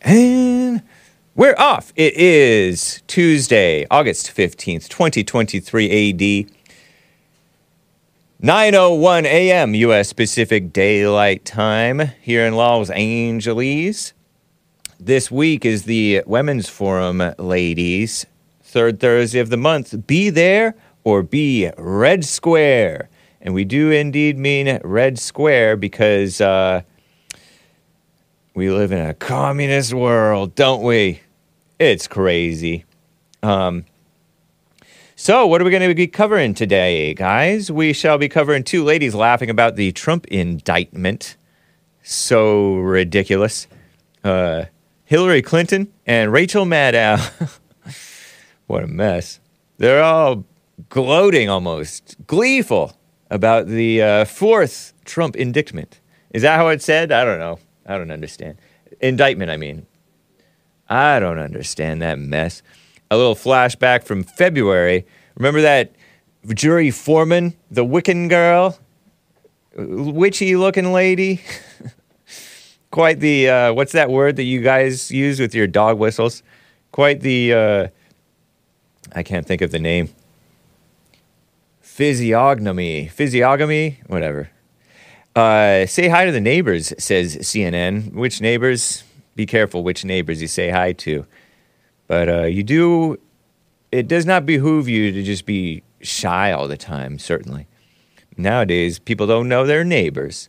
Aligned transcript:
And 0.00 0.82
we're 1.34 1.54
off. 1.58 1.92
It 1.96 2.14
is 2.14 3.02
Tuesday, 3.06 3.86
August 3.90 4.34
15th, 4.34 4.88
2023 4.88 6.46
AD. 6.46 6.50
9:01 8.42 9.24
a.m. 9.26 9.74
U.S. 9.74 10.14
Pacific 10.14 10.72
Daylight 10.72 11.44
Time 11.44 11.98
here 12.22 12.46
in 12.46 12.54
Los 12.54 12.88
Angeles. 12.88 14.13
This 15.04 15.30
week 15.30 15.66
is 15.66 15.82
the 15.82 16.22
Women's 16.24 16.70
Forum, 16.70 17.22
ladies. 17.38 18.24
Third 18.62 19.00
Thursday 19.00 19.38
of 19.38 19.50
the 19.50 19.58
month. 19.58 20.06
Be 20.06 20.30
there 20.30 20.74
or 21.04 21.22
be 21.22 21.70
Red 21.76 22.24
Square. 22.24 23.10
And 23.42 23.52
we 23.52 23.66
do 23.66 23.90
indeed 23.90 24.38
mean 24.38 24.80
Red 24.82 25.18
Square 25.18 25.76
because 25.76 26.40
uh, 26.40 26.80
we 28.54 28.70
live 28.70 28.92
in 28.92 29.06
a 29.06 29.12
communist 29.12 29.92
world, 29.92 30.54
don't 30.54 30.82
we? 30.82 31.20
It's 31.78 32.08
crazy. 32.08 32.86
Um, 33.42 33.84
so, 35.16 35.46
what 35.46 35.60
are 35.60 35.66
we 35.66 35.70
going 35.70 35.86
to 35.86 35.94
be 35.94 36.06
covering 36.06 36.54
today, 36.54 37.12
guys? 37.12 37.70
We 37.70 37.92
shall 37.92 38.16
be 38.16 38.30
covering 38.30 38.64
two 38.64 38.82
ladies 38.82 39.14
laughing 39.14 39.50
about 39.50 39.76
the 39.76 39.92
Trump 39.92 40.26
indictment. 40.28 41.36
So 42.02 42.76
ridiculous. 42.76 43.66
Uh, 44.24 44.64
Hillary 45.04 45.42
Clinton 45.42 45.92
and 46.06 46.32
Rachel 46.32 46.64
Maddow. 46.64 47.58
what 48.66 48.82
a 48.82 48.86
mess. 48.86 49.38
They're 49.76 50.02
all 50.02 50.44
gloating 50.88 51.48
almost, 51.48 52.16
gleeful 52.26 52.96
about 53.30 53.66
the 53.66 54.02
uh, 54.02 54.24
fourth 54.24 54.92
Trump 55.04 55.36
indictment. 55.36 56.00
Is 56.32 56.42
that 56.42 56.56
how 56.56 56.68
it's 56.68 56.84
said? 56.84 57.12
I 57.12 57.24
don't 57.24 57.38
know. 57.38 57.58
I 57.86 57.98
don't 57.98 58.10
understand. 58.10 58.58
Indictment, 59.00 59.50
I 59.50 59.56
mean. 59.56 59.86
I 60.88 61.18
don't 61.18 61.38
understand 61.38 62.02
that 62.02 62.18
mess. 62.18 62.62
A 63.10 63.16
little 63.16 63.34
flashback 63.34 64.04
from 64.04 64.24
February. 64.24 65.06
Remember 65.36 65.60
that 65.60 65.92
jury 66.48 66.90
foreman, 66.90 67.54
the 67.70 67.84
Wiccan 67.84 68.28
girl? 68.28 68.78
Witchy 69.76 70.56
looking 70.56 70.92
lady? 70.92 71.42
Quite 72.94 73.18
the, 73.18 73.48
uh, 73.48 73.72
what's 73.72 73.90
that 73.90 74.08
word 74.08 74.36
that 74.36 74.44
you 74.44 74.60
guys 74.60 75.10
use 75.10 75.40
with 75.40 75.52
your 75.52 75.66
dog 75.66 75.98
whistles? 75.98 76.44
Quite 76.92 77.22
the, 77.22 77.52
uh, 77.52 77.88
I 79.12 79.24
can't 79.24 79.44
think 79.44 79.62
of 79.62 79.72
the 79.72 79.80
name. 79.80 80.10
Physiognomy. 81.80 83.08
Physiognomy? 83.08 83.98
Whatever. 84.06 84.48
Uh, 85.34 85.86
say 85.86 86.06
hi 86.06 86.24
to 86.24 86.30
the 86.30 86.40
neighbors, 86.40 86.92
says 86.96 87.36
CNN. 87.38 88.12
Which 88.12 88.40
neighbors? 88.40 89.02
Be 89.34 89.44
careful 89.44 89.82
which 89.82 90.04
neighbors 90.04 90.40
you 90.40 90.46
say 90.46 90.70
hi 90.70 90.92
to. 90.92 91.26
But 92.06 92.28
uh, 92.28 92.44
you 92.44 92.62
do, 92.62 93.18
it 93.90 94.06
does 94.06 94.24
not 94.24 94.46
behoove 94.46 94.88
you 94.88 95.10
to 95.10 95.22
just 95.24 95.46
be 95.46 95.82
shy 96.00 96.52
all 96.52 96.68
the 96.68 96.76
time, 96.76 97.18
certainly. 97.18 97.66
Nowadays, 98.36 99.00
people 99.00 99.26
don't 99.26 99.48
know 99.48 99.66
their 99.66 99.82
neighbors. 99.82 100.48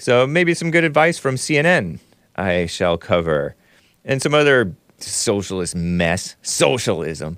So 0.00 0.26
maybe 0.26 0.54
some 0.54 0.70
good 0.70 0.84
advice 0.84 1.18
from 1.18 1.34
CNN 1.34 1.98
I 2.34 2.64
shall 2.64 2.96
cover. 2.96 3.54
And 4.02 4.22
some 4.22 4.32
other 4.32 4.74
socialist 4.96 5.76
mess, 5.76 6.36
socialism. 6.40 7.36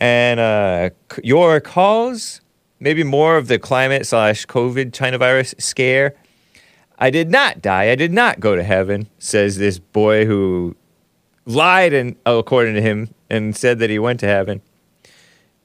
And 0.00 0.40
uh, 0.40 0.90
your 1.22 1.60
calls 1.60 2.40
maybe 2.80 3.04
more 3.04 3.36
of 3.36 3.46
the 3.46 3.58
climate 3.58 4.06
slash 4.06 4.46
COVID 4.46 4.94
China 4.94 5.18
virus 5.18 5.54
scare. 5.58 6.14
I 6.98 7.10
did 7.10 7.30
not 7.30 7.60
die. 7.60 7.90
I 7.90 7.94
did 7.94 8.12
not 8.12 8.40
go 8.40 8.56
to 8.56 8.62
heaven, 8.62 9.08
says 9.18 9.58
this 9.58 9.78
boy 9.78 10.24
who 10.24 10.74
lied 11.44 11.92
and 11.92 12.16
according 12.24 12.74
to 12.74 12.80
him 12.80 13.14
and 13.28 13.54
said 13.54 13.78
that 13.80 13.90
he 13.90 13.98
went 13.98 14.18
to 14.20 14.26
heaven. 14.26 14.62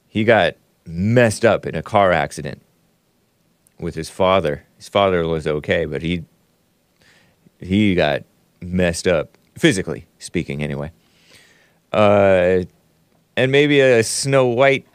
He 0.06 0.24
got 0.24 0.56
messed 0.84 1.44
up 1.44 1.64
in 1.64 1.74
a 1.74 1.82
car 1.82 2.12
accident 2.12 2.62
with 3.80 3.94
his 3.94 4.10
father. 4.10 4.64
His 4.76 4.88
father 4.88 5.26
was 5.26 5.46
okay, 5.46 5.84
but 5.84 6.02
he 6.02 6.24
he 7.60 7.94
got 7.94 8.24
messed 8.60 9.06
up 9.06 9.36
physically 9.56 10.06
speaking 10.18 10.62
anyway. 10.62 10.92
Uh, 11.92 12.64
and 13.36 13.52
maybe 13.52 13.80
a 13.80 14.02
Snow 14.02 14.46
White 14.46 14.86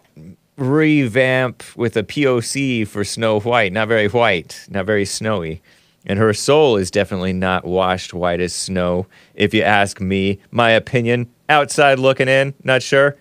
revamp 0.58 1.64
with 1.76 1.98
a 1.98 2.04
POC 2.04 2.88
for 2.88 3.04
Snow 3.04 3.40
White. 3.40 3.74
Not 3.74 3.88
very 3.88 4.08
white, 4.08 4.66
not 4.70 4.86
very 4.86 5.06
snowy. 5.06 5.62
And 6.06 6.20
her 6.20 6.34
soul 6.34 6.76
is 6.76 6.92
definitely 6.92 7.34
not 7.34 7.64
washed 7.64 8.14
white 8.14 8.42
as 8.42 8.54
snow, 8.54 9.08
if 9.36 9.54
you 9.54 9.64
ask 9.64 10.02
me. 10.02 10.40
My 10.52 10.72
opinion, 10.72 11.32
outside 11.48 11.98
looking 11.98 12.28
in, 12.28 12.54
not 12.64 12.84
sure. 12.84 13.16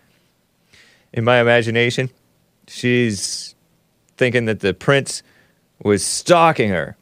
In 1.13 1.23
my 1.23 1.41
imagination, 1.41 2.11
she's 2.67 3.55
thinking 4.17 4.47
that 4.47 4.61
the 4.61 4.75
prince 4.75 5.23
was 5.83 6.05
stalking 6.05 6.71
her 6.71 6.97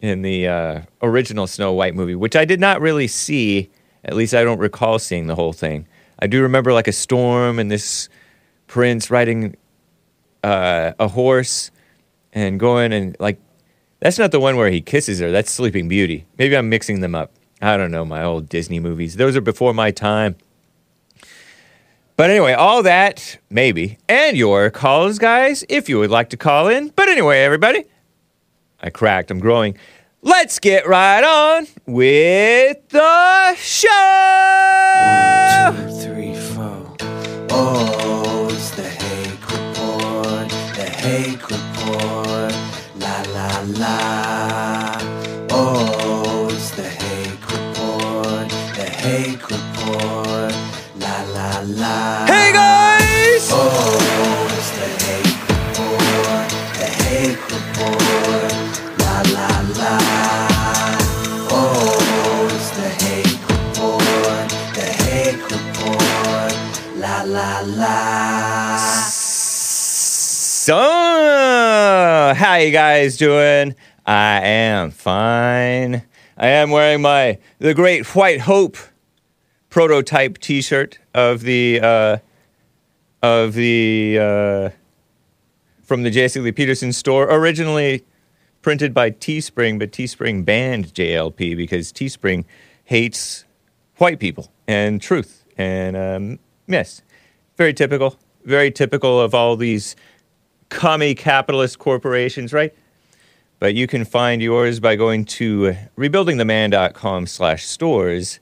in 0.00 0.22
the 0.22 0.46
uh, 0.46 0.80
original 1.02 1.46
Snow 1.46 1.72
White 1.72 1.94
movie, 1.94 2.14
which 2.14 2.36
I 2.36 2.44
did 2.44 2.60
not 2.60 2.80
really 2.80 3.08
see. 3.08 3.70
At 4.04 4.14
least 4.14 4.34
I 4.34 4.44
don't 4.44 4.58
recall 4.58 4.98
seeing 4.98 5.26
the 5.26 5.34
whole 5.34 5.52
thing. 5.52 5.86
I 6.20 6.26
do 6.26 6.42
remember 6.42 6.72
like 6.72 6.88
a 6.88 6.92
storm 6.92 7.58
and 7.58 7.70
this 7.70 8.08
prince 8.66 9.10
riding 9.10 9.56
uh, 10.44 10.92
a 10.98 11.08
horse 11.08 11.70
and 12.32 12.60
going 12.60 12.92
and 12.92 13.16
like 13.18 13.38
that's 14.00 14.18
not 14.18 14.30
the 14.30 14.40
one 14.40 14.56
where 14.56 14.70
he 14.70 14.80
kisses 14.80 15.18
her. 15.20 15.32
That's 15.32 15.50
Sleeping 15.50 15.88
Beauty. 15.88 16.26
Maybe 16.38 16.56
I'm 16.56 16.68
mixing 16.68 17.00
them 17.00 17.14
up. 17.14 17.32
I 17.60 17.76
don't 17.76 17.90
know 17.90 18.04
my 18.04 18.22
old 18.22 18.48
Disney 18.48 18.78
movies. 18.78 19.16
Those 19.16 19.36
are 19.36 19.40
before 19.40 19.74
my 19.74 19.90
time. 19.90 20.36
But 22.16 22.30
anyway, 22.30 22.52
all 22.52 22.82
that 22.82 23.38
maybe 23.50 23.98
and 24.08 24.36
your 24.36 24.70
calls, 24.70 25.18
guys, 25.18 25.64
if 25.68 25.88
you 25.88 25.98
would 25.98 26.10
like 26.10 26.30
to 26.30 26.36
call 26.36 26.68
in. 26.68 26.88
But 26.90 27.08
anyway, 27.08 27.40
everybody, 27.40 27.84
I 28.80 28.90
cracked. 28.90 29.30
I'm 29.30 29.40
growing. 29.40 29.76
Let's 30.22 30.58
get 30.58 30.86
right 30.86 31.22
on 31.24 31.66
with 31.86 32.88
the 32.90 33.54
show. 33.56 33.88
One, 35.74 35.88
two, 35.88 35.92
three, 36.00 36.34
four. 36.34 36.96
Oh, 37.50 38.48
it's 38.50 38.70
the 38.70 38.82
Hake 38.82 39.46
Report, 39.50 40.48
the 40.76 40.90
Hake 40.90 41.42
Report, 41.50 42.52
la 42.96 43.22
la 43.34 43.62
la. 43.78 44.98
Oh, 45.50 46.48
it's 46.50 46.70
the 46.72 46.82
Hake 46.82 47.46
Report, 47.50 48.48
the 48.76 48.90
Hake 48.90 49.48
Report, 49.50 50.54
la 50.96 51.22
la 51.32 51.62
la. 51.64 52.27
You 72.68 72.74
guys 72.74 73.16
doing? 73.16 73.74
I 74.04 74.42
am 74.42 74.90
fine. 74.90 76.02
I 76.36 76.48
am 76.48 76.70
wearing 76.70 77.00
my 77.00 77.38
the 77.58 77.72
Great 77.72 78.04
White 78.14 78.42
Hope 78.42 78.76
prototype 79.70 80.36
T-shirt 80.36 80.98
of 81.14 81.40
the 81.40 81.80
uh, 81.80 82.18
of 83.22 83.54
the 83.54 84.18
uh, 84.20 84.70
from 85.82 86.02
the 86.02 86.10
Jesse 86.10 86.40
Lee 86.40 86.52
Peterson 86.52 86.92
store, 86.92 87.24
originally 87.34 88.04
printed 88.60 88.92
by 88.92 89.12
Teespring, 89.12 89.78
but 89.78 89.90
Teespring 89.90 90.44
banned 90.44 90.92
JLP 90.92 91.56
because 91.56 91.90
Teespring 91.90 92.44
hates 92.84 93.46
white 93.96 94.18
people 94.18 94.52
and 94.66 95.00
truth. 95.00 95.42
And 95.56 95.96
um, 95.96 96.38
yes, 96.66 97.00
very 97.56 97.72
typical, 97.72 98.18
very 98.44 98.70
typical 98.70 99.18
of 99.18 99.34
all 99.34 99.56
these 99.56 99.96
commie 100.68 101.14
capitalist 101.14 101.78
corporations, 101.78 102.52
right? 102.52 102.74
But 103.58 103.74
you 103.74 103.86
can 103.86 104.04
find 104.04 104.40
yours 104.40 104.78
by 104.80 104.96
going 104.96 105.24
to 105.24 105.74
rebuildingtheman.com 105.96 107.26
slash 107.26 107.66
stores 107.66 108.38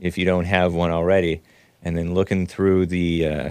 if 0.00 0.18
you 0.18 0.24
don't 0.24 0.44
have 0.44 0.74
one 0.74 0.90
already, 0.90 1.40
and 1.82 1.96
then 1.96 2.14
looking 2.14 2.46
through 2.46 2.86
the 2.86 3.26
uh, 3.26 3.50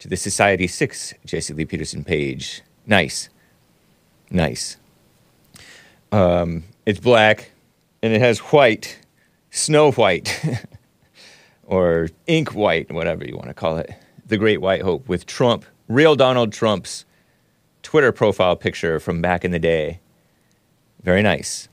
to 0.00 0.08
the 0.08 0.16
Society 0.16 0.66
6 0.66 1.14
Jesse 1.24 1.54
Lee 1.54 1.64
Peterson 1.64 2.04
page. 2.04 2.62
Nice. 2.86 3.28
Nice. 4.30 4.76
Um, 6.12 6.64
it's 6.86 6.98
black, 6.98 7.52
and 8.02 8.12
it 8.12 8.20
has 8.20 8.38
white, 8.38 8.98
snow 9.50 9.92
white, 9.92 10.40
or 11.64 12.08
ink 12.26 12.54
white, 12.54 12.90
whatever 12.90 13.24
you 13.24 13.36
want 13.36 13.48
to 13.48 13.54
call 13.54 13.76
it. 13.78 13.94
the 14.26 14.36
Great 14.36 14.60
White 14.60 14.82
Hope 14.82 15.08
with 15.08 15.26
Trump, 15.26 15.64
real 15.88 16.16
Donald 16.16 16.52
Trump's 16.52 17.04
Twitter 17.90 18.12
profile 18.12 18.54
picture 18.54 19.00
from 19.00 19.20
back 19.20 19.44
in 19.44 19.50
the 19.50 19.58
day. 19.58 19.98
Very 21.02 21.22
nice. 21.22 21.68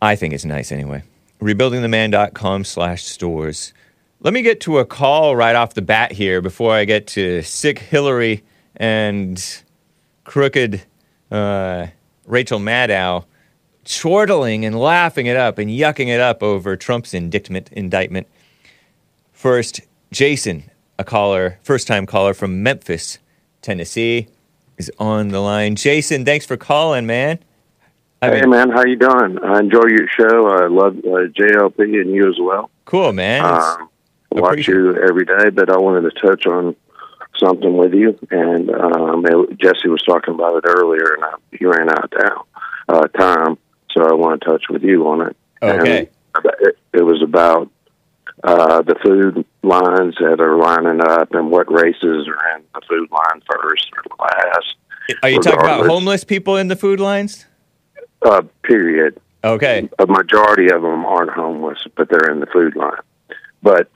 I 0.00 0.16
think 0.16 0.32
it's 0.32 0.46
nice 0.46 0.72
anyway. 0.72 1.02
Rebuildingtheman.com 1.42 2.64
slash 2.64 3.04
stores. 3.04 3.74
Let 4.20 4.32
me 4.32 4.40
get 4.40 4.62
to 4.62 4.78
a 4.78 4.86
call 4.86 5.36
right 5.36 5.54
off 5.54 5.74
the 5.74 5.82
bat 5.82 6.12
here 6.12 6.40
before 6.40 6.72
I 6.72 6.86
get 6.86 7.06
to 7.08 7.42
sick 7.42 7.80
Hillary 7.80 8.42
and 8.76 9.62
crooked 10.24 10.80
uh, 11.30 11.88
Rachel 12.24 12.58
Maddow 12.58 13.26
chortling 13.84 14.64
and 14.64 14.80
laughing 14.80 15.26
it 15.26 15.36
up 15.36 15.58
and 15.58 15.68
yucking 15.68 16.08
it 16.08 16.20
up 16.20 16.42
over 16.42 16.78
Trump's 16.78 17.12
indictment 17.12 17.68
indictment. 17.72 18.26
First, 19.34 19.82
Jason, 20.12 20.70
a 20.98 21.04
caller, 21.04 21.58
first 21.62 21.86
time 21.86 22.06
caller 22.06 22.32
from 22.32 22.62
Memphis, 22.62 23.18
Tennessee, 23.60 24.28
is 24.78 24.90
on 24.98 25.28
the 25.28 25.40
line. 25.40 25.74
Jason, 25.76 26.24
thanks 26.24 26.46
for 26.46 26.56
calling, 26.56 27.06
man. 27.06 27.38
I 28.22 28.30
Hey 28.30 28.46
man, 28.46 28.70
how 28.70 28.84
you 28.84 28.96
doing? 28.96 29.38
I 29.44 29.58
enjoy 29.60 29.86
your 29.86 30.08
show. 30.08 30.48
I 30.48 30.66
love 30.66 30.96
uh, 30.98 31.28
JLP 31.30 31.78
and 31.78 32.12
you 32.14 32.28
as 32.28 32.36
well. 32.40 32.70
cool, 32.84 33.12
man. 33.12 33.44
Um, 33.44 33.88
watch 34.32 34.66
you 34.66 34.96
every 35.08 35.24
day, 35.24 35.50
but 35.50 35.70
I 35.70 35.78
wanted 35.78 36.10
to 36.12 36.20
touch 36.20 36.46
on 36.46 36.74
something 37.38 37.76
with 37.76 37.94
you. 37.94 38.18
And 38.30 38.70
um, 38.70 39.24
it- 39.26 39.58
Jesse 39.60 39.88
was 39.88 40.02
talking 40.02 40.34
about 40.34 40.56
it 40.56 40.64
earlier, 40.66 41.14
and 41.14 41.24
I, 41.24 41.34
he 41.56 41.64
ran 41.64 41.88
out 41.90 42.04
of 42.04 42.10
town, 42.10 42.44
uh, 42.88 43.06
time, 43.08 43.58
so 43.92 44.02
I 44.04 44.14
want 44.14 44.40
to 44.42 44.48
touch 44.48 44.64
with 44.68 44.82
you 44.82 45.06
on 45.06 45.28
it. 45.28 45.36
Okay. 45.62 46.08
It, 46.60 46.78
it 46.92 47.02
was 47.02 47.22
about 47.22 47.70
uh, 48.42 48.82
the 48.82 48.94
food 48.96 49.44
lines 49.68 50.14
that 50.20 50.40
are 50.40 50.56
lining 50.56 51.00
up 51.00 51.32
and 51.32 51.50
what 51.50 51.70
races 51.70 52.26
are 52.28 52.56
in 52.56 52.64
the 52.74 52.80
food 52.88 53.10
line 53.10 53.42
first 53.50 53.86
or 53.96 54.16
last. 54.18 54.76
Are 55.22 55.30
you 55.30 55.40
talking 55.40 55.60
about 55.60 55.86
homeless 55.86 56.24
people 56.24 56.56
in 56.56 56.68
the 56.68 56.76
food 56.76 57.00
lines? 57.00 57.46
Uh, 58.22 58.42
period. 58.62 59.20
Okay. 59.44 59.88
a 59.98 60.06
majority 60.06 60.66
of 60.70 60.82
them 60.82 61.04
aren't 61.04 61.30
homeless, 61.30 61.78
but 61.96 62.08
they're 62.10 62.30
in 62.30 62.40
the 62.40 62.46
food 62.46 62.74
line. 62.74 63.00
But 63.62 63.88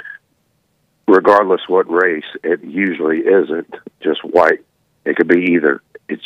regardless 1.08 1.62
what 1.68 1.90
race, 1.90 2.24
it 2.44 2.62
usually 2.62 3.18
isn't 3.18 3.74
just 4.00 4.24
white. 4.24 4.64
It 5.04 5.16
could 5.16 5.28
be 5.28 5.52
either. 5.52 5.82
It's 6.08 6.24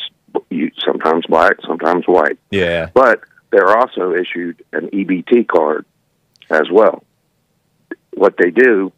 sometimes 0.85 1.27
black, 1.27 1.57
sometimes 1.67 2.05
white. 2.07 2.39
Yeah. 2.51 2.91
But 2.93 3.21
they're 3.51 3.77
also 3.77 4.13
issued 4.13 4.63
an 4.73 4.89
EBT 4.89 5.49
card 5.49 5.87
as 6.51 6.71
well. 6.71 7.03
What 8.15 8.35
they 8.39 8.51
do, 8.51 8.93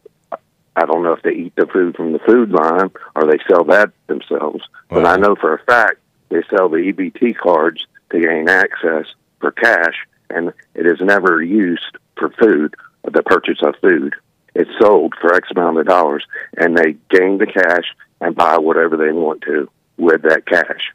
I 0.78 0.86
don't 0.86 1.02
know 1.02 1.12
if 1.12 1.22
they 1.22 1.32
eat 1.32 1.54
the 1.56 1.66
food 1.66 1.96
from 1.96 2.12
the 2.12 2.20
food 2.20 2.50
line 2.50 2.90
or 3.16 3.24
they 3.24 3.38
sell 3.50 3.64
that 3.64 3.90
themselves, 4.06 4.62
but 4.88 5.04
I 5.04 5.16
know 5.16 5.34
for 5.34 5.54
a 5.54 5.64
fact 5.64 5.98
they 6.28 6.42
sell 6.50 6.68
the 6.68 6.76
EBT 6.76 7.36
cards 7.36 7.84
to 8.10 8.20
gain 8.20 8.48
access 8.48 9.06
for 9.40 9.50
cash, 9.50 10.06
and 10.30 10.52
it 10.74 10.86
is 10.86 11.00
never 11.00 11.42
used 11.42 11.96
for 12.16 12.30
food, 12.30 12.74
the 13.04 13.22
purchase 13.22 13.58
of 13.62 13.74
food. 13.80 14.14
It's 14.54 14.70
sold 14.80 15.14
for 15.20 15.34
X 15.34 15.48
amount 15.50 15.78
of 15.78 15.86
dollars, 15.86 16.24
and 16.56 16.76
they 16.76 16.96
gain 17.10 17.38
the 17.38 17.46
cash 17.46 17.84
and 18.20 18.36
buy 18.36 18.58
whatever 18.58 18.96
they 18.96 19.12
want 19.12 19.42
to 19.42 19.68
with 19.96 20.22
that 20.22 20.46
cash. 20.46 20.92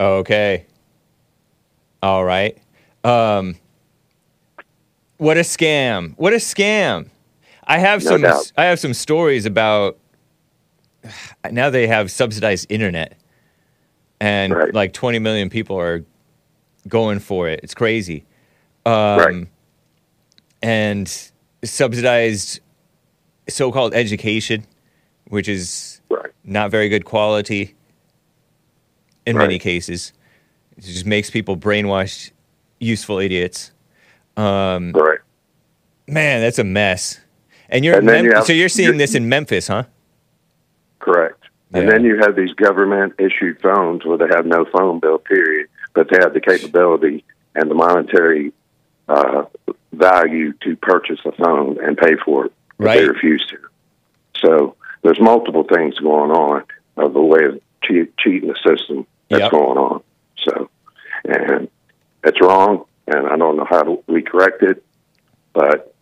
Okay. 0.00 0.66
All 2.02 2.24
right. 2.24 2.58
Um, 3.04 3.56
what 5.18 5.36
a 5.36 5.40
scam! 5.40 6.14
What 6.16 6.32
a 6.32 6.36
scam! 6.36 7.10
I 7.66 7.78
have 7.78 8.02
No 8.04 8.10
some. 8.10 8.22
doubt. 8.22 8.52
I 8.56 8.64
have 8.64 8.78
some 8.78 8.94
stories 8.94 9.46
about. 9.46 9.98
Now 11.50 11.68
they 11.70 11.86
have 11.86 12.10
subsidized 12.10 12.66
internet, 12.70 13.18
and 14.20 14.54
Right. 14.54 14.72
like 14.74 14.92
20 14.94 15.18
million 15.18 15.50
people 15.50 15.78
are 15.78 16.02
going 16.88 17.18
for 17.18 17.48
it. 17.48 17.60
It's 17.62 17.74
crazy. 17.74 18.24
Um, 18.86 18.92
Right. 19.18 19.46
And 20.62 21.30
subsidized 21.62 22.60
so-called 23.48 23.92
education, 23.94 24.66
which 25.28 25.48
is 25.48 26.00
Right. 26.08 26.30
not 26.44 26.70
very 26.70 26.88
good 26.88 27.04
quality 27.04 27.74
in 29.26 29.36
many 29.36 29.58
cases. 29.58 30.14
It 30.78 30.84
just 30.84 31.04
makes 31.06 31.28
people 31.30 31.56
brainwashed, 31.56 32.30
useful 32.80 33.18
idiots. 33.18 33.70
Um, 34.38 34.92
Right. 34.92 35.18
man, 36.08 36.40
that's 36.40 36.58
a 36.58 36.64
mess. 36.64 37.20
And 37.68 37.84
you're 37.84 37.96
And 37.96 38.06
Mem- 38.06 38.24
you 38.24 38.32
have- 38.32 38.44
so 38.44 38.52
you're 38.52 38.68
seeing 38.68 38.88
you're- 38.88 38.98
this 38.98 39.14
in 39.14 39.28
Memphis, 39.28 39.68
huh? 39.68 39.84
Correct. 41.00 41.38
And 41.72 41.88
then 41.88 42.04
you 42.04 42.18
have 42.18 42.36
these 42.36 42.52
government 42.54 43.14
issued 43.18 43.60
phones 43.60 44.04
where 44.04 44.16
they 44.16 44.28
have 44.28 44.46
no 44.46 44.64
phone 44.66 45.00
bill, 45.00 45.18
period, 45.18 45.66
but 45.92 46.08
they 46.08 46.18
have 46.20 46.32
the 46.32 46.40
capability 46.40 47.24
and 47.56 47.68
the 47.70 47.74
monetary 47.74 48.52
uh, 49.08 49.44
value 49.92 50.52
to 50.62 50.76
purchase 50.76 51.18
a 51.26 51.32
phone 51.32 51.78
and 51.84 51.98
pay 51.98 52.14
for 52.24 52.46
it 52.46 52.52
Right. 52.78 52.98
they 53.00 53.08
refuse 53.08 53.44
to. 53.50 53.58
So 54.40 54.76
there's 55.02 55.20
multiple 55.20 55.64
things 55.64 55.98
going 55.98 56.30
on 56.30 56.62
of 56.96 57.12
the 57.12 57.20
way 57.20 57.44
of 57.44 57.60
cheat, 57.82 58.16
cheating 58.18 58.48
the 58.48 58.56
system 58.56 59.06
that's 59.28 59.42
Yep. 59.42 59.50
going 59.50 59.76
on. 59.78 60.02
So, 60.44 60.70
and 61.24 61.68
it's 62.22 62.40
wrong, 62.40 62.84
and 63.08 63.26
I 63.26 63.36
don't 63.36 63.56
know 63.56 63.66
how 63.68 63.82
to, 63.82 64.02
we 64.06 64.22
correct 64.22 64.62
it, 64.62 64.82
but 65.52 65.93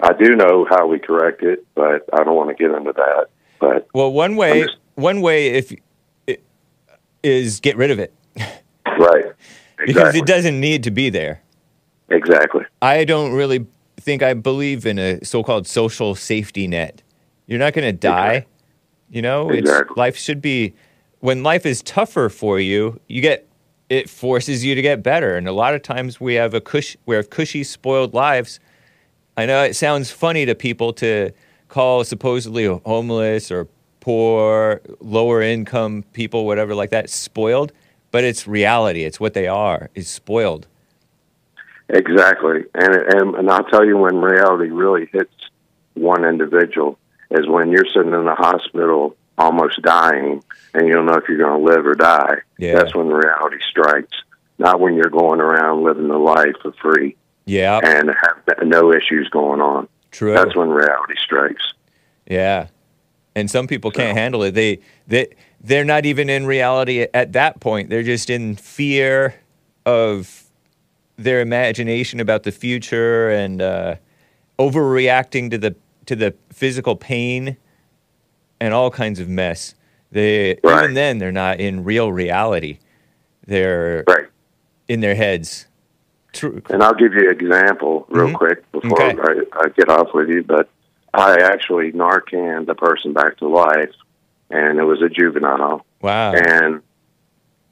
I 0.00 0.12
do 0.12 0.36
know 0.36 0.66
how 0.70 0.86
we 0.86 0.98
correct 0.98 1.42
it, 1.42 1.64
but 1.74 2.04
I 2.12 2.22
don't 2.24 2.36
want 2.36 2.50
to 2.50 2.54
get 2.54 2.70
into 2.74 2.92
that. 2.92 3.26
But 3.60 3.88
Well, 3.92 4.12
one 4.12 4.36
way, 4.36 4.62
just- 4.62 4.76
one 4.94 5.20
way, 5.20 5.48
if 5.48 5.72
i- 6.28 6.36
is 7.22 7.60
get 7.60 7.76
rid 7.76 7.90
of 7.90 7.98
it 7.98 8.12
right, 8.98 9.24
because 9.86 10.14
it 10.14 10.26
doesn't 10.26 10.58
need 10.60 10.84
to 10.84 10.90
be 10.90 11.10
there. 11.10 11.40
exactly, 12.08 12.64
I 12.80 13.04
don't 13.04 13.32
really 13.32 13.66
think 13.96 14.22
I 14.22 14.34
believe 14.34 14.86
in 14.86 14.98
a 14.98 15.24
so-called 15.24 15.66
social 15.66 16.14
safety 16.14 16.66
net. 16.68 17.02
You're 17.46 17.58
not 17.58 17.72
going 17.72 17.86
to 17.88 17.92
die. 17.98 18.26
Exactly. 18.34 18.52
You 19.10 19.22
know, 19.22 19.50
it's, 19.50 19.60
Exactly. 19.60 19.94
life 19.96 20.16
should 20.16 20.40
be. 20.42 20.74
When 21.20 21.42
life 21.42 21.66
is 21.66 21.82
tougher 21.82 22.28
for 22.28 22.60
you, 22.60 23.00
you 23.08 23.20
get 23.22 23.46
it 23.88 24.08
forces 24.10 24.64
you 24.64 24.74
to 24.74 24.82
get 24.82 25.02
better. 25.02 25.36
And 25.36 25.48
a 25.48 25.52
lot 25.52 25.74
of 25.74 25.82
times 25.82 26.20
we 26.20 26.34
have 26.34 26.52
a 26.54 26.60
cush, 26.60 26.96
we 27.06 27.16
have 27.16 27.30
cushy, 27.30 27.64
spoiled 27.64 28.12
lives. 28.14 28.60
I 29.38 29.46
know 29.46 29.62
it 29.62 29.76
sounds 29.76 30.10
funny 30.10 30.46
to 30.46 30.56
people 30.56 30.92
to 30.94 31.30
call 31.68 32.02
supposedly 32.02 32.66
homeless 32.66 33.52
or 33.52 33.68
poor, 34.00 34.80
lower 34.98 35.42
income 35.42 36.02
people, 36.12 36.44
whatever 36.44 36.74
like 36.74 36.90
that, 36.90 37.08
spoiled. 37.08 37.70
But 38.10 38.24
it's 38.24 38.48
reality. 38.48 39.04
It's 39.04 39.20
what 39.20 39.34
they 39.34 39.46
are. 39.46 39.90
Is 39.94 40.08
spoiled. 40.08 40.66
exactly. 41.88 42.64
And 42.74 42.96
and 42.96 43.34
and 43.36 43.48
I'll 43.48 43.62
tell 43.62 43.84
you 43.84 43.96
when 43.96 44.16
reality 44.16 44.70
really 44.72 45.06
hits 45.12 45.34
one 45.94 46.24
individual 46.24 46.98
is 47.30 47.46
when 47.46 47.70
you're 47.70 47.86
sitting 47.94 48.14
in 48.14 48.24
the 48.24 48.34
hospital 48.34 49.14
almost 49.36 49.80
dying 49.82 50.42
and 50.74 50.88
you 50.88 50.94
don't 50.94 51.06
know 51.06 51.14
if 51.14 51.28
you're 51.28 51.38
going 51.38 51.64
to 51.64 51.72
live 51.72 51.86
or 51.86 51.94
die. 51.94 52.38
Yeah. 52.58 52.74
That's 52.74 52.92
when 52.92 53.06
reality 53.06 53.58
strikes. 53.70 54.16
Not 54.58 54.80
when 54.80 54.94
you're 54.94 55.10
going 55.10 55.40
around 55.40 55.84
living 55.84 56.08
the 56.08 56.18
life 56.18 56.56
for 56.60 56.72
free 56.82 57.16
Yeah. 57.48 57.80
and 57.82 58.08
have 58.10 58.66
no 58.66 58.92
issues 58.92 59.28
going 59.30 59.60
on. 59.60 59.88
True. 60.10 60.32
That's 60.34 60.54
when 60.56 60.68
reality 60.68 61.14
strikes. 61.22 61.62
Yeah. 62.26 62.68
And 63.34 63.50
some 63.50 63.66
people 63.66 63.90
can't 63.90 64.16
So- 64.16 64.20
handle 64.20 64.42
it. 64.42 64.52
They 64.52 64.80
they 65.06 65.28
they're 65.60 65.84
not 65.84 66.06
even 66.06 66.28
in 66.30 66.46
reality 66.46 67.06
at 67.14 67.32
that 67.32 67.60
point. 67.60 67.90
They're 67.90 68.02
just 68.02 68.30
in 68.30 68.54
fear 68.56 69.34
of 69.86 70.44
their 71.16 71.40
imagination 71.40 72.20
about 72.20 72.42
the 72.44 72.52
future 72.52 73.28
and 73.30 73.60
uh, 73.62 73.96
overreacting 74.58 75.50
to 75.50 75.58
the 75.58 75.74
to 76.06 76.16
the 76.16 76.34
physical 76.52 76.96
pain 76.96 77.56
and 78.60 78.74
all 78.74 78.90
kinds 78.90 79.20
of 79.20 79.28
mess. 79.28 79.74
They 80.10 80.58
Right. 80.64 80.84
even 80.84 80.94
then 80.94 81.18
they're 81.18 81.30
not 81.32 81.60
in 81.60 81.84
real 81.84 82.10
reality. 82.12 82.78
They're 83.46 84.04
Right. 84.08 84.26
in 84.88 85.00
their 85.00 85.14
heads. 85.14 85.66
True. 86.32 86.62
And 86.70 86.82
I'll 86.82 86.94
give 86.94 87.14
you 87.14 87.30
an 87.30 87.34
example 87.34 88.06
real 88.10 88.28
Mhm. 88.28 88.34
quick 88.34 88.70
before 88.72 89.02
Okay. 89.02 89.16
I, 89.52 89.60
I 89.64 89.68
get 89.70 89.88
off 89.88 90.12
with 90.14 90.28
you. 90.28 90.42
But 90.42 90.68
I 91.14 91.40
actually 91.42 91.92
Narcan 91.92 92.66
the 92.66 92.74
person 92.74 93.12
back 93.12 93.38
to 93.38 93.48
life, 93.48 93.92
and 94.50 94.78
it 94.78 94.84
was 94.84 95.00
a 95.02 95.08
juvenile. 95.08 95.84
Wow. 96.02 96.32
And 96.34 96.82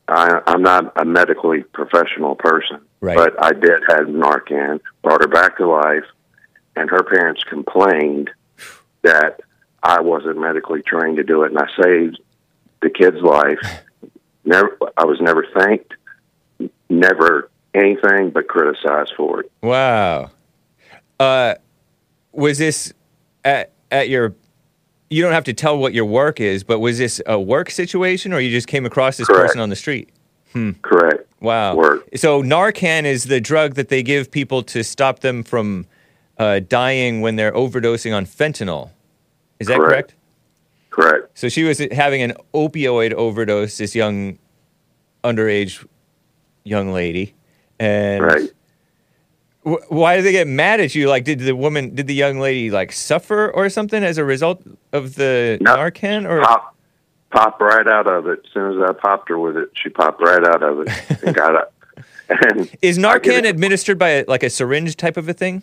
I, 0.09 0.41
I'm 0.47 0.63
not 0.63 0.93
a 0.97 1.05
medically 1.05 1.63
professional 1.63 2.35
person, 2.37 2.81
Right. 3.01 3.17
but 3.17 3.35
I 3.45 3.53
did 3.53 3.83
have 3.91 4.07
Narcan, 4.07 4.81
brought 5.03 5.21
her 5.21 5.29
back 5.29 5.59
to 5.59 5.67
life, 5.67 6.05
and 6.77 6.89
her 6.91 7.03
parents 7.03 7.43
complained 7.45 8.31
that 9.03 9.41
I 9.83 10.01
wasn't 10.01 10.39
medically 10.39 10.83
trained 10.83 11.17
to 11.19 11.25
do 11.25 11.43
it, 11.43 11.51
and 11.53 11.59
I 11.59 11.67
saved 11.83 12.21
the 12.83 12.91
kid's 12.91 13.21
life. 13.21 13.59
Never, 14.45 14.79
I 14.97 15.05
was 15.05 15.21
never 15.21 15.45
thanked, 15.59 15.95
never 16.89 17.51
anything 17.77 18.31
but 18.31 18.49
criticized 18.49 19.13
for 19.17 19.41
it. 19.41 19.53
Wow. 19.63 20.31
Uh, 21.21 21.55
was 22.33 22.59
this 22.59 22.93
at 23.45 23.73
at 23.91 24.09
your 24.09 24.35
you 25.09 25.23
don't 25.23 25.33
have 25.33 25.45
to 25.45 25.55
tell 25.55 25.79
what 25.79 25.95
your 25.95 26.05
work 26.05 26.41
is, 26.41 26.65
but 26.65 26.81
was 26.81 26.99
this 26.99 27.23
a 27.27 27.39
work 27.39 27.71
situation 27.71 28.33
or 28.33 28.41
you 28.41 28.51
just 28.51 28.67
came 28.67 28.85
across 28.85 29.17
this 29.17 29.29
Correct. 29.29 29.49
person 29.49 29.61
on 29.61 29.69
the 29.69 29.77
street? 29.77 30.11
Hmm. 30.53 30.73
Correct. 30.83 31.27
Wow. 31.41 31.77
Work. 31.77 32.09
So 32.17 32.43
Narcan 32.43 33.05
is 33.05 33.25
the 33.25 33.41
drug 33.41 33.75
that 33.75 33.89
they 33.89 34.03
give 34.03 34.31
people 34.31 34.63
to 34.65 34.83
stop 34.83 35.21
them 35.21 35.43
from 35.43 35.87
uh, 36.39 36.61
dying 36.61 37.21
when 37.21 37.37
they're 37.37 37.53
overdosing 37.53 38.17
on 38.17 38.27
fentanyl. 38.27 38.91
Is 39.61 39.69
that 39.69 39.79
correct? 39.79 40.15
Correct. 40.91 41.13
Correct. 41.13 41.39
So 41.39 41.49
she 41.49 41.65
was 41.65 41.79
having 41.93 42.23
an 42.23 42.33
opioid 42.55 43.13
overdose, 43.13 43.77
this 43.77 43.95
young 43.95 44.39
underage 45.23 45.87
young 46.65 46.93
lady. 46.93 47.35
And 47.79 48.23
Right. 48.25 48.51
wh- 49.65 49.91
why 49.93 50.17
did 50.17 50.25
they 50.25 50.33
get 50.33 50.47
mad 50.47 50.81
at 50.81 50.95
you? 50.95 51.09
Like, 51.09 51.25
did 51.25 51.41
the 51.41 51.55
woman, 51.55 51.95
did 51.95 52.07
the 52.07 52.15
young 52.15 52.39
lady 52.39 52.71
like 52.71 52.93
suffer 52.93 53.51
or 53.51 53.69
something 53.69 54.03
as 54.03 54.19
a 54.19 54.25
result 54.25 54.63
of 54.93 55.15
the 55.17 55.59
No. 55.61 55.77
Narcan? 55.77 56.29
Or 56.29 56.41
Pop, 56.43 56.75
pop 57.31 57.61
right 57.61 57.87
out 57.87 58.07
of 58.07 58.27
it. 58.27 58.41
As 58.47 58.53
soon 58.53 58.81
as 58.83 58.89
I 58.91 58.93
popped 58.93 59.29
her 59.29 59.39
with 59.39 59.57
it, 59.57 59.71
she 59.75 59.89
popped 59.91 60.23
right 60.23 60.45
out 60.45 60.63
of 60.63 60.81
it 60.81 60.89
and 61.23 61.35
got 61.35 61.55
up. 61.57 61.73
And 62.29 62.69
is 62.83 62.99
Narcan 62.99 63.45
administered 63.47 63.99
by 63.99 64.25
like 64.27 64.43
a 64.43 64.51
syringe 64.51 64.97
type 64.97 65.17
of 65.17 65.29
a 65.29 65.33
thing? 65.33 65.63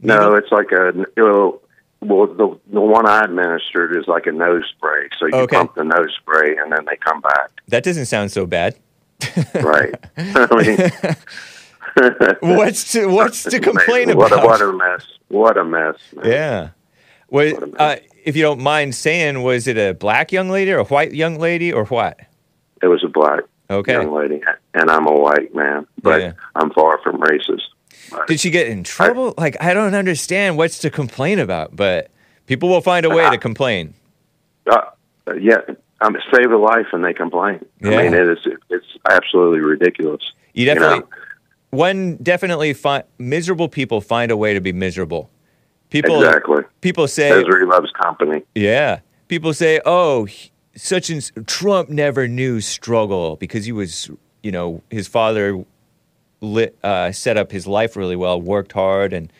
No, 0.00 0.34
it's 0.34 0.50
like 0.50 0.72
a 0.72 0.92
well, 1.16 1.60
well 2.00 2.26
the 2.26 2.58
the 2.72 2.80
one 2.80 3.06
I 3.06 3.24
administered 3.24 3.94
is 3.96 4.08
like 4.08 4.26
a 4.26 4.32
nose 4.32 4.64
spray. 4.74 5.08
So 5.18 5.26
you 5.26 5.34
Okay. 5.34 5.56
pump 5.56 5.74
the 5.74 5.84
nose 5.84 6.12
spray 6.18 6.56
and 6.56 6.72
then 6.72 6.84
they 6.88 6.96
come 6.96 7.20
back. 7.20 7.50
That 7.68 7.84
doesn't 7.84 8.06
sound 8.06 8.32
so 8.32 8.46
bad. 8.46 8.74
Right. 9.54 9.94
I 10.16 10.62
mean, 10.62 10.90
What's 12.56 12.92
to 12.92 13.06
what's 13.06 13.42
to 13.44 13.60
complain 13.60 14.16
what 14.16 14.32
about? 14.32 14.44
A, 14.44 14.46
what 14.46 14.60
a 14.62 14.72
mess! 14.72 15.06
What 15.28 15.56
a 15.58 15.64
mess! 15.64 15.96
Man. 16.14 16.24
Yeah. 16.26 16.68
Was, 17.30 17.52
What 17.52 17.62
a 17.62 17.66
mess. 17.66 17.76
uh, 17.78 17.96
if 18.24 18.34
you 18.36 18.42
don't 18.42 18.60
mind 18.60 18.94
saying, 18.94 19.42
was 19.42 19.66
it 19.66 19.76
a 19.76 19.92
black 19.94 20.32
young 20.32 20.48
lady 20.48 20.72
or 20.72 20.78
a 20.78 20.84
white 20.84 21.12
young 21.12 21.38
lady 21.38 21.72
or 21.72 21.84
what? 21.86 22.18
It 22.82 22.86
was 22.86 23.04
a 23.04 23.08
black 23.08 23.40
Okay. 23.70 23.92
young 23.92 24.12
lady, 24.12 24.40
and 24.74 24.90
I'm 24.90 25.06
a 25.06 25.12
white 25.12 25.54
man, 25.54 25.86
but 26.02 26.20
Yeah. 26.20 26.32
I'm 26.54 26.70
far 26.70 26.98
from 27.02 27.20
racist. 27.20 27.62
But 28.10 28.26
Did 28.26 28.40
she 28.40 28.50
get 28.50 28.68
in 28.68 28.84
trouble? 28.84 29.34
like, 29.38 29.56
I 29.60 29.72
don't 29.74 29.94
understand 29.94 30.56
what's 30.58 30.78
to 30.80 30.90
complain 30.90 31.38
about, 31.38 31.74
but 31.76 32.10
people 32.46 32.68
will 32.68 32.80
find 32.82 33.04
a 33.06 33.10
way 33.10 33.28
to 33.30 33.38
complain. 33.38 33.94
uh, 34.70 34.80
yeah, 35.40 35.58
I'm 36.02 36.16
save 36.34 36.50
a 36.50 36.56
life 36.56 36.86
and 36.92 37.04
they 37.04 37.14
complain. 37.14 37.64
Yeah. 37.80 37.90
I 37.90 38.02
mean, 38.04 38.14
it 38.14 38.28
is 38.28 38.38
it's 38.70 38.86
absolutely 39.08 39.60
ridiculous. 39.60 40.22
You 40.52 40.66
definitely, 40.66 41.00
know? 41.00 41.08
one 41.70 42.16
definitely 42.16 42.72
find 42.74 43.04
miserable 43.18 43.68
people 43.68 44.00
find 44.00 44.30
a 44.30 44.36
way 44.36 44.52
to 44.54 44.60
be 44.60 44.72
miserable. 44.72 45.30
People, 45.90 46.22
Exactly. 46.22 46.62
people 46.80 47.06
say, 47.06 47.30
Misery 47.30 47.66
loves 47.66 47.90
company. 48.02 48.42
Yeah. 48.54 49.00
People 49.28 49.52
say, 49.52 49.80
oh, 49.84 50.26
such 50.74 51.10
and 51.10 51.30
Trump 51.46 51.90
never 51.90 52.26
knew 52.26 52.60
struggle 52.60 53.36
because 53.36 53.66
he 53.66 53.72
was, 53.72 54.10
you 54.42 54.50
know, 54.50 54.82
his 54.90 55.06
father 55.06 55.64
lit, 56.40 56.78
uh, 56.82 57.12
set 57.12 57.36
up 57.36 57.52
his 57.52 57.66
life 57.66 57.94
really 57.94 58.16
well, 58.16 58.40
worked 58.40 58.72
hard, 58.72 59.12
and 59.12 59.30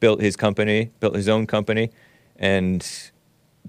built 0.00 0.20
his 0.20 0.36
company, 0.36 0.90
built 1.00 1.14
his 1.14 1.28
own 1.28 1.46
company, 1.46 1.90
and 2.36 3.10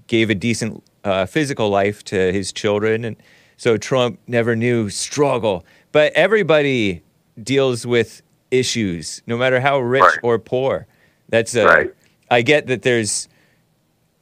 gave 0.06 0.28
a 0.28 0.34
decent 0.34 0.82
uh, 1.06 1.26
physical 1.26 1.68
life 1.70 2.02
to 2.04 2.32
his 2.32 2.52
children. 2.52 3.04
And 3.04 3.16
so 3.56 3.76
Trump 3.76 4.18
never 4.26 4.56
knew 4.56 4.90
struggle. 4.90 5.64
But 5.92 6.12
everybody 6.14 7.02
deals 7.42 7.86
with 7.86 8.22
issues, 8.50 9.22
no 9.26 9.36
matter 9.36 9.60
how 9.60 9.78
rich 9.78 10.02
Right. 10.02 10.18
or 10.22 10.38
poor. 10.38 10.86
That's 11.28 11.56
uh, 11.56 11.64
Right. 11.66 11.90
I 12.30 12.42
get 12.42 12.66
that 12.66 12.82
there's 12.82 13.28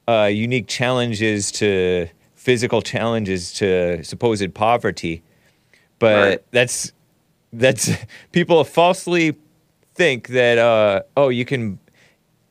uh, 0.07 0.25
unique 0.33 0.67
challenges 0.69 1.51
to 1.53 2.09
physical 2.35 2.83
challenges 2.83 3.53
to 3.55 4.03
supposed 4.05 4.53
poverty, 4.55 5.23
but 5.99 6.17
Right. 6.29 6.43
that's 6.51 6.93
that's 7.53 7.91
people 8.33 8.63
falsely 8.65 9.37
think 9.95 10.29
that 10.29 10.59
uh, 10.59 11.03
oh 11.17 11.31
you 11.31 11.45
can 11.47 11.79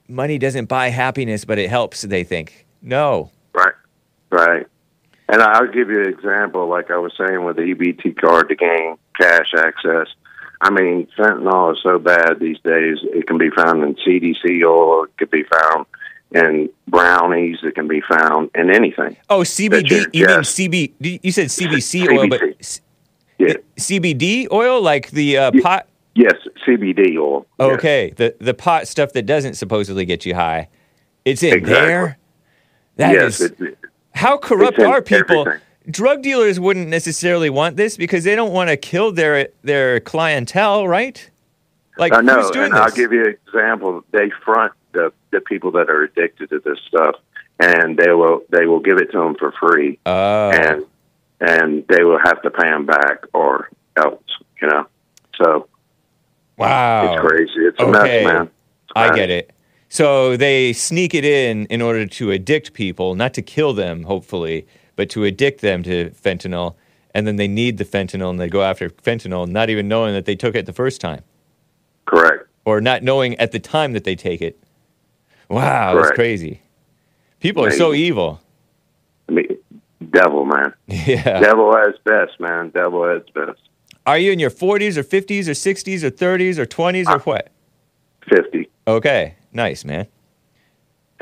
money 0.07 0.37
doesn't 0.39 0.65
buy 0.67 0.89
happiness, 0.89 1.45
but 1.45 1.57
it 1.59 1.69
helps. 1.69 2.01
They 2.01 2.23
think 2.23 2.65
no. 2.81 3.29
Right. 3.53 3.73
Right. 4.33 4.65
And 5.29 5.41
I'll 5.41 5.67
give 5.71 5.89
you 5.89 6.01
an 6.01 6.09
example, 6.09 6.67
like 6.67 6.89
I 6.91 6.97
was 6.97 7.13
saying 7.17 7.43
with 7.45 7.55
the 7.55 7.61
EBT 7.61 8.19
card 8.19 8.49
to 8.49 8.55
gain 8.55 8.97
cash 9.19 9.53
access. 9.57 10.07
I 10.59 10.69
mean, 10.71 11.07
fentanyl 11.17 11.73
is 11.73 11.79
so 11.83 11.99
bad 11.99 12.39
these 12.39 12.57
days. 12.63 12.97
It 13.03 13.27
can 13.27 13.37
be 13.37 13.49
found 13.51 13.83
in 13.83 13.95
CDC 13.95 14.65
oil. 14.65 15.03
It 15.03 15.17
could 15.17 15.29
be 15.31 15.43
found 15.43 15.85
in 16.31 16.69
brownies. 16.87 17.57
It 17.63 17.75
can 17.75 17.87
be 17.87 18.01
found 18.01 18.49
in 18.55 18.73
anything. 18.73 19.15
Oh 19.29 19.41
CBD. 19.41 20.07
You 20.13 20.25
mean 20.25 20.39
CB? 20.39 20.93
You 21.23 21.31
said 21.31 21.47
CBC 21.47 22.09
oil, 22.17 22.27
but 22.27 22.41
Yeah. 23.37 23.53
CBD 23.77 24.47
oil, 24.51 24.81
like 24.81 25.11
the 25.11 25.37
uh, 25.37 25.51
pot. 25.61 25.87
Yes, 26.15 26.33
CBD 26.65 27.17
oil. 27.17 27.45
Yes. 27.59 27.69
Okay, 27.77 28.13
the 28.15 28.35
the 28.39 28.53
pot 28.53 28.87
stuff 28.87 29.13
that 29.13 29.25
doesn't 29.25 29.55
supposedly 29.55 30.05
get 30.05 30.25
you 30.25 30.33
high, 30.35 30.69
it's 31.25 31.43
in 31.43 31.53
Exactly. 31.53 31.73
there. 31.87 32.17
That 32.97 33.13
yes, 33.13 33.41
is- 33.41 33.51
it, 33.59 33.77
how 34.13 34.37
corrupt 34.37 34.79
are 34.79 35.01
people? 35.01 35.41
everything. 35.41 35.61
Drug 35.89 36.21
dealers 36.21 36.59
wouldn't 36.59 36.87
necessarily 36.87 37.49
want 37.49 37.75
this 37.75 37.97
because 37.97 38.23
they 38.23 38.35
don't 38.35 38.53
want 38.53 38.69
to 38.69 38.77
kill 38.77 39.11
their 39.11 39.49
their 39.63 39.99
clientele, 39.99 40.87
right? 40.87 41.29
Like 41.97 42.13
I 42.13 42.21
know, 42.21 42.35
who's 42.41 42.51
doing 42.51 42.65
and 42.67 42.73
this? 42.75 42.81
I'll 42.81 42.91
give 42.91 43.11
you 43.11 43.25
an 43.25 43.35
example. 43.47 44.03
They 44.11 44.31
front 44.45 44.71
the 44.93 45.11
the 45.31 45.41
people 45.41 45.71
that 45.71 45.89
are 45.89 46.03
addicted 46.03 46.49
to 46.51 46.59
this 46.59 46.79
stuff, 46.87 47.15
and 47.59 47.97
they 47.97 48.11
will 48.11 48.43
they 48.49 48.65
will 48.65 48.79
give 48.79 48.97
it 48.97 49.11
to 49.11 49.17
them 49.19 49.35
for 49.35 49.51
free, 49.59 49.99
Oh, 50.05 50.51
and 50.51 50.85
and 51.41 51.85
they 51.89 52.03
will 52.03 52.19
have 52.23 52.41
to 52.43 52.49
pay 52.49 52.69
them 52.69 52.85
back 52.85 53.25
or 53.33 53.69
else, 53.97 54.23
you 54.61 54.67
know. 54.69 54.87
So 55.35 55.67
wow! 56.57 57.11
it's 57.13 57.21
crazy. 57.27 57.59
It's 57.67 57.79
a 57.79 57.83
Okay. 57.83 58.23
mess, 58.23 58.33
man. 58.33 58.49
A 58.95 58.99
I 58.99 59.15
get 59.15 59.29
it. 59.29 59.51
So 59.93 60.35
they 60.35 60.73
sneak 60.73 61.13
it 61.13 61.23
in 61.23 61.67
in 61.67 61.79
order 61.79 62.07
to 62.07 62.31
addict 62.31 62.73
people, 62.73 63.13
not 63.13 63.35
to 63.35 63.43
kill 63.43 63.73
them, 63.73 64.01
hopefully, 64.05 64.65
but 64.95 65.07
to 65.11 65.23
addict 65.23 65.61
them 65.61 65.83
to 65.83 66.09
fentanyl. 66.09 66.73
And 67.13 67.27
then 67.27 67.35
they 67.35 67.47
need 67.47 67.77
the 67.77 67.85
fentanyl 67.85 68.31
and 68.31 68.39
they 68.39 68.49
go 68.49 68.63
after 68.63 68.89
fentanyl, 68.89 69.47
not 69.47 69.69
even 69.69 69.87
knowing 69.87 70.15
that 70.15 70.25
they 70.25 70.33
took 70.35 70.55
it 70.55 70.65
the 70.65 70.73
first 70.73 70.99
time. 70.99 71.21
Correct. 72.07 72.47
or 72.65 72.81
not 72.81 73.03
knowing 73.03 73.35
at 73.37 73.51
the 73.51 73.59
time 73.59 73.93
that 73.93 74.03
they 74.03 74.15
take 74.15 74.41
it. 74.41 74.57
Wow, 75.47 75.93
that's 75.93 76.09
crazy. 76.11 76.63
People 77.39 77.63
are 77.63 77.69
so 77.69 77.93
evil. 77.93 78.41
I 79.29 79.33
mean, 79.33 79.57
devil, 80.09 80.43
man. 80.45 80.73
Yeah. 80.87 81.39
Devil 81.39 81.77
at 81.77 81.89
its 81.89 81.99
best, 82.03 82.39
man. 82.39 82.69
Devil 82.71 83.05
at 83.05 83.17
its 83.17 83.29
best. 83.29 83.59
Are 84.07 84.17
you 84.17 84.31
in 84.31 84.39
your 84.39 84.49
40s 84.49 84.97
or 84.97 85.03
50s 85.03 85.47
or 85.47 85.51
60s 85.51 86.01
or 86.03 86.09
30s 86.09 86.57
or 86.57 86.65
20s 86.65 87.07
or 87.07 87.19
what? 87.19 87.51
Fifty. 88.27 88.69
Okay, 88.87 89.35
nice, 89.53 89.85
man. 89.85 90.07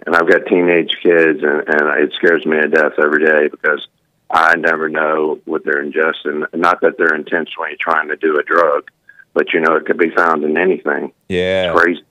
and 0.06 0.16
I've 0.16 0.30
got 0.30 0.46
teenage 0.48 0.96
kids, 1.04 1.40
and, 1.44 1.64
and 1.68 2.04
it 2.04 2.14
scares 2.16 2.46
me 2.46 2.60
to 2.62 2.68
death 2.68 2.94
every 3.02 3.26
day 3.26 3.48
because 3.50 3.88
I 4.30 4.56
never 4.56 4.90
know 4.90 5.40
what 5.46 5.64
they're 5.66 5.84
ingesting. 5.84 6.46
Not 6.54 6.82
that 6.82 6.98
they're 6.98 7.16
intentionally 7.16 7.76
trying 7.80 8.08
to 8.10 8.16
do 8.16 8.40
a 8.40 8.44
drug, 8.44 8.90
but 9.34 9.54
you 9.54 9.60
know 9.60 9.76
it 9.76 9.86
could 9.86 9.98
be 9.98 10.10
found 10.10 10.44
in 10.44 10.58
anything. 10.58 11.12
Yeah. 11.30 11.72
It's 11.72 11.80
crazy. 11.82 12.04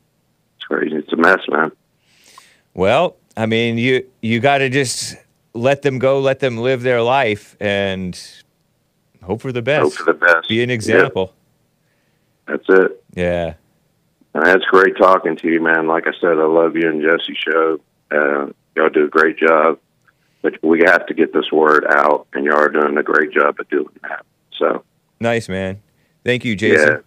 It's 0.57 0.65
crazy. 0.67 0.97
It's 0.97 1.13
a 1.13 1.17
mess, 1.17 1.41
man. 1.49 1.73
Well, 2.75 3.17
I 3.37 3.47
mean, 3.47 3.79
you 3.79 4.07
you 4.21 4.39
got 4.41 4.59
to 4.59 4.69
just 4.69 5.17
let 5.55 5.83
them 5.83 5.99
go, 5.99 6.21
let 6.21 6.39
them 6.41 6.59
live 6.59 6.83
their 6.83 7.03
life, 7.03 7.57
and 7.59 8.21
hope 9.23 9.41
for 9.41 9.51
the 9.53 9.63
best. 9.63 9.83
Hope 9.83 9.93
for 9.95 10.13
the 10.13 10.19
best. 10.19 10.49
Be 10.49 10.63
an 10.63 10.71
example. 10.71 11.35
Yeah, 12.49 12.57
that's 12.57 12.69
it. 12.69 13.05
Yeah. 13.15 13.55
And 14.35 14.47
that's 14.47 14.65
great 14.67 14.97
talking 14.97 15.37
to 15.37 15.49
you, 15.49 15.61
man. 15.61 15.87
Like 15.87 16.07
I 16.07 16.13
said, 16.21 16.39
I 16.39 16.45
love 16.45 16.77
you 16.77 16.89
and 16.89 17.03
Jesse 17.03 17.35
show. 17.35 17.81
Uh, 18.11 18.47
y'all 18.77 18.89
do 18.89 19.05
a 19.05 19.09
great 19.09 19.39
job, 19.39 19.79
but 20.43 20.63
we 20.63 20.83
have 20.87 21.07
to 21.07 21.15
get 21.15 21.33
this 21.33 21.51
word 21.51 21.85
out, 21.89 22.27
and 22.33 22.45
you 22.45 22.53
are 22.53 22.69
doing 22.69 22.97
a 22.97 23.03
great 23.03 23.33
job 23.33 23.57
at 23.59 23.69
doing 23.69 23.89
that. 24.03 24.25
So. 24.57 24.85
Nice, 25.19 25.49
man. 25.49 25.83
Thank 26.25 26.45
you, 26.45 26.55
Jason. 26.55 26.89
Yeah. 26.89 26.99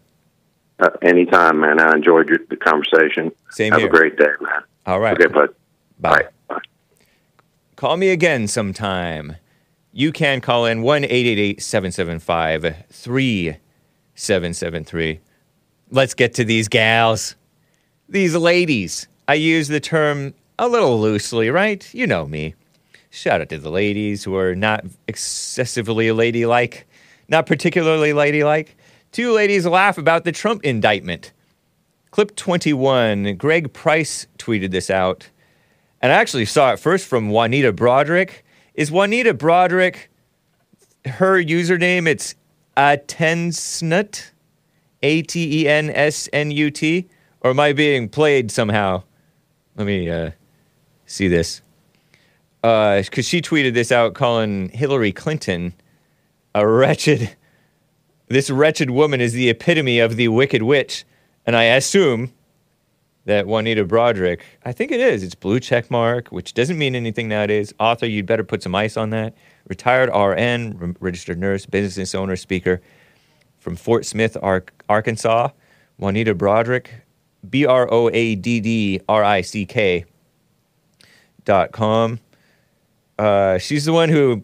Uh, 0.85 0.89
anytime, 1.01 1.61
man. 1.61 1.79
I 1.79 1.93
enjoyed 1.93 2.27
your, 2.29 2.39
the 2.49 2.57
conversation. 2.57 3.31
Same 3.51 3.71
Have 3.71 3.81
here. 3.81 3.89
a 3.89 3.91
great 3.91 4.17
day, 4.17 4.31
man. 4.41 4.63
All 4.85 4.99
right. 4.99 5.19
Okay, 5.19 5.31
bud. 5.31 5.49
Bye. 5.99 6.27
Bye. 6.49 6.59
Call 7.75 7.97
me 7.97 8.09
again 8.09 8.47
sometime. 8.47 9.35
You 9.91 10.11
can 10.11 10.41
call 10.41 10.65
in 10.65 10.81
1 10.81 11.03
775 11.03 12.85
3773. 12.89 15.19
Let's 15.93 16.15
get 16.15 16.33
to 16.33 16.43
these 16.43 16.67
gals. 16.67 17.35
These 18.09 18.35
ladies. 18.35 19.07
I 19.27 19.35
use 19.35 19.67
the 19.67 19.79
term 19.79 20.33
a 20.57 20.67
little 20.67 20.99
loosely, 20.99 21.51
right? 21.51 21.87
You 21.93 22.07
know 22.07 22.27
me. 22.27 22.55
Shout 23.11 23.41
out 23.41 23.49
to 23.49 23.59
the 23.59 23.69
ladies 23.69 24.23
who 24.23 24.35
are 24.35 24.55
not 24.55 24.83
excessively 25.07 26.11
ladylike, 26.11 26.87
not 27.29 27.45
particularly 27.45 28.11
ladylike. 28.11 28.75
Two 29.11 29.33
ladies 29.33 29.67
laugh 29.67 29.99
about 29.99 30.23
the 30.23 30.31
Trump 30.31 30.63
indictment. 30.63 31.31
Clip 32.09 32.35
21, 32.35 33.35
Greg 33.35 33.71
Price 33.71 34.25
tweeted 34.39 34.71
this 34.71 34.89
out 34.89 35.29
and 36.01 36.11
I 36.11 36.15
actually 36.15 36.45
saw 36.45 36.73
it 36.73 36.79
first 36.79 37.07
from 37.07 37.29
Juanita 37.29 37.71
Broaddrick. 37.71 38.41
Is 38.73 38.91
Juanita 38.91 39.35
Broaddrick 39.35 40.07
her 41.05 41.41
username? 41.41 42.07
It's 42.07 42.33
Atensnut, 42.75 44.31
A 45.03 45.21
T 45.21 45.61
E 45.61 45.67
N 45.67 45.89
S 45.91 46.27
N 46.33 46.49
U 46.49 46.71
T, 46.71 47.07
or 47.41 47.51
am 47.51 47.59
I 47.59 47.73
being 47.73 48.09
played 48.09 48.49
somehow? 48.49 49.03
Let 49.75 49.85
me 49.85 50.09
uh, 50.09 50.31
see 51.05 51.27
this. 51.27 51.61
Because 52.61 53.27
she 53.27 53.41
tweeted 53.41 53.73
this 53.73 53.91
out 53.91 54.13
calling 54.13 54.69
Hillary 54.69 55.11
Clinton 55.11 55.73
a 56.55 56.65
wretched, 56.65 57.35
this 58.27 58.49
wretched 58.49 58.89
woman 58.89 59.19
is 59.19 59.33
the 59.33 59.49
epitome 59.49 59.99
of 59.99 60.15
the 60.15 60.29
wicked 60.29 60.63
witch. 60.63 61.03
And 61.45 61.55
I 61.55 61.63
assume 61.63 62.31
that 63.25 63.47
Juanita 63.47 63.83
Broaddrick, 63.85 64.41
I 64.63 64.71
think 64.71 64.91
it 64.91 64.99
is, 64.99 65.23
it's 65.23 65.35
blue 65.35 65.59
check 65.59 65.89
mark, 65.91 66.29
which 66.29 66.53
doesn't 66.53 66.77
mean 66.77 66.95
anything 66.95 67.27
nowadays. 67.27 67.73
Author, 67.79 68.05
you'd 68.05 68.25
better 68.25 68.43
put 68.43 68.63
some 68.63 68.75
ice 68.75 68.95
on 68.95 69.09
that. 69.09 69.33
Retired 69.67 70.09
RN, 70.09 70.77
re- 70.77 70.95
registered 70.99 71.39
nurse, 71.39 71.65
business 71.65 72.15
owner, 72.15 72.35
speaker 72.35 72.81
from 73.63 73.75
Fort 73.75 74.05
Smith, 74.05 74.37
Ar- 74.41 74.65
Arkansas. 74.89 75.49
Juanita 75.97 76.35
Broaddrick, 76.35 76.87
B 77.49 77.65
R 77.65 77.91
O 77.91 78.09
A 78.11 78.35
D 78.35 78.59
D 78.59 79.01
R 79.07 79.23
I 79.23 79.41
C 79.41 79.65
K 79.65 80.05
dot 81.45 81.71
com. 81.71 82.19
Uh, 83.17 83.57
she's 83.57 83.85
the 83.85 83.93
one 83.93 84.09
who 84.09 84.43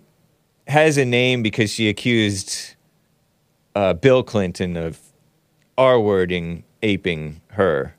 has 0.67 0.97
a 0.97 1.05
name 1.05 1.41
because 1.41 1.71
she 1.71 1.89
accused 1.89 2.75
uh, 3.75 3.93
Bill 3.93 4.23
Clinton 4.23 4.77
of 4.77 4.99
R 5.77 5.99
wording, 5.99 6.63
aping 6.83 7.41
her. 7.49 7.95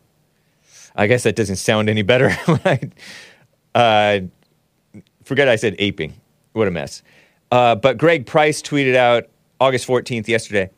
I 0.95 1.07
guess 1.07 1.23
that 1.25 1.37
doesn't 1.37 1.57
sound 1.57 1.89
any 1.89 2.03
better. 2.03 2.31
I, 2.47 2.81
uh, 3.75 4.21
forget 5.25 5.49
I 5.49 5.57
said 5.57 5.77
aping. 5.79 6.15
What 6.53 6.69
a 6.69 6.71
mess. 6.71 7.03
Uh, 7.50 7.75
but 7.75 7.99
Greg 7.99 8.27
Price 8.27 8.62
tweeted 8.62 8.95
out 8.95 9.29
August 9.61 9.87
14th, 9.87 10.29
yesterday 10.29 10.71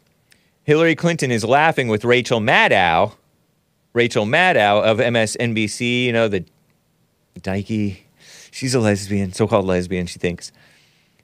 Hillary 0.64 0.94
Clinton 0.94 1.30
is 1.30 1.44
laughing 1.44 1.88
with 1.88 2.04
Rachel 2.04 2.40
Maddow. 2.40 3.14
Rachel 3.94 4.24
Maddow 4.24 4.82
of 4.82 4.98
MSNBC, 4.98 6.04
you 6.04 6.12
know, 6.12 6.28
the 6.28 6.44
dykey. 7.40 7.98
She's 8.52 8.74
a 8.74 8.80
lesbian, 8.80 9.32
so 9.32 9.48
called 9.48 9.66
lesbian, 9.66 10.06
she 10.06 10.18
thinks. 10.18 10.52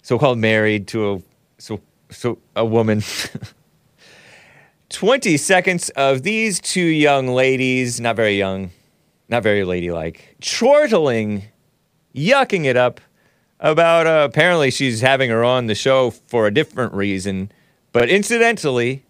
So 0.02 0.18
called 0.18 0.38
married 0.38 0.88
to 0.88 1.12
a 1.12 1.22
so 1.58 1.80
so 2.10 2.38
a 2.56 2.64
woman. 2.64 3.02
20 4.90 5.36
seconds 5.36 5.90
of 5.90 6.22
these 6.22 6.60
two 6.60 6.80
young 6.80 7.28
ladies, 7.28 8.00
not 8.00 8.16
very 8.16 8.38
young, 8.38 8.70
not 9.28 9.42
very 9.42 9.62
ladylike, 9.62 10.36
chortling, 10.40 11.44
yucking 12.14 12.64
it 12.64 12.76
up 12.76 13.00
about 13.60 14.06
uh, 14.06 14.26
apparently 14.28 14.70
she's 14.70 15.02
having 15.02 15.28
her 15.28 15.44
on 15.44 15.66
the 15.66 15.74
show 15.74 16.10
for 16.10 16.46
a 16.46 16.50
different 16.54 16.94
reason. 16.94 17.52
But 17.92 18.08
incidentally, 18.08 19.04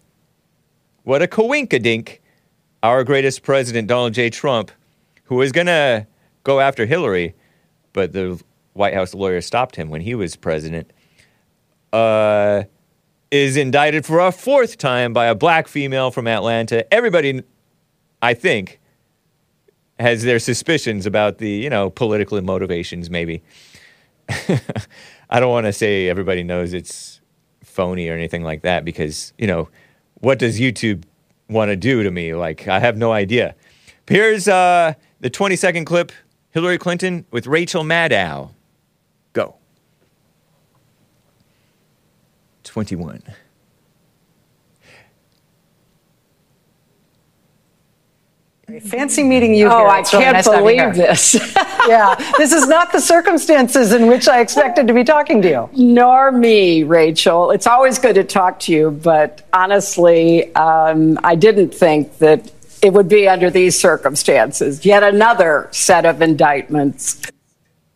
what 1.09 1.23
a 1.23 1.27
coinkadink, 1.27 2.19
our 2.83 3.03
greatest 3.03 3.41
president, 3.41 3.87
Donald 3.87 4.13
J. 4.13 4.29
Trump, 4.29 4.71
who 5.23 5.37
was 5.37 5.51
going 5.51 5.65
to 5.65 6.05
go 6.43 6.59
after 6.59 6.85
Hillary, 6.85 7.33
but 7.93 8.13
the 8.13 8.39
White 8.73 8.93
House 8.93 9.15
lawyer 9.15 9.41
stopped 9.41 9.75
him 9.75 9.89
when 9.89 10.01
he 10.01 10.13
was 10.13 10.35
president, 10.35 10.93
uh, 11.93 12.61
is 13.31 13.57
indicted 13.57 14.05
for 14.05 14.19
a 14.19 14.31
fourth 14.31 14.77
time 14.77 15.11
by 15.11 15.25
a 15.25 15.33
black 15.33 15.67
female 15.67 16.11
from 16.11 16.27
Atlanta. 16.27 16.85
Everybody, 16.93 17.41
I 18.21 18.35
think, 18.35 18.79
has 19.99 20.21
their 20.21 20.37
suspicions 20.37 21.07
about 21.07 21.39
the, 21.39 21.49
you 21.49 21.71
know, 21.71 21.89
political 21.89 22.39
motivations, 22.43 23.09
maybe. 23.09 23.41
I 25.31 25.39
don't 25.39 25.49
want 25.49 25.65
to 25.65 25.73
say 25.73 26.07
everybody 26.07 26.43
knows 26.43 26.71
it's 26.71 27.19
phony 27.63 28.09
or 28.09 28.13
anything 28.13 28.43
like 28.43 28.61
that 28.61 28.85
because, 28.85 29.33
you 29.39 29.47
know, 29.47 29.69
what 30.21 30.39
does 30.39 30.59
YouTube 30.59 31.03
want 31.49 31.69
to 31.69 31.75
do 31.75 32.03
to 32.03 32.11
me? 32.11 32.33
Like, 32.33 32.67
I 32.67 32.79
have 32.79 32.97
no 32.97 33.11
idea. 33.11 33.55
Here's 34.07 34.47
uh, 34.47 34.93
the 35.19 35.29
20 35.29 35.55
second 35.55 35.85
clip 35.85 36.11
Hillary 36.51 36.77
Clinton 36.77 37.25
with 37.31 37.47
Rachel 37.47 37.83
Maddow. 37.83 38.51
Go. 39.33 39.55
21. 42.63 43.21
Fancy 48.81 49.23
meeting 49.23 49.55
you 49.55 49.67
Oh, 49.67 49.77
here. 49.79 49.87
I 49.87 49.99
It's 49.99 50.13
really 50.13 50.25
can't 50.25 50.35
nice 50.35 50.47
believe 50.47 50.95
this. 50.95 51.33
yeah, 51.87 52.15
this 52.37 52.51
is 52.51 52.67
not 52.67 52.91
the 52.91 52.99
circumstances 52.99 53.93
in 53.93 54.07
which 54.07 54.27
I 54.27 54.41
expected 54.41 54.87
to 54.87 54.93
be 54.93 55.03
talking 55.03 55.41
to 55.41 55.49
you. 55.49 55.69
Nor 55.73 56.31
me, 56.31 56.83
Rachel. 56.83 57.51
It's 57.51 57.67
always 57.67 57.97
good 57.97 58.15
to 58.15 58.23
talk 58.23 58.59
to 58.61 58.71
you, 58.71 58.91
but 58.91 59.41
honestly, 59.53 60.53
um, 60.55 61.17
I 61.23 61.35
didn't 61.35 61.73
think 61.73 62.17
that 62.19 62.51
it 62.81 62.93
would 62.93 63.09
be 63.09 63.27
under 63.27 63.49
these 63.49 63.77
circumstances. 63.79 64.85
Yet 64.85 65.03
another 65.03 65.67
set 65.71 66.05
of 66.05 66.21
indictments. 66.21 67.21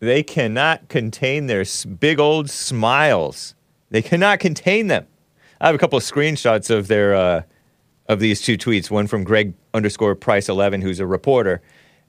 They 0.00 0.22
cannot 0.22 0.88
contain 0.88 1.46
their 1.46 1.64
big 1.98 2.18
old 2.18 2.50
smiles. 2.50 3.54
They 3.90 4.02
cannot 4.02 4.40
contain 4.40 4.88
them. 4.88 5.06
I 5.60 5.66
have 5.66 5.74
a 5.74 5.78
couple 5.78 5.96
of 5.96 6.04
screenshots 6.04 6.68
of 6.68 6.88
their 6.88 7.14
uh, 7.14 7.42
of 8.08 8.20
these 8.20 8.40
two 8.40 8.56
tweets. 8.58 8.90
One 8.90 9.06
from 9.06 9.24
Greg 9.24 9.54
underscore 9.72 10.14
Price 10.14 10.48
eleven, 10.48 10.82
who's 10.82 11.00
a 11.00 11.06
reporter, 11.06 11.62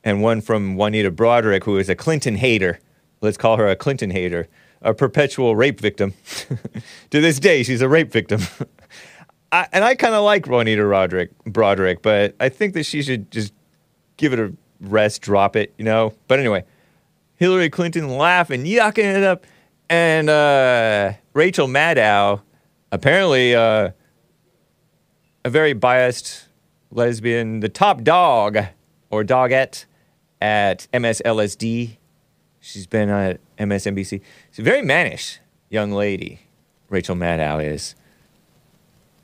and 0.03 0.21
one 0.21 0.41
from 0.41 0.75
Juanita 0.75 1.11
Broaddrick, 1.11 1.63
who 1.63 1.77
is 1.77 1.89
a 1.89 1.95
Clinton 1.95 2.35
hater. 2.35 2.79
Let's 3.21 3.37
call 3.37 3.57
her 3.57 3.67
a 3.67 3.75
Clinton 3.75 4.11
hater, 4.11 4.47
a 4.81 4.93
perpetual 4.93 5.55
rape 5.55 5.79
victim. 5.79 6.13
to 7.09 7.21
this 7.21 7.39
day, 7.39 7.63
she's 7.63 7.81
a 7.81 7.89
rape 7.89 8.11
victim. 8.11 8.41
I, 9.51 9.67
and 9.71 9.83
I 9.83 9.95
kind 9.95 10.13
of 10.13 10.23
like 10.23 10.47
Juanita 10.47 10.81
Broaddrick, 10.81 11.29
Broaddrick, 11.45 12.01
but 12.01 12.35
I 12.39 12.49
think 12.49 12.73
that 12.73 12.83
she 12.85 13.01
should 13.01 13.31
just 13.31 13.53
give 14.17 14.33
it 14.33 14.39
a 14.39 14.53
rest, 14.81 15.21
drop 15.21 15.55
it, 15.55 15.73
you 15.77 15.85
know. 15.85 16.13
But 16.27 16.39
anyway, 16.39 16.65
Hillary 17.35 17.69
Clinton 17.69 18.09
laughing, 18.09 18.65
yucking 18.65 19.15
it 19.15 19.23
up, 19.23 19.45
and 19.89 20.29
uh, 20.29 21.13
Rachel 21.33 21.67
Maddow, 21.67 22.41
apparently 22.91 23.55
uh, 23.55 23.91
a 25.45 25.49
very 25.49 25.73
biased 25.73 26.47
lesbian, 26.89 27.59
the 27.59 27.69
top 27.69 28.03
dog 28.03 28.57
or 29.11 29.23
dogette 29.23 29.85
at 30.41 30.87
MSLSD. 30.91 31.97
She's 32.59 32.87
been 32.87 33.09
at 33.09 33.39
MSNBC. 33.59 34.21
She's 34.49 34.59
a 34.59 34.63
very 34.63 34.81
mannish 34.81 35.39
young 35.69 35.91
lady. 35.91 36.39
Rachel 36.89 37.15
Maddow 37.15 37.63
is. 37.63 37.93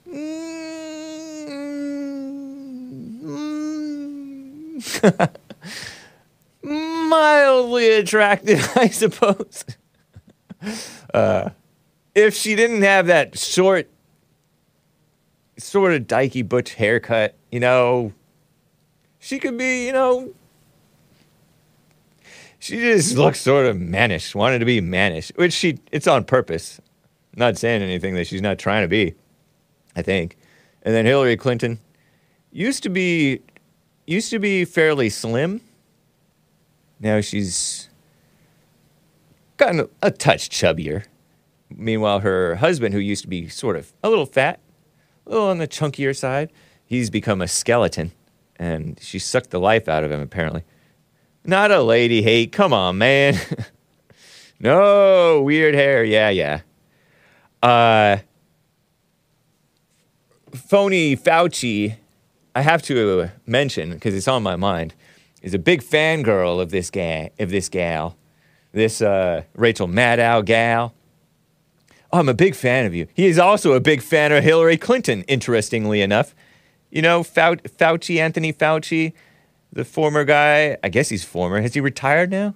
Mildly 6.64 7.94
attractive, 7.94 8.72
I 8.76 8.90
suppose. 8.90 9.66
Uh, 11.12 11.50
if 12.14 12.36
she 12.36 12.56
didn't 12.56 12.84
have 12.84 13.08
that 13.08 13.40
short, 13.40 13.90
sort 15.62 15.94
of 15.94 16.04
dykey 16.04 16.48
butch 16.48 16.74
haircut, 16.74 17.36
you 17.52 17.60
know, 17.60 18.14
she 19.20 19.40
could 19.40 19.58
be, 19.58 19.86
you 19.86 19.94
know, 19.94 20.34
she 22.60 22.78
just 22.78 23.18
looks 23.18 23.40
sort 23.40 23.66
of 23.66 23.80
mannish, 23.80 24.36
wanted 24.36 24.60
to 24.60 24.66
be 24.66 24.82
mannish, 24.82 25.32
which 25.36 25.54
she, 25.54 25.80
it's 25.92 26.08
on 26.08 26.24
purpose. 26.24 26.80
not 27.36 27.58
saying 27.58 27.82
anything 27.82 28.16
that 28.16 28.28
she's 28.28 28.42
not 28.42 28.60
trying 28.60 28.84
to 28.84 28.88
be, 28.88 29.16
I 29.96 30.02
think. 30.02 30.38
And 30.84 30.94
then 30.94 31.06
Hillary 31.06 31.38
Clinton 31.38 31.80
used 32.52 32.84
to 32.84 32.90
be, 32.90 33.42
used 34.06 34.30
to 34.32 34.40
be 34.40 34.66
fairly 34.66 35.10
slim. 35.10 35.62
Now 37.00 37.22
she's 37.22 37.90
gotten 39.58 39.82
a, 39.82 39.88
a 40.02 40.12
touch 40.12 40.50
chubbier. 40.50 41.06
Meanwhile, 41.70 42.20
her 42.20 42.56
husband, 42.56 42.94
who 42.94 43.00
used 43.00 43.22
to 43.24 43.30
be 43.30 43.48
sort 43.48 43.76
of 43.76 43.94
a 44.04 44.10
little 44.10 44.26
fat, 44.26 44.60
little 45.32 45.50
on 45.50 45.58
the 45.58 45.68
chunkier 45.68 46.16
side, 46.16 46.52
he's 46.86 47.10
become 47.10 47.42
a 47.42 47.48
skeleton, 47.48 48.12
and 48.58 49.00
she 49.02 49.20
sucked 49.20 49.50
the 49.50 49.60
life 49.60 49.88
out 49.88 50.04
of 50.04 50.12
him, 50.12 50.22
apparently. 50.22 50.64
Not 51.44 51.72
a 51.72 51.82
lady 51.82 52.22
hate. 52.22 52.52
Come 52.52 52.74
on, 52.74 52.98
man. 52.98 53.40
no, 54.60 55.42
weird 55.42 55.74
hair. 55.74 56.04
Yeah, 56.04 56.30
yeah. 56.30 56.62
Uh, 57.64 58.18
phony 60.54 61.16
Fauci, 61.16 61.96
I 62.56 62.62
have 62.62 62.82
to 62.84 63.30
mention, 63.46 63.92
because 63.92 64.14
it's 64.14 64.28
on 64.28 64.44
my 64.44 64.56
mind, 64.56 64.94
is 65.42 65.54
a 65.54 65.60
big 65.60 65.82
fangirl 65.82 66.62
of 66.62 66.70
this 66.70 66.92
guy, 66.92 67.32
of 67.40 67.50
this 67.50 67.70
gal, 67.70 68.16
this 68.72 69.02
uh, 69.02 69.44
Rachel 69.56 69.88
Maddow 69.88 70.46
gal. 70.46 70.94
I'm 72.14 72.30
a 72.30 72.34
big 72.34 72.56
fan 72.56 72.86
of 72.86 72.94
you. 72.94 73.08
He 73.14 73.28
is 73.28 73.40
also 73.40 73.74
a 73.74 73.80
big 73.80 74.02
fan 74.02 74.32
of 74.32 74.44
Hillary 74.44 74.78
Clinton, 74.78 75.24
interestingly 75.24 76.02
enough. 76.02 76.36
You 76.90 77.02
know, 77.02 77.24
Fau- 77.24 77.56
Fauci, 77.56 78.20
Anthony 78.20 78.52
Fauci, 78.52 79.14
the 79.72 79.86
former 79.86 80.26
guy, 80.26 80.78
I 80.84 80.90
guess 80.90 81.10
he's 81.10 81.24
former. 81.24 81.62
Has 81.62 81.74
he 81.74 81.80
retired 81.80 82.32
now? 82.32 82.54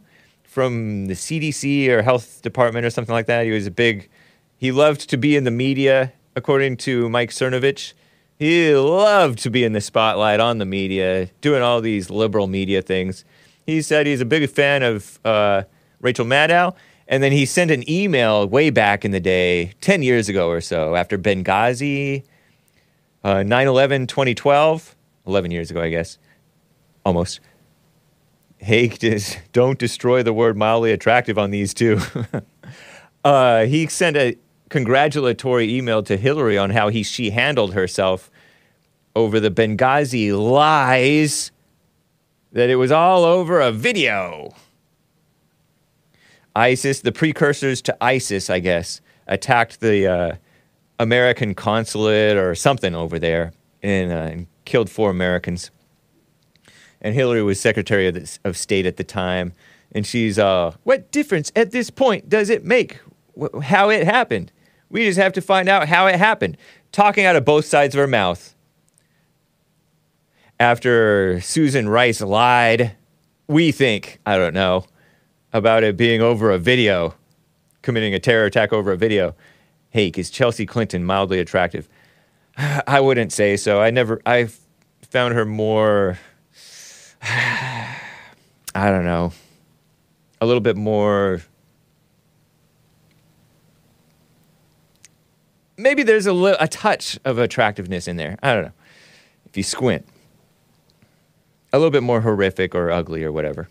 from 0.56 1.08
the 1.08 1.16
CDC 1.16 1.90
or 1.90 2.02
health 2.02 2.42
department 2.42 2.86
or 2.86 2.90
something 2.90 3.12
like 3.12 3.26
that. 3.26 3.44
He 3.44 3.52
was 3.52 3.68
a 3.68 3.72
big, 3.72 4.08
he 4.56 4.72
loved 4.72 5.10
to 5.10 5.18
be 5.18 5.36
in 5.36 5.44
the 5.44 5.52
media, 5.52 6.14
according 6.34 6.78
to 6.78 7.10
Mike 7.10 7.32
Cernovich. 7.32 7.92
He 8.40 8.74
loved 8.74 9.40
to 9.40 9.50
be 9.50 9.66
in 9.66 9.74
the 9.74 9.82
spotlight 9.82 10.40
on 10.40 10.60
the 10.60 10.66
media, 10.66 11.26
doing 11.42 11.62
all 11.62 11.82
these 11.82 12.10
liberal 12.10 12.48
media 12.48 12.82
things. 12.82 13.26
He 13.66 13.82
said 13.82 14.08
he's 14.08 14.22
a 14.22 14.26
big 14.26 14.50
fan 14.50 14.82
of 14.82 15.20
uh, 15.26 15.64
Rachel 16.00 16.26
Maddow. 16.26 16.74
And 17.08 17.22
then 17.22 17.32
he 17.32 17.46
sent 17.46 17.72
an 17.72 17.88
email 17.90 18.48
way 18.48 18.70
back 18.70 19.06
in 19.06 19.12
the 19.12 19.20
day, 19.20 19.74
10 19.82 20.02
years 20.02 20.28
ago 20.28 20.50
or 20.50 20.60
so, 20.60 20.96
after 20.96 21.18
Benghazi, 21.18 22.24
uh, 23.24 23.44
9 23.44 23.68
11, 23.68 24.08
2012, 24.08 24.96
11 25.28 25.52
years 25.52 25.72
ago, 25.72 25.82
I 25.82 25.90
guess, 25.90 26.18
almost. 27.06 27.40
Hey, 28.58 28.88
just 28.90 29.40
don't 29.52 29.78
destroy 29.78 30.24
the 30.24 30.34
word 30.34 30.58
mildly 30.58 30.92
attractive 30.92 31.38
on 31.38 31.52
these 31.52 31.74
two. 31.74 32.00
uh, 33.24 33.66
he 33.66 33.86
sent 33.88 34.18
a 34.18 34.38
congratulatory 34.70 35.76
email 35.76 36.02
to 36.04 36.18
Hillary 36.18 36.58
on 36.58 36.72
how 36.72 36.90
he, 36.90 37.04
she 37.04 37.30
handled 37.30 37.74
herself 37.74 38.32
over 39.16 39.40
the 39.40 39.52
Benghazi 39.52 40.38
lies 40.38 41.52
that 42.52 42.70
it 42.70 42.76
was 42.76 42.92
all 42.92 43.24
over 43.24 43.62
a 43.62 43.72
video. 43.72 44.54
ISIS, 46.56 47.02
the 47.02 47.12
precursors 47.12 47.82
to 47.84 48.04
ISIS, 48.04 48.50
I 48.50 48.60
guess, 48.60 49.02
attacked 49.28 49.82
the 49.82 50.08
uh, 50.08 50.36
American 51.00 51.54
consulate 51.54 52.38
or 52.38 52.56
something 52.56 52.96
over 52.96 53.20
there 53.20 53.54
and, 53.84 54.12
uh, 54.12 54.16
and 54.16 54.48
killed 54.66 54.90
four 54.90 55.10
Americans. 55.10 55.72
And 57.02 57.14
Hillary 57.14 57.44
was 57.44 57.60
Secretary 57.60 58.08
of, 58.08 58.16
the, 58.16 58.40
of 58.46 58.58
State 58.58 58.86
at 58.86 58.98
the 58.98 59.04
time. 59.04 59.54
And 59.92 60.06
she's, 60.06 60.40
uh, 60.40 60.74
what 60.84 61.12
difference 61.12 61.52
at 61.56 61.72
this 61.72 61.90
point 61.90 62.30
does 62.30 62.50
it 62.50 62.66
make 62.66 63.00
wh- 63.40 63.62
how 63.62 63.90
it 63.90 64.06
happened? 64.06 64.52
We 64.90 65.06
just 65.06 65.20
have 65.20 65.34
to 65.34 65.42
find 65.42 65.68
out 65.68 65.88
how 65.88 66.08
it 66.08 66.16
happened. 66.16 66.58
Talking 66.92 67.26
out 67.26 67.36
of 67.36 67.46
both 67.46 67.66
sides 67.66 67.96
of 67.96 68.00
her 68.00 68.08
mouth. 68.08 68.56
After 70.60 71.42
Susan 71.42 71.90
Rice 71.90 72.22
lied, 72.22 72.96
we 73.48 73.72
think, 73.74 74.20
I 74.26 74.38
don't 74.38 74.54
know, 74.54 74.86
about 75.56 75.86
it 75.86 75.96
being 75.96 76.22
over 76.22 76.52
a 76.52 76.58
video, 76.58 77.16
committing 77.82 78.14
a 78.14 78.20
terror 78.20 78.44
attack 78.44 78.74
over 78.74 78.92
a 78.92 78.98
video. 78.98 79.34
Hey, 79.90 80.12
is 80.14 80.30
Chelsea 80.30 80.66
Clinton 80.66 81.06
mildly 81.06 81.40
attractive? 81.40 81.88
I 82.58 83.00
wouldn't 83.00 83.32
say 83.32 83.56
so. 83.56 83.80
I 83.80 83.90
never, 83.90 84.22
I 84.26 84.50
found 85.02 85.34
her 85.34 85.46
more, 85.46 86.20
I 87.22 87.96
don't 88.74 89.06
know, 89.06 89.32
a 90.42 90.46
little 90.46 90.60
bit 90.60 90.76
more. 90.76 91.42
Maybe 95.78 96.04
there's 96.04 96.26
a, 96.26 96.34
li- 96.34 96.58
a 96.60 96.68
touch 96.68 97.18
of 97.24 97.38
attractiveness 97.38 98.10
in 98.10 98.18
there. 98.18 98.38
I 98.44 98.54
don't 98.54 98.64
know. 98.66 98.74
If 99.46 99.56
you 99.56 99.64
squint, 99.64 100.06
a 101.72 101.78
little 101.78 101.92
bit 101.92 102.04
more 102.04 102.20
horrific 102.20 102.76
or 102.76 102.92
ugly 102.92 103.24
or 103.24 103.32
whatever 103.32 103.70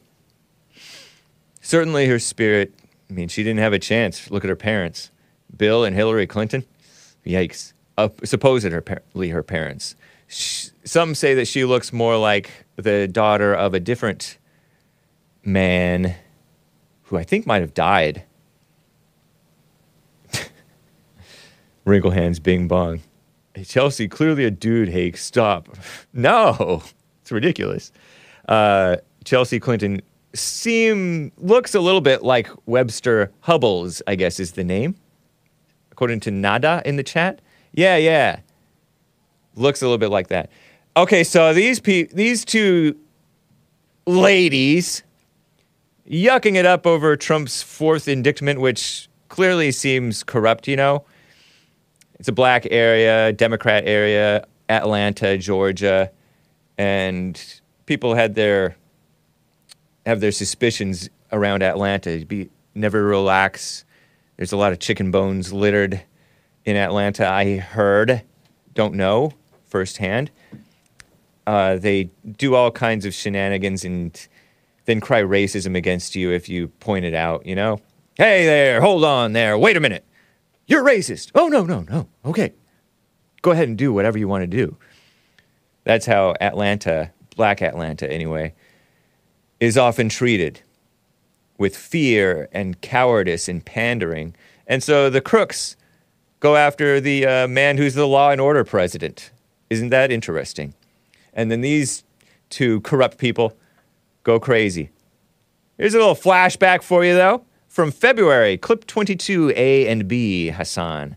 certainly 1.64 2.07
her 2.07 2.18
spirit. 2.20 2.72
I 3.11 3.12
mean, 3.12 3.29
she 3.29 3.42
didn't 3.42 3.61
have 3.61 3.72
a 3.72 3.79
chance. 3.79 4.31
Look 4.31 4.44
at 4.44 4.48
her 4.48 4.57
parents, 4.57 5.11
Bill 5.57 5.85
and 5.85 5.96
Hillary 5.96 6.27
Clinton. 6.27 6.64
Yikes! 7.27 7.72
Uh, 7.96 8.09
supposedly 8.22 9.29
her 9.31 9.42
parents. 9.42 9.96
Sh 10.29 10.68
some 10.85 11.14
say 11.14 11.35
that 11.35 11.46
she 11.46 11.64
looks 11.64 11.92
more 11.92 12.16
like 12.18 12.50
the 12.77 13.09
daughter 13.09 13.55
of 13.55 13.72
a 13.72 13.81
different 13.81 14.37
man, 15.42 16.14
who 17.05 17.16
I 17.16 17.24
think 17.24 17.46
might 17.46 17.62
have 17.62 17.72
died. 17.72 18.24
Wrinkle 21.87 22.11
hands, 22.11 22.38
bing 22.40 22.68
bong. 22.68 23.00
Hey, 23.55 23.64
Chelsea, 23.64 24.09
clearly 24.09 24.44
a 24.44 24.50
dude. 24.50 24.88
Hey, 24.90 25.12
stop. 25.12 25.68
No, 26.12 26.83
it's 27.22 27.33
ridiculous. 27.33 27.90
Uh, 28.48 28.96
Chelsea 29.24 29.59
Clinton 29.59 30.00
seem 30.35 31.33
looks 31.38 31.75
a 31.75 31.81
little 31.81 32.01
bit 32.01 32.23
like 32.23 32.49
Webster 32.66 33.31
Hubbles, 33.40 34.03
I 34.07 34.14
guess 34.16 34.40
is 34.40 34.53
the 34.53 34.64
name, 34.64 34.97
according 35.92 36.20
to 36.20 36.31
Nada 36.31 36.83
in 36.85 36.97
the 36.97 37.03
chat. 37.03 37.40
Yeah, 37.73 37.97
yeah, 37.97 38.40
looks 39.55 39.83
a 39.83 39.85
little 39.85 39.99
bit 39.99 40.11
like 40.11 40.29
that. 40.29 40.51
Okay, 40.97 41.25
so 41.25 41.53
these 41.53 41.81
pe- 41.81 42.07
these 42.07 42.44
two 42.44 42.97
ladies 44.07 45.03
yucking 46.09 46.57
it 46.57 46.66
up 46.66 46.87
over 46.87 47.16
Trump's 47.16 47.62
fourth 47.62 48.07
indictment, 48.09 48.61
which 48.61 49.09
clearly 49.29 49.73
seems 49.73 50.23
corrupt. 50.23 50.68
You 50.68 50.77
know, 50.77 51.05
it's 52.18 52.29
a 52.29 52.33
black 52.33 52.66
area, 52.70 53.33
Democrat 53.33 53.85
area, 53.87 54.47
Atlanta, 54.68 55.37
Georgia, 55.38 56.11
and 56.79 57.40
people 57.87 58.14
had 58.14 58.35
their 58.35 58.77
have 60.06 60.20
their 60.20 60.32
suspicions 60.32 61.08
around 61.32 61.62
Atlanta. 61.62 62.24
Be 62.24 62.50
never 62.74 63.02
relax. 63.04 63.84
There's 64.36 64.52
a 64.52 64.56
lot 64.56 64.72
of 64.72 64.78
chicken 64.78 65.10
bones 65.10 65.52
littered 65.52 66.02
in 66.64 66.76
Atlanta. 66.76 67.28
I 67.28 67.56
heard, 67.56 68.22
don't 68.74 68.94
know 68.94 69.32
firsthand. 69.66 70.30
Uh, 71.46 71.76
they 71.76 72.04
do 72.36 72.54
all 72.54 72.70
kinds 72.70 73.04
of 73.04 73.12
shenanigans 73.12 73.84
and 73.84 74.28
then 74.86 75.00
cry 75.00 75.22
racism 75.22 75.76
against 75.76 76.14
you 76.14 76.30
if 76.30 76.48
you 76.48 76.68
point 76.68 77.04
it 77.04 77.14
out. 77.14 77.44
You 77.44 77.54
know, 77.54 77.80
hey 78.16 78.46
there, 78.46 78.80
hold 78.80 79.04
on 79.04 79.32
there, 79.32 79.58
wait 79.58 79.76
a 79.76 79.80
minute, 79.80 80.04
you're 80.66 80.84
racist. 80.84 81.32
Oh 81.34 81.48
no, 81.48 81.64
no, 81.64 81.80
no. 81.82 82.08
Okay, 82.24 82.54
go 83.42 83.50
ahead 83.50 83.68
and 83.68 83.76
do 83.76 83.92
whatever 83.92 84.16
you 84.16 84.28
want 84.28 84.42
to 84.42 84.46
do. 84.46 84.76
That's 85.84 86.06
how 86.06 86.34
Atlanta, 86.40 87.10
Black 87.36 87.60
Atlanta, 87.60 88.10
anyway 88.10 88.54
is 89.60 89.78
often 89.78 90.08
treated 90.08 90.60
with 91.58 91.76
fear 91.76 92.48
and 92.52 92.80
cowardice 92.80 93.48
and 93.48 93.64
pandering. 93.64 94.34
And 94.66 94.82
so 94.82 95.08
the 95.08 95.20
crooks 95.20 95.76
go 96.40 96.56
after 96.56 97.00
the 97.00 97.26
uh, 97.26 97.48
man 97.48 97.76
who's 97.76 97.94
the 97.94 98.08
law 98.08 98.30
and 98.30 98.40
order 98.40 98.64
president. 98.64 99.30
Isn't 99.70 99.90
that 99.90 100.10
interesting? 100.10 100.74
And 101.32 101.50
then 101.50 101.60
these 101.60 102.04
two 102.50 102.80
corrupt 102.82 103.18
people 103.18 103.56
go 104.22 104.38
crazy. 104.38 104.90
Here's 105.78 105.94
a 105.94 105.98
little 105.98 106.14
flashback 106.14 106.82
for 106.82 107.04
you, 107.04 107.14
though, 107.14 107.44
from 107.68 107.90
February, 107.90 108.56
clip 108.56 108.86
22A 108.86 109.88
and 109.88 110.06
B, 110.06 110.50
Hassan. 110.50 111.16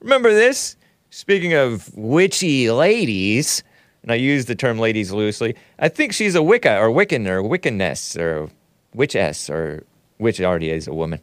Remember 0.00 0.32
this? 0.32 0.76
Speaking 1.10 1.54
of 1.54 1.92
witchy 1.96 2.70
ladies, 2.70 3.64
and 4.02 4.12
I 4.12 4.16
use 4.16 4.46
the 4.46 4.54
term 4.54 4.78
ladies 4.78 5.12
loosely. 5.12 5.56
I 5.78 5.88
think 5.88 6.12
she's 6.12 6.34
a 6.34 6.42
Wicca 6.42 6.78
or 6.78 6.88
Wiccan 6.88 7.26
or 7.26 7.42
Wiccaness 7.42 8.18
or 8.18 8.50
Witchess 8.94 9.50
or 9.50 9.84
which 10.18 10.40
already 10.40 10.70
is 10.70 10.86
a 10.86 10.94
woman. 10.94 11.20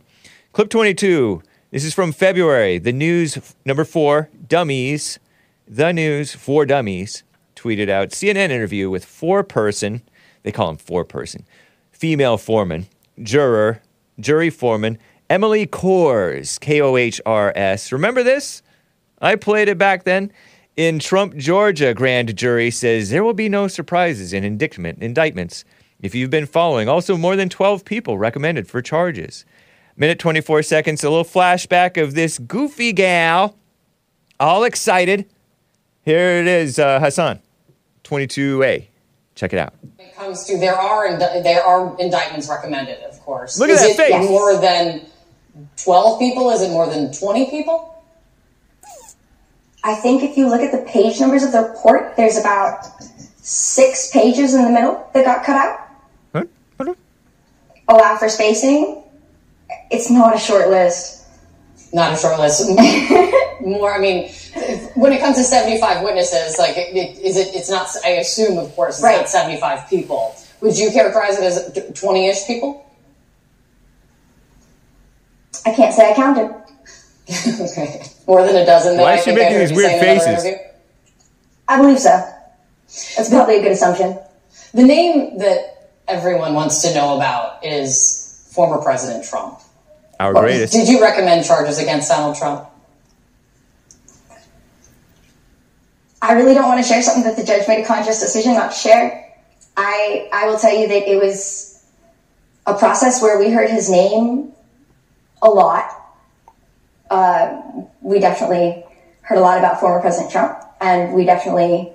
Clip 0.54 0.70
22. 0.70 1.42
This 1.72 1.84
is 1.84 1.94
from 1.94 2.12
February. 2.12 2.78
The 2.80 2.94
news 2.94 3.56
number 3.66 3.84
four, 3.84 4.30
dummies. 4.48 5.20
The 5.68 5.92
news 5.92 6.34
for 6.34 6.66
dummies 6.66 7.24
tweeted 7.56 7.90
out 7.90 8.10
CNN 8.10 8.52
interview 8.52 8.90
with 8.90 9.04
four 9.04 9.44
person, 9.44 10.02
they 10.44 10.52
call 10.52 10.70
him 10.70 10.78
four 10.78 11.04
person, 11.04 11.46
female 11.92 12.38
foreman, 12.38 12.88
juror, 13.22 13.82
jury 14.20 14.50
foreman, 14.50 14.98
Emily 15.30 15.68
Kohrs, 15.68 16.60
K 16.60 16.82
O 16.82 16.96
H 16.96 17.20
R 17.26 17.52
S. 17.56 17.92
Remember 17.92 18.24
this? 18.24 18.62
I 19.20 19.36
played 19.36 19.68
it 19.68 19.78
back 19.78 20.04
then. 20.04 20.32
In 20.78 21.00
Trump, 21.00 21.36
Georgia, 21.36 21.96
grand 21.96 22.36
jury 22.36 22.70
says 22.70 23.10
there 23.10 23.24
will 23.24 23.34
be 23.34 23.50
no 23.50 23.68
surprises 23.68 24.32
in 24.32 24.44
indictment, 24.44 25.02
indictments. 25.02 25.66
If 26.04 26.14
you've 26.14 26.30
been 26.30 26.46
following, 26.46 26.88
also 26.88 27.18
more 27.18 27.36
than 27.36 27.50
12 27.50 27.84
people 27.84 28.20
recommended 28.20 28.68
for 28.68 28.84
charges. 28.84 29.44
Minute 29.96 30.20
24 30.20 30.62
seconds, 30.62 31.04
a 31.04 31.10
little 31.10 31.26
flashback 31.26 32.00
of 32.02 32.14
this 32.14 32.38
goofy 32.38 32.94
gal, 32.94 33.58
all 34.40 34.64
excited. 34.64 35.26
Here 36.06 36.40
it 36.42 36.46
is, 36.48 36.78
uh, 36.78 37.00
Hassan, 37.00 37.40
22A. 38.04 38.86
Check 39.34 39.54
it 39.54 39.60
out. 39.60 39.74
When 39.96 40.08
it 40.08 40.16
comes 40.16 40.46
to 40.46 40.60
there 40.60 40.76
are 40.76 41.08
indi- 41.08 41.42
there 41.42 41.64
are 41.64 41.96
indictments 42.00 42.48
recommended, 42.50 43.00
of 43.04 43.20
course. 43.22 43.60
Look 43.60 43.70
at 43.70 43.74
Is 43.74 43.82
that 43.82 43.90
it 43.92 44.12
face. 44.12 44.30
more 44.30 44.60
than 44.60 45.06
twelve 45.76 46.18
people? 46.20 46.50
Is 46.52 46.62
it 46.64 46.70
more 46.70 46.88
than 46.88 47.12
twenty 47.14 47.48
people? 47.50 47.97
I 49.84 49.96
think 49.96 50.24
if 50.24 50.38
you 50.38 50.50
look 50.50 50.62
at 50.62 50.72
the 50.72 50.90
page 50.90 51.20
numbers 51.20 51.44
of 51.44 51.52
the 51.52 51.62
report, 51.62 52.16
there's 52.18 52.38
about 52.38 52.86
six 53.38 54.12
pages 54.12 54.54
in 54.54 54.64
the 54.64 54.70
middle 54.70 55.10
that 55.14 55.24
got 55.26 55.46
cut 55.46 55.56
out. 55.56 55.80
Huh? 56.34 56.44
Hold. 56.84 56.98
Allow 57.88 58.18
for 58.18 58.28
spacing. 58.30 59.04
It's 59.92 60.10
not 60.10 60.36
a 60.36 60.40
short 60.40 60.70
list. 60.70 61.26
Not 61.94 62.14
a 62.14 62.18
short 62.18 62.40
list. 62.40 62.70
more. 63.62 63.94
I 63.94 64.00
mean, 64.00 64.30
when 64.96 65.14
it 65.14 65.22
comes 65.22 65.38
to 65.38 65.44
seventy-five 65.44 66.04
witnesses, 66.04 66.58
like, 66.58 66.78
it, 66.78 66.96
it, 66.96 67.18
is 67.20 67.38
it? 67.38 67.56
It's 67.56 67.70
not. 67.70 67.88
I 68.04 68.10
assume, 68.12 68.58
of 68.58 68.74
course, 68.76 68.96
it's 68.96 69.04
Right. 69.04 69.18
not 69.18 69.30
seventy-five 69.30 69.88
people. 69.90 70.36
Would 70.62 70.78
you 70.78 70.92
characterize 70.92 71.38
it 71.40 71.44
as 71.44 72.00
twenty-ish 72.00 72.46
people? 72.46 72.86
I 75.66 75.74
can't 75.74 75.94
say 75.94 76.12
I 76.12 76.16
counted. 76.16 76.54
okay. 77.62 78.04
More 78.28 78.46
than 78.46 78.56
a 78.56 78.66
dozen. 78.66 78.98
that 78.98 79.04
Why 79.04 79.16
is 79.16 79.24
she 79.24 79.34
making 79.34 79.60
these 79.60 79.72
weird 79.72 80.00
faces? 80.02 80.46
I 81.68 81.78
believe 81.78 82.00
so. 82.00 82.10
That's 83.16 83.30
probably 83.30 83.58
a 83.58 83.62
good 83.62 83.72
assumption. 83.72 84.18
The 84.74 84.84
name 84.84 85.38
that 85.40 85.92
everyone 86.08 86.54
wants 86.54 86.82
to 86.84 86.94
know 86.94 87.16
about 87.16 87.66
is 87.66 88.50
former 88.54 88.82
President 88.82 89.26
Trump. 89.26 89.60
Our 90.20 90.34
greatest. 90.34 90.74
Did 90.74 90.88
you 90.88 91.02
recommend 91.02 91.46
charges 91.46 91.78
against 91.80 92.10
Donald 92.10 92.36
Trump? 92.36 92.68
I 96.22 96.34
really 96.34 96.54
don't 96.54 96.68
want 96.68 96.82
to 96.84 96.88
share 96.88 97.02
something 97.04 97.24
that 97.24 97.38
the 97.38 97.44
judge 97.44 97.68
made 97.68 97.84
a 97.84 97.86
conscious 97.86 98.20
decision 98.20 98.56
not 98.56 98.72
to 98.72 98.78
share. 98.78 99.36
I 99.76 100.28
I 100.34 100.48
will 100.48 100.58
tell 100.58 100.76
you 100.76 100.88
that 100.88 101.08
it 101.08 101.22
was 101.22 101.86
a 102.66 102.74
process 102.74 103.22
where 103.22 103.38
we 103.38 103.52
heard 103.52 103.70
his 103.70 103.90
name 103.90 104.52
a 105.42 105.50
lot. 105.50 105.92
Uh, 107.10 107.62
we 108.02 108.20
definitely 108.20 108.84
heard 109.22 109.38
a 109.38 109.42
lot 109.42 109.58
about 109.58 109.80
former 109.80 110.00
President 110.00 110.32
Trump, 110.32 110.58
and 110.82 111.14
we 111.14 111.26
definitely 111.26 111.92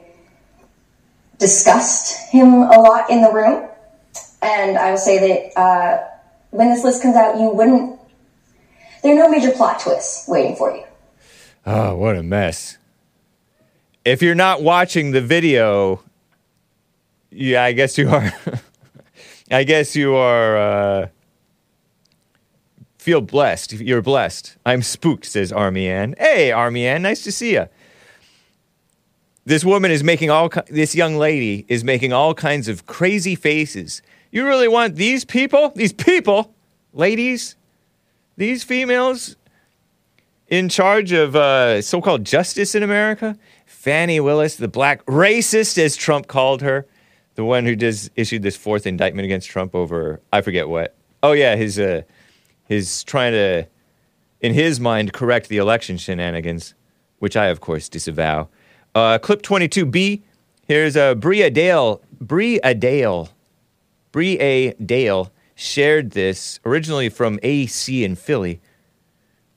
discussed 1.38 2.30
him 2.30 2.54
a 2.54 2.80
lot 2.80 3.10
in 3.10 3.20
the 3.20 3.32
room. 3.32 3.68
And 4.42 4.78
I 4.78 4.90
will 4.90 4.98
say 4.98 5.18
that 5.18 5.58
uh, 5.58 6.04
when 6.50 6.68
this 6.68 6.84
list 6.84 7.02
comes 7.02 7.16
out, 7.16 7.38
you 7.38 7.50
wouldn't. 7.50 7.98
There 9.02 9.14
are 9.14 9.18
no 9.18 9.28
major 9.28 9.50
plot 9.50 9.80
twists 9.80 10.28
waiting 10.28 10.56
for 10.56 10.74
you. 10.74 10.84
Oh, 11.66 11.96
what 11.96 12.16
a 12.16 12.22
mess. 12.22 12.78
If 14.04 14.22
you're 14.22 14.34
not 14.34 14.62
watching 14.62 15.12
the 15.12 15.20
video, 15.20 16.02
yeah, 17.30 17.64
I 17.64 17.72
guess 17.72 17.96
you 17.98 18.10
are. 18.10 18.32
I 19.50 19.64
guess 19.64 19.94
you 19.94 20.14
are. 20.14 20.56
Uh, 20.56 21.08
feel 23.02 23.20
blessed. 23.20 23.72
You're 23.72 24.00
blessed. 24.00 24.56
I'm 24.64 24.82
spooked, 24.82 25.26
says 25.26 25.52
Army 25.52 25.88
Ann. 25.88 26.14
Hey, 26.18 26.52
Army 26.52 26.86
Ann, 26.86 27.02
nice 27.02 27.24
to 27.24 27.32
see 27.32 27.54
you. 27.54 27.68
This 29.44 29.64
woman 29.64 29.90
is 29.90 30.04
making 30.04 30.30
all. 30.30 30.50
This 30.68 30.94
young 30.94 31.16
lady 31.16 31.66
is 31.68 31.82
making 31.82 32.12
all 32.12 32.32
kinds 32.32 32.68
of 32.68 32.86
crazy 32.86 33.34
faces. 33.34 34.02
You 34.30 34.46
really 34.46 34.68
want 34.68 34.94
these 34.94 35.24
people? 35.24 35.72
These 35.74 35.92
people, 35.92 36.54
ladies, 36.92 37.56
these 38.36 38.62
females 38.62 39.36
in 40.46 40.68
charge 40.68 41.12
of 41.12 41.34
uh, 41.34 41.82
so 41.82 42.00
called 42.00 42.24
justice 42.24 42.74
in 42.74 42.84
America. 42.84 43.36
Fani 43.66 44.20
Willis, 44.20 44.56
the 44.56 44.68
black 44.68 45.04
racist, 45.06 45.76
as 45.76 45.96
Trump 45.96 46.28
called 46.28 46.62
her, 46.62 46.86
the 47.34 47.44
one 47.44 47.64
who 47.64 47.74
does 47.74 48.10
issued 48.14 48.42
this 48.42 48.56
fourth 48.56 48.86
indictment 48.86 49.24
against 49.24 49.50
Trump 49.50 49.74
over 49.74 50.20
I 50.32 50.40
forget 50.40 50.68
what. 50.68 50.94
Oh 51.20 51.32
yeah, 51.32 51.56
his 51.56 51.80
uh, 51.80 52.02
his 52.72 53.04
trying 53.04 53.32
to, 53.32 53.66
in 54.40 54.54
his 54.54 54.80
mind, 54.80 55.12
correct 55.12 55.48
the 55.48 55.58
election 55.58 55.96
shenanigans, 55.96 56.74
which 57.18 57.36
I 57.36 57.46
of 57.46 57.60
course 57.60 57.88
disavow. 57.88 58.48
Uh, 58.94 59.18
clip 59.18 59.42
twenty 59.42 59.68
two 59.68 59.86
B. 59.86 60.22
Here's 60.66 60.96
uh, 60.96 61.14
Bria 61.14 61.50
Dale. 61.50 62.02
Bria 62.20 62.74
Dale. 62.74 63.28
Bria 64.10 64.74
Dale 64.74 65.32
shared 65.54 66.10
this 66.12 66.60
originally 66.64 67.08
from 67.08 67.38
AC 67.42 68.04
in 68.04 68.16
Philly 68.16 68.60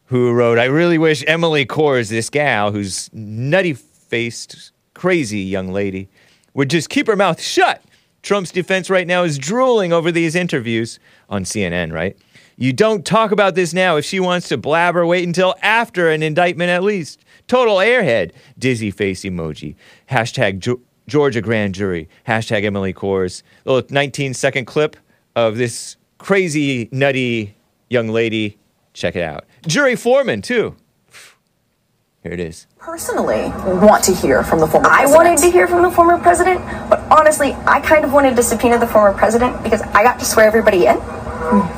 who 0.06 0.32
wrote, 0.32 0.60
I 0.60 0.65
really 0.65 0.97
wish 0.97 1.23
Emily 1.28 1.65
Kohrs, 1.65 2.10
this 2.10 2.30
gal 2.30 2.71
who's 2.71 3.10
nutty 3.12 3.73
faced, 3.73 4.71
crazy 4.93 5.39
young 5.39 5.71
lady, 5.71 6.10
would 6.54 6.69
just 6.69 6.89
keep 6.89 7.08
her 7.08 7.15
mouth 7.15 7.41
shut. 7.41 7.84
Trump's 8.21 8.51
defense 8.51 8.89
right 8.89 9.08
now 9.08 9.23
is 9.23 9.38
drooling 9.38 9.93
over 9.93 10.12
these 10.12 10.36
interviews 10.36 10.99
on 11.30 11.43
CNN, 11.43 11.91
right? 11.91 12.17
You 12.58 12.72
don't 12.72 13.06
talk 13.06 13.32
about 13.32 13.56
this 13.56 13.74
now. 13.74 13.98
If 13.98 14.06
she 14.06 14.20
wants 14.20 14.48
to 14.50 14.58
blabber, 14.58 15.06
wait 15.06 15.26
until 15.28 15.56
after 15.62 16.10
an 16.10 16.24
indictment 16.24 16.70
at 16.70 16.84
least. 16.84 17.20
Total 17.48 17.76
airhead. 17.78 18.32
Dizzy 18.58 18.91
face 18.91 19.24
emoji. 19.24 19.76
Hashtag 20.10 20.60
Ge- 20.60 20.80
Georgia 21.08 21.41
grand 21.41 21.76
jury. 21.76 22.08
Hashtag 22.28 22.63
Emily 22.63 22.94
Kohrs. 22.94 23.44
Little 23.65 23.86
19 23.94 24.34
second 24.34 24.65
clip 24.65 24.96
of 25.36 25.58
this 25.58 25.98
crazy, 26.18 26.88
nutty 26.91 27.56
young 27.89 28.08
lady. 28.08 28.58
Check 28.94 29.18
it 29.18 29.24
out. 29.24 29.46
Jury 29.68 29.98
foreman, 29.98 30.41
too. 30.41 30.78
Here 32.24 32.32
it 32.32 32.39
is. 32.39 32.65
personally 32.80 33.50
want 33.86 34.04
to 34.06 34.13
hear 34.15 34.44
from 34.44 34.60
the 34.60 34.65
former 34.65 34.89
I 34.89 35.06
wanted 35.06 35.38
to 35.39 35.52
hear 35.52 35.68
from 35.68 35.84
the 35.84 35.91
former 35.91 36.18
president, 36.18 36.60
but 36.89 37.00
honestly, 37.12 37.54
I 37.68 37.82
kind 37.82 38.04
of 38.04 38.13
wanted 38.13 38.36
to 38.38 38.41
subpoena 38.41 38.80
the 38.80 38.88
former 38.88 39.15
president 39.15 39.62
because 39.62 39.82
I 39.82 40.02
got 40.02 40.18
to 40.20 40.26
swear 40.26 40.48
everybody 40.48 40.88
in. 40.88 40.96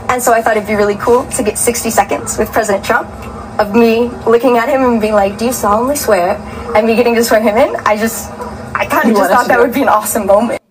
And 0.10 0.21
so 0.21 0.34
I 0.34 0.41
thought 0.41 0.58
it'd 0.58 0.67
be 0.67 0.75
really 0.75 0.95
cool 0.95 1.25
to 1.32 1.43
get 1.43 1.58
60 1.58 1.89
seconds 1.89 2.38
with 2.38 2.51
President 2.51 2.84
Trump 2.86 3.10
of 3.60 3.73
me 3.73 4.08
looking 4.25 4.58
at 4.58 4.69
him 4.69 4.84
and 4.84 5.01
being 5.01 5.13
like, 5.13 5.38
Do 5.38 5.45
you 5.45 5.53
solemnly 5.53 5.95
swear? 5.95 6.36
And 6.75 6.86
me 6.88 6.95
getting 6.95 7.15
to 7.15 7.23
swear 7.23 7.41
him 7.41 7.58
in. 7.58 7.75
I 7.86 7.97
just, 7.97 8.32
I 8.75 8.86
kind 8.89 9.10
of 9.10 9.17
just 9.17 9.32
thought 9.32 9.47
that 9.47 9.60
would 9.60 9.73
be 9.73 9.82
an 9.82 9.89
awesome 9.89 10.25
moment. 10.27 10.62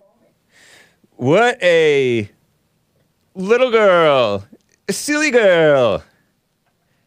What 1.15 1.61
a 1.61 2.29
little 3.35 3.71
girl. 3.71 4.45
A 4.87 4.93
silly 4.93 5.31
girl. 5.31 6.03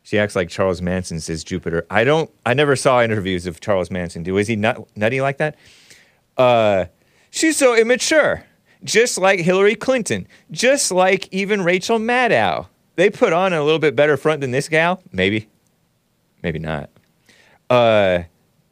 She 0.03 0.19
acts 0.19 0.35
like 0.35 0.49
Charles 0.49 0.83
Manson, 0.83 1.21
says 1.21 1.45
Jupiter. 1.45 1.87
I 1.89 2.03
don't, 2.03 2.29
I 2.45 2.53
never 2.53 2.75
saw 2.75 3.01
interviews 3.01 3.47
of 3.47 3.61
Charles 3.61 3.91
Manson. 3.91 4.25
Do 4.25 4.37
is 4.39 4.49
he 4.49 4.57
nut, 4.57 4.89
nutty 4.97 5.21
like 5.21 5.39
that? 5.39 5.57
Uh, 6.37 6.87
she's 7.31 7.57
so 7.57 7.77
immature, 7.77 8.45
just 8.85 9.19
like 9.19 9.41
Hillary 9.41 9.75
Clinton, 9.75 10.27
just 10.51 10.91
like 10.91 11.29
even 11.33 11.63
Rachel 11.63 11.99
Maddow. 11.99 12.67
They 12.97 13.11
put 13.11 13.33
on 13.33 13.53
a 13.53 13.63
little 13.63 13.79
bit 13.79 13.97
better 13.97 14.17
front 14.17 14.41
than 14.41 14.51
this 14.51 14.69
gal, 14.69 15.03
maybe, 15.13 15.49
maybe 16.43 16.59
not. 16.59 16.91
Uh, 17.69 18.25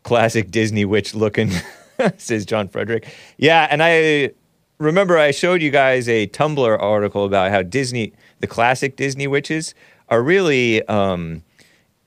classic 0.02 0.50
Disney 0.50 0.84
witch 0.84 1.14
looking, 1.14 1.50
says 2.16 2.44
John 2.44 2.68
Frederick. 2.68 3.06
Yeah, 3.36 3.66
and 3.70 3.82
I 3.82 4.32
remember 4.78 5.18
I 5.18 5.30
showed 5.30 5.62
you 5.62 5.70
guys 5.70 6.08
a 6.08 6.26
Tumblr 6.26 6.80
article 6.80 7.24
about 7.24 7.50
how 7.50 7.62
Disney, 7.62 8.12
the 8.40 8.46
classic 8.46 8.96
Disney 8.96 9.26
witches, 9.26 9.74
are 10.08 10.22
really 10.22 10.86
um, 10.88 11.42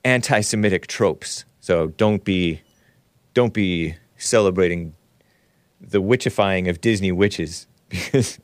anti-Semitic 0.04 0.86
tropes. 0.86 1.44
So 1.60 1.88
don't 1.88 2.24
be, 2.24 2.60
don't 3.34 3.54
be 3.54 3.94
celebrating 4.16 4.94
the 5.80 6.02
witchifying 6.02 6.68
of 6.68 6.80
Disney 6.80 7.10
witches 7.10 7.66
because 7.92 8.38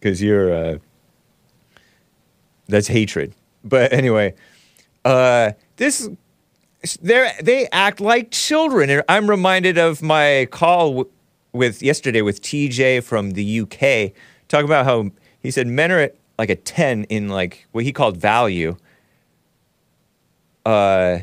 because 0.00 0.20
you're 0.20 0.52
uh, 0.52 0.78
that's 2.68 2.88
hatred. 2.88 3.34
But 3.62 3.92
anyway, 3.92 4.34
uh, 5.04 5.52
this 5.76 6.08
they 7.00 7.32
they 7.40 7.68
act 7.72 8.00
like 8.00 8.30
children. 8.30 9.02
I'm 9.08 9.30
reminded 9.30 9.78
of 9.78 10.02
my 10.02 10.48
call 10.50 10.88
w- 10.90 11.10
with 11.52 11.82
yesterday 11.82 12.20
with 12.20 12.42
TJ 12.42 13.02
from 13.04 13.30
the 13.30 13.60
UK, 13.60 14.12
talking 14.48 14.66
about 14.66 14.84
how 14.84 15.10
he 15.40 15.50
said 15.50 15.66
men 15.66 15.92
are 15.92 16.00
at 16.00 16.16
like 16.38 16.50
a 16.50 16.56
10 16.56 17.04
in 17.04 17.28
like 17.28 17.66
what 17.72 17.84
he 17.84 17.92
called 17.92 18.16
value. 18.16 18.76
Uh, 20.66 21.20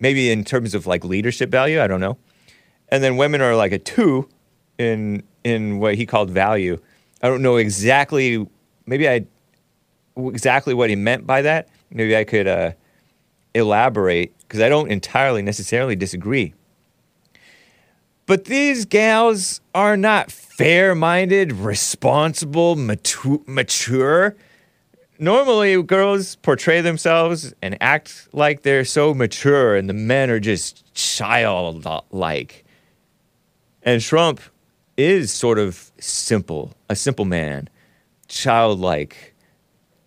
maybe 0.00 0.30
in 0.30 0.44
terms 0.44 0.74
of 0.74 0.86
like 0.86 1.04
leadership 1.04 1.50
value, 1.50 1.80
I 1.80 1.86
don't 1.86 2.00
know. 2.00 2.18
And 2.88 3.04
then 3.04 3.16
women 3.16 3.40
are 3.40 3.54
like 3.54 3.72
a 3.72 3.78
two 3.78 4.28
in 4.78 5.22
in 5.44 5.78
what 5.78 5.94
he 5.94 6.06
called 6.06 6.30
value. 6.30 6.78
I 7.22 7.28
don't 7.28 7.42
know 7.42 7.56
exactly. 7.56 8.46
Maybe 8.86 9.08
I 9.08 9.26
exactly 10.16 10.74
what 10.74 10.90
he 10.90 10.96
meant 10.96 11.26
by 11.26 11.42
that. 11.42 11.68
Maybe 11.90 12.16
I 12.16 12.24
could 12.24 12.46
uh, 12.46 12.72
elaborate 13.54 14.36
because 14.40 14.60
I 14.60 14.68
don't 14.68 14.90
entirely 14.90 15.42
necessarily 15.42 15.96
disagree. 15.96 16.54
But 18.26 18.44
these 18.44 18.84
gals 18.84 19.62
are 19.74 19.96
not 19.96 20.30
fair 20.30 20.94
minded, 20.94 21.52
responsible, 21.52 22.76
matu- 22.76 23.46
mature. 23.48 24.36
Normally, 25.18 25.82
girls 25.82 26.36
portray 26.36 26.80
themselves 26.82 27.54
and 27.62 27.76
act 27.80 28.28
like 28.32 28.62
they're 28.62 28.84
so 28.84 29.14
mature, 29.14 29.76
and 29.76 29.88
the 29.88 29.94
men 29.94 30.30
are 30.30 30.38
just 30.38 30.94
childlike. 30.94 32.64
And 33.82 34.02
Trump 34.02 34.40
is 34.98 35.32
sort 35.32 35.58
of 35.60 35.92
simple, 35.98 36.74
a 36.90 36.96
simple 36.96 37.24
man, 37.24 37.70
childlike. 38.26 39.34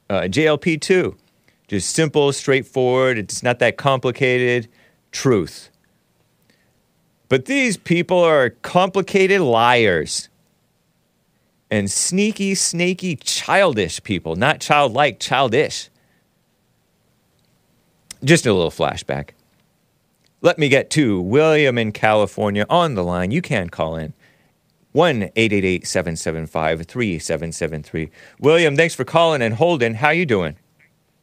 Uh, 0.10 0.24
JLP 0.24 0.82
too, 0.82 1.16
just 1.70 1.96
simple, 1.96 2.34
straightforward. 2.34 3.18
It's 3.18 3.42
not 3.42 3.60
that 3.60 3.78
complicated. 3.78 4.68
Truth. 5.12 5.70
But 7.30 7.46
these 7.46 7.78
people 7.78 8.20
are 8.20 8.50
complicated 8.50 9.40
liars 9.40 10.28
and 11.70 11.90
sneaky, 11.90 12.56
snaky, 12.56 13.16
childish 13.16 14.04
people. 14.04 14.36
Not 14.36 14.60
childlike, 14.60 15.20
childish. 15.22 15.90
Just 18.22 18.46
a 18.46 18.54
little 18.54 18.72
flashback. 18.72 19.30
Let 20.42 20.60
me 20.60 20.68
get 20.68 20.90
to 20.92 21.22
William 21.22 21.78
in 21.78 21.94
California 21.94 22.66
on 22.70 22.96
the 22.96 23.04
line. 23.04 23.32
You 23.32 23.42
can 23.42 23.70
call 23.70 23.96
in 23.96 24.14
1 24.94 25.24
888 25.36 25.88
775 25.88 26.86
3773. 26.86 28.10
William, 28.40 28.76
thanks 28.76 28.94
for 28.96 29.06
calling 29.06 29.42
and 29.42 29.56
holding. 29.56 29.96
How 29.96 30.10
you 30.10 30.26
doing? 30.26 30.58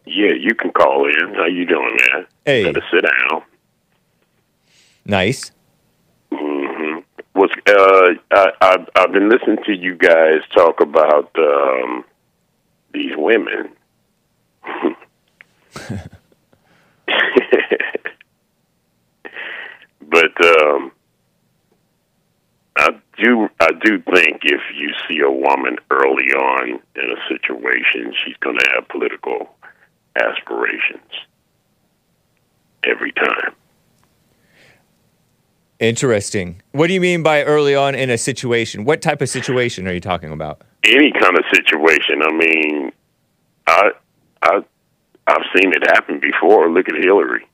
Yeah, 0.07 0.33
you 0.39 0.55
can 0.55 0.71
call 0.73 1.07
in. 1.07 1.35
How 1.35 1.47
you 1.47 1.67
doing, 1.67 1.97
man? 2.13 2.27
Hey. 2.47 2.65
Better 2.65 2.83
sit 2.91 3.03
down. 3.03 3.43
Nice. 5.05 5.53
hmm 6.33 7.01
Was 7.35 7.51
uh, 7.67 8.15
I, 8.33 8.53
I 8.61 8.77
I've 8.97 9.13
been 9.13 9.29
listening 9.29 9.59
to 9.67 9.75
you 9.75 9.95
guys 9.97 10.41
talk 10.55 10.81
about 10.81 11.31
um, 11.39 12.05
these 12.93 13.13
women. 13.17 13.69
but 20.09 20.47
um, 20.47 20.93
I 22.79 22.91
do 23.21 23.49
I 23.61 23.71
do 23.83 24.01
think 24.03 24.43
if 24.45 24.61
you 24.77 24.91
see 25.09 25.19
a 25.19 25.31
woman 25.31 25.77
early 25.91 26.33
on 26.33 26.81
in 26.95 27.11
a 27.11 27.29
situation, 27.29 28.14
she's 28.25 28.37
going 28.37 28.57
to 28.57 28.67
have 28.75 28.88
political 28.88 29.51
aspirations 30.17 31.11
every 32.85 33.11
time. 33.12 33.53
Interesting. 35.81 36.62
What 36.71 36.87
do 36.87 36.95
you 36.95 37.01
mean 37.01 37.25
by 37.25 37.43
early 37.43 37.75
on 37.75 37.97
in 37.97 38.11
a 38.11 38.19
situation? 38.19 38.85
What 38.85 39.03
type 39.03 39.23
of 39.23 39.29
situation 39.29 39.88
are 39.88 39.93
you 39.93 40.01
talking 40.01 40.33
about? 40.33 40.62
Any 40.85 41.11
kind 41.12 41.37
of 41.37 41.45
situation. 41.53 42.23
I 42.23 42.33
mean, 42.33 42.93
I 43.67 43.91
I 44.43 44.64
I've 45.27 45.45
seen 45.57 45.73
it 45.73 45.85
happen 45.87 46.21
before. 46.21 46.71
Look 46.71 46.88
at 46.88 46.95
Hillary. 46.95 47.47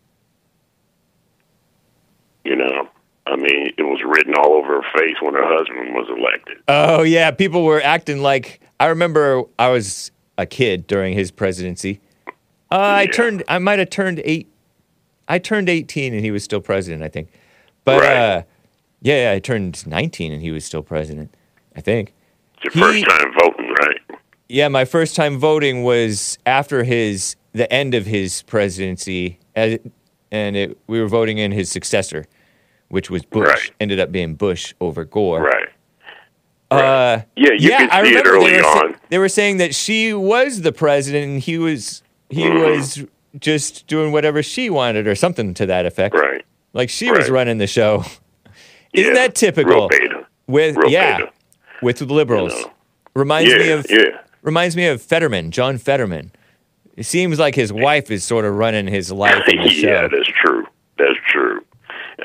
You 2.45 2.57
know, 2.57 2.89
I 3.27 3.37
mean, 3.37 3.73
it 3.79 3.83
was 3.83 4.01
written 4.07 4.35
all 4.35 4.53
over 4.53 4.83
her 4.83 4.99
face 4.99 5.17
when 5.21 5.35
her 5.35 5.47
husband 5.47 5.95
was 5.95 6.07
elected. 6.09 6.59
Oh 6.69 7.03
yeah, 7.03 7.31
people 7.31 7.65
were 7.65 7.81
acting 7.83 8.21
like 8.21 8.61
I 8.79 8.87
remember 8.87 9.45
I 9.59 9.69
was 9.69 10.11
a 10.37 10.47
kid 10.47 10.87
during 10.87 11.15
his 11.15 11.31
presidency. 11.31 12.01
Uh, 12.71 12.81
I 12.81 13.07
turned 13.07 13.43
I 13.49 13.59
might 13.59 13.79
have 13.79 13.91
turned 13.91 14.21
8 14.25 14.49
I 15.29 15.39
turned 15.39 15.69
18 15.69 16.13
and 16.13 16.25
he 16.25 16.31
was 16.31 16.45
still 16.45 16.61
president, 16.61 17.03
I 17.03 17.09
think. 17.09 17.31
But 17.85 18.05
uh 18.05 18.43
yeah, 19.01 19.31
yeah, 19.31 19.33
I 19.33 19.39
turned 19.39 19.87
19 19.87 20.33
and 20.33 20.43
he 20.43 20.51
was 20.51 20.65
still 20.65 20.83
president, 20.83 21.35
I 21.77 21.81
think. 21.81 22.13
It's 22.63 22.75
your 22.75 22.85
first 22.85 23.05
time 23.07 23.33
voting, 23.39 23.75
right? 23.81 24.01
Yeah, 24.49 24.69
my 24.69 24.85
first 24.85 25.15
time 25.15 25.39
voting 25.39 25.83
was 25.83 26.39
after 26.47 26.85
his 26.85 27.37
the 27.53 27.73
end 27.73 27.95
of 27.95 28.05
his 28.07 28.43
presidency, 28.43 29.39
as, 29.55 29.79
and 30.31 30.57
it, 30.57 30.79
we 30.87 31.01
were 31.01 31.07
voting 31.07 31.39
in 31.39 31.53
his 31.53 31.71
successor, 31.71 32.27
which 32.89 33.11
was 33.11 33.25
Bush. 33.25 33.71
Ended 33.81 34.01
up 34.01 34.13
being 34.13 34.35
Bush 34.35 34.75
over 34.81 35.05
Gore. 35.05 35.43
Right. 35.43 35.69
Uh, 36.71 37.23
Yeah, 37.37 37.53
you 37.53 37.71
yeah, 37.71 37.79
can 37.79 37.91
I 37.91 38.03
see 38.03 38.09
it 38.09 38.17
remember 38.25 38.31
early 38.31 38.51
they 38.53 38.61
were, 38.63 38.67
on. 38.67 38.97
they 39.11 39.19
were 39.19 39.29
saying 39.29 39.59
that 39.59 39.75
she 39.75 40.13
was 40.15 40.63
the 40.63 40.73
president, 40.73 41.25
and 41.25 41.41
he 41.41 41.59
was 41.59 42.03
he 42.31 42.45
Mm-hmm. 42.45 42.59
was 42.59 43.05
just 43.39 43.87
doing 43.87 44.13
whatever 44.13 44.43
she 44.43 44.71
wanted, 44.71 45.07
or 45.07 45.15
something 45.15 45.55
to 45.55 45.67
that 45.67 45.87
effect. 45.87 46.15
Right. 46.15 46.45
Like 46.73 46.89
she 46.91 47.11
was 47.11 47.31
running 47.31 47.59
the 47.59 47.67
show. 47.67 48.05
Isn't 48.93 49.15
Yeah, 49.15 49.21
that 49.27 49.35
typical? 49.35 49.89
With 50.47 50.77
Real 50.77 50.91
yeah, 50.91 51.19
beta. 51.19 51.33
with 51.83 51.99
the 51.99 52.07
liberals. 52.07 52.53
Reminds 53.15 53.53
me 53.55 53.71
of 53.71 53.87
yeah. 53.89 54.21
reminds 54.43 54.75
me 54.77 54.87
of 54.87 55.01
Fetterman, 55.01 55.51
John 55.53 55.79
Fetterman. 55.79 56.33
It 56.97 57.05
seems 57.05 57.39
like 57.39 57.55
his 57.55 57.73
wife 57.87 58.11
is 58.11 58.25
sort 58.25 58.45
of 58.45 58.55
running 58.57 58.87
his 58.89 59.11
life 59.13 59.43
the 59.47 59.69
show. 59.71 59.87
yeah, 59.89 60.09
that's 60.09 60.29
true. 60.43 60.67
That's 60.99 61.19
true. 61.29 61.65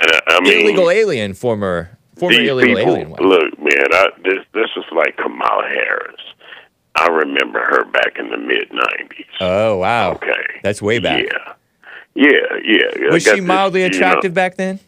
I, 0.01 0.21
I 0.27 0.39
mean, 0.41 0.65
illegal 0.65 0.89
alien, 0.89 1.33
former 1.33 1.97
former 2.15 2.39
illegal 2.39 2.75
people, 2.75 2.93
alien. 2.93 3.09
wife. 3.11 3.19
Look, 3.21 3.59
man, 3.59 3.87
I, 3.91 4.07
this 4.23 4.45
this 4.53 4.69
is 4.75 4.85
like 4.95 5.17
Kamala 5.17 5.67
Harris. 5.67 6.21
I 6.95 7.07
remember 7.07 7.59
her 7.59 7.85
back 7.85 8.17
in 8.17 8.29
the 8.29 8.37
mid 8.37 8.69
'90s. 8.69 9.25
Oh 9.39 9.77
wow, 9.77 10.13
Okay, 10.13 10.59
that's 10.63 10.81
way 10.81 10.99
back. 10.99 11.23
Yeah, 12.15 12.25
yeah, 12.25 12.77
yeah. 12.99 13.11
Was 13.11 13.23
she 13.23 13.31
this, 13.31 13.41
mildly 13.41 13.83
you 13.83 13.89
know, 13.89 13.95
attractive 13.95 14.33
back 14.33 14.55
then? 14.55 14.79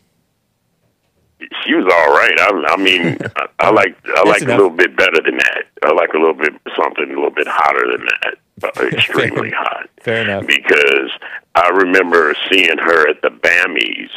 she 1.65 1.73
was 1.73 1.85
all 1.91 2.13
right. 2.13 2.39
I, 2.39 2.73
I 2.73 2.77
mean, 2.77 3.17
I, 3.35 3.47
I 3.59 3.69
like 3.71 3.95
I 4.15 4.23
like 4.27 4.41
enough. 4.41 4.59
a 4.59 4.61
little 4.63 4.75
bit 4.75 4.95
better 4.95 5.21
than 5.23 5.37
that. 5.37 5.63
I 5.83 5.91
like 5.93 6.09
a 6.13 6.17
little 6.17 6.33
bit 6.33 6.53
something 6.77 7.05
a 7.05 7.15
little 7.15 7.31
bit 7.31 7.47
hotter 7.47 7.97
than 7.97 8.05
that. 8.05 8.77
Uh, 8.77 8.87
extremely 8.97 9.51
hot. 9.51 9.89
Fair 10.01 10.23
enough. 10.23 10.45
Because 10.45 11.11
I 11.55 11.69
remember 11.69 12.35
seeing 12.51 12.77
her 12.77 13.09
at 13.09 13.21
the 13.21 13.29
Bammies 13.29 14.09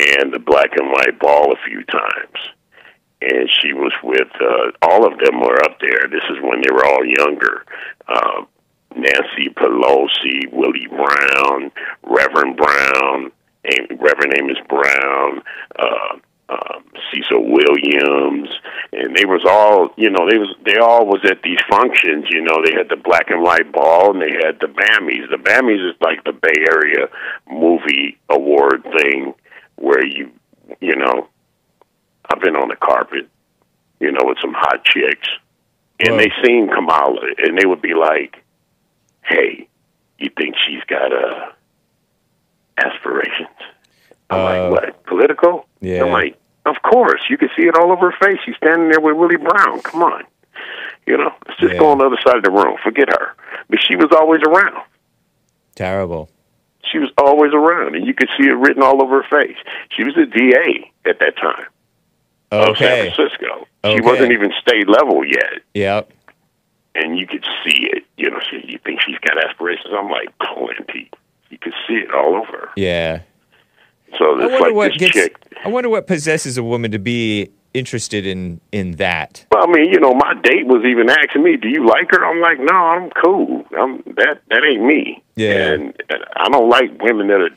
and 0.00 0.32
the 0.32 0.38
Black 0.38 0.70
and 0.76 0.90
White 0.90 1.18
Ball 1.18 1.52
a 1.52 1.68
few 1.68 1.84
times, 1.84 2.38
and 3.20 3.50
she 3.60 3.72
was 3.72 3.92
with 4.02 4.28
uh, 4.40 4.70
all 4.82 5.06
of 5.06 5.18
them 5.18 5.40
were 5.40 5.62
up 5.64 5.78
there. 5.80 6.08
This 6.10 6.24
is 6.30 6.42
when 6.42 6.62
they 6.62 6.72
were 6.72 6.86
all 6.86 7.04
younger. 7.04 7.64
Uh, 8.08 8.44
Nancy 8.96 9.48
Pelosi, 9.54 10.52
Willie 10.52 10.88
Brown, 10.88 11.70
Reverend 12.02 12.56
Brown, 12.56 13.30
Reverend 13.98 14.34
Amos 14.36 14.58
Brown, 14.68 15.42
uh, 15.78 16.18
um, 16.50 16.84
Cecil 17.12 17.44
Williams, 17.44 18.48
and 18.92 19.16
they 19.16 19.24
was 19.24 19.44
all, 19.48 19.90
you 19.96 20.10
know, 20.10 20.28
they 20.28 20.36
was 20.36 20.54
they 20.64 20.78
all 20.78 21.06
was 21.06 21.20
at 21.24 21.42
these 21.42 21.60
functions. 21.70 22.26
You 22.30 22.42
know, 22.42 22.58
they 22.64 22.72
had 22.72 22.88
the 22.88 22.96
black 22.96 23.30
and 23.30 23.42
white 23.42 23.70
ball, 23.70 24.10
and 24.10 24.20
they 24.20 24.34
had 24.44 24.58
the 24.60 24.66
Bammies. 24.66 25.30
The 25.30 25.38
Bammies 25.38 25.88
is 25.88 25.94
like 26.00 26.24
the 26.24 26.32
Bay 26.32 26.66
Area 26.68 27.06
movie 27.48 28.18
award 28.28 28.82
thing, 28.98 29.34
where 29.80 30.04
you, 30.04 30.30
you 30.80 30.94
know, 30.94 31.28
I've 32.30 32.40
been 32.40 32.54
on 32.54 32.68
the 32.68 32.76
carpet, 32.76 33.28
you 33.98 34.12
know, 34.12 34.20
with 34.24 34.38
some 34.40 34.52
hot 34.54 34.84
chicks, 34.84 35.28
and 35.98 36.18
they 36.18 36.30
seen 36.44 36.68
Kamala, 36.68 37.20
and 37.38 37.58
they 37.58 37.66
would 37.66 37.82
be 37.82 37.94
like, 37.94 38.36
"Hey, 39.22 39.68
you 40.18 40.30
think 40.36 40.54
she's 40.66 40.84
got 40.84 41.12
uh, 41.12 41.50
aspirations?" 42.76 43.48
I'm 44.28 44.44
like, 44.44 44.70
"What? 44.70 45.04
Political?" 45.06 45.66
Yeah. 45.80 46.04
I'm 46.04 46.12
like, 46.12 46.36
"Of 46.66 46.76
course, 46.82 47.22
you 47.28 47.36
can 47.36 47.48
see 47.56 47.62
it 47.62 47.76
all 47.76 47.90
over 47.90 48.10
her 48.10 48.16
face. 48.26 48.38
She's 48.44 48.56
standing 48.56 48.90
there 48.90 49.00
with 49.00 49.16
Willie 49.16 49.36
Brown. 49.36 49.80
Come 49.80 50.02
on, 50.02 50.24
you 51.06 51.16
know, 51.16 51.32
let's 51.48 51.58
just 51.60 51.78
go 51.78 51.90
on 51.90 51.98
the 51.98 52.04
other 52.04 52.18
side 52.24 52.36
of 52.36 52.44
the 52.44 52.50
room. 52.50 52.76
Forget 52.84 53.08
her." 53.08 53.34
But 53.68 53.80
she 53.82 53.96
was 53.96 54.10
always 54.12 54.40
around. 54.42 54.84
Terrible. 55.74 56.28
She 56.90 56.98
was 56.98 57.10
always 57.18 57.52
around, 57.52 57.94
and 57.94 58.06
you 58.06 58.14
could 58.14 58.28
see 58.38 58.46
it 58.46 58.52
written 58.52 58.82
all 58.82 59.02
over 59.02 59.22
her 59.22 59.28
face. 59.28 59.56
She 59.96 60.02
was 60.04 60.16
a 60.16 60.26
DA 60.26 60.90
at 61.04 61.18
that 61.20 61.36
time 61.36 61.66
of 62.50 62.76
San 62.76 62.86
Okay. 62.92 63.12
Francisco. 63.14 63.66
She 63.84 64.00
wasn't 64.00 64.32
even 64.32 64.52
state 64.60 64.88
level 64.88 65.24
yet, 65.24 65.62
Yep. 65.74 66.10
and 66.94 67.18
you 67.18 67.26
could 67.26 67.44
see 67.64 67.88
it. 67.92 68.04
You 68.16 68.30
know, 68.30 68.40
she, 68.50 68.64
you 68.66 68.78
think 68.84 69.00
she's 69.06 69.18
got 69.18 69.42
aspirations? 69.44 69.92
I'm 69.96 70.08
like, 70.10 70.28
plenty. 70.38 71.10
You 71.50 71.58
could 71.58 71.74
see 71.86 71.94
it 71.94 72.12
all 72.14 72.36
over. 72.36 72.70
Yeah. 72.76 73.20
So 74.18 74.24
I 74.40 74.46
wonder 74.46 74.58
like 74.60 74.74
what 74.74 74.92
gets. 74.94 75.12
chick. 75.12 75.36
I 75.64 75.68
wonder 75.68 75.88
what 75.88 76.06
possesses 76.06 76.58
a 76.58 76.62
woman 76.62 76.90
to 76.90 76.98
be 76.98 77.50
interested 77.74 78.26
in 78.26 78.60
in 78.72 78.92
that. 78.92 79.46
Well, 79.52 79.64
I 79.68 79.72
mean, 79.72 79.92
you 79.92 80.00
know, 80.00 80.14
my 80.14 80.34
date 80.42 80.66
was 80.66 80.84
even 80.84 81.08
asking 81.08 81.42
me, 81.42 81.56
"Do 81.56 81.68
you 81.68 81.86
like 81.86 82.10
her?" 82.10 82.24
I'm 82.24 82.40
like, 82.40 82.58
"No, 82.58 82.74
I'm 82.74 83.10
cool. 83.10 83.64
I'm 83.78 83.98
that 84.16 84.42
that 84.48 84.64
ain't 84.64 84.84
me." 84.84 85.22
Yeah. 85.36 85.72
and, 85.72 86.02
and 86.08 86.24
I 86.36 86.48
don't 86.48 86.68
like 86.68 87.00
women 87.02 87.28
that 87.28 87.40
are 87.40 87.50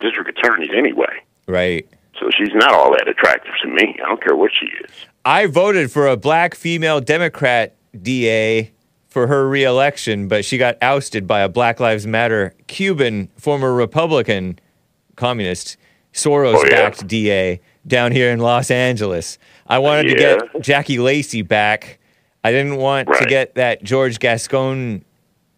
district 0.00 0.38
attorneys 0.38 0.70
anyway. 0.76 1.22
Right. 1.46 1.88
So 2.18 2.28
she's 2.36 2.54
not 2.54 2.72
all 2.72 2.92
that 2.92 3.08
attractive 3.08 3.52
to 3.62 3.68
me. 3.68 3.96
I 4.04 4.08
don't 4.08 4.22
care 4.22 4.36
what 4.36 4.50
she 4.58 4.66
is. 4.66 4.90
I 5.24 5.46
voted 5.46 5.90
for 5.90 6.06
a 6.06 6.16
black 6.16 6.54
female 6.54 7.00
Democrat 7.00 7.76
DA 8.00 8.70
for 9.08 9.26
her 9.26 9.48
reelection, 9.48 10.28
but 10.28 10.44
she 10.44 10.56
got 10.56 10.76
ousted 10.80 11.26
by 11.26 11.40
a 11.40 11.48
Black 11.48 11.80
Lives 11.80 12.06
Matter 12.06 12.54
Cuban 12.68 13.28
former 13.36 13.74
Republican 13.74 14.58
communist 15.16 15.76
Soros 16.12 16.62
backed 16.70 17.04
oh, 17.04 17.06
DA 17.06 17.60
down 17.86 18.12
here 18.12 18.30
in 18.30 18.38
Los 18.40 18.70
Angeles. 18.70 19.38
I 19.66 19.78
wanted 19.78 20.08
to 20.08 20.14
get 20.14 20.62
Jackie 20.62 20.98
Lacey 20.98 21.42
back. 21.42 21.98
I 22.42 22.50
didn't 22.52 22.76
want 22.76 23.08
to 23.18 23.24
get 23.26 23.54
that 23.56 23.82
George 23.82 24.18
Gascon 24.18 25.04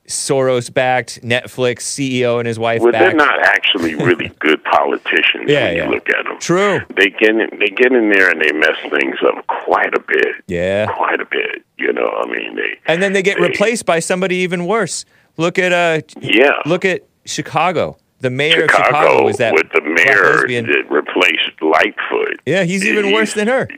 Soros 0.08 0.72
backed 0.72 1.22
Netflix 1.22 1.82
CEO 1.82 2.38
and 2.38 2.46
his 2.46 2.58
wife 2.58 2.82
Well, 2.82 2.90
back. 2.92 3.00
they're 3.02 3.14
not 3.14 3.38
actually 3.46 3.94
really 4.04 4.28
good 4.40 4.62
politicians 4.64 5.44
Yeah, 5.46 5.68
when 5.68 5.76
yeah. 5.76 5.84
you 5.84 5.90
look 5.90 6.08
at 6.08 6.24
them. 6.24 6.38
True. 6.40 6.80
They 6.96 7.08
get 7.10 7.30
in, 7.30 7.48
they 7.58 7.68
get 7.68 7.92
in 7.92 8.10
there 8.10 8.28
and 8.30 8.40
they 8.40 8.52
mess 8.52 8.76
things 8.90 9.16
up 9.26 9.46
quite 9.46 9.94
a 9.94 10.00
bit. 10.00 10.26
Yeah. 10.48 10.86
Quite 10.92 11.20
a 11.20 11.24
bit. 11.26 11.62
You 11.78 11.92
know, 11.92 12.08
I 12.08 12.26
mean, 12.26 12.56
they 12.56 12.78
and 12.86 13.02
then 13.02 13.12
they 13.12 13.22
get 13.22 13.38
replaced 13.40 13.86
by 13.86 14.00
somebody 14.00 14.36
even 14.36 14.66
worse. 14.66 15.04
Look 15.36 15.58
at 15.58 15.72
uh 15.72 16.02
Yeah. 16.20 16.50
Look 16.66 16.84
at 16.84 17.02
Chicago. 17.24 17.96
The 18.22 18.30
mayor 18.30 18.68
Chicago, 18.68 18.82
of 18.82 18.86
Chicago 18.86 19.24
was 19.24 19.36
that 19.38 19.52
with 19.52 19.68
the 19.72 19.80
mayor 19.80 20.36
lesbian. 20.36 20.66
that 20.66 20.88
replaced 20.88 21.60
Lightfoot. 21.60 22.40
Yeah, 22.46 22.62
he's 22.62 22.84
even 22.86 23.12
worse 23.12 23.34
than 23.34 23.48
her. 23.48 23.68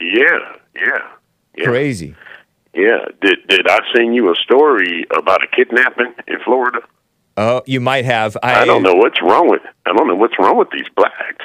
Yeah, 0.00 0.38
yeah, 0.76 0.98
yeah. 1.56 1.64
Crazy. 1.64 2.14
Yeah. 2.72 3.04
Did 3.20 3.38
did 3.48 3.66
I 3.68 3.80
send 3.92 4.14
you 4.14 4.30
a 4.30 4.36
story 4.36 5.06
about 5.16 5.42
a 5.42 5.48
kidnapping 5.48 6.14
in 6.28 6.38
Florida? 6.44 6.78
Oh, 7.36 7.62
you 7.66 7.80
might 7.80 8.04
have. 8.04 8.36
I, 8.44 8.62
I, 8.62 8.64
don't 8.64 8.84
know 8.84 8.94
what's 8.94 9.20
wrong 9.20 9.50
with 9.50 9.62
I 9.86 9.92
don't 9.92 10.06
know 10.06 10.14
what's 10.14 10.38
wrong 10.38 10.56
with 10.56 10.70
these 10.70 10.88
blacks. 10.94 11.44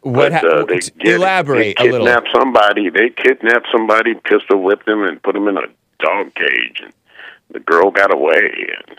What? 0.00 0.32
But, 0.32 0.44
uh, 0.44 0.64
they 0.64 0.80
get- 0.80 1.14
elaborate 1.14 1.76
they 1.78 1.88
a 1.88 1.92
little. 1.92 2.06
kidnap 2.08 2.24
somebody. 2.34 2.90
They 2.90 3.10
kidnap 3.10 3.62
somebody, 3.70 4.14
pistol 4.14 4.62
whip 4.64 4.84
them, 4.84 5.04
and 5.04 5.22
put 5.22 5.34
them 5.34 5.46
in 5.46 5.56
a 5.56 5.66
dog 6.00 6.34
cage, 6.34 6.80
and 6.82 6.92
the 7.50 7.60
girl 7.60 7.92
got 7.92 8.12
away. 8.12 8.66
And 8.88 8.98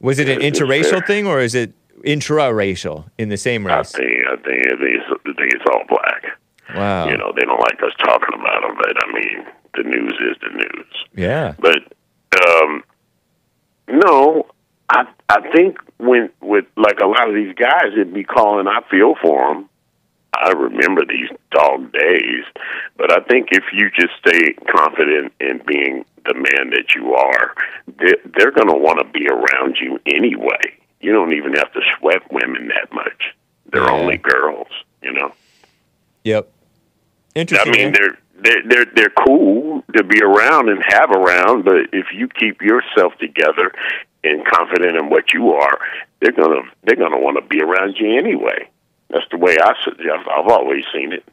Was 0.00 0.18
it 0.18 0.28
an 0.28 0.40
interracial 0.40 1.04
thing 1.06 1.26
or 1.26 1.40
is 1.40 1.54
it 1.54 1.72
intra-racial 2.04 3.06
in 3.18 3.28
the 3.28 3.36
same 3.36 3.66
I 3.66 3.78
race? 3.78 3.92
think 3.92 4.10
I 4.30 4.36
think 4.36 4.66
I 4.66 4.76
think 4.76 4.94
it's, 4.94 5.10
I 5.10 5.32
think 5.32 5.52
it's 5.54 5.64
all 5.70 5.82
black. 5.88 6.38
Wow. 6.74 7.08
You 7.08 7.16
know, 7.16 7.32
they 7.34 7.44
don't 7.44 7.60
like 7.60 7.82
us 7.82 7.92
talking 8.04 8.34
about 8.34 8.60
them, 8.62 8.76
but 8.76 8.92
I 9.02 9.12
mean, 9.12 9.46
the 9.74 9.82
news 9.84 10.12
is 10.20 10.36
the 10.40 10.50
news. 10.54 10.94
Yeah. 11.14 11.54
But 11.58 11.78
um, 12.46 12.84
no, 13.88 14.46
I 14.90 15.06
I 15.28 15.48
think 15.50 15.78
when 15.98 16.30
with 16.40 16.66
like 16.76 17.00
a 17.00 17.06
lot 17.06 17.28
of 17.28 17.34
these 17.34 17.54
guys 17.54 17.92
that 17.96 18.12
be 18.12 18.24
calling, 18.24 18.66
I 18.68 18.80
feel 18.90 19.14
for 19.22 19.54
them. 19.54 19.68
I 20.40 20.50
remember 20.52 21.02
these 21.04 21.28
dog 21.50 21.92
days, 21.92 22.44
but 22.96 23.10
I 23.12 23.20
think 23.24 23.48
if 23.52 23.64
you 23.72 23.90
just 23.90 24.12
stay 24.20 24.52
confident 24.70 25.32
in 25.40 25.60
being 25.66 26.04
the 26.24 26.34
man 26.34 26.70
that 26.70 26.94
you 26.94 27.14
are, 27.14 27.54
they're, 27.98 28.16
they're 28.36 28.50
going 28.52 28.68
to 28.68 28.76
want 28.76 28.98
to 29.00 29.04
be 29.06 29.26
around 29.28 29.76
you 29.80 29.98
anyway. 30.06 30.60
You 31.00 31.12
don't 31.12 31.32
even 31.32 31.54
have 31.54 31.72
to 31.72 31.80
sweat 31.98 32.22
women 32.32 32.68
that 32.68 32.92
much. 32.92 33.34
They're 33.70 33.82
Yeah. 33.84 33.90
only 33.92 34.16
girls, 34.16 34.68
you 35.02 35.12
know. 35.12 35.32
Yep. 36.24 36.50
Interesting. 37.34 37.72
I 37.72 37.76
mean, 37.76 37.92
they're 37.92 38.18
they're 38.40 38.62
they're 38.68 38.84
they're 38.94 39.12
cool 39.26 39.84
to 39.96 40.02
be 40.04 40.20
around 40.22 40.68
and 40.68 40.82
have 40.86 41.10
around, 41.10 41.64
but 41.64 41.76
if 41.92 42.06
you 42.12 42.28
keep 42.28 42.62
yourself 42.62 43.12
together 43.18 43.72
and 44.24 44.44
confident 44.46 44.96
in 44.96 45.08
what 45.10 45.32
you 45.32 45.52
are, 45.52 45.78
they're 46.20 46.32
gonna 46.32 46.62
they're 46.84 46.96
gonna 46.96 47.18
want 47.18 47.36
to 47.36 47.42
be 47.48 47.60
around 47.62 47.96
you 47.98 48.16
anyway. 48.18 48.68
That's 49.10 49.24
the 49.30 49.38
way 49.38 49.56
I 49.62 49.70
s- 49.70 49.94
I've, 49.98 50.26
I've 50.28 50.50
always 50.50 50.84
seen 50.92 51.12
it. 51.12 51.24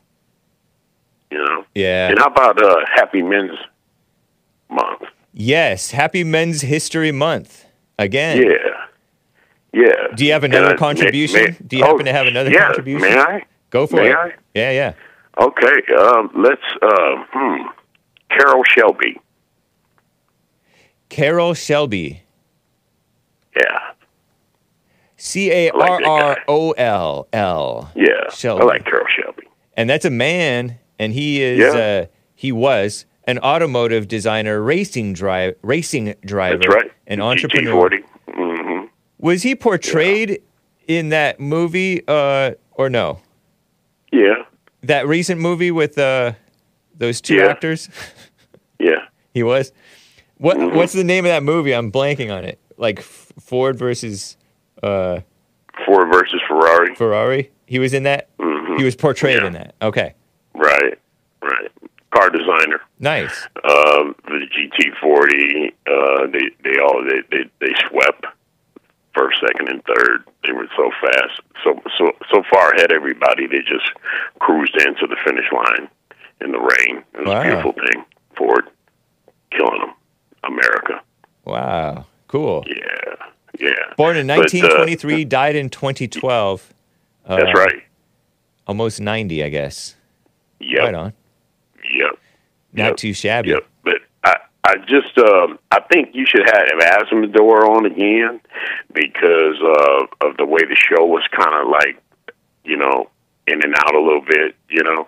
You 1.32 1.38
know. 1.40 1.66
yeah. 1.74 2.10
And 2.10 2.20
how 2.20 2.28
about 2.28 2.62
uh, 2.64 2.86
Happy 2.96 3.22
Men's 3.22 3.58
Month? 4.70 5.02
Yes. 5.34 5.92
Happy 5.92 6.24
Men's 6.24 6.62
History 6.62 7.12
Month. 7.12 7.66
Again. 8.00 8.42
Yeah. 8.44 8.52
Yeah. 9.74 10.16
Do 10.16 10.26
you 10.26 10.32
have 10.32 10.44
another 10.46 10.74
I- 10.74 10.78
contribution? 10.78 11.44
may- 11.44 11.68
Do 11.68 11.78
you 11.78 11.84
oh, 11.84 11.88
happen 11.88 12.06
to 12.06 12.14
have 12.14 12.28
another 12.28 12.52
yeah, 12.52 12.66
contribution? 12.68 13.10
May 13.10 13.20
I? 13.20 13.44
Go 13.72 13.88
for 13.88 13.98
May 13.98 14.10
it. 14.12 14.16
I? 14.16 14.32
Yeah, 14.54 14.72
yeah. 14.72 14.94
Okay. 15.42 15.94
Um, 16.00 16.32
let's. 16.36 16.62
Uh, 16.82 17.24
hmm. 17.34 17.68
Carroll 18.30 18.64
Shelby. 18.64 19.20
Carroll 21.10 21.54
Shelby. 21.54 22.22
Yeah. 23.56 23.80
C 25.26 25.50
A 25.52 25.72
R 25.72 26.04
R 26.06 26.38
O 26.48 26.72
L 26.72 27.28
L. 27.34 27.92
Yeah. 27.96 28.30
Shelby. 28.32 28.62
I 28.62 28.66
like 28.66 28.86
Carroll 28.86 29.08
Shelby. 29.20 29.48
And 29.76 29.90
that's 29.90 30.06
a 30.06 30.10
man, 30.12 30.78
and 31.00 31.12
he 31.14 31.42
is 31.42 31.60
Yeah. 31.60 31.80
uh, 31.80 32.06
he 32.36 32.52
was 32.52 33.06
an 33.26 33.40
automotive 33.40 34.08
designer, 34.08 34.62
racing 34.62 35.14
drive, 35.14 35.56
racing 35.64 36.14
driver, 36.24 36.58
That's 36.60 36.68
right. 36.76 36.92
an 37.08 37.22
entrepreneur. 37.22 37.90
GT40. 37.90 38.04
hmm 38.36 38.86
Was 39.18 39.42
he 39.42 39.56
portrayed 39.56 40.42
in 40.88 41.10
that 41.10 41.40
movie 41.40 42.04
uh, 42.08 42.52
or 42.74 42.90
no? 42.92 43.20
Yeah. 44.12 44.44
That 44.84 45.08
recent 45.08 45.42
movie 45.42 45.72
with 45.72 45.98
uh, 45.98 46.34
those 46.96 47.20
two 47.20 47.36
Yeah. 47.38 47.48
actors? 47.48 47.90
Yeah. 48.78 49.06
He 49.34 49.42
was. 49.42 49.72
What 50.38 50.58
Mhm. 50.58 50.74
What's 50.76 50.92
the 50.92 51.06
name 51.06 51.24
of 51.26 51.30
that 51.30 51.44
movie? 51.44 51.74
I'm 51.74 51.92
blanking 51.94 52.30
on 52.32 52.44
it. 52.44 52.60
Like 52.78 53.00
Ford 53.02 53.78
versus 53.80 54.36
uh, 54.86 55.20
Ford 55.86 56.08
versus 56.12 56.42
Ferrari. 56.48 56.96
Ferrari. 56.96 57.52
He 57.66 57.80
was 57.80 57.94
in 57.94 58.04
that. 58.04 58.30
Mhm. 58.38 58.78
He 58.78 58.84
was 58.84 58.96
portrayed 58.96 59.42
Yeah. 59.42 59.48
in 59.48 59.54
that. 59.54 59.76
Okay, 59.82 60.14
Right. 60.54 60.98
Right. 61.42 61.72
Car 62.12 62.30
designer. 62.30 62.80
nice. 63.00 63.48
Um, 63.64 64.16
the 64.26 64.48
GT40. 64.54 65.74
Uh, 65.88 66.28
they 66.32 66.50
they 66.64 66.80
all 66.80 67.04
they, 67.04 67.22
they 67.32 67.44
they 67.60 67.74
swept 67.90 68.26
first, 69.14 69.40
second, 69.42 69.70
and 69.70 69.84
third. 69.86 70.24
They 70.44 70.52
were 70.54 70.68
so 70.78 70.92
fast, 71.02 71.42
so 71.64 71.82
so 71.98 72.12
so 72.32 72.44
far 72.54 72.72
ahead. 72.72 72.92
Everybody. 72.94 73.48
They 73.48 73.60
just 73.60 73.92
cruised 74.40 74.76
into 74.78 75.08
the 75.08 75.18
finish 75.26 75.46
line 75.52 75.90
in 76.42 76.52
the 76.52 76.60
rain. 76.60 77.04
It 77.14 77.20
was 77.20 77.28
Wow. 77.28 77.40
a 77.42 77.44
beautiful 77.44 77.72
thing. 77.74 78.06
Ford 78.38 78.70
killing 79.52 79.80
them. 79.82 79.94
America. 80.44 81.02
Wow, 81.46 82.06
cool. 82.28 82.64
Yeah. 82.68 83.16
Yeah. 83.60 83.70
Born 83.98 84.18
in 84.18 84.28
But, 84.28 84.34
uh, 84.34 84.42
1923, 84.42 85.26
died 85.26 85.56
in 85.56 85.70
2012. 85.70 86.74
Uh, 87.26 87.36
That's 87.38 87.58
right. 87.58 87.84
Almost 88.68 89.00
90, 89.02 89.44
I 89.44 89.50
guess. 89.50 89.96
Yep. 90.60 90.80
Right 90.80 90.96
on. 90.96 91.14
Yep. 91.92 92.20
Not 92.74 92.86
Yep. 92.86 92.98
too 92.98 93.14
shabby. 93.14 93.50
Yep. 93.50 93.66
But 93.84 93.98
I, 94.24 94.36
I 94.64 94.76
just, 94.88 95.18
um, 95.18 95.60
I 95.72 95.80
think 95.92 96.10
you 96.14 96.26
should 96.28 96.46
have 96.46 96.80
Asimdor 96.80 97.70
on 97.70 97.86
again 97.86 98.42
because 98.94 99.58
uh, 99.62 100.28
of 100.28 100.38
the 100.38 100.46
way 100.46 100.60
the 100.62 100.76
show 100.76 101.06
was 101.06 101.24
kind 101.32 101.54
of 101.62 101.70
like, 101.70 102.02
you 102.64 102.78
know, 102.78 103.10
in 103.48 103.64
and 103.64 103.76
out 103.76 103.96
a 103.96 104.00
little 104.00 104.24
bit. 104.28 104.56
You 104.70 104.84
know, 104.84 105.08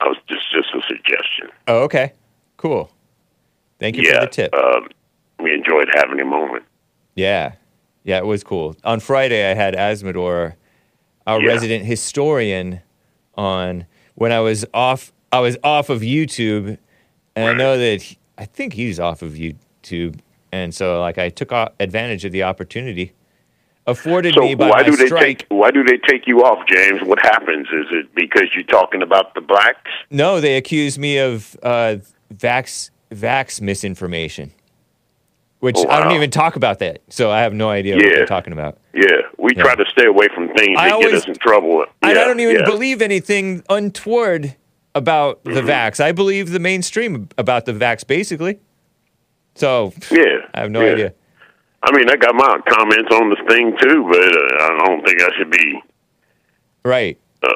I 0.00 0.06
was 0.08 0.16
just 0.28 0.50
just 0.52 0.68
a 0.74 0.80
suggestion. 0.88 1.48
Oh, 1.66 1.82
okay. 1.84 2.12
Cool. 2.56 2.90
Thank 3.78 3.96
you 3.96 4.04
yeah. 4.04 4.20
for 4.20 4.26
the 4.26 4.32
tip. 4.32 4.54
Um, 4.54 4.88
we 5.40 5.52
enjoyed 5.52 5.88
having 5.94 6.18
him 6.18 6.32
on. 6.32 6.60
Yeah. 7.18 7.52
Yeah, 8.04 8.18
it 8.18 8.26
was 8.26 8.44
cool. 8.44 8.76
On 8.84 9.00
Friday, 9.00 9.50
I 9.50 9.54
had 9.54 9.74
Asmodor, 9.74 10.54
our 11.26 11.40
Yeah. 11.42 11.48
resident 11.48 11.84
historian, 11.84 12.80
on 13.36 13.86
when 14.14 14.30
I 14.32 14.40
was 14.40 14.64
off. 14.72 15.12
I 15.32 15.40
was 15.40 15.58
off 15.62 15.90
of 15.90 16.00
YouTube, 16.00 16.78
and 17.36 17.48
I 17.50 17.52
know 17.54 17.76
that 17.76 18.00
he- 18.02 18.18
I 18.38 18.44
think 18.46 18.72
he's 18.74 18.98
off 19.00 19.20
of 19.20 19.32
YouTube, 19.32 20.20
and 20.52 20.72
so 20.74 21.00
like 21.00 21.18
I 21.18 21.28
took 21.28 21.52
advantage 21.80 22.24
of 22.24 22.32
the 22.32 22.44
opportunity 22.44 23.12
afforded 23.86 24.34
So 24.34 24.40
me 24.42 24.54
by 24.54 24.68
why 24.70 24.82
do 24.84 24.94
they 24.96 25.06
strike. 25.06 25.40
take 25.40 25.46
why 25.50 25.70
do 25.70 25.82
they 25.82 25.98
take 25.98 26.26
you 26.26 26.44
off, 26.44 26.66
James? 26.68 27.02
What 27.02 27.18
happens? 27.22 27.66
Is 27.72 27.86
it 27.90 28.14
because 28.14 28.48
you're 28.54 28.64
talking 28.64 29.02
about 29.02 29.34
the 29.34 29.40
blacks? 29.40 29.90
No, 30.10 30.40
they 30.40 30.56
accuse 30.56 30.98
me 30.98 31.18
of 31.18 31.56
uh, 31.62 31.96
vax 32.34 32.90
vax 33.12 33.60
misinformation, 33.60 34.52
which 35.60 35.76
Oh, 35.78 35.88
I 35.88 36.02
don't 36.02 36.12
even 36.12 36.30
talk 36.30 36.56
about 36.56 36.78
that. 36.80 37.00
So 37.08 37.30
I 37.30 37.40
have 37.40 37.52
no 37.52 37.68
idea 37.70 37.96
what 37.96 38.04
Yeah. 38.04 38.14
they're 38.16 38.26
talking 38.26 38.52
about. 38.52 38.78
Yeah, 38.94 39.04
we 39.38 39.50
Yeah. 39.56 39.62
try 39.64 39.74
to 39.74 39.84
stay 39.90 40.06
away 40.06 40.26
from 40.34 40.48
things 40.54 40.76
I 40.78 40.86
that 40.88 40.94
always- 40.94 41.10
get 41.10 41.14
us 41.22 41.28
in 41.28 41.34
trouble. 41.36 41.84
Yeah, 42.02 42.08
I 42.10 42.14
don't 42.14 42.40
even 42.40 42.64
believe 42.64 43.02
anything 43.02 43.62
untoward 43.68 44.54
about 44.94 45.42
the 45.44 45.50
Mm-hmm. 45.62 45.68
vax. 45.68 46.00
I 46.02 46.12
believe 46.12 46.50
the 46.50 46.58
mainstream 46.60 47.28
about 47.38 47.64
the 47.66 47.72
vax, 47.72 48.06
basically. 48.06 48.58
So 49.54 49.92
Yeah, 50.10 50.46
I 50.54 50.60
have 50.60 50.70
no 50.70 50.80
idea. 50.80 51.12
I 51.82 51.92
mean, 51.96 52.08
I 52.10 52.16
got 52.16 52.34
my 52.34 52.58
comments 52.68 53.14
on 53.14 53.30
this 53.30 53.38
thing 53.48 53.76
too, 53.80 54.08
but 54.10 54.36
uh, 54.36 54.64
I 54.64 54.84
don't 54.86 55.06
think 55.06 55.22
I 55.22 55.28
should 55.36 55.50
be 55.50 55.82
Right. 56.84 57.18
uh, 57.42 57.48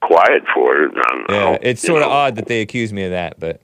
quiet 0.00 0.42
for 0.54 0.84
it. 0.84 0.92
Yeah. 1.28 1.58
It's 1.62 1.80
sort 1.82 2.02
of 2.02 2.08
odd 2.08 2.36
that 2.36 2.46
they 2.46 2.60
accuse 2.60 2.92
me 2.92 3.04
of 3.04 3.10
that, 3.10 3.38
but 3.38 3.60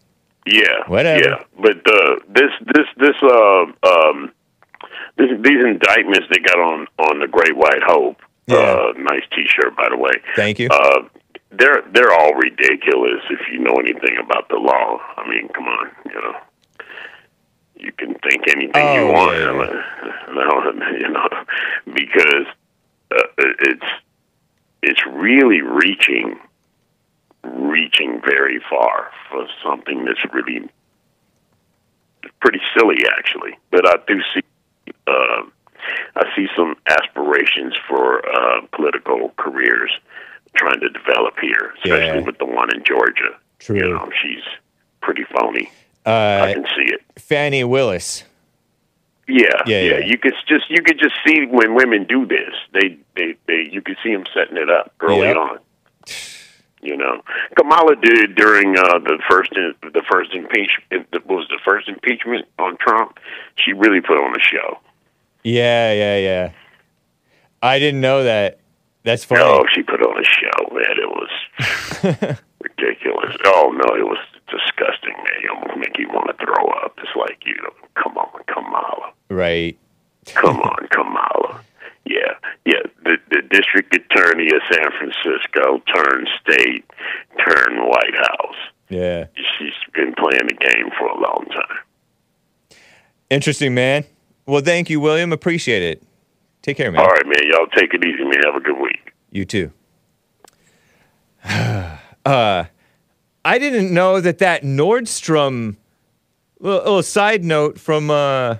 Yeah, 0.50 0.84
Whatever. 0.86 1.24
Yeah, 1.24 1.42
but 1.60 1.76
uh, 1.86 2.16
this 2.28 2.50
this 2.74 2.86
this 2.96 3.16
uh 3.22 3.64
um 3.86 4.32
this, 5.16 5.30
these 5.42 5.64
indictments 5.64 6.26
they 6.32 6.40
got 6.40 6.58
on 6.58 6.86
on 6.98 7.20
the 7.20 7.28
Great 7.28 7.56
White 7.56 7.82
Hope. 7.84 8.22
Uh, 8.50 8.92
nice 8.96 9.24
T-shirt, 9.34 9.76
by 9.76 9.88
the 9.90 9.96
way. 9.98 10.12
thank 10.34 10.58
you. 10.58 10.68
Uh, 10.70 11.02
they're 11.50 11.82
they're 11.92 12.12
all 12.12 12.32
ridiculous 12.34 13.20
if 13.30 13.40
you 13.52 13.58
know 13.58 13.74
anything 13.74 14.16
about 14.18 14.48
the 14.48 14.56
law. 14.56 14.98
I 15.18 15.28
mean, 15.28 15.48
come 15.48 15.64
on, 15.64 15.90
you 16.06 16.14
know. 16.14 16.34
You 17.76 17.92
can 17.92 18.14
think 18.14 18.42
anything 18.48 18.94
you 18.94 19.00
Oh, 19.02 19.12
want, 19.12 19.36
yeah, 19.38 20.32
No, 20.34 20.88
you 20.98 21.08
know, 21.10 21.28
because 21.94 22.46
uh, 23.14 23.22
it's 23.60 23.86
it's 24.82 25.00
really 25.06 25.60
reaching 25.62 26.38
reaching 27.44 28.20
very 28.24 28.60
far 28.68 29.10
for 29.30 29.46
something 29.62 30.04
that's 30.04 30.24
really 30.32 30.68
pretty 32.40 32.60
silly, 32.76 32.98
actually. 33.16 33.56
But 33.70 33.86
I 33.88 33.94
do 34.06 34.20
see 34.34 34.42
uh, 35.06 35.42
I 36.16 36.24
see 36.36 36.48
some 36.56 36.76
aspirations 36.86 37.74
for 37.88 38.26
uh, 38.28 38.60
political 38.72 39.32
careers 39.38 39.90
trying 40.56 40.80
to 40.80 40.88
develop 40.88 41.34
here, 41.40 41.72
especially 41.76 42.18
Yeah. 42.20 42.20
with 42.20 42.38
the 42.38 42.44
one 42.46 42.74
in 42.74 42.82
Georgia. 42.84 43.36
True. 43.58 43.76
You 43.76 43.88
know, 43.90 44.10
she's 44.22 44.42
pretty 45.00 45.24
phony. 45.24 45.70
Uh, 46.06 46.40
I 46.44 46.54
can 46.54 46.64
see 46.76 46.92
it. 46.92 47.02
Fani 47.20 47.64
Willis. 47.64 48.24
Yeah, 49.30 49.44
Yeah, 49.66 49.82
yeah, 49.82 49.90
yeah. 49.98 50.06
You 50.06 50.16
could 50.16 50.32
just 50.48 50.70
you 50.70 50.82
could 50.82 50.98
just 50.98 51.14
see 51.26 51.44
when 51.46 51.74
women 51.74 52.04
do 52.04 52.24
this. 52.26 52.54
They 52.72 52.96
they 53.14 53.34
they 53.46 53.68
you 53.70 53.82
could 53.82 53.98
see 54.02 54.12
them 54.12 54.24
setting 54.34 54.56
it 54.56 54.70
up 54.70 54.92
early 55.00 55.26
Yep. 55.28 55.36
on. 55.36 55.58
You 56.80 56.96
know, 56.96 57.22
Kamala 57.56 57.96
did 57.96 58.36
during 58.36 58.78
uh, 58.78 58.98
the 59.00 59.18
first 59.28 59.52
in, 59.56 59.74
the 59.82 60.02
first 60.10 60.32
impeachment. 60.32 61.08
Was 61.26 61.46
the 61.48 61.58
first 61.64 61.88
impeachment 61.88 62.46
on 62.58 62.76
Trump? 62.78 63.18
She 63.56 63.72
really 63.72 64.00
put 64.00 64.16
on 64.18 64.34
a 64.34 64.40
show. 64.40 64.78
Yeah, 65.42 65.92
yeah, 65.92 66.18
yeah. 66.18 66.52
I 67.62 67.78
didn't 67.78 68.00
know 68.00 68.24
that. 68.24 68.60
That's 69.02 69.24
funny. 69.24 69.42
Oh, 69.42 69.64
she 69.72 69.82
put 69.82 70.00
on 70.02 70.20
a 70.20 70.24
show, 70.24 70.74
man. 70.74 70.96
It 70.98 71.08
was 71.08 72.38
ridiculous. 72.60 73.36
Oh 73.44 73.72
no, 73.74 73.96
it 73.96 74.04
was 74.04 74.18
disgusting, 74.48 75.14
man. 75.16 75.42
You 75.42 75.50
almost 75.54 75.78
make 75.78 75.98
you 75.98 76.08
want 76.08 76.28
to 76.36 76.44
throw 76.44 76.66
up. 76.84 76.98
It's 76.98 77.16
like, 77.16 77.38
you 77.44 77.54
know, 77.56 77.72
come 78.02 78.16
on, 78.18 78.42
Kamala. 78.46 79.12
Right. 79.30 79.78
Come 80.26 80.60
on, 80.60 80.88
Kamala. 80.90 81.60
Yeah, 82.04 82.34
yeah. 82.64 82.82
The 83.08 83.16
the 83.30 83.40
district 83.48 83.96
attorney 83.96 84.48
of 84.48 84.60
San 84.70 84.90
Francisco 84.98 85.80
turned 85.94 86.28
state, 86.42 86.84
turned 87.42 87.80
White 87.80 88.16
House. 88.16 88.56
Yeah. 88.90 89.28
She's 89.34 89.72
been 89.94 90.12
playing 90.12 90.46
the 90.46 90.54
game 90.54 90.90
for 90.98 91.06
a 91.06 91.18
long 91.18 91.46
time. 91.50 92.78
Interesting, 93.30 93.72
man. 93.72 94.04
Well, 94.44 94.60
thank 94.60 94.90
you, 94.90 95.00
William. 95.00 95.32
Appreciate 95.32 95.82
it. 95.82 96.02
Take 96.60 96.76
care, 96.76 96.92
man. 96.92 97.00
All 97.00 97.08
right, 97.08 97.24
man. 97.24 97.50
Y'all 97.50 97.66
take 97.68 97.94
it 97.94 98.04
easy, 98.04 98.24
man. 98.24 98.42
Have 98.44 98.56
a 98.56 98.60
good 98.60 98.78
week. 98.78 99.14
You 99.30 99.46
too. 99.46 99.72
uh, 101.44 102.64
I 103.42 103.58
didn't 103.58 103.94
know 103.94 104.20
that 104.20 104.36
that 104.38 104.64
Nordstrom. 104.64 105.76
Little, 106.60 106.78
little 106.80 107.02
side 107.02 107.42
note 107.42 107.78
from 107.78 108.10
uh, 108.10 108.56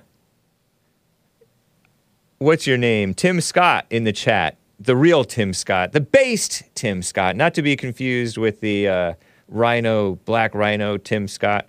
what's 2.39 2.67
your 2.67 2.79
name? 2.79 3.15
Tim 3.15 3.41
Scott 3.41 3.87
in 3.91 4.05
the 4.05 4.13
chat. 4.13 4.57
The 4.81 4.97
real 4.97 5.25
Tim 5.25 5.53
Scott, 5.53 5.91
the 5.91 6.01
based 6.01 6.63
Tim 6.77 7.03
Scott, 7.03 7.35
not 7.35 7.53
to 7.55 7.63
be 7.63 7.75
confused 7.75 8.39
with 8.39 8.61
the 8.61 8.87
uh, 8.87 9.15
Rhino, 9.49 10.15
Black 10.25 10.55
Rhino 10.55 10.97
Tim 10.97 11.27
Scott, 11.27 11.69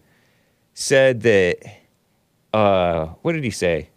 said 0.74 1.22
that. 1.22 1.58
Uh, 2.54 3.08
what 3.22 3.34
did 3.34 3.44
he 3.44 3.50
say? 3.50 3.90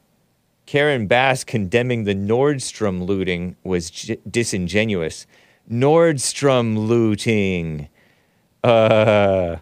Karen 0.66 1.06
Bass 1.06 1.44
condemning 1.44 2.04
the 2.04 2.14
Nordstrom 2.14 3.06
looting 3.06 3.56
was 3.64 3.90
j- 3.90 4.18
disingenuous. 4.30 5.26
Nordstrom 5.70 6.86
looting. 6.86 7.88
Uh, 8.64 9.56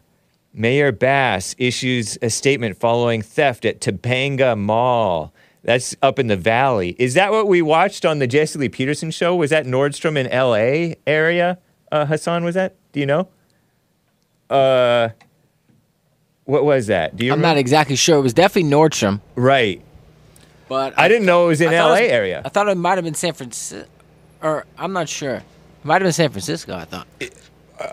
Mayor 0.52 0.92
Bass 0.92 1.54
issues 1.58 2.18
a 2.22 2.30
statement 2.30 2.76
following 2.76 3.22
theft 3.22 3.64
at 3.64 3.80
Topanga 3.80 4.56
Mall. 4.58 5.32
That's 5.62 5.94
up 6.00 6.18
in 6.18 6.28
the 6.28 6.36
valley. 6.36 6.96
Is 6.98 7.14
that 7.14 7.32
what 7.32 7.46
we 7.46 7.60
watched 7.60 8.04
on 8.06 8.18
the 8.18 8.26
Jesse 8.26 8.58
Lee 8.58 8.68
Peterson 8.70 9.10
show? 9.10 9.36
Was 9.36 9.50
that 9.50 9.66
Nordstrom 9.66 10.16
in 10.16 10.26
L.A. 10.28 10.96
area? 11.06 11.58
Uh, 11.92 12.06
Hassan, 12.06 12.44
was 12.44 12.54
that? 12.54 12.76
Do 12.92 13.00
you 13.00 13.06
know? 13.06 13.28
Uh, 14.48 15.10
what 16.44 16.64
was 16.64 16.86
that? 16.86 17.14
Do 17.16 17.24
you? 17.24 17.32
I'm 17.32 17.38
remember? 17.38 17.54
not 17.56 17.58
exactly 17.60 17.96
sure. 17.96 18.18
It 18.18 18.22
was 18.22 18.32
definitely 18.34 18.70
Nordstrom. 18.70 19.20
Right. 19.36 19.82
But 20.68 20.98
I 20.98 21.08
didn't 21.08 21.26
know 21.26 21.44
it 21.44 21.48
was 21.48 21.60
in 21.60 21.72
LA 21.72 21.90
was- 21.90 22.00
area. 22.00 22.42
I 22.44 22.48
thought 22.48 22.68
it 22.68 22.76
might 22.76 22.96
have 22.96 23.04
been 23.04 23.14
San 23.14 23.32
Francisco, 23.34 23.88
or 24.42 24.64
I'm 24.78 24.92
not 24.92 25.08
sure. 25.08 25.36
It 25.36 25.42
might 25.84 25.94
have 25.94 26.06
been 26.06 26.12
San 26.12 26.30
Francisco. 26.30 26.74
I 26.76 26.84
thought. 26.84 27.06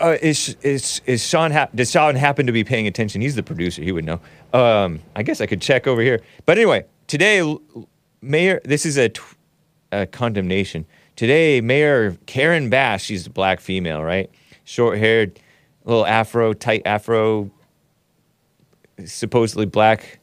Uh, 0.00 0.16
is 0.22 0.56
is 0.62 1.00
is 1.06 1.26
Sean? 1.26 1.50
Ha- 1.50 1.68
does 1.74 1.90
Sean 1.90 2.14
happen 2.14 2.46
to 2.46 2.52
be 2.52 2.62
paying 2.64 2.86
attention? 2.86 3.20
He's 3.20 3.34
the 3.34 3.42
producer. 3.42 3.82
He 3.82 3.90
would 3.92 4.04
know. 4.04 4.20
Um, 4.52 5.00
I 5.16 5.22
guess 5.22 5.40
I 5.40 5.46
could 5.46 5.60
check 5.60 5.86
over 5.86 6.00
here. 6.02 6.20
But 6.46 6.58
anyway, 6.58 6.84
today, 7.08 7.56
Mayor. 8.22 8.60
This 8.64 8.86
is 8.86 8.96
a, 8.96 9.10
a 9.90 10.06
condemnation. 10.06 10.86
Today, 11.16 11.60
Mayor 11.60 12.16
Karen 12.26 12.70
Bass. 12.70 13.02
She's 13.02 13.26
a 13.26 13.30
black 13.30 13.58
female, 13.58 14.04
right? 14.04 14.30
Short 14.62 14.98
haired, 14.98 15.40
little 15.84 16.06
afro, 16.06 16.52
tight 16.52 16.82
afro. 16.84 17.50
Supposedly 19.04 19.66
black, 19.66 20.20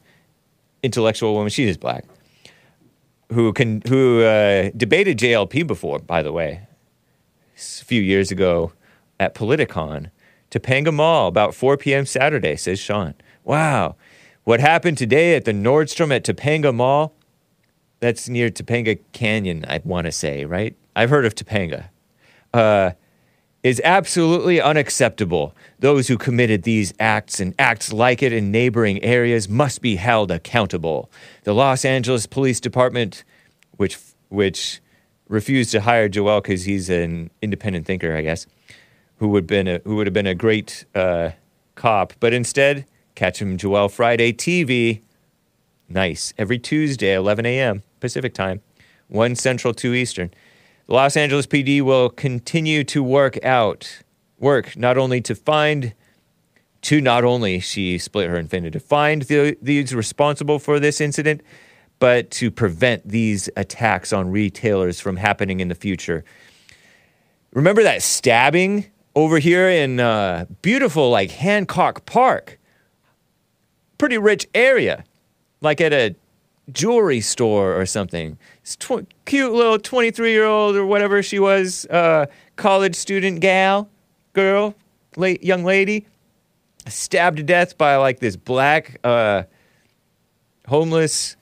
intellectual 0.82 1.34
woman. 1.34 1.50
She 1.50 1.64
is 1.64 1.76
black. 1.76 2.04
Who 3.32 3.52
can 3.52 3.82
who 3.88 4.22
uh, 4.22 4.70
debated 4.76 5.18
JLP 5.18 5.66
before? 5.66 5.98
By 5.98 6.22
the 6.22 6.32
way, 6.32 6.66
a 7.56 7.58
few 7.58 8.00
years 8.00 8.30
ago 8.30 8.72
at 9.18 9.34
Politicon, 9.34 10.10
Topanga 10.50 10.94
Mall, 10.94 11.26
about 11.26 11.54
4 11.54 11.76
p.m. 11.76 12.06
Saturday, 12.06 12.56
says 12.56 12.78
Sean. 12.78 13.14
Wow. 13.44 13.96
What 14.46 14.60
happened 14.60 14.96
today 14.96 15.34
at 15.34 15.44
the 15.44 15.50
Nordstrom 15.50 16.14
at 16.14 16.22
Topanga 16.22 16.72
Mall? 16.72 17.12
That's 17.98 18.28
near 18.28 18.48
Topanga 18.48 18.96
Canyon, 19.12 19.64
I 19.66 19.80
want 19.82 20.04
to 20.04 20.12
say, 20.12 20.44
right? 20.44 20.76
I've 20.94 21.10
heard 21.10 21.26
of 21.26 21.34
Topanga. 21.34 21.88
Uh, 22.54 22.92
is 23.64 23.82
absolutely 23.82 24.60
unacceptable. 24.60 25.52
Those 25.80 26.06
who 26.06 26.16
committed 26.16 26.62
these 26.62 26.94
acts 27.00 27.40
and 27.40 27.56
acts 27.58 27.92
like 27.92 28.22
it 28.22 28.32
in 28.32 28.52
neighboring 28.52 29.02
areas 29.02 29.48
must 29.48 29.82
be 29.82 29.96
held 29.96 30.30
accountable. 30.30 31.10
The 31.42 31.52
Los 31.52 31.84
Angeles 31.84 32.26
Police 32.26 32.60
Department, 32.60 33.24
which 33.78 33.98
which 34.28 34.80
refused 35.28 35.72
to 35.72 35.80
hire 35.80 36.08
Joel 36.08 36.40
because 36.40 36.62
he's 36.62 36.88
an 36.88 37.30
independent 37.42 37.84
thinker, 37.84 38.14
I 38.14 38.22
guess, 38.22 38.46
who 39.16 39.26
would 39.26 39.48
been 39.48 39.66
a, 39.66 39.80
who 39.82 39.96
would 39.96 40.06
have 40.06 40.14
been 40.14 40.28
a 40.28 40.36
great 40.36 40.84
uh, 40.94 41.30
cop, 41.74 42.12
but 42.20 42.32
instead 42.32 42.86
catch 43.16 43.42
him 43.42 43.56
Joel 43.56 43.88
Friday 43.88 44.32
TV. 44.32 45.00
Nice 45.88 46.32
every 46.38 46.58
Tuesday, 46.58 47.14
11 47.14 47.46
a.m. 47.46 47.82
Pacific 47.98 48.34
time, 48.34 48.60
one 49.08 49.34
Central, 49.34 49.74
two 49.74 49.94
Eastern. 49.94 50.30
The 50.86 50.94
Los 50.94 51.16
Angeles 51.16 51.46
PD 51.46 51.82
will 51.82 52.10
continue 52.10 52.84
to 52.84 53.02
work 53.02 53.42
out, 53.44 54.02
work 54.38 54.76
not 54.76 54.96
only 54.96 55.20
to 55.22 55.34
find, 55.34 55.94
to 56.82 57.00
not 57.00 57.24
only, 57.24 57.58
she 57.58 57.98
split 57.98 58.30
her 58.30 58.36
infinitive, 58.36 58.80
to 58.80 58.86
find 58.86 59.22
the, 59.22 59.56
these 59.60 59.94
responsible 59.94 60.60
for 60.60 60.78
this 60.78 61.00
incident, 61.00 61.40
but 61.98 62.30
to 62.30 62.50
prevent 62.50 63.08
these 63.08 63.48
attacks 63.56 64.12
on 64.12 64.30
retailers 64.30 65.00
from 65.00 65.16
happening 65.16 65.60
in 65.60 65.68
the 65.68 65.74
future. 65.74 66.24
Remember 67.52 67.82
that 67.82 68.02
stabbing 68.02 68.86
over 69.14 69.38
here 69.38 69.68
in 69.68 69.98
uh, 69.98 70.44
beautiful, 70.60 71.10
like 71.10 71.30
Hancock 71.30 72.04
Park? 72.04 72.58
Pretty 73.98 74.18
rich 74.18 74.46
area, 74.54 75.04
like 75.60 75.80
at 75.80 75.92
a 75.92 76.14
jewelry 76.72 77.20
store 77.20 77.78
or 77.78 77.86
something. 77.86 78.38
This 78.62 78.76
tw- 78.76 79.06
cute 79.24 79.52
little 79.52 79.78
23 79.78 80.32
year 80.32 80.44
old 80.44 80.76
or 80.76 80.84
whatever 80.84 81.22
she 81.22 81.38
was, 81.38 81.86
uh, 81.86 82.26
college 82.56 82.94
student 82.94 83.40
gal, 83.40 83.88
girl, 84.32 84.74
late 85.16 85.42
young 85.42 85.64
lady, 85.64 86.06
stabbed 86.86 87.38
to 87.38 87.42
death 87.42 87.78
by 87.78 87.96
like 87.96 88.20
this 88.20 88.36
black, 88.36 88.98
uh, 89.04 89.44
homeless, 90.66 91.36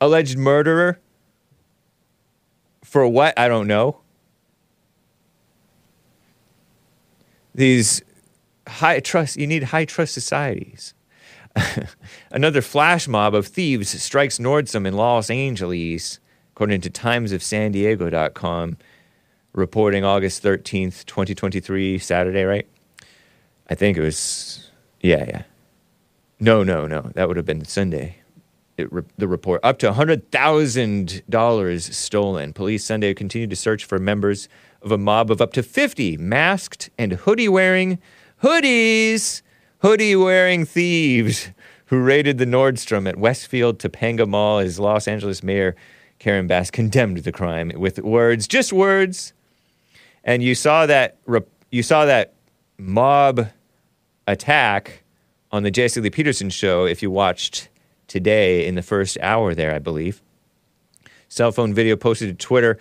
alleged 0.00 0.36
murderer. 0.36 0.98
For 2.82 3.06
what? 3.06 3.38
I 3.38 3.48
don't 3.48 3.66
know. 3.66 4.00
These 7.54 8.02
high 8.66 9.00
trust, 9.00 9.36
you 9.36 9.46
need 9.46 9.64
high 9.64 9.84
trust 9.84 10.14
societies. 10.14 10.94
Another 12.30 12.62
flash 12.62 13.08
mob 13.08 13.34
of 13.34 13.46
thieves 13.46 14.02
strikes 14.02 14.38
Nordstrom 14.38 14.86
in 14.86 14.94
Los 14.94 15.30
Angeles, 15.30 16.20
according 16.52 16.80
to 16.82 16.90
timesofsandiego.com, 16.90 18.76
reporting 19.52 20.04
August 20.04 20.42
13th, 20.42 21.06
2023, 21.06 21.98
Saturday, 21.98 22.44
right? 22.44 22.68
I 23.68 23.74
think 23.74 23.96
it 23.96 24.02
was, 24.02 24.70
yeah, 25.00 25.24
yeah. 25.26 25.42
No, 26.38 26.62
no, 26.62 26.86
no. 26.86 27.10
That 27.14 27.28
would 27.28 27.36
have 27.38 27.46
been 27.46 27.64
Sunday. 27.64 28.16
Re- 28.78 29.02
the 29.16 29.26
report. 29.26 29.60
Up 29.64 29.78
to 29.78 29.90
$100,000 29.90 31.80
stolen. 31.94 32.52
Police 32.52 32.84
Sunday 32.84 33.14
continued 33.14 33.48
to 33.50 33.56
search 33.56 33.86
for 33.86 33.98
members 33.98 34.50
of 34.82 34.92
a 34.92 34.98
mob 34.98 35.30
of 35.30 35.40
up 35.40 35.54
to 35.54 35.62
50 35.62 36.18
masked 36.18 36.90
and 36.98 37.12
hoodie 37.12 37.48
wearing 37.48 37.98
hoodies, 38.42 39.42
hoodie 39.78 40.16
wearing 40.16 40.64
thieves 40.64 41.50
who 41.86 42.00
raided 42.00 42.38
the 42.38 42.44
Nordstrom 42.44 43.08
at 43.08 43.16
Westfield 43.16 43.78
Topanga 43.78 44.28
Mall 44.28 44.58
as 44.58 44.78
Los 44.78 45.08
Angeles 45.08 45.42
Mayor 45.42 45.76
Karen 46.18 46.46
Bass 46.46 46.70
condemned 46.70 47.18
the 47.18 47.32
crime 47.32 47.70
with 47.76 47.98
words, 48.00 48.48
just 48.48 48.72
words. 48.72 49.32
And 50.24 50.42
you 50.42 50.54
saw 50.54 50.86
that 50.86 51.18
you 51.70 51.82
saw 51.82 52.04
that 52.04 52.34
mob 52.78 53.48
attack 54.26 55.02
on 55.52 55.62
the 55.62 55.70
Jesse 55.70 56.00
Lee 56.00 56.10
Peterson 56.10 56.50
show 56.50 56.84
if 56.84 57.02
you 57.02 57.10
watched 57.10 57.68
today 58.08 58.66
in 58.66 58.74
the 58.74 58.82
first 58.82 59.18
hour 59.20 59.54
there, 59.54 59.74
I 59.74 59.78
believe. 59.78 60.22
Cell 61.28 61.52
phone 61.52 61.74
video 61.74 61.96
posted 61.96 62.28
to 62.28 62.46
Twitter, 62.46 62.78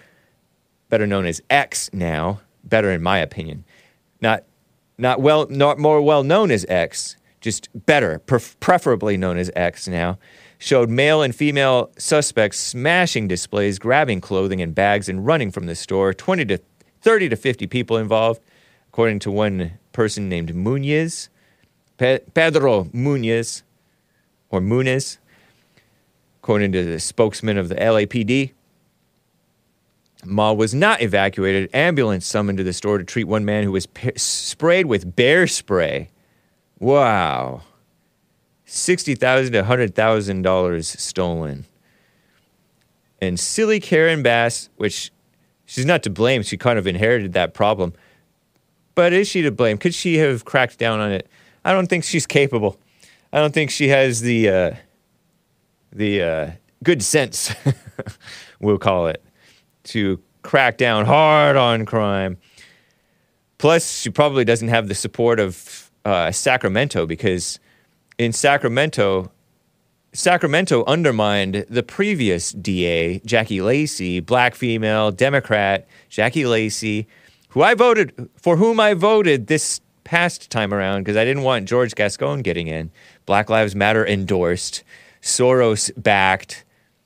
better 0.90 1.06
known 1.08 1.26
as 1.26 1.42
X 1.50 1.90
now, 1.94 2.42
better 2.64 2.92
in 2.92 3.02
my 3.02 3.20
opinion. 3.20 3.64
Not 4.22 4.44
not 4.98 5.22
well 5.22 5.48
not 5.50 5.80
more 5.80 6.02
well 6.02 6.24
known 6.24 6.52
as 6.52 6.66
X, 6.70 7.16
just 7.42 7.70
better, 7.86 8.20
pref- 8.20 8.60
preferably 8.60 9.18
known 9.18 9.38
as 9.38 9.52
X 9.56 9.88
now. 9.88 10.18
Showed 10.58 10.90
male 10.90 11.22
and 11.22 11.36
female 11.36 11.92
suspects 11.98 12.58
smashing 12.58 13.28
displays, 13.28 13.78
grabbing 13.78 14.22
clothing 14.22 14.62
and 14.62 14.74
bags, 14.74 15.10
and 15.10 15.26
running 15.26 15.52
from 15.52 15.66
the 15.66 15.76
store. 15.76 16.14
20 16.14 16.46
to 16.46 16.60
30 17.02 17.30
to 17.30 17.36
50 17.36 17.68
people 17.68 17.98
involved, 17.98 18.42
according 18.88 19.20
to 19.20 19.32
one 19.32 19.74
person 19.92 20.30
named 20.30 20.54
Munez. 20.54 21.28
Pe- 21.98 22.20
Pedro 22.34 22.86
Munez, 22.86 23.64
or 24.50 24.60
Munez, 24.60 25.18
according 26.42 26.72
to 26.72 26.84
the 26.84 27.00
spokesman 27.00 27.58
of 27.58 27.70
the 27.70 27.76
LAPD. 27.76 28.54
Mall 30.26 30.58
was 30.58 30.74
not 30.74 31.02
evacuated. 31.02 31.70
Ambulance 31.74 32.26
summoned 32.26 32.58
to 32.58 32.64
the 32.64 32.74
store 32.74 32.98
to 32.98 33.04
treat 33.04 33.26
one 33.26 33.46
man 33.46 33.64
who 33.64 33.72
was 33.72 33.88
sprayed 34.16 34.86
with 34.86 35.16
bear 35.16 35.48
spray. 35.48 36.10
Wow. 36.80 37.62
60,000 38.66 39.54
to 39.54 39.64
$100,000 39.64 40.84
stolen. 40.84 41.66
And 43.22 43.40
silly 43.40 43.80
Karen 43.80 44.24
Bass, 44.24 44.70
which 44.78 45.12
she's 45.66 45.86
not 45.86 46.04
to 46.04 46.10
blame, 46.10 46.44
she 46.44 46.58
kind 46.58 46.78
of 46.78 46.88
inherited 46.88 47.34
that 47.34 47.54
problem. 47.54 47.94
But 48.94 49.14
is 49.14 49.28
she 49.28 49.42
to 49.44 49.52
blame? 49.52 49.78
Could 49.78 49.94
she 49.94 50.18
have 50.18 50.46
cracked 50.46 50.80
down 50.80 51.00
on 51.00 51.12
it? 51.12 51.28
I 51.64 51.72
don't 51.72 51.88
think 51.88 52.04
she's 52.04 52.28
capable. 52.28 52.78
I 53.32 53.40
don't 53.40 53.54
think 53.54 53.72
she 53.72 53.90
has 53.90 54.22
the 54.22 54.50
uh, 54.50 54.72
the 55.92 56.22
uh, 56.22 56.52
good 56.84 57.02
sense, 57.02 57.54
we'll 58.60 58.78
call 58.78 59.08
it, 59.08 59.24
to 59.86 60.20
crack 60.44 60.78
down 60.78 61.06
hard 61.06 61.56
on 61.56 61.86
crime. 61.86 62.38
Plus, 63.58 64.00
she 64.00 64.10
probably 64.10 64.46
doesn't 64.46 64.68
have 64.68 64.88
the 64.88 64.96
support 64.96 65.40
of 65.40 65.92
uh, 66.04 66.32
Sacramento 66.32 67.06
because 67.06 67.60
in 68.18 68.32
Sacramento, 68.32 69.32
Sacramento 70.14 70.84
undermined 70.86 71.66
the 71.70 71.84
previous 71.84 72.52
DA, 72.52 73.20
Jackie 73.26 73.62
Lacey, 73.62 74.20
black 74.20 74.56
female, 74.56 75.12
Democrat, 75.12 75.88
Jackie 76.10 76.46
Lacey, 76.46 77.08
who 77.50 77.62
I 77.62 77.74
voted 77.74 78.30
for 78.36 78.58
whom 78.58 78.80
I 78.80 78.94
voted 78.94 79.48
this 79.48 79.82
past 80.04 80.50
time 80.50 80.74
around 80.74 81.02
because 81.02 81.18
I 81.18 81.26
didn't 81.26 81.44
want 81.44 81.68
George 81.68 81.96
Gascon 81.96 82.42
getting 82.42 82.68
in. 82.68 82.92
Black 83.26 83.50
Lives 83.50 83.76
Matter 83.76 84.06
endorsed, 84.06 84.84
Soros 85.22 85.92
backed, 85.98 86.64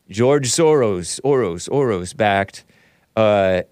George 0.09 0.49
Soros, 0.49 1.19
Oros, 1.23 1.67
Oros 1.69 2.13
backed, 2.13 2.63
uh, 3.19 3.63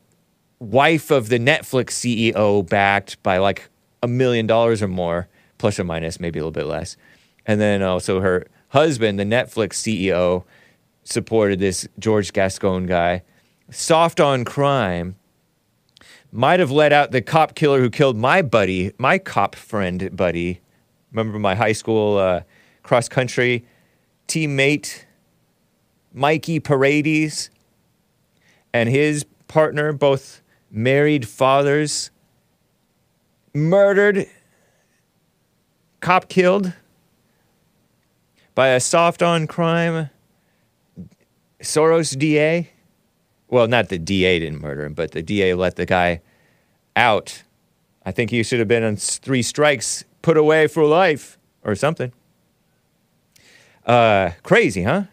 wife 0.60 1.10
of 1.10 1.30
the 1.30 1.40
Netflix 1.40 1.92
CEO 1.92 2.68
backed 2.68 3.22
by 3.24 3.38
like 3.38 3.70
a 4.04 4.08
million 4.08 4.46
dollars 4.46 4.82
or 4.82 4.88
more, 4.88 5.30
plus 5.58 5.80
or 5.80 5.86
minus, 5.86 6.20
maybe 6.20 6.40
a 6.40 6.42
little 6.42 6.52
bit 6.52 6.66
less. 6.66 6.98
And 7.46 7.62
then 7.62 7.82
also 7.82 8.20
her 8.20 8.48
husband, 8.70 9.20
the 9.20 9.24
Netflix 9.24 9.74
CEO, 9.74 10.44
supported 11.04 11.60
this 11.60 11.88
George 11.98 12.34
Gascon 12.34 12.86
guy. 12.86 13.24
Soft 13.70 14.20
on 14.20 14.44
crime. 14.44 15.16
Might 16.32 16.60
have 16.60 16.72
let 16.72 16.92
out 16.92 17.12
the 17.12 17.22
cop 17.22 17.56
killer 17.56 17.80
who 17.80 17.90
killed 17.90 18.18
my 18.18 18.42
buddy, 18.42 18.92
my 18.98 19.18
cop 19.18 19.56
friend 19.56 20.16
buddy. 20.16 20.60
Remember 21.12 21.40
my 21.40 21.56
high 21.56 21.72
school 21.72 22.18
uh, 22.18 22.42
cross 22.84 23.08
country 23.08 23.66
teammate, 24.28 25.06
Mikey 26.14 26.60
Paredes, 26.60 27.50
and 28.74 28.90
his 28.90 29.26
partner, 29.48 29.94
both 29.94 30.42
married 30.72 31.28
fathers, 31.28 32.12
murdered, 33.54 34.28
cop 36.00 36.30
killed 36.30 36.74
by 38.56 38.70
a 38.70 38.80
soft 38.80 39.22
on 39.22 39.48
crime 39.48 40.10
Soros 41.62 42.18
DA. 42.18 42.70
Well, 43.50 43.68
not 43.68 43.90
the 43.90 43.98
DA 43.98 44.40
didn't 44.40 44.62
murder 44.62 44.86
him, 44.86 44.94
but 44.94 45.12
the 45.12 45.22
DA 45.22 45.54
let 45.54 45.76
the 45.76 45.86
guy 45.86 46.22
out. 46.96 47.44
I 48.06 48.12
think 48.12 48.32
he 48.32 48.44
should 48.44 48.60
have 48.60 48.68
been 48.68 48.84
on 48.84 48.96
three 48.96 49.42
strikes, 49.42 50.04
put 50.22 50.38
away 50.38 50.68
for 50.68 50.86
life 50.86 51.38
or 51.64 51.76
something. 51.76 52.12
Uh, 53.86 54.32
crazy, 54.44 54.84
huh? 54.84 55.04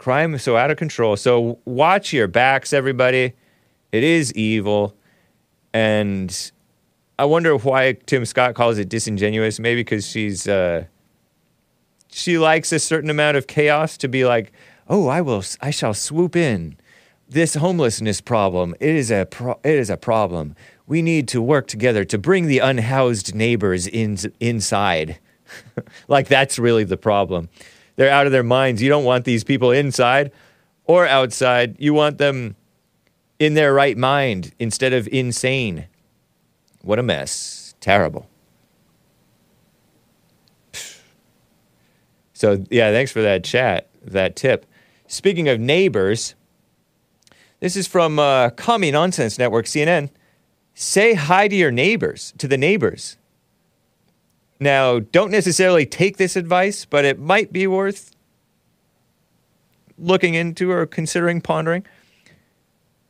Crime 0.00 0.32
is 0.32 0.42
so 0.42 0.56
out 0.56 0.70
of 0.70 0.78
control. 0.78 1.14
So 1.14 1.58
watch 1.66 2.10
your 2.10 2.26
backs, 2.26 2.72
everybody. 2.72 3.34
It 3.92 4.02
is 4.02 4.32
evil. 4.32 4.96
And 5.74 6.52
I 7.18 7.26
wonder 7.26 7.54
why 7.58 7.92
Tim 8.06 8.24
Scott 8.24 8.54
calls 8.54 8.78
it 8.78 8.88
disingenuous. 8.88 9.60
Maybe 9.60 9.82
because 9.82 10.06
she's 10.08 10.48
uh, 10.48 10.84
she 12.10 12.38
likes 12.38 12.72
a 12.72 12.78
certain 12.78 13.10
amount 13.10 13.36
of 13.36 13.46
chaos 13.46 13.98
to 13.98 14.08
be 14.08 14.24
like, 14.24 14.52
oh, 14.88 15.06
I 15.06 15.20
will, 15.20 15.44
I 15.60 15.70
shall 15.70 15.92
swoop 15.92 16.34
in. 16.34 16.78
This 17.28 17.56
homelessness 17.56 18.22
problem, 18.22 18.74
it 18.80 18.96
is 18.96 19.10
a, 19.10 19.26
pro- 19.26 19.60
it 19.62 19.74
is 19.74 19.90
a 19.90 19.98
problem. 19.98 20.56
We 20.86 21.02
need 21.02 21.28
to 21.28 21.42
work 21.42 21.66
together 21.66 22.06
to 22.06 22.16
bring 22.16 22.46
the 22.46 22.60
unhoused 22.60 23.34
neighbors 23.34 23.86
in, 23.86 24.16
inside. 24.40 25.18
like 26.08 26.28
that's 26.28 26.58
really 26.58 26.84
the 26.84 26.96
problem. 26.96 27.50
They're 28.00 28.08
out 28.08 28.24
of 28.24 28.32
their 28.32 28.42
minds. 28.42 28.80
You 28.80 28.88
don't 28.88 29.04
want 29.04 29.26
these 29.26 29.44
people 29.44 29.72
inside 29.72 30.32
or 30.86 31.06
outside. 31.06 31.76
You 31.78 31.92
want 31.92 32.16
them 32.16 32.56
in 33.38 33.52
their 33.52 33.74
right 33.74 33.94
mind 33.94 34.54
instead 34.58 34.94
of 34.94 35.06
insane. 35.08 35.84
What 36.80 36.98
a 36.98 37.02
mess. 37.02 37.74
Terrible. 37.78 38.26
So, 42.32 42.64
yeah, 42.70 42.90
thanks 42.90 43.12
for 43.12 43.20
that 43.20 43.44
chat, 43.44 43.90
that 44.02 44.34
tip. 44.34 44.64
Speaking 45.06 45.50
of 45.50 45.60
neighbors, 45.60 46.34
this 47.58 47.76
is 47.76 47.86
from 47.86 48.18
uh, 48.18 48.48
Commie 48.48 48.92
Nonsense 48.92 49.38
Network, 49.38 49.66
CNN. 49.66 50.08
Say 50.72 51.12
hi 51.12 51.48
to 51.48 51.54
your 51.54 51.70
neighbors, 51.70 52.32
to 52.38 52.48
the 52.48 52.56
neighbors. 52.56 53.18
Now, 54.60 54.98
don't 54.98 55.30
necessarily 55.30 55.86
take 55.86 56.18
this 56.18 56.36
advice, 56.36 56.84
but 56.84 57.06
it 57.06 57.18
might 57.18 57.50
be 57.50 57.66
worth 57.66 58.14
looking 59.96 60.34
into 60.34 60.70
or 60.70 60.86
considering 60.86 61.40
pondering. 61.40 61.86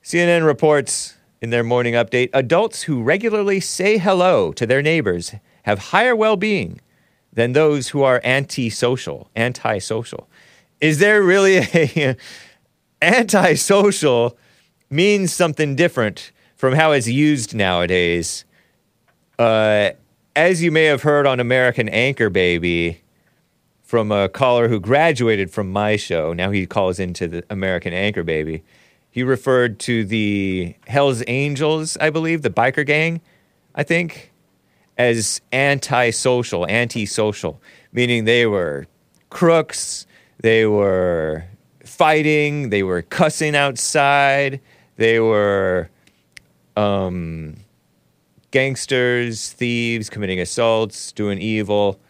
CNN 0.04 0.46
reports 0.46 1.16
in 1.40 1.50
their 1.50 1.64
morning 1.64 1.94
update 1.94 2.30
adults 2.32 2.82
who 2.82 3.02
regularly 3.02 3.58
say 3.58 3.98
hello 3.98 4.52
to 4.52 4.64
their 4.64 4.80
neighbors 4.80 5.34
have 5.64 5.78
higher 5.78 6.14
well 6.14 6.36
being 6.36 6.80
than 7.32 7.52
those 7.52 7.88
who 7.88 8.02
are 8.02 8.20
antisocial. 8.22 9.28
Antisocial. 9.34 10.28
Is 10.80 10.98
there 10.98 11.22
really 11.22 11.58
a 11.58 12.16
antisocial 13.02 14.38
means 14.88 15.32
something 15.32 15.76
different 15.76 16.32
from 16.56 16.74
how 16.74 16.92
it's 16.92 17.08
used 17.08 17.54
nowadays? 17.54 18.44
Uh, 19.38 19.90
as 20.40 20.62
you 20.62 20.72
may 20.72 20.84
have 20.84 21.02
heard 21.02 21.26
on 21.26 21.38
American 21.38 21.86
Anchor 21.90 22.30
Baby 22.30 23.02
from 23.82 24.10
a 24.10 24.26
caller 24.26 24.68
who 24.68 24.80
graduated 24.80 25.50
from 25.50 25.70
my 25.70 25.96
show, 25.96 26.32
now 26.32 26.50
he 26.50 26.64
calls 26.66 26.98
into 26.98 27.28
the 27.28 27.44
American 27.50 27.92
Anchor 27.92 28.22
Baby. 28.22 28.62
He 29.10 29.22
referred 29.22 29.78
to 29.80 30.02
the 30.02 30.74
Hells 30.86 31.22
Angels, 31.26 31.98
I 31.98 32.08
believe, 32.08 32.40
the 32.40 32.48
biker 32.48 32.86
gang, 32.86 33.20
I 33.74 33.82
think, 33.82 34.32
as 34.96 35.42
antisocial, 35.52 36.66
antisocial, 36.66 37.60
meaning 37.92 38.24
they 38.24 38.46
were 38.46 38.86
crooks, 39.28 40.06
they 40.38 40.64
were 40.64 41.44
fighting, 41.84 42.70
they 42.70 42.82
were 42.82 43.02
cussing 43.02 43.54
outside, 43.54 44.58
they 44.96 45.20
were 45.20 45.90
um, 46.78 47.56
gangsters, 48.50 49.52
thieves, 49.52 50.10
committing 50.10 50.40
assaults, 50.40 51.12
doing 51.12 51.38
evil, 51.38 52.00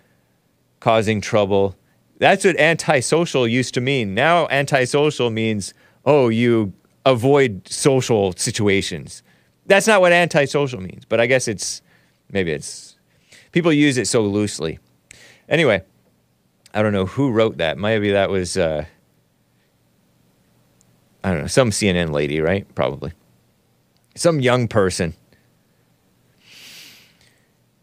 causing 0.81 1.21
trouble. 1.21 1.77
That's 2.19 2.45
what 2.45 2.59
antisocial 2.59 3.47
used 3.47 3.75
to 3.75 3.81
mean. 3.81 4.15
Now, 4.15 4.47
antisocial 4.49 5.31
means, 5.31 5.75
oh, 6.05 6.29
you 6.29 6.73
avoid 7.07 7.67
social 7.69 8.33
situations. 8.33 9.23
That's 9.67 9.87
not 9.87 10.01
what 10.01 10.13
antisocial 10.13 10.81
means, 10.81 11.05
but 11.05 11.21
I 11.21 11.27
guess 11.27 11.49
it's 11.49 11.83
maybe 12.31 12.53
it's 12.53 12.97
people 13.53 13.73
use 13.73 13.99
it 13.99 14.07
so 14.07 14.23
loosely. 14.23 14.79
Anyway, 15.49 15.83
I 16.75 16.83
don't 16.83 16.93
know 16.93 17.07
who 17.07 17.31
wrote 17.31 17.59
that. 17.59 17.79
Maybe 17.79 18.11
that 18.11 18.31
was 18.31 18.57
uh, 18.57 18.85
I 21.23 21.31
don't 21.31 21.41
know, 21.41 21.47
some 21.47 21.71
CNN 21.71 22.13
lady, 22.13 22.41
right? 22.41 22.67
Probably. 22.75 23.13
Some 24.15 24.41
young 24.41 24.69
person. 24.69 25.15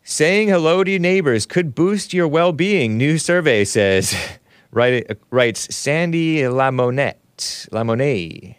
Saying 0.10 0.48
hello 0.48 0.86
to 0.86 0.92
your 0.92 1.02
neighbors 1.02 1.46
could 1.46 1.76
boost 1.76 2.14
your 2.14 2.30
well 2.30 2.54
being, 2.54 2.98
new 2.98 3.18
survey 3.18 3.66
says. 3.66 4.16
Write, 4.72 5.06
writes 5.32 5.76
Sandy 5.76 6.38
Lamonette. 6.38 7.68
Lamonet. 7.72 8.56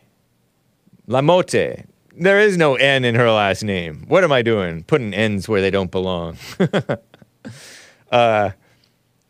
LaMotte. 1.08 1.86
There 2.14 2.38
is 2.38 2.58
no 2.58 2.74
N 2.74 3.02
in 3.06 3.14
her 3.14 3.30
last 3.30 3.64
name. 3.64 4.04
What 4.08 4.24
am 4.24 4.30
I 4.30 4.42
doing? 4.42 4.82
Putting 4.82 5.14
N's 5.14 5.48
where 5.48 5.62
they 5.62 5.70
don't 5.70 5.90
belong. 5.90 6.36
uh, 8.12 8.50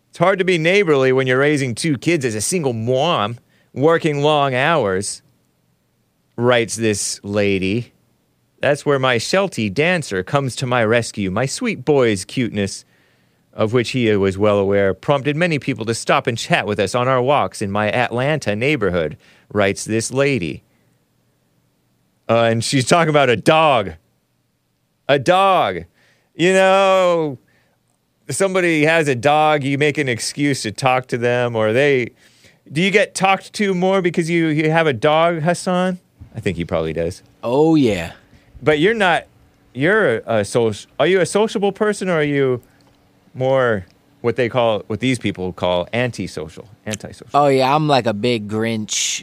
it's 0.08 0.18
hard 0.18 0.40
to 0.40 0.44
be 0.44 0.58
neighborly 0.58 1.12
when 1.12 1.28
you're 1.28 1.38
raising 1.38 1.72
two 1.76 1.96
kids 1.96 2.24
as 2.24 2.34
a 2.34 2.40
single 2.40 2.72
mom, 2.72 3.38
working 3.72 4.22
long 4.24 4.56
hours, 4.56 5.22
writes 6.36 6.74
this 6.74 7.20
lady. 7.22 7.92
That's 8.60 8.84
where 8.84 8.98
my 8.98 9.18
Sheltie 9.18 9.70
dancer 9.70 10.22
comes 10.22 10.56
to 10.56 10.66
my 10.66 10.84
rescue. 10.84 11.30
My 11.30 11.46
sweet 11.46 11.84
boy's 11.84 12.24
cuteness, 12.24 12.84
of 13.52 13.72
which 13.72 13.90
he 13.90 14.14
was 14.16 14.36
well 14.36 14.58
aware, 14.58 14.94
prompted 14.94 15.36
many 15.36 15.58
people 15.58 15.84
to 15.84 15.94
stop 15.94 16.26
and 16.26 16.36
chat 16.36 16.66
with 16.66 16.80
us 16.80 16.94
on 16.94 17.06
our 17.06 17.22
walks 17.22 17.62
in 17.62 17.70
my 17.70 17.90
Atlanta 17.90 18.56
neighborhood, 18.56 19.16
writes 19.52 19.84
this 19.84 20.12
lady. 20.12 20.62
uh, 22.28 22.42
and 22.42 22.62
she's 22.64 22.86
talking 22.86 23.10
about 23.10 23.30
a 23.30 23.36
dog. 23.36 23.92
A 25.08 25.18
dog. 25.18 25.84
You 26.34 26.52
know, 26.52 27.38
somebody 28.28 28.84
has 28.84 29.08
a 29.08 29.14
dog, 29.14 29.64
you 29.64 29.78
make 29.78 29.98
an 29.98 30.08
excuse 30.08 30.62
to 30.62 30.72
talk 30.72 31.06
to 31.08 31.18
them, 31.18 31.56
or 31.56 31.72
they. 31.72 32.10
Do 32.70 32.82
you 32.82 32.90
get 32.90 33.14
talked 33.14 33.54
to 33.54 33.74
more 33.74 34.02
because 34.02 34.28
you, 34.28 34.48
you 34.48 34.70
have 34.70 34.86
a 34.86 34.92
dog, 34.92 35.40
Hassan? 35.40 35.98
I 36.34 36.40
think 36.40 36.58
he 36.58 36.64
probably 36.66 36.92
does. 36.92 37.22
Oh 37.42 37.76
yeah. 37.76 38.12
But 38.62 38.78
you're 38.78 38.94
not. 38.94 39.26
You're 39.74 40.18
a, 40.18 40.38
a 40.40 40.44
social. 40.44 40.90
Are 40.98 41.06
you 41.06 41.20
a 41.20 41.26
sociable 41.26 41.72
person, 41.72 42.08
or 42.08 42.14
are 42.14 42.22
you 42.22 42.60
more 43.34 43.86
what 44.20 44.36
they 44.36 44.48
call, 44.48 44.80
what 44.88 44.98
these 45.00 45.18
people 45.18 45.52
call, 45.52 45.88
antisocial, 45.92 46.68
antisocial? 46.86 47.28
Oh 47.34 47.46
yeah, 47.48 47.74
I'm 47.74 47.86
like 47.86 48.06
a 48.06 48.14
big 48.14 48.48
Grinch, 48.48 49.22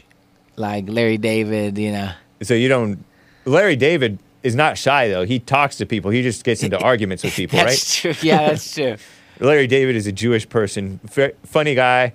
like 0.56 0.88
Larry 0.88 1.18
David. 1.18 1.76
You 1.76 1.92
know. 1.92 2.12
So 2.42 2.54
you 2.54 2.68
don't. 2.68 3.04
Larry 3.44 3.76
David 3.76 4.18
is 4.42 4.54
not 4.54 4.78
shy 4.78 5.08
though. 5.08 5.24
He 5.24 5.38
talks 5.38 5.76
to 5.76 5.86
people. 5.86 6.10
He 6.10 6.22
just 6.22 6.44
gets 6.44 6.62
into 6.62 6.78
arguments 6.82 7.22
with 7.22 7.34
people, 7.34 7.58
That's 7.58 8.04
right? 8.04 8.14
true. 8.14 8.28
Yeah, 8.28 8.48
that's 8.48 8.74
true. 8.74 8.96
Larry 9.38 9.66
David 9.66 9.96
is 9.96 10.06
a 10.06 10.12
Jewish 10.12 10.48
person, 10.48 10.98
f- 11.14 11.32
funny 11.44 11.74
guy, 11.74 12.14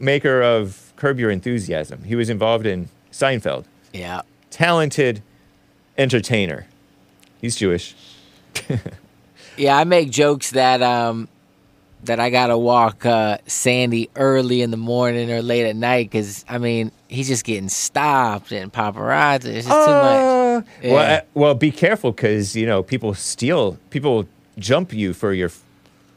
maker 0.00 0.40
of 0.42 0.94
Curb 0.96 1.18
Your 1.18 1.30
Enthusiasm. 1.30 2.02
He 2.04 2.14
was 2.14 2.30
involved 2.30 2.64
in 2.64 2.88
Seinfeld. 3.12 3.64
Yeah. 3.92 4.22
Talented 4.50 5.22
entertainer. 5.98 6.66
He's 7.40 7.56
Jewish. 7.56 7.94
Yeah, 9.56 9.76
I 9.76 9.82
make 9.82 10.10
jokes 10.10 10.52
that 10.52 10.82
um 10.82 11.26
that 12.04 12.20
I 12.20 12.30
gotta 12.30 12.56
walk 12.56 13.04
uh, 13.04 13.38
Sandy 13.48 14.08
early 14.14 14.62
in 14.62 14.70
the 14.70 14.76
morning 14.76 15.32
or 15.32 15.42
late 15.42 15.66
at 15.68 15.74
night 15.74 16.08
because 16.08 16.44
I 16.48 16.58
mean 16.58 16.92
he's 17.08 17.26
just 17.26 17.44
getting 17.44 17.68
stopped 17.68 18.52
and 18.52 18.72
paparazzi. 18.72 19.46
It's 19.46 19.66
just 19.66 19.86
too 19.86 19.92
much. 19.92 20.64
Yeah. 20.80 20.92
Well, 20.94 21.16
uh, 21.16 21.20
well, 21.34 21.54
be 21.56 21.72
careful 21.72 22.12
because 22.12 22.54
you 22.54 22.66
know 22.66 22.84
people 22.84 23.14
steal, 23.14 23.78
people 23.90 24.28
jump 24.60 24.92
you 24.92 25.12
for 25.12 25.32
your 25.32 25.50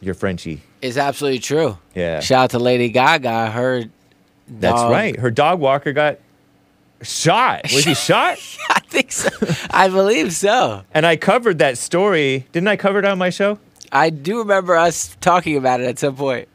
your 0.02 0.14
Frenchie. 0.14 0.62
It's 0.84 0.98
absolutely 0.98 1.40
true. 1.40 1.80
Yeah. 1.96 2.20
Shout 2.20 2.44
out 2.44 2.50
to 2.52 2.60
Lady 2.60 2.90
Gaga. 2.90 3.50
Her 3.50 3.86
That's 4.48 4.82
dog- 4.82 4.92
right. 4.92 5.18
Her 5.18 5.32
dog 5.32 5.60
walker 5.60 5.94
got 5.94 6.20
shot. 7.02 7.64
Was 7.74 7.84
he 7.84 7.94
shot? 7.94 8.38
I 8.70 8.80
think 8.82 9.12
so. 9.12 9.30
I 9.72 9.88
believe 9.88 10.34
so. 10.34 10.84
And 10.94 11.06
I 11.06 11.16
covered 11.16 11.60
that 11.60 11.78
story. 11.78 12.46
Didn't 12.52 12.68
I 12.68 12.76
cover 12.76 13.00
it 13.00 13.06
on 13.06 13.18
my 13.18 13.30
show? 13.30 13.60
I 13.92 14.10
do 14.10 14.40
remember 14.40 14.76
us 14.76 15.16
talking 15.22 15.58
about 15.58 15.82
it 15.82 15.86
at 15.88 16.00
some 16.00 16.16
point. 16.16 16.48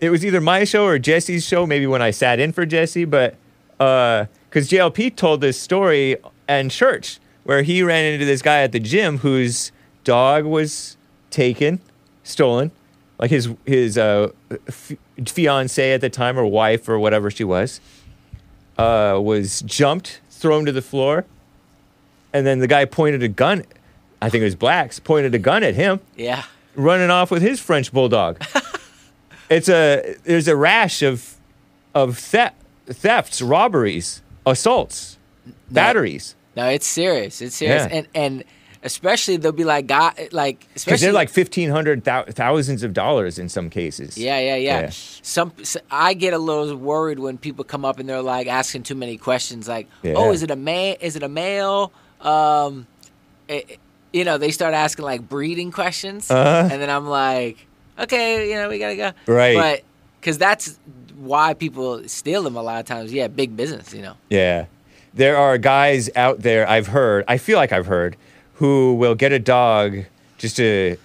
It 0.00 0.10
was 0.10 0.24
either 0.24 0.40
my 0.40 0.64
show 0.64 0.84
or 0.86 0.98
Jesse's 0.98 1.44
show, 1.44 1.66
maybe 1.66 1.86
when 1.86 2.00
I 2.02 2.12
sat 2.12 2.38
in 2.38 2.52
for 2.52 2.64
Jesse, 2.64 3.04
but 3.04 3.36
because 3.78 4.68
JLP 4.68 5.16
told 5.16 5.40
this 5.40 5.60
story 5.60 6.16
in 6.48 6.68
church 6.68 7.18
where 7.44 7.62
he 7.62 7.82
ran 7.82 8.04
into 8.12 8.24
this 8.24 8.42
guy 8.42 8.62
at 8.62 8.72
the 8.72 8.80
gym 8.80 9.18
whose 9.18 9.72
dog 10.04 10.44
was 10.44 10.96
taken, 11.30 11.80
stolen, 12.22 12.70
like 13.18 13.30
his 13.30 13.48
his 13.66 13.98
uh, 13.98 14.28
f- 14.68 14.92
fiance 15.26 15.92
at 15.92 16.00
the 16.00 16.10
time 16.10 16.38
or 16.38 16.46
wife 16.46 16.88
or 16.88 16.98
whatever 16.98 17.30
she 17.30 17.44
was, 17.44 17.80
uh, 18.78 19.18
was 19.22 19.60
jumped, 19.62 20.20
thrown 20.30 20.64
to 20.66 20.72
the 20.72 20.82
floor, 20.82 21.24
and 22.32 22.46
then 22.46 22.58
the 22.60 22.66
guy 22.66 22.84
pointed 22.84 23.22
a 23.22 23.28
gun. 23.28 23.64
I 24.22 24.28
think 24.30 24.42
it 24.42 24.44
was 24.44 24.54
Blacks 24.56 24.98
pointed 24.98 25.34
a 25.34 25.38
gun 25.38 25.62
at 25.62 25.74
him 25.74 26.00
Yeah. 26.16 26.44
running 26.74 27.10
off 27.10 27.30
with 27.30 27.42
his 27.42 27.60
French 27.60 27.92
bulldog. 27.92 28.42
it's 29.50 29.68
a 29.68 30.16
there's 30.24 30.48
a 30.48 30.56
rash 30.56 31.02
of 31.02 31.34
of 31.94 32.18
theft, 32.18 32.56
thefts, 32.86 33.40
robberies, 33.42 34.22
assaults, 34.46 35.18
batteries. 35.70 36.34
No, 36.56 36.66
it's 36.68 36.86
serious. 36.86 37.40
It's 37.40 37.56
serious. 37.56 37.86
Yeah. 37.90 37.96
And 37.98 38.08
and 38.14 38.44
especially 38.82 39.36
they'll 39.36 39.52
be 39.52 39.64
like 39.64 39.86
God 39.86 40.14
like 40.32 40.66
Because 40.74 41.00
they're 41.00 41.12
like 41.12 41.28
fifteen 41.28 41.70
hundred 41.70 42.04
thou- 42.04 42.24
thousands 42.24 42.82
of 42.82 42.92
dollars 42.92 43.38
in 43.38 43.48
some 43.48 43.70
cases. 43.70 44.16
Yeah, 44.18 44.38
yeah, 44.38 44.56
yeah. 44.56 44.80
Yeah. 44.82 44.90
Some 45.22 45.52
s- 45.60 45.76
I 45.90 46.14
get 46.14 46.32
a 46.34 46.38
little 46.38 46.74
worried 46.76 47.18
when 47.18 47.38
people 47.38 47.64
come 47.64 47.84
up 47.84 47.98
and 47.98 48.08
they're 48.08 48.22
like 48.22 48.46
asking 48.46 48.84
too 48.84 48.94
many 48.94 49.16
questions, 49.16 49.66
like, 49.68 49.88
Yeah. 50.02 50.14
"Oh, 50.16 50.30
is 50.32 50.42
it 50.42 50.50
a 50.50 50.56
man? 50.56 50.96
Is 51.00 51.16
it 51.16 51.22
a 51.22 51.28
male?" 51.28 51.92
Um, 52.20 52.86
eh, 53.48 53.62
eh, 53.68 53.74
you 54.12 54.24
know, 54.24 54.38
they 54.38 54.50
start 54.50 54.74
asking 54.74 55.04
like 55.04 55.28
breeding 55.28 55.70
questions, 55.70 56.30
Uh-huh. 56.30 56.68
and 56.72 56.80
then 56.82 56.90
I'm 56.90 57.06
like, 57.06 57.66
"Okay, 57.98 58.48
you 58.50 58.56
know, 58.56 58.68
we 58.68 58.78
gotta 58.78 58.96
go." 58.96 59.12
Right. 59.26 59.56
But 59.56 59.82
because 60.20 60.38
that's 60.38 60.78
why 61.16 61.52
people 61.54 62.02
steal 62.08 62.42
them 62.44 62.56
a 62.56 62.62
lot 62.62 62.78
of 62.80 62.86
times. 62.86 63.12
Yeah, 63.12 63.26
big 63.28 63.56
business. 63.56 63.92
You 63.92 64.02
know. 64.02 64.14
Yeah. 64.30 64.66
There 65.14 65.36
are 65.36 65.58
guys 65.58 66.08
out 66.14 66.42
there 66.42 66.68
I've 66.68 66.86
heard, 66.88 67.24
I 67.26 67.38
feel 67.38 67.56
like 67.56 67.72
I've 67.72 67.86
heard, 67.86 68.14
who 68.58 68.94
will 68.94 69.14
get 69.14 69.32
a 69.32 69.38
dog 69.38 70.04
just 70.36 70.56
to 70.56 70.96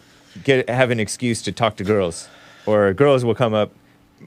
get 0.43 0.69
have 0.69 0.91
an 0.91 0.99
excuse 0.99 1.41
to 1.43 1.51
talk 1.51 1.77
to 1.77 1.83
girls. 1.83 2.29
Or 2.65 2.93
girls 2.93 3.25
will 3.25 3.35
come 3.35 3.53
up 3.53 3.71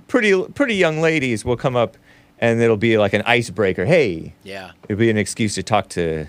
pretty 0.08 0.42
pretty 0.54 0.74
young 0.74 1.00
ladies 1.00 1.44
will 1.44 1.56
come 1.56 1.76
up 1.76 1.96
and 2.38 2.60
it'll 2.60 2.76
be 2.76 2.98
like 2.98 3.12
an 3.12 3.22
icebreaker. 3.22 3.84
Hey, 3.84 4.34
Yeah, 4.42 4.72
it'll 4.84 4.98
be 4.98 5.10
an 5.10 5.16
excuse 5.16 5.54
to 5.54 5.62
talk 5.62 5.88
to 5.90 6.26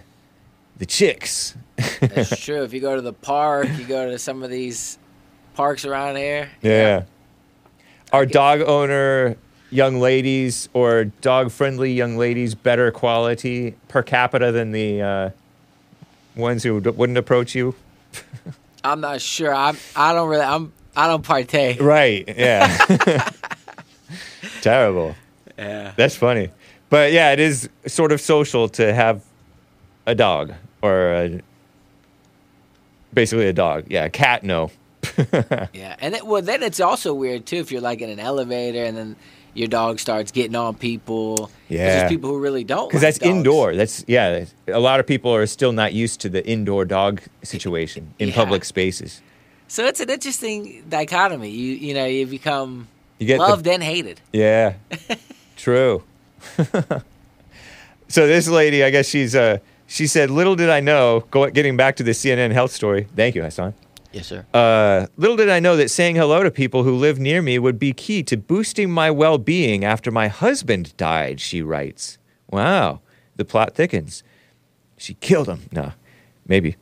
the 0.77 0.85
chicks. 0.85 1.55
that's 1.99 2.39
true. 2.39 2.63
If 2.63 2.73
you 2.73 2.79
go 2.79 2.95
to 2.95 3.01
the 3.01 3.13
park, 3.13 3.67
you 3.77 3.85
go 3.85 4.09
to 4.09 4.17
some 4.17 4.41
of 4.43 4.49
these 4.49 4.97
parks 5.53 5.85
around 5.85 6.15
here. 6.15 6.49
Yeah. 6.61 7.03
Are 8.13 8.25
dog 8.25 8.61
owner 8.61 9.35
young 9.69 9.99
ladies 9.99 10.69
or 10.73 11.05
dog 11.05 11.51
friendly 11.51 11.91
young 11.91 12.17
ladies 12.17 12.55
better 12.55 12.89
quality 12.89 13.75
per 13.89 14.01
capita 14.01 14.51
than 14.51 14.71
the 14.71 15.01
uh, 15.01 15.29
ones 16.37 16.63
who 16.63 16.79
wouldn't 16.79 17.17
approach 17.17 17.55
you? 17.55 17.75
I'm 18.83 19.01
not 19.01 19.21
sure. 19.21 19.53
I'm. 19.53 19.77
I 19.95 20.13
don't 20.13 20.29
really. 20.29 20.43
I'm. 20.43 20.71
I 20.95 21.07
don't 21.07 21.23
partake. 21.23 21.81
Right. 21.81 22.27
Yeah. 22.27 22.77
Terrible. 24.61 25.15
Yeah. 25.57 25.93
That's 25.95 26.15
funny. 26.15 26.49
But 26.89 27.11
yeah, 27.11 27.31
it 27.31 27.39
is 27.39 27.69
sort 27.85 28.11
of 28.11 28.21
social 28.21 28.69
to 28.69 28.93
have 28.93 29.23
a 30.05 30.15
dog 30.15 30.53
or 30.81 31.13
a, 31.13 31.41
basically 33.13 33.47
a 33.47 33.53
dog. 33.53 33.85
Yeah, 33.89 34.05
a 34.05 34.09
cat, 34.09 34.43
no. 34.43 34.71
Yeah, 35.73 35.95
and 35.99 36.15
it, 36.15 36.25
well, 36.25 36.41
then 36.41 36.61
it's 36.61 36.79
also 36.79 37.13
weird 37.13 37.45
too 37.45 37.57
if 37.57 37.71
you're 37.71 37.81
like 37.81 38.01
in 38.01 38.09
an 38.09 38.19
elevator 38.19 38.83
and 38.83 38.95
then 38.95 39.15
your 39.57 39.67
dog 39.67 39.99
starts 39.99 40.31
getting 40.31 40.55
on 40.55 40.75
people. 40.75 41.49
Yeah. 41.69 41.99
there's 41.99 42.09
people 42.09 42.29
who 42.29 42.39
really 42.39 42.63
don't. 42.63 42.87
Because 42.89 43.01
like 43.03 43.13
that's 43.15 43.19
dogs. 43.19 43.35
indoor. 43.37 43.75
That's 43.75 44.05
yeah. 44.07 44.45
A 44.67 44.79
lot 44.79 44.99
of 44.99 45.07
people 45.07 45.33
are 45.33 45.45
still 45.47 45.71
not 45.71 45.93
used 45.93 46.21
to 46.21 46.29
the 46.29 46.45
indoor 46.47 46.85
dog 46.85 47.21
situation 47.43 48.13
in 48.19 48.29
Yeah. 48.29 48.35
public 48.35 48.63
spaces. 48.65 49.21
So 49.67 49.85
it's 49.85 49.99
an 49.99 50.09
interesting 50.09 50.83
dichotomy. 50.87 51.49
You 51.49 51.73
you 51.73 51.93
know 51.93 52.05
you 52.05 52.25
become 52.25 52.87
You 53.19 53.27
get 53.27 53.37
the- 53.39 53.43
loved 53.49 53.67
and 53.67 53.83
hated. 53.83 54.21
Yeah, 54.31 54.73
true. 55.57 56.03
so 58.07 58.27
this 58.27 58.47
lady, 58.47 58.83
I 58.83 58.89
guess 58.89 59.07
she's 59.07 59.35
uh, 59.35 59.57
she 59.87 60.07
said, 60.07 60.29
"Little 60.29 60.55
did 60.55 60.69
I 60.69 60.79
know." 60.79 61.25
Go, 61.31 61.49
getting 61.49 61.75
back 61.77 61.95
to 61.97 62.03
the 62.03 62.11
CNN 62.11 62.51
health 62.51 62.71
story. 62.71 63.07
Thank 63.15 63.35
you, 63.35 63.43
Hassan. 63.43 63.73
Yes, 64.11 64.27
sir. 64.27 64.45
Uh, 64.53 65.07
little 65.17 65.35
did 65.35 65.49
I 65.49 65.59
know 65.59 65.75
that 65.77 65.91
saying 65.91 66.15
hello 66.15 66.43
to 66.43 66.51
people 66.51 66.83
who 66.83 66.95
live 66.95 67.19
near 67.19 67.41
me 67.41 67.59
would 67.59 67.77
be 67.77 67.93
key 67.93 68.23
to 68.23 68.37
boosting 68.37 68.89
my 68.89 69.11
well 69.11 69.37
being 69.37 69.83
after 69.83 70.11
my 70.11 70.27
husband 70.27 70.95
died, 70.97 71.39
she 71.39 71.61
writes. 71.61 72.17
Wow, 72.49 73.01
the 73.35 73.45
plot 73.45 73.75
thickens. 73.75 74.23
She 74.97 75.13
killed 75.15 75.47
him. 75.47 75.69
No, 75.71 75.93
maybe. 76.47 76.77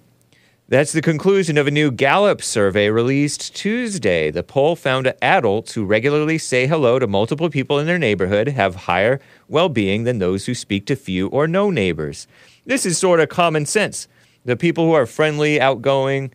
That's 0.67 0.93
the 0.93 1.01
conclusion 1.01 1.59
of 1.59 1.67
a 1.67 1.71
new 1.71 1.91
Gallup 1.91 2.41
survey 2.41 2.89
released 2.89 3.55
Tuesday. 3.55 4.31
The 4.31 4.41
poll 4.41 4.75
found 4.75 5.13
adults 5.21 5.73
who 5.73 5.85
regularly 5.85 6.39
say 6.39 6.65
hello 6.65 6.97
to 6.97 7.05
multiple 7.05 7.51
people 7.51 7.77
in 7.77 7.85
their 7.85 7.99
neighborhood 7.99 8.47
have 8.47 8.73
higher 8.75 9.19
well 9.47 9.69
being 9.69 10.05
than 10.05 10.17
those 10.17 10.47
who 10.47 10.55
speak 10.55 10.87
to 10.87 10.95
few 10.95 11.27
or 11.27 11.47
no 11.47 11.69
neighbors. 11.69 12.27
This 12.65 12.83
is 12.83 12.97
sort 12.97 13.19
of 13.19 13.29
common 13.29 13.67
sense. 13.67 14.07
The 14.43 14.55
people 14.55 14.85
who 14.85 14.93
are 14.93 15.05
friendly, 15.05 15.61
outgoing, 15.61 16.31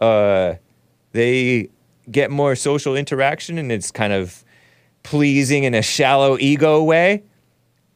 uh, 0.00 0.54
they 1.12 1.68
get 2.10 2.30
more 2.30 2.54
social 2.56 2.96
interaction 2.96 3.58
and 3.58 3.72
it's 3.72 3.90
kind 3.90 4.12
of 4.12 4.44
pleasing 5.02 5.64
in 5.64 5.74
a 5.74 5.82
shallow 5.82 6.36
ego 6.38 6.82
way. 6.82 7.22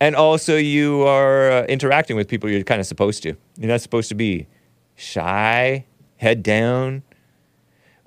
And 0.01 0.15
also, 0.15 0.57
you 0.57 1.03
are 1.03 1.51
uh, 1.51 1.65
interacting 1.65 2.15
with 2.15 2.29
people 2.29 2.49
you're 2.49 2.63
kind 2.63 2.81
of 2.81 2.87
supposed 2.87 3.23
to. 3.25 3.35
You're 3.57 3.69
not 3.69 3.81
supposed 3.81 4.09
to 4.11 4.15
be 4.15 4.47
shy, 4.95 5.85
head 6.19 6.45
down. 6.45 7.03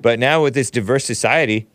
But 0.02 0.18
now 0.18 0.42
with 0.42 0.54
this 0.54 0.72
diverse 0.72 1.04
society, 1.04 1.68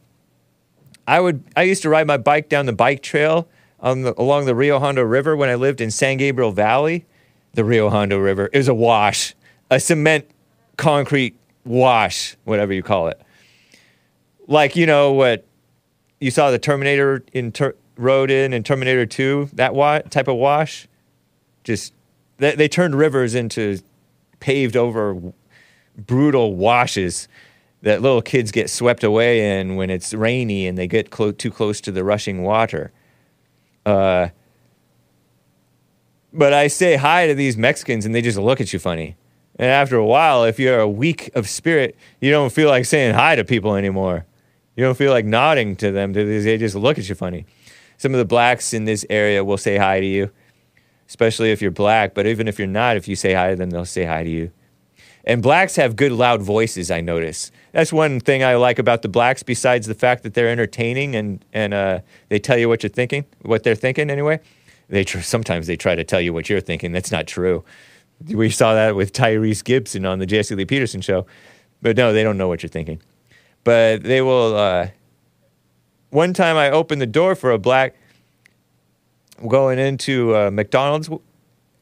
I 1.06 1.20
would 1.20 1.44
I 1.54 1.62
used 1.62 1.82
to 1.82 1.88
ride 1.88 2.06
my 2.06 2.16
bike 2.16 2.48
down 2.48 2.66
the 2.66 2.72
bike 2.72 3.02
trail 3.02 3.48
on 3.78 4.02
the, 4.02 4.20
along 4.20 4.46
the 4.46 4.54
Rio 4.54 4.78
Hondo 4.78 5.02
River 5.02 5.36
when 5.36 5.48
I 5.48 5.54
lived 5.54 5.80
in 5.80 5.90
San 5.90 6.16
Gabriel 6.16 6.50
Valley. 6.50 7.04
The 7.52 7.64
Rio 7.64 7.88
Hondo 7.90 8.18
River 8.18 8.50
was 8.52 8.68
a 8.68 8.74
wash, 8.74 9.34
a 9.70 9.78
cement 9.78 10.28
concrete 10.76 11.38
wash, 11.66 12.36
whatever 12.44 12.72
you 12.72 12.82
call 12.82 13.08
it. 13.08 13.20
Like 14.46 14.76
you 14.76 14.86
know 14.86 15.12
what 15.12 15.44
you 16.20 16.30
saw 16.30 16.50
the 16.50 16.58
Terminator 16.58 17.24
in 17.32 17.52
ter- 17.52 17.74
in 17.98 18.52
in 18.52 18.62
Terminator 18.62 19.06
Two, 19.06 19.50
that 19.54 19.74
wa- 19.74 20.00
type 20.00 20.28
of 20.28 20.36
wash, 20.36 20.86
just 21.64 21.92
They, 22.38 22.54
they 22.54 22.68
turned 22.68 22.94
rivers 22.94 23.34
into 23.34 23.80
paved 24.40 24.76
over 24.76 25.16
brutal 25.96 26.54
washes 26.54 27.26
that 27.82 28.02
little 28.02 28.22
kids 28.22 28.50
get 28.52 28.68
swept 28.68 29.02
away 29.02 29.60
in 29.60 29.76
when 29.76 29.90
it's 29.90 30.12
rainy 30.12 30.66
and 30.66 30.76
they 30.76 30.86
get 30.86 31.10
clo- 31.10 31.32
too 31.32 31.50
close 31.50 31.80
to 31.82 31.92
the 31.92 32.04
rushing 32.04 32.42
water. 32.42 32.92
Uh, 33.84 34.28
but 36.32 36.52
I 36.52 36.66
say 36.68 36.96
hi 36.96 37.26
to 37.26 37.34
these 37.34 37.56
Mexicans 37.56 38.04
and 38.04 38.14
they 38.14 38.20
just 38.20 38.38
look 38.38 38.60
at 38.60 38.72
you 38.72 38.78
funny. 38.78 39.16
And 39.58 39.70
after 39.70 39.96
a 39.96 40.04
while, 40.04 40.44
if 40.44 40.58
you're 40.58 40.80
a 40.80 40.88
weak 40.88 41.30
of 41.34 41.48
spirit, 41.48 41.96
you 42.20 42.30
don't 42.30 42.52
feel 42.52 42.68
like 42.68 42.84
saying 42.84 43.14
hi 43.14 43.36
to 43.36 43.44
people 43.44 43.74
anymore. 43.74 44.26
You 44.76 44.84
don't 44.84 44.96
feel 44.96 45.10
like 45.10 45.24
nodding 45.24 45.76
to 45.76 45.90
them. 45.90 46.12
They 46.12 46.58
just 46.58 46.74
look 46.74 46.98
at 46.98 47.08
you 47.08 47.14
funny. 47.14 47.46
Some 47.96 48.12
of 48.12 48.18
the 48.18 48.26
blacks 48.26 48.74
in 48.74 48.84
this 48.84 49.06
area 49.08 49.42
will 49.42 49.56
say 49.56 49.78
hi 49.78 50.00
to 50.00 50.06
you, 50.06 50.30
especially 51.08 51.50
if 51.50 51.62
you're 51.62 51.70
black. 51.70 52.12
But 52.12 52.26
even 52.26 52.46
if 52.46 52.58
you're 52.58 52.68
not, 52.68 52.98
if 52.98 53.08
you 53.08 53.16
say 53.16 53.32
hi 53.32 53.50
to 53.50 53.56
them, 53.56 53.70
they'll 53.70 53.86
say 53.86 54.04
hi 54.04 54.22
to 54.22 54.28
you. 54.28 54.52
And 55.24 55.42
blacks 55.42 55.74
have 55.76 55.96
good 55.96 56.12
loud 56.12 56.42
voices, 56.42 56.90
I 56.90 57.00
notice. 57.00 57.50
That's 57.72 57.92
one 57.92 58.20
thing 58.20 58.44
I 58.44 58.54
like 58.54 58.78
about 58.78 59.02
the 59.02 59.08
blacks, 59.08 59.42
besides 59.42 59.86
the 59.86 59.94
fact 59.94 60.22
that 60.22 60.34
they're 60.34 60.48
entertaining 60.48 61.16
and, 61.16 61.44
and 61.52 61.74
uh, 61.74 62.00
they 62.28 62.38
tell 62.38 62.58
you 62.58 62.68
what 62.68 62.82
you're 62.82 62.90
thinking, 62.90 63.24
what 63.42 63.64
they're 63.64 63.74
thinking 63.74 64.10
anyway. 64.10 64.38
They 64.88 65.02
tr- 65.02 65.20
sometimes 65.20 65.66
they 65.66 65.76
try 65.76 65.96
to 65.96 66.04
tell 66.04 66.20
you 66.20 66.32
what 66.32 66.48
you're 66.48 66.60
thinking. 66.60 66.92
That's 66.92 67.10
not 67.10 67.26
true. 67.26 67.64
We 68.24 68.50
saw 68.50 68.74
that 68.74 68.96
with 68.96 69.12
Tyrese 69.12 69.62
Gibson 69.62 70.06
on 70.06 70.18
the 70.18 70.26
Jesse 70.26 70.54
Lee 70.54 70.64
Peterson 70.64 71.00
show. 71.00 71.26
But 71.82 71.96
no, 71.96 72.12
they 72.12 72.22
don't 72.22 72.38
know 72.38 72.48
what 72.48 72.62
you're 72.62 72.70
thinking. 72.70 73.00
But 73.64 74.02
they 74.02 74.22
will. 74.22 74.56
Uh, 74.56 74.88
one 76.10 76.32
time 76.32 76.56
I 76.56 76.70
opened 76.70 77.00
the 77.00 77.06
door 77.06 77.34
for 77.34 77.50
a 77.50 77.58
black 77.58 77.94
going 79.46 79.78
into 79.78 80.34
uh, 80.34 80.50
McDonald's, 80.50 81.10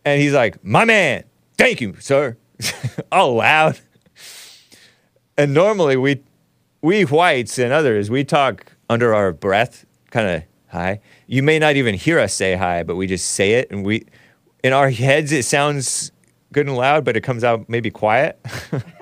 and 0.04 0.20
he's 0.20 0.32
like, 0.32 0.62
"My 0.64 0.84
man, 0.84 1.24
thank 1.56 1.80
you, 1.80 1.94
sir," 2.00 2.36
all 3.12 3.36
loud. 3.36 3.78
And 5.36 5.52
normally 5.52 5.96
we, 5.96 6.22
we 6.80 7.02
whites 7.02 7.58
and 7.58 7.72
others, 7.72 8.08
we 8.08 8.24
talk 8.24 8.72
under 8.88 9.14
our 9.14 9.32
breath, 9.32 9.84
kind 10.10 10.28
of 10.28 10.42
hi. 10.68 11.00
You 11.26 11.42
may 11.42 11.58
not 11.58 11.76
even 11.76 11.94
hear 11.94 12.20
us 12.20 12.32
say 12.32 12.54
hi, 12.54 12.82
but 12.82 12.96
we 12.96 13.06
just 13.06 13.32
say 13.32 13.54
it, 13.54 13.70
and 13.70 13.84
we, 13.84 14.06
in 14.62 14.72
our 14.72 14.90
heads, 14.90 15.32
it 15.32 15.44
sounds 15.44 16.12
good 16.54 16.66
and 16.66 16.76
loud, 16.76 17.04
but 17.04 17.16
it 17.16 17.20
comes 17.20 17.44
out 17.44 17.68
maybe 17.68 17.90
quiet. 17.90 18.40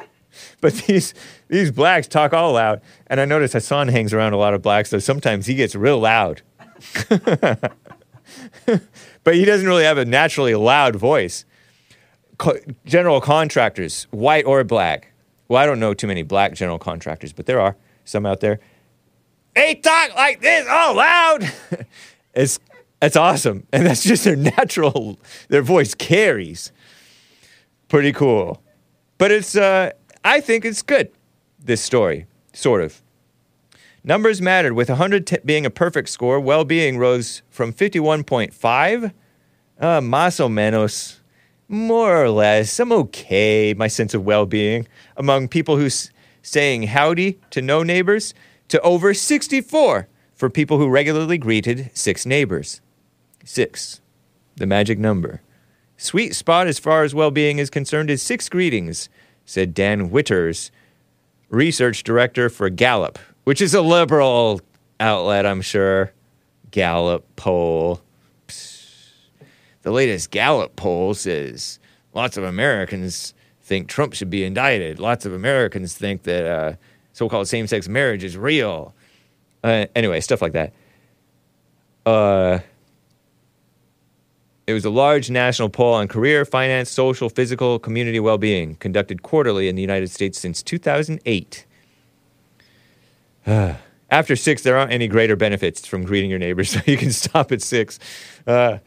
but 0.60 0.74
these 0.74 1.14
these 1.48 1.70
blacks 1.70 2.08
talk 2.08 2.32
all 2.32 2.54
loud, 2.54 2.80
and 3.06 3.20
I 3.20 3.24
notice 3.24 3.52
Hassan 3.52 3.88
hangs 3.88 4.12
around 4.12 4.32
a 4.32 4.36
lot 4.36 4.54
of 4.54 4.62
blacks, 4.62 4.90
so 4.90 4.98
sometimes 4.98 5.46
he 5.46 5.54
gets 5.54 5.76
real 5.76 6.00
loud. 6.00 6.42
but 9.24 9.34
he 9.34 9.44
doesn't 9.44 9.66
really 9.66 9.84
have 9.84 9.98
a 9.98 10.04
naturally 10.04 10.54
loud 10.54 10.96
voice. 10.96 11.44
Co- 12.38 12.58
general 12.84 13.20
contractors, 13.20 14.04
white 14.10 14.46
or 14.46 14.64
black. 14.64 15.12
Well, 15.46 15.62
I 15.62 15.66
don't 15.66 15.78
know 15.78 15.94
too 15.94 16.06
many 16.06 16.22
black 16.22 16.54
general 16.54 16.78
contractors, 16.78 17.32
but 17.32 17.46
there 17.46 17.60
are 17.60 17.76
some 18.04 18.26
out 18.26 18.40
there. 18.40 18.58
They 19.54 19.74
talk 19.74 20.14
like 20.16 20.40
this 20.40 20.66
all 20.68 20.96
loud. 20.96 21.52
it's 22.34 22.58
it's 23.02 23.16
awesome, 23.16 23.66
and 23.72 23.84
that's 23.84 24.02
just 24.04 24.24
their 24.24 24.36
natural. 24.36 25.18
Their 25.48 25.62
voice 25.62 25.94
carries. 25.94 26.72
Pretty 27.92 28.12
cool, 28.12 28.62
but 29.18 29.30
it's. 29.30 29.54
Uh, 29.54 29.90
I 30.24 30.40
think 30.40 30.64
it's 30.64 30.80
good. 30.80 31.10
This 31.62 31.82
story, 31.82 32.24
sort 32.54 32.80
of. 32.80 33.02
Numbers 34.02 34.40
mattered, 34.40 34.72
with 34.72 34.88
100 34.88 35.26
t- 35.26 35.36
being 35.44 35.66
a 35.66 35.70
perfect 35.70 36.08
score. 36.08 36.40
Well 36.40 36.64
being 36.64 36.96
rose 36.96 37.42
from 37.50 37.70
51.5, 37.70 39.12
uh, 39.78 40.00
más 40.00 40.40
o 40.40 40.48
menos, 40.48 41.20
more 41.68 42.24
or 42.24 42.30
less. 42.30 42.80
I'm 42.80 42.92
okay, 42.92 43.74
my 43.74 43.88
sense 43.88 44.14
of 44.14 44.24
well 44.24 44.46
being, 44.46 44.88
among 45.18 45.48
people 45.48 45.76
who 45.76 45.90
saying 46.40 46.84
howdy 46.84 47.40
to 47.50 47.60
no 47.60 47.82
neighbors, 47.82 48.32
to 48.68 48.80
over 48.80 49.12
64 49.12 50.08
for 50.34 50.48
people 50.48 50.78
who 50.78 50.88
regularly 50.88 51.36
greeted 51.36 51.90
six 51.92 52.24
neighbors. 52.24 52.80
Six, 53.44 54.00
the 54.56 54.66
magic 54.66 54.98
number. 54.98 55.42
Sweet 56.02 56.34
spot 56.34 56.66
as 56.66 56.80
far 56.80 57.04
as 57.04 57.14
well 57.14 57.30
being 57.30 57.60
is 57.60 57.70
concerned 57.70 58.10
is 58.10 58.20
six 58.20 58.48
greetings, 58.48 59.08
said 59.46 59.72
Dan 59.72 60.10
Witters, 60.10 60.72
research 61.48 62.02
director 62.02 62.50
for 62.50 62.68
Gallup, 62.68 63.20
which 63.44 63.60
is 63.60 63.72
a 63.72 63.80
liberal 63.82 64.60
outlet, 64.98 65.46
I'm 65.46 65.62
sure. 65.62 66.12
Gallup 66.72 67.24
poll. 67.36 68.00
Psst. 68.48 69.10
The 69.82 69.92
latest 69.92 70.32
Gallup 70.32 70.74
poll 70.74 71.14
says 71.14 71.78
lots 72.12 72.36
of 72.36 72.42
Americans 72.42 73.32
think 73.62 73.86
Trump 73.86 74.14
should 74.14 74.28
be 74.28 74.42
indicted. 74.42 74.98
Lots 74.98 75.24
of 75.24 75.32
Americans 75.32 75.94
think 75.94 76.24
that 76.24 76.44
uh, 76.44 76.72
so 77.12 77.28
called 77.28 77.46
same 77.46 77.68
sex 77.68 77.86
marriage 77.86 78.24
is 78.24 78.36
real. 78.36 78.92
Uh, 79.62 79.86
anyway, 79.94 80.18
stuff 80.18 80.42
like 80.42 80.54
that. 80.54 80.72
Uh, 82.04 82.58
it 84.66 84.72
was 84.72 84.84
a 84.84 84.90
large 84.90 85.28
national 85.30 85.68
poll 85.68 85.94
on 85.94 86.06
career, 86.08 86.44
finance, 86.44 86.90
social, 86.90 87.28
physical, 87.28 87.78
community 87.78 88.20
well 88.20 88.38
being, 88.38 88.76
conducted 88.76 89.22
quarterly 89.22 89.68
in 89.68 89.74
the 89.74 89.82
United 89.82 90.10
States 90.10 90.38
since 90.38 90.62
2008. 90.62 91.66
After 94.10 94.36
six, 94.36 94.62
there 94.62 94.76
aren't 94.76 94.92
any 94.92 95.08
greater 95.08 95.36
benefits 95.36 95.86
from 95.86 96.04
greeting 96.04 96.30
your 96.30 96.38
neighbors, 96.38 96.70
so 96.74 96.80
you 96.86 96.96
can 96.96 97.10
stop 97.10 97.50
at 97.50 97.62
six. 97.62 97.98
Uh, 98.46 98.78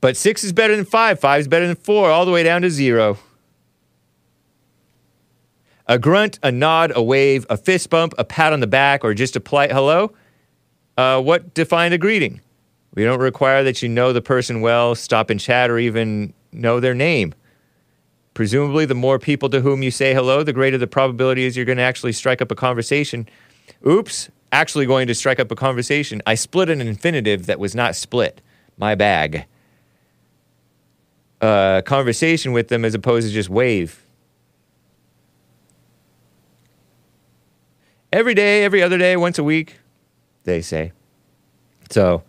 but 0.00 0.16
six 0.16 0.44
is 0.44 0.52
better 0.52 0.76
than 0.76 0.84
five, 0.84 1.18
five 1.18 1.40
is 1.40 1.48
better 1.48 1.66
than 1.66 1.76
four, 1.76 2.10
all 2.10 2.24
the 2.24 2.32
way 2.32 2.42
down 2.42 2.62
to 2.62 2.70
zero. 2.70 3.18
A 5.86 5.98
grunt, 5.98 6.38
a 6.42 6.52
nod, 6.52 6.92
a 6.94 7.02
wave, 7.02 7.46
a 7.50 7.56
fist 7.56 7.90
bump, 7.90 8.14
a 8.16 8.24
pat 8.24 8.52
on 8.52 8.60
the 8.60 8.66
back, 8.66 9.04
or 9.04 9.12
just 9.12 9.34
a 9.34 9.40
polite 9.40 9.72
hello. 9.72 10.12
Uh, 10.96 11.20
what 11.20 11.52
defined 11.52 11.92
a 11.92 11.98
greeting? 11.98 12.40
We 12.94 13.04
don't 13.04 13.20
require 13.20 13.64
that 13.64 13.82
you 13.82 13.88
know 13.88 14.12
the 14.12 14.22
person 14.22 14.60
well, 14.60 14.94
stop 14.94 15.28
and 15.30 15.40
chat, 15.40 15.68
or 15.68 15.78
even 15.78 16.32
know 16.52 16.78
their 16.78 16.94
name. 16.94 17.34
Presumably, 18.34 18.84
the 18.84 18.94
more 18.94 19.18
people 19.18 19.48
to 19.50 19.60
whom 19.60 19.82
you 19.82 19.90
say 19.90 20.14
hello, 20.14 20.42
the 20.42 20.52
greater 20.52 20.78
the 20.78 20.86
probability 20.86 21.44
is 21.44 21.56
you're 21.56 21.66
going 21.66 21.78
to 21.78 21.84
actually 21.84 22.12
strike 22.12 22.40
up 22.40 22.50
a 22.50 22.54
conversation. 22.54 23.28
Oops, 23.86 24.28
actually 24.52 24.86
going 24.86 25.06
to 25.08 25.14
strike 25.14 25.40
up 25.40 25.50
a 25.50 25.56
conversation. 25.56 26.22
I 26.26 26.34
split 26.36 26.68
an 26.70 26.80
infinitive 26.80 27.46
that 27.46 27.58
was 27.58 27.74
not 27.74 27.96
split. 27.96 28.40
My 28.76 28.94
bag. 28.94 29.46
Uh, 31.40 31.82
conversation 31.82 32.52
with 32.52 32.68
them 32.68 32.84
as 32.84 32.94
opposed 32.94 33.26
to 33.26 33.32
just 33.32 33.48
wave. 33.48 34.00
Every 38.12 38.34
day, 38.34 38.64
every 38.64 38.82
other 38.82 38.98
day, 38.98 39.16
once 39.16 39.38
a 39.38 39.44
week, 39.44 39.78
they 40.44 40.60
say. 40.60 40.92
So, 41.90 42.22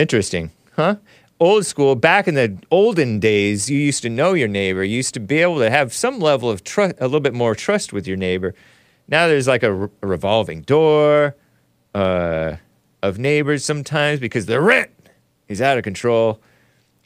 interesting, 0.00 0.50
huh? 0.74 0.96
Old 1.38 1.64
school, 1.64 1.94
back 1.94 2.28
in 2.28 2.34
the 2.34 2.56
olden 2.70 3.18
days, 3.18 3.70
you 3.70 3.78
used 3.78 4.02
to 4.02 4.10
know 4.10 4.34
your 4.34 4.48
neighbor. 4.48 4.84
You 4.84 4.96
used 4.96 5.14
to 5.14 5.20
be 5.20 5.38
able 5.38 5.58
to 5.58 5.70
have 5.70 5.94
some 5.94 6.18
level 6.18 6.50
of 6.50 6.64
trust, 6.64 6.96
a 6.98 7.04
little 7.04 7.20
bit 7.20 7.34
more 7.34 7.54
trust 7.54 7.92
with 7.92 8.06
your 8.06 8.16
neighbor. 8.16 8.54
Now 9.08 9.26
there's 9.26 9.48
like 9.48 9.62
a, 9.62 9.72
re- 9.72 9.88
a 10.02 10.06
revolving 10.06 10.62
door 10.62 11.36
uh, 11.94 12.56
of 13.02 13.18
neighbors 13.18 13.64
sometimes 13.64 14.20
because 14.20 14.46
the 14.46 14.60
rent 14.60 14.90
is 15.48 15.62
out 15.62 15.78
of 15.78 15.84
control 15.84 16.40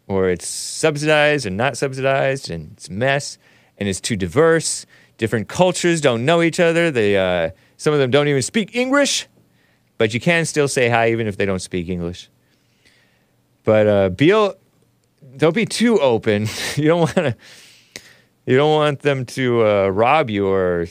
or 0.07 0.29
it's 0.29 0.47
subsidized 0.47 1.47
and 1.47 1.57
not 1.57 1.77
subsidized 1.77 2.51
and 2.51 2.73
it's 2.73 2.91
mess 2.91 3.39
and 3.79 3.89
it's 3.89 4.01
too 4.01 4.17
diverse. 4.17 4.85
Different 5.17 5.49
cultures 5.49 6.01
don't 6.01 6.25
know 6.25 6.43
each 6.43 6.59
other. 6.59 6.91
They, 6.91 7.17
uh, 7.17 7.51
some 7.77 7.95
of 7.95 8.01
them 8.01 8.11
don't 8.11 8.29
even 8.29 8.43
speak 8.43 8.75
English, 8.75 9.29
but 9.97 10.13
you 10.13 10.21
can 10.21 10.45
still 10.45 10.69
say 10.69 10.89
hi 10.89 11.11
even 11.11 11.27
if 11.27 11.37
they 11.37 11.47
don't 11.47 11.61
speak 11.61 11.89
English. 11.89 12.29
But 13.65 13.87
uh, 13.87 14.09
be 14.11 14.29
don't 15.37 15.55
be 15.55 15.67
too 15.67 16.01
open. 16.01 16.47
you 16.77 16.89
don't 16.89 17.01
want 17.01 17.15
to. 17.15 17.37
You 18.47 18.57
don't 18.59 18.75
want 18.75 19.01
them 19.01 19.25
to 19.27 19.67
uh, 19.67 19.89
rob 19.89 20.29
you 20.29 20.47
or, 20.47 20.87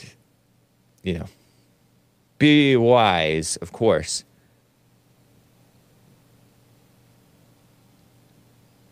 you 1.03 1.19
know. 1.19 1.25
Be 2.39 2.75
wise, 2.75 3.57
of 3.57 3.71
course. 3.71 4.23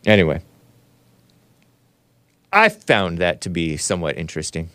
Anyway, 0.06 0.42
I 2.54 2.70
found 2.70 3.18
that 3.18 3.42
to 3.42 3.50
be 3.50 3.78
somewhat 3.78 4.18
interesting. 4.18 4.70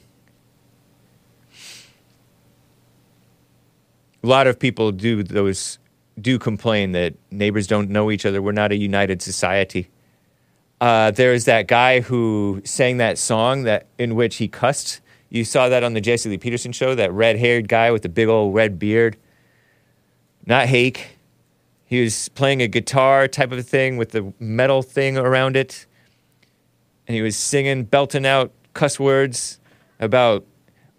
A 4.23 4.27
lot 4.27 4.47
of 4.47 4.59
people 4.59 4.91
do 4.91 5.23
those 5.23 5.79
do 6.21 6.39
complain 6.39 6.93
that 6.93 7.15
neighbors 7.31 7.67
don't 7.67 7.91
know 7.91 8.11
each 8.11 8.25
other. 8.25 8.41
We're 8.41 8.53
not 8.53 8.73
a 8.73 8.77
united 8.77 9.21
society. 9.23 9.89
Uh, 10.81 11.11
there's 11.11 11.45
that 11.47 11.69
guy 11.69 12.01
who 12.01 12.61
sang 12.65 12.99
that 12.99 13.19
song 13.19 13.63
that 13.65 13.87
in 13.99 14.15
which 14.15 14.37
he 14.37 14.49
cussed. 14.49 15.01
You 15.29 15.45
saw 15.45 15.69
that 15.69 15.83
on 15.83 15.95
the 15.95 16.01
Jesse 16.01 16.29
Lee 16.29 16.39
Peterson 16.39 16.73
show. 16.73 16.95
That 16.95 17.13
red-haired 17.13 17.69
guy 17.69 17.91
with 17.91 18.03
the 18.03 18.09
big 18.09 18.29
old 18.29 18.55
red 18.55 18.79
beard. 18.79 19.17
Not 20.47 20.67
Hake. 20.67 21.19
He 21.85 22.03
was 22.03 22.29
playing 22.31 22.63
a 22.63 22.69
guitar 22.69 23.29
type 23.29 23.53
of 23.53 23.67
thing 23.67 23.97
with 23.97 24.11
the 24.11 24.33
metal 24.39 24.83
thing 24.83 25.17
around 25.19 25.57
it. 25.57 25.87
and 27.07 27.15
he 27.15 27.23
was 27.23 27.37
singing, 27.37 27.85
belting 27.85 28.27
out 28.27 28.53
cuss 28.75 28.99
words 28.99 29.61
about 30.01 30.45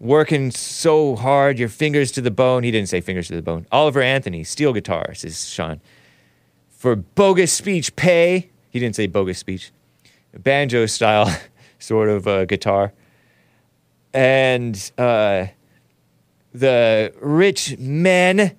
working 0.00 0.50
so 0.50 1.16
hard, 1.16 1.58
your 1.58 1.68
fingers 1.68 2.12
to 2.12 2.20
the 2.20 2.30
bone. 2.30 2.62
He 2.62 2.70
didn't 2.70 2.88
say 2.88 3.00
fingers 3.00 3.28
to 3.28 3.36
the 3.36 3.42
bone. 3.42 3.66
Oliver 3.72 4.00
Anthony, 4.00 4.44
steel 4.44 4.72
guitar, 4.72 5.14
says 5.14 5.48
Sean. 5.48 5.80
For 6.70 6.94
bogus 6.96 7.52
speech 7.52 7.96
pay. 7.96 8.50
He 8.70 8.78
didn't 8.78 8.96
say 8.96 9.06
bogus 9.06 9.38
speech. 9.38 9.72
Banjo 10.32 10.86
style 10.86 11.34
sort 11.78 12.08
of 12.08 12.28
uh, 12.28 12.44
guitar. 12.44 12.92
And 14.14 14.90
uh, 14.96 15.46
the 16.52 17.12
rich 17.20 17.78
men. 17.78 18.56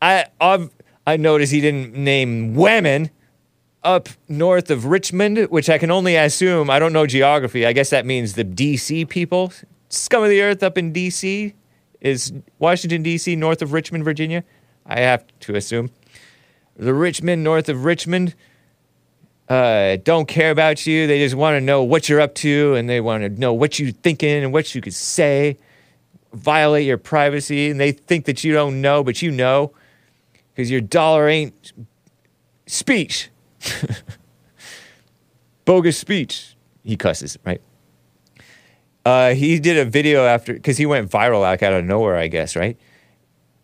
I 0.00 0.26
I've, 0.40 0.70
I 1.06 1.16
noticed 1.16 1.52
he 1.52 1.60
didn't 1.60 1.94
name 1.94 2.54
women 2.54 3.10
up 3.84 4.08
north 4.28 4.70
of 4.70 4.86
Richmond, 4.86 5.38
which 5.50 5.68
I 5.68 5.78
can 5.78 5.90
only 5.90 6.16
assume. 6.16 6.70
I 6.70 6.78
don't 6.78 6.92
know 6.92 7.06
geography. 7.06 7.66
I 7.66 7.72
guess 7.72 7.90
that 7.90 8.06
means 8.06 8.34
the 8.34 8.44
D.C. 8.44 9.04
people, 9.06 9.52
scum 9.92 10.22
of 10.22 10.30
the 10.30 10.42
earth 10.42 10.62
up 10.62 10.78
in 10.78 10.92
D.C. 10.92 11.54
Is 12.00 12.32
Washington 12.58 13.02
D.C. 13.02 13.36
north 13.36 13.62
of 13.62 13.72
Richmond, 13.72 14.04
Virginia? 14.04 14.44
I 14.86 15.00
have 15.00 15.24
to 15.40 15.54
assume 15.54 15.90
the 16.76 16.94
rich 16.94 17.22
men 17.22 17.42
north 17.42 17.68
of 17.68 17.84
Richmond 17.84 18.34
uh, 19.48 19.96
don't 20.02 20.26
care 20.26 20.50
about 20.50 20.86
you. 20.86 21.06
They 21.06 21.18
just 21.18 21.34
want 21.34 21.56
to 21.56 21.60
know 21.60 21.82
what 21.82 22.08
you're 22.08 22.20
up 22.20 22.34
to, 22.36 22.74
and 22.74 22.88
they 22.88 23.00
want 23.00 23.22
to 23.22 23.28
know 23.28 23.52
what 23.52 23.78
you're 23.78 23.92
thinking 23.92 24.42
and 24.42 24.52
what 24.52 24.74
you 24.74 24.80
could 24.80 24.94
say 24.94 25.58
violate 26.32 26.86
your 26.86 26.98
privacy 26.98 27.70
and 27.70 27.78
they 27.78 27.92
think 27.92 28.24
that 28.24 28.42
you 28.42 28.52
don't 28.52 28.80
know, 28.80 29.04
but 29.04 29.22
you 29.22 29.30
know 29.30 29.72
because 30.54 30.70
your 30.70 30.80
dollar 30.80 31.28
ain't 31.28 31.72
speech. 32.66 33.30
Bogus 35.64 35.98
speech. 35.98 36.56
He 36.82 36.96
cusses, 36.96 37.38
right? 37.44 37.60
Uh, 39.04 39.34
he 39.34 39.58
did 39.58 39.78
a 39.78 39.84
video 39.84 40.26
after 40.26 40.54
because 40.54 40.78
he 40.78 40.86
went 40.86 41.10
viral 41.10 41.40
like 41.40 41.62
out 41.62 41.72
of 41.72 41.84
nowhere, 41.84 42.16
I 42.16 42.28
guess, 42.28 42.54
right? 42.54 42.76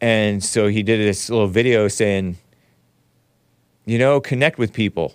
And 0.01 0.43
so 0.43 0.69
he 0.69 0.83
did 0.83 1.01
this 1.01 1.31
little 1.31 1.49
video 1.49 1.89
saying, 1.89 2.39
you 3.85 3.99
know, 3.99 4.21
connect 4.21 4.59
with 4.59 4.73
people, 4.73 5.15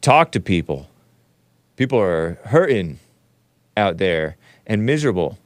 talk 0.00 0.32
to 0.32 0.40
people. 0.40 0.88
People 1.76 1.98
are 1.98 2.38
hurting 2.44 2.98
out 3.76 3.96
there 3.98 4.36
and 4.66 4.84
miserable. 4.84 5.38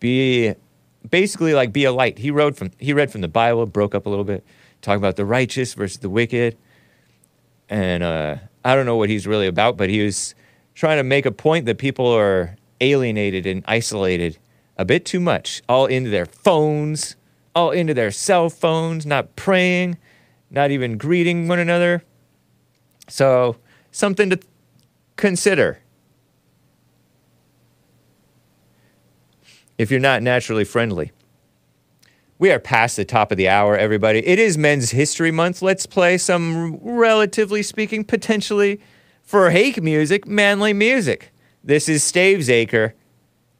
Be 0.00 0.54
basically 1.08 1.54
like 1.54 1.72
be 1.72 1.84
a 1.84 1.92
light. 1.92 2.18
He 2.18 2.30
wrote 2.30 2.56
from 2.56 2.70
he 2.78 2.92
read 2.92 3.10
from 3.10 3.20
the 3.22 3.28
Bible, 3.28 3.66
broke 3.66 3.94
up 3.94 4.06
a 4.06 4.08
little 4.08 4.24
bit, 4.24 4.44
talking 4.82 4.98
about 4.98 5.16
the 5.16 5.24
righteous 5.24 5.74
versus 5.74 5.98
the 5.98 6.10
wicked. 6.10 6.56
And 7.68 8.02
uh, 8.02 8.36
I 8.64 8.74
don't 8.74 8.86
know 8.86 8.96
what 8.96 9.08
he's 9.08 9.26
really 9.26 9.46
about, 9.46 9.76
but 9.76 9.90
he 9.90 10.04
was 10.04 10.34
trying 10.74 10.98
to 10.98 11.02
make 11.02 11.26
a 11.26 11.32
point 11.32 11.66
that 11.66 11.78
people 11.78 12.06
are 12.06 12.56
alienated 12.80 13.46
and 13.46 13.64
isolated 13.66 14.38
a 14.76 14.84
bit 14.84 15.04
too 15.04 15.20
much, 15.20 15.62
all 15.68 15.86
into 15.86 16.10
their 16.10 16.26
phones, 16.26 17.16
all 17.54 17.70
into 17.70 17.94
their 17.94 18.10
cell 18.10 18.48
phones, 18.48 19.04
not 19.04 19.36
praying, 19.36 19.98
not 20.50 20.70
even 20.70 20.96
greeting 20.96 21.48
one 21.48 21.58
another. 21.58 22.02
So, 23.08 23.56
something 23.90 24.30
to 24.30 24.40
consider. 25.16 25.82
if 29.82 29.90
you're 29.90 30.00
not 30.00 30.22
naturally 30.22 30.64
friendly. 30.64 31.12
We 32.42 32.50
are 32.50 32.58
past 32.58 32.96
the 32.96 33.04
top 33.04 33.30
of 33.30 33.38
the 33.38 33.48
hour, 33.48 33.76
everybody. 33.76 34.18
It 34.26 34.40
is 34.40 34.58
Men's 34.58 34.90
History 34.90 35.30
Month. 35.30 35.62
Let's 35.62 35.86
play 35.86 36.18
some, 36.18 36.74
relatively 36.82 37.62
speaking, 37.62 38.02
potentially 38.02 38.80
for 39.22 39.50
hake 39.50 39.80
music, 39.80 40.26
manly 40.26 40.72
music. 40.72 41.30
This 41.62 41.88
is 41.88 42.02
Stavesacre. 42.02 42.94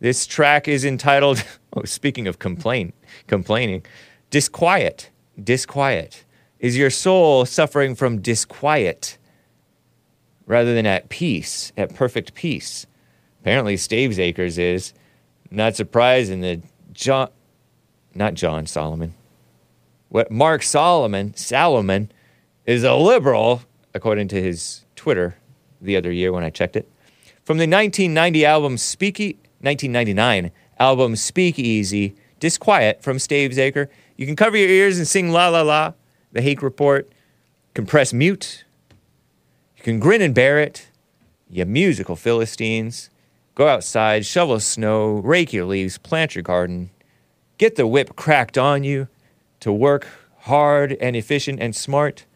This 0.01 0.27
track 0.27 0.67
is 0.67 0.85
entitled, 0.85 1.45
oh, 1.77 1.85
speaking 1.85 2.27
of 2.27 2.41
complain, 2.41 2.93
complaining, 3.29 3.87
Disquiet. 4.31 5.11
Disquiet. 5.41 6.25
Is 6.59 6.77
your 6.77 6.91
soul 6.91 7.45
suffering 7.45 7.95
from 7.95 8.21
disquiet 8.21 9.17
rather 10.45 10.75
than 10.75 10.87
at 10.87 11.09
peace, 11.09 11.73
at 11.77 11.95
perfect 11.95 12.35
peace? 12.35 12.89
Apparently, 13.43 13.77
Stavesacres 13.77 14.59
is. 14.59 14.93
Not 15.53 15.77
surprising 15.77 16.41
that 16.41 16.63
John, 16.93 17.29
not 18.15 18.35
John 18.35 18.67
Solomon, 18.67 19.15
what 20.09 20.31
Mark 20.31 20.63
Solomon, 20.63 21.35
Salomon, 21.35 22.11
is 22.67 22.85
a 22.85 22.95
liberal, 22.95 23.63
according 23.95 24.29
to 24.29 24.43
his 24.43 24.85
Twitter 24.97 25.37
the 25.81 25.97
other 25.97 26.13
year 26.13 26.33
when 26.33 26.45
I 26.45 26.51
checked 26.51 26.77
it. 26.77 26.89
From 27.45 27.59
the 27.59 27.63
1990 27.63 28.45
album 28.45 28.77
Speaky, 28.77 29.37
1999 29.61 30.51
album 30.79 31.17
Speakeasy, 31.17 32.15
Disquiet 32.39 33.03
from 33.03 33.19
Stavesacre. 33.19 33.89
You 34.17 34.27
can 34.27 34.37
cover 34.37 34.57
your 34.57 34.69
ears 34.69 34.99
and 34.99 35.07
sing 35.07 35.31
La 35.31 35.49
La 35.49 35.63
La, 35.63 35.93
The 36.33 36.43
Hake 36.43 36.63
Report, 36.63 37.11
compress 37.75 38.13
mute. 38.13 38.65
You 39.77 39.83
can 39.83 39.99
grin 40.01 40.21
and 40.21 40.35
bear 40.35 40.59
it, 40.59 40.89
you 41.49 41.65
musical 41.65 42.17
Philistines. 42.17 43.11
Go 43.55 43.69
outside, 43.69 44.25
shovel 44.25 44.59
snow, 44.61 45.15
rake 45.15 45.53
your 45.53 45.67
leaves, 45.67 45.99
plant 45.99 46.35
your 46.35 46.43
garden, 46.43 46.91
get 47.59 47.77
the 47.77 47.87
whip 47.87 48.17
cracked 48.17 48.59
on 48.59 48.85
you 48.85 49.09
to 49.61 49.73
work 49.73 50.07
hard 50.41 50.93
and 50.95 51.17
efficient 51.17 51.61
and 51.61 51.75
smart. 51.77 52.27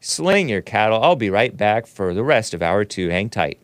Sling 0.00 0.48
your 0.48 0.62
cattle. 0.62 1.02
I'll 1.02 1.16
be 1.16 1.30
right 1.30 1.56
back 1.56 1.86
for 1.86 2.14
the 2.14 2.24
rest 2.24 2.54
of 2.54 2.62
hour 2.62 2.84
two. 2.84 3.10
Hang 3.10 3.30
tight. 3.30 3.58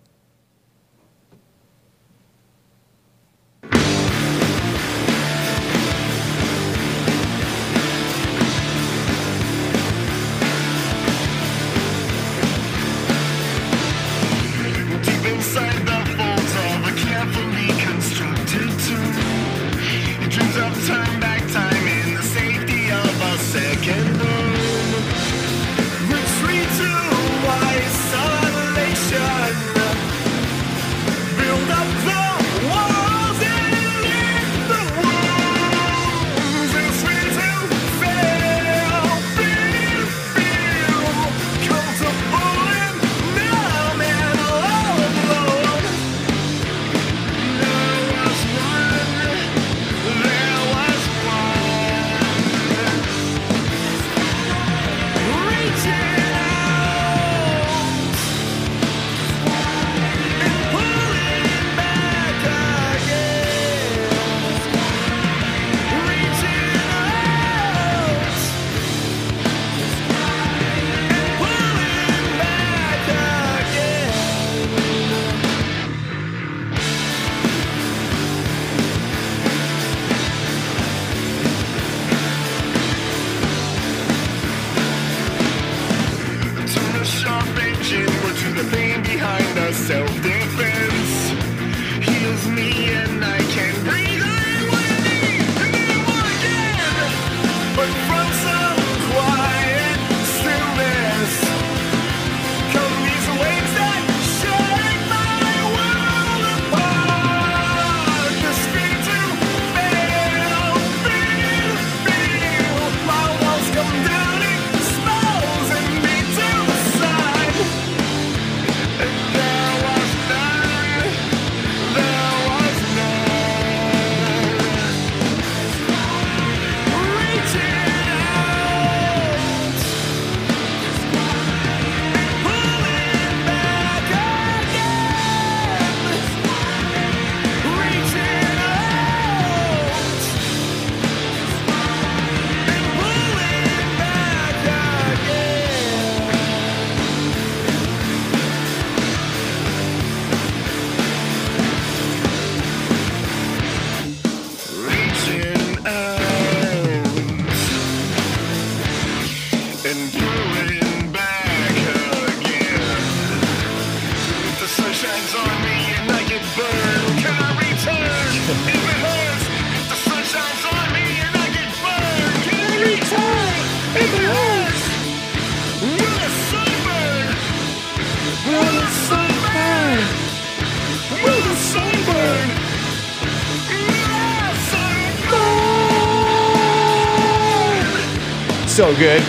Good. 188.99 189.23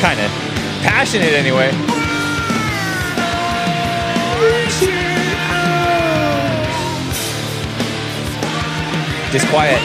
Kind 0.00 0.20
of 0.20 0.30
passionate 0.82 1.32
anyway. 1.32 1.70
Just 9.32 9.46
quiet. 9.48 9.80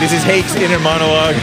This 0.00 0.12
is 0.12 0.22
Hake's 0.22 0.54
inner 0.54 0.78
monologue. 0.78 1.36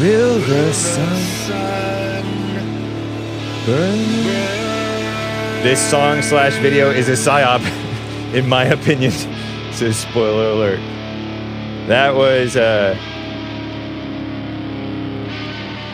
Will 0.00 0.38
the 0.38 0.72
sun 0.72 1.37
This 5.62 5.78
song 5.90 6.22
slash 6.22 6.54
video 6.62 6.88
is 6.90 7.10
a 7.10 7.12
psyop, 7.12 7.60
in 8.34 8.48
my 8.48 8.64
opinion. 8.64 9.12
So 9.72 9.92
spoiler 9.92 10.48
alert. 10.52 10.80
That 11.86 12.14
was 12.16 12.56
uh, 12.56 12.96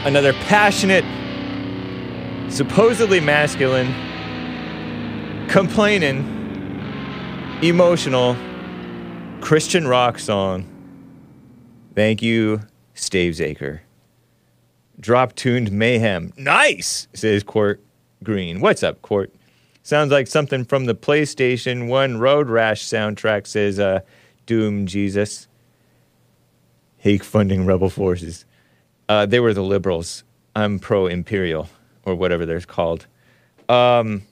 another 0.07 0.33
passionate, 0.33 1.05
supposedly 2.51 3.20
masculine, 3.20 3.93
complaining, 5.49 6.20
emotional 7.62 8.37
Christian 9.43 9.87
rock 9.87 10.18
song. 10.18 10.64
Thank 11.95 12.22
you, 12.22 12.61
Stavesacre. 12.95 13.84
Drop 15.05 15.35
tuned 15.35 15.71
mayhem. 15.71 16.33
Nice, 16.39 17.09
says 17.13 17.43
Court 17.43 17.79
Green. 18.23 18.61
What's 18.61 18.83
up, 18.83 19.03
Court? 19.03 19.31
Sounds 19.83 20.11
like 20.11 20.27
something 20.27 20.65
from 20.65 20.87
the 20.87 20.95
PlayStation 20.95 21.89
1 21.89 22.17
Road 22.17 22.49
Rash 22.49 22.83
soundtrack, 22.83 23.47
says 23.47 23.79
uh, 23.79 24.01
Doom 24.47 24.87
Jesus. 24.87 25.47
Hake 26.97 27.23
funding 27.23 27.67
rebel 27.67 27.91
forces. 27.91 28.47
Uh, 29.07 29.27
they 29.27 29.41
were 29.41 29.53
the 29.53 29.63
liberals. 29.63 30.25
I'm 30.57 30.79
pro 30.79 31.07
imperial, 31.07 31.69
or 32.07 32.15
whatever 32.15 32.47
they're 32.47 32.63
called. 32.63 33.07
Um, 33.69 34.23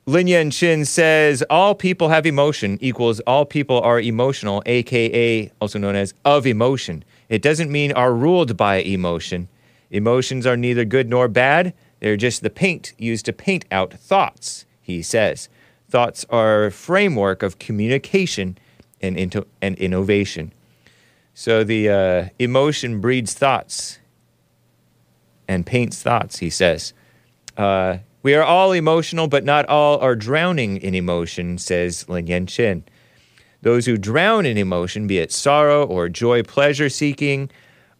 Lin 0.05 0.27
Yan 0.27 0.49
Chin 0.49 0.85
says 0.85 1.43
all 1.51 1.75
people 1.75 2.09
have 2.09 2.25
emotion 2.25 2.79
equals 2.81 3.19
all 3.21 3.45
people 3.45 3.79
are 3.79 4.01
emotional, 4.01 4.63
aka 4.65 5.51
also 5.61 5.77
known 5.77 5.95
as 5.95 6.15
of 6.25 6.47
emotion. 6.47 7.05
It 7.29 7.41
doesn't 7.41 7.71
mean 7.71 7.91
are 7.93 8.13
ruled 8.13 8.57
by 8.57 8.77
emotion. 8.77 9.47
Emotions 9.91 10.45
are 10.45 10.57
neither 10.57 10.83
good 10.83 11.09
nor 11.09 11.27
bad. 11.27 11.73
They're 11.99 12.17
just 12.17 12.41
the 12.41 12.49
paint 12.49 12.93
used 12.97 13.25
to 13.25 13.33
paint 13.33 13.65
out 13.71 13.93
thoughts, 13.93 14.65
he 14.81 15.01
says. 15.01 15.49
Thoughts 15.89 16.25
are 16.29 16.65
a 16.65 16.71
framework 16.71 17.43
of 17.43 17.59
communication 17.59 18.57
and, 19.01 19.17
into, 19.17 19.45
and 19.61 19.75
innovation. 19.77 20.53
So 21.33 21.63
the 21.63 21.89
uh, 21.89 22.29
emotion 22.37 22.99
breeds 22.99 23.33
thoughts 23.33 23.99
and 25.47 25.65
paints 25.65 26.01
thoughts, 26.01 26.39
he 26.39 26.49
says. 26.49 26.93
Uh, 27.57 27.99
we 28.21 28.35
are 28.35 28.43
all 28.43 28.71
emotional, 28.73 29.27
but 29.27 29.43
not 29.43 29.65
all 29.67 29.97
are 29.99 30.15
drowning 30.15 30.77
in 30.77 30.93
emotion, 30.93 31.57
says 31.57 32.07
Lin 32.09 32.27
Yan 32.27 32.45
Chin. 32.45 32.83
Those 33.61 33.85
who 33.85 33.97
drown 33.97 34.45
in 34.45 34.57
emotion, 34.57 35.07
be 35.07 35.17
it 35.17 35.31
sorrow 35.31 35.85
or 35.85 36.07
joy, 36.09 36.43
pleasure 36.43 36.89
seeking, 36.89 37.49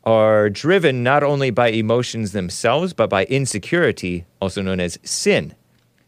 are 0.04 0.50
driven 0.50 1.04
not 1.04 1.24
only 1.24 1.50
by 1.50 1.70
emotions 1.70 2.32
themselves, 2.32 2.94
but 2.94 3.10
by 3.10 3.26
insecurity, 3.26 4.26
also 4.42 4.62
known 4.62 4.80
as 4.80 4.98
sin. 5.04 5.54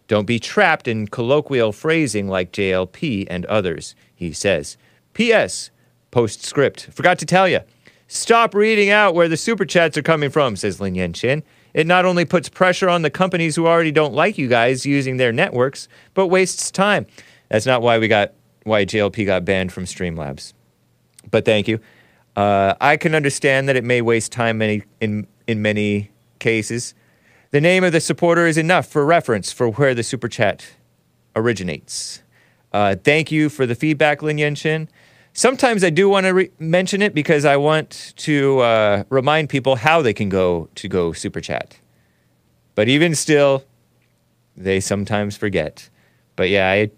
Don't 0.07 0.25
be 0.25 0.39
trapped 0.39 0.87
in 0.87 1.07
colloquial 1.07 1.71
phrasing 1.71 2.27
like 2.27 2.51
JLP 2.51 3.27
and 3.29 3.45
others, 3.45 3.95
he 4.15 4.31
says. 4.31 4.77
P.S. 5.13 5.71
Postscript. 6.11 6.89
Forgot 6.91 7.19
to 7.19 7.25
tell 7.25 7.47
you. 7.47 7.59
Stop 8.07 8.53
reading 8.53 8.89
out 8.89 9.15
where 9.15 9.29
the 9.29 9.37
super 9.37 9.65
chats 9.65 9.97
are 9.97 10.01
coming 10.01 10.29
from, 10.29 10.57
says 10.57 10.81
Lin 10.81 10.95
Yan 10.95 11.13
Chin. 11.13 11.43
It 11.73 11.87
not 11.87 12.03
only 12.03 12.25
puts 12.25 12.49
pressure 12.49 12.89
on 12.89 13.03
the 13.03 13.09
companies 13.09 13.55
who 13.55 13.67
already 13.67 13.91
don't 13.91 14.13
like 14.13 14.37
you 14.37 14.49
guys 14.49 14.85
using 14.85 15.15
their 15.15 15.31
networks, 15.31 15.87
but 16.13 16.27
wastes 16.27 16.71
time. 16.71 17.05
That's 17.47 17.65
not 17.65 17.81
why 17.81 17.97
we 17.97 18.09
got 18.09 18.33
why 18.63 18.85
JLP 18.85 19.25
got 19.25 19.45
banned 19.45 19.71
from 19.71 19.85
Streamlabs. 19.85 20.53
But 21.29 21.45
thank 21.45 21.67
you. 21.67 21.79
Uh, 22.35 22.75
I 22.79 22.97
can 22.97 23.13
understand 23.13 23.67
that 23.67 23.75
it 23.75 23.83
may 23.83 24.01
waste 24.01 24.31
time 24.31 24.57
many, 24.57 24.83
in 24.99 25.27
in 25.47 25.61
many 25.61 26.11
cases. 26.39 26.93
The 27.51 27.61
name 27.61 27.83
of 27.83 27.91
the 27.91 27.99
supporter 27.99 28.47
is 28.47 28.57
enough 28.57 28.87
for 28.87 29.05
reference 29.05 29.51
for 29.51 29.69
where 29.69 29.93
the 29.93 30.03
super 30.03 30.29
chat 30.29 30.65
originates. 31.35 32.21
Uh, 32.71 32.95
thank 32.95 33.31
you 33.31 33.49
for 33.49 33.65
the 33.65 33.75
feedback, 33.75 34.21
Lin 34.21 34.37
Yan 34.37 34.55
Chin. 34.55 34.87
Sometimes 35.33 35.83
I 35.83 35.89
do 35.89 36.07
want 36.07 36.25
to 36.25 36.33
re- 36.33 36.51
mention 36.59 37.01
it 37.01 37.13
because 37.13 37.43
I 37.43 37.57
want 37.57 38.13
to 38.17 38.59
uh, 38.59 39.03
remind 39.09 39.49
people 39.49 39.75
how 39.77 40.01
they 40.01 40.13
can 40.13 40.29
go 40.29 40.69
to 40.75 40.87
go 40.87 41.11
super 41.11 41.41
chat. 41.41 41.79
But 42.75 42.87
even 42.87 43.15
still, 43.15 43.65
they 44.55 44.79
sometimes 44.79 45.35
forget. 45.35 45.89
But 46.35 46.49
yeah, 46.49 46.69
I, 46.69 46.91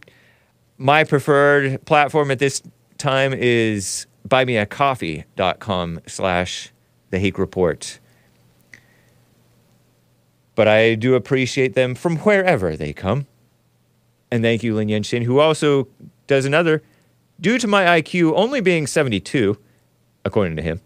my 0.84 1.06
preferred 1.06 1.84
platform 1.86 2.30
at 2.30 2.40
this 2.40 2.62
time 2.98 3.34
is 3.34 4.06
buymeacoffee.com 4.28 6.02
slash 6.08 6.74
the 7.10 7.20
Hake 7.20 7.40
Report. 7.40 8.00
But 10.56 10.68
I 10.68 10.96
do 10.96 11.16
appreciate 11.16 11.74
them 11.74 11.96
from 11.96 12.18
wherever 12.18 12.76
they 12.76 12.92
come. 12.92 13.28
And 14.30 14.44
thank 14.44 14.62
you, 14.62 14.76
Lin 14.76 14.90
Yan 14.90 15.04
Shin, 15.04 15.24
who 15.24 15.40
also 15.40 15.88
does 16.28 16.44
another. 16.44 16.84
Due 17.40 17.58
to 17.60 17.68
my 17.68 18.02
IQ 18.02 18.34
only 18.36 18.60
being 18.60 18.86
72, 18.86 19.58
according 20.26 20.58
to 20.58 20.62
him, 20.62 20.82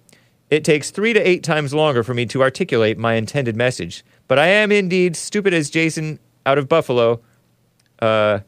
it 0.51 0.63
takes 0.63 0.91
three 0.91 1.13
to 1.13 1.19
eight 1.19 1.43
times 1.43 1.73
longer 1.73 2.03
for 2.03 2.13
me 2.13 2.27
to 2.27 2.43
articulate 2.43 2.99
my 2.99 3.15
intended 3.15 3.55
message. 3.55 4.05
But 4.27 4.37
I 4.37 4.45
am 4.45 4.71
indeed 4.71 5.15
stupid 5.15 5.55
as 5.55 5.71
Jason 5.71 6.19
out 6.45 6.59
of 6.59 6.69
Buffalo. 6.69 7.19
Uh, 7.99 8.41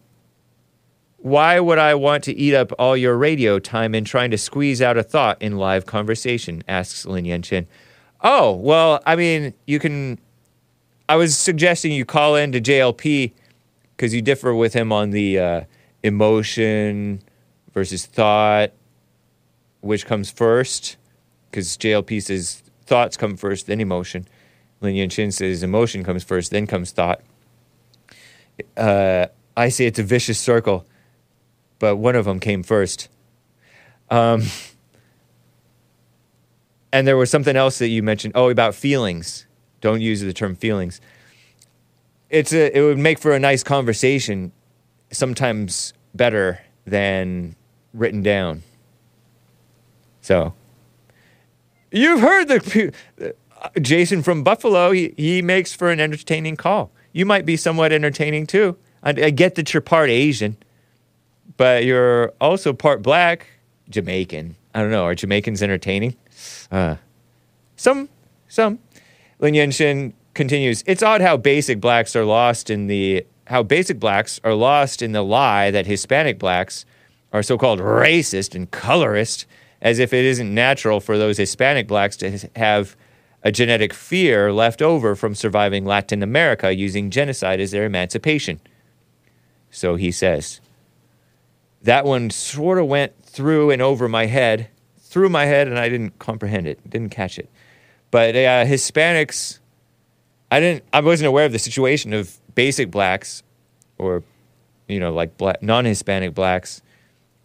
why 1.22 1.60
would 1.60 1.78
I 1.78 1.96
want 1.96 2.24
to 2.26 2.34
eat 2.36 2.54
up 2.54 2.72
all 2.80 2.96
your 2.96 3.18
radio 3.18 3.60
time 3.60 3.94
in 3.94 4.06
trying 4.06 4.32
to 4.32 4.38
squeeze 4.38 4.82
out 4.82 4.98
a 4.98 5.04
thought 5.04 5.42
in 5.42 5.58
live 5.58 5.86
conversation? 5.86 6.64
asks 6.68 7.06
Lin 7.06 7.26
Yan 7.26 7.42
Chin. 7.42 7.68
Oh, 8.22 8.54
well, 8.54 9.02
I 9.06 9.16
mean, 9.16 9.54
you 9.66 9.80
can. 9.80 10.20
I 11.08 11.16
was 11.16 11.38
suggesting 11.38 11.92
you 11.92 12.06
call 12.06 12.36
in 12.36 12.52
to 12.52 12.62
JLP 12.62 13.34
because 13.96 14.14
you 14.14 14.22
differ 14.22 14.54
with 14.54 14.74
him 14.74 14.92
on 14.92 15.10
the 15.10 15.40
uh, 15.40 15.62
emotion 16.04 17.22
versus 17.74 18.06
thought, 18.06 18.72
which 19.82 20.06
comes 20.06 20.30
first. 20.30 20.98
Because 21.50 21.78
JLP 21.78 22.22
says 22.22 22.62
thoughts 22.86 23.18
come 23.18 23.36
first, 23.36 23.68
then 23.68 23.82
emotion. 23.82 24.28
Lin 24.82 24.96
Yan 24.96 25.10
Chin 25.10 25.32
says 25.32 25.64
emotion 25.64 26.04
comes 26.04 26.24
first, 26.24 26.52
then 26.52 26.68
comes 26.68 26.92
thought. 26.92 27.22
Uh, 28.78 29.28
I 29.58 29.70
say 29.70 29.86
it's 29.86 30.00
a 30.00 30.04
vicious 30.04 30.40
circle, 30.40 30.86
but 31.80 31.96
one 31.96 32.16
of 32.16 32.26
them 32.26 32.40
came 32.40 32.64
first. 32.64 33.10
Um, 34.10 34.44
and 36.92 37.08
there 37.08 37.18
was 37.18 37.30
something 37.30 37.56
else 37.56 37.80
that 37.80 37.88
you 37.88 38.04
mentioned. 38.04 38.34
Oh, 38.36 38.50
about 38.50 38.76
feelings. 38.76 39.46
Don't 39.82 40.02
use 40.02 40.22
the 40.22 40.34
term 40.34 40.56
feelings. 40.56 41.00
It's 42.30 42.54
a, 42.54 42.78
it 42.78 42.82
would 42.82 42.98
make 42.98 43.20
for 43.20 43.32
a 43.32 43.40
nice 43.40 43.64
conversation, 43.64 44.52
sometimes 45.12 45.94
better 46.14 46.60
than 46.86 47.56
written 47.94 48.22
down. 48.22 48.64
So, 50.22 50.54
you've 51.92 52.22
heard 52.22 52.48
the 52.48 52.94
uh, 53.22 53.70
Jason 53.82 54.22
from 54.22 54.44
Buffalo. 54.44 54.92
He, 54.92 55.14
he 55.18 55.42
makes 55.42 55.74
for 55.74 55.90
an 55.90 56.00
entertaining 56.00 56.56
call. 56.56 56.92
You 57.14 57.26
might 57.26 57.46
be 57.46 57.58
somewhat 57.58 57.92
entertaining 57.92 58.46
too. 58.46 58.78
I, 59.02 59.10
I 59.10 59.30
get 59.30 59.56
that 59.56 59.74
you're 59.74 59.82
part 59.82 60.10
Asian, 60.10 60.58
but 61.58 61.84
you're 61.86 62.34
also 62.40 62.74
part 62.74 63.02
black, 63.02 63.48
Jamaican. 63.90 64.56
I 64.74 64.82
don't 64.82 64.92
know. 64.92 65.06
Are 65.06 65.16
Jamaicans 65.16 65.64
entertaining? 65.64 66.16
Uh, 66.72 66.96
some, 67.76 68.10
some. 68.48 68.80
Lin 69.40 69.54
Yenshin 69.54 70.14
continues. 70.34 70.84
It's 70.86 71.02
odd 71.02 71.22
how 71.22 71.38
basic 71.38 71.80
blacks 71.80 72.16
are 72.16 72.26
lost 72.26 72.70
in 72.70 72.88
the 72.88 73.26
how 73.48 73.64
basic 73.64 74.00
blacks 74.00 74.40
are 74.44 74.54
lost 74.54 75.02
in 75.02 75.12
the 75.12 75.24
lie 75.24 75.72
that 75.72 75.88
Hispanic 75.88 76.38
blacks 76.38 76.86
are 77.34 77.42
so-called 77.42 77.80
racist 77.80 78.54
and 78.54 78.70
colorist, 78.70 79.48
as 79.82 79.98
if 79.98 80.14
it 80.14 80.24
isn't 80.24 80.54
natural 80.54 81.00
for 81.00 81.18
those 81.18 81.38
Hispanic 81.38 81.88
blacks 81.88 82.16
to 82.18 82.48
have 82.56 82.96
a 83.44 83.52
genetic 83.52 83.92
fear 83.92 84.54
left 84.54 84.82
over 84.82 85.16
from 85.16 85.34
surviving 85.34 85.84
Latin 85.84 86.22
America 86.22 86.76
using 86.76 87.10
genocide 87.10 87.60
as 87.60 87.72
their 87.72 87.86
emancipation. 87.86 88.60
So 89.72 89.96
he 89.96 90.12
says. 90.12 90.62
That 91.84 92.06
one 92.06 92.30
sort 92.30 92.78
of 92.78 92.88
went 92.88 93.24
through 93.24 93.72
and 93.72 93.82
over 93.82 94.08
my 94.10 94.26
head, 94.26 94.70
through 95.00 95.30
my 95.30 95.46
head, 95.46 95.68
and 95.68 95.80
I 95.80 95.90
didn't 95.90 96.20
comprehend 96.20 96.68
it, 96.68 96.88
didn't 96.90 97.10
catch 97.10 97.40
it. 97.40 97.50
But 98.12 98.36
uh, 98.36 98.66
Hispanics, 98.66 99.60
I 100.52 100.60
didn't, 100.60 100.84
I 100.92 101.00
wasn't 101.02 101.28
aware 101.28 101.46
of 101.46 101.52
the 101.52 101.60
situation 101.60 102.14
of 102.14 102.38
basic 102.56 102.92
blacks, 102.92 103.44
or 103.98 104.24
you 104.88 105.00
know, 105.00 105.14
like 105.14 105.38
black, 105.38 105.62
non-Hispanic 105.62 106.34
blacks, 106.34 106.82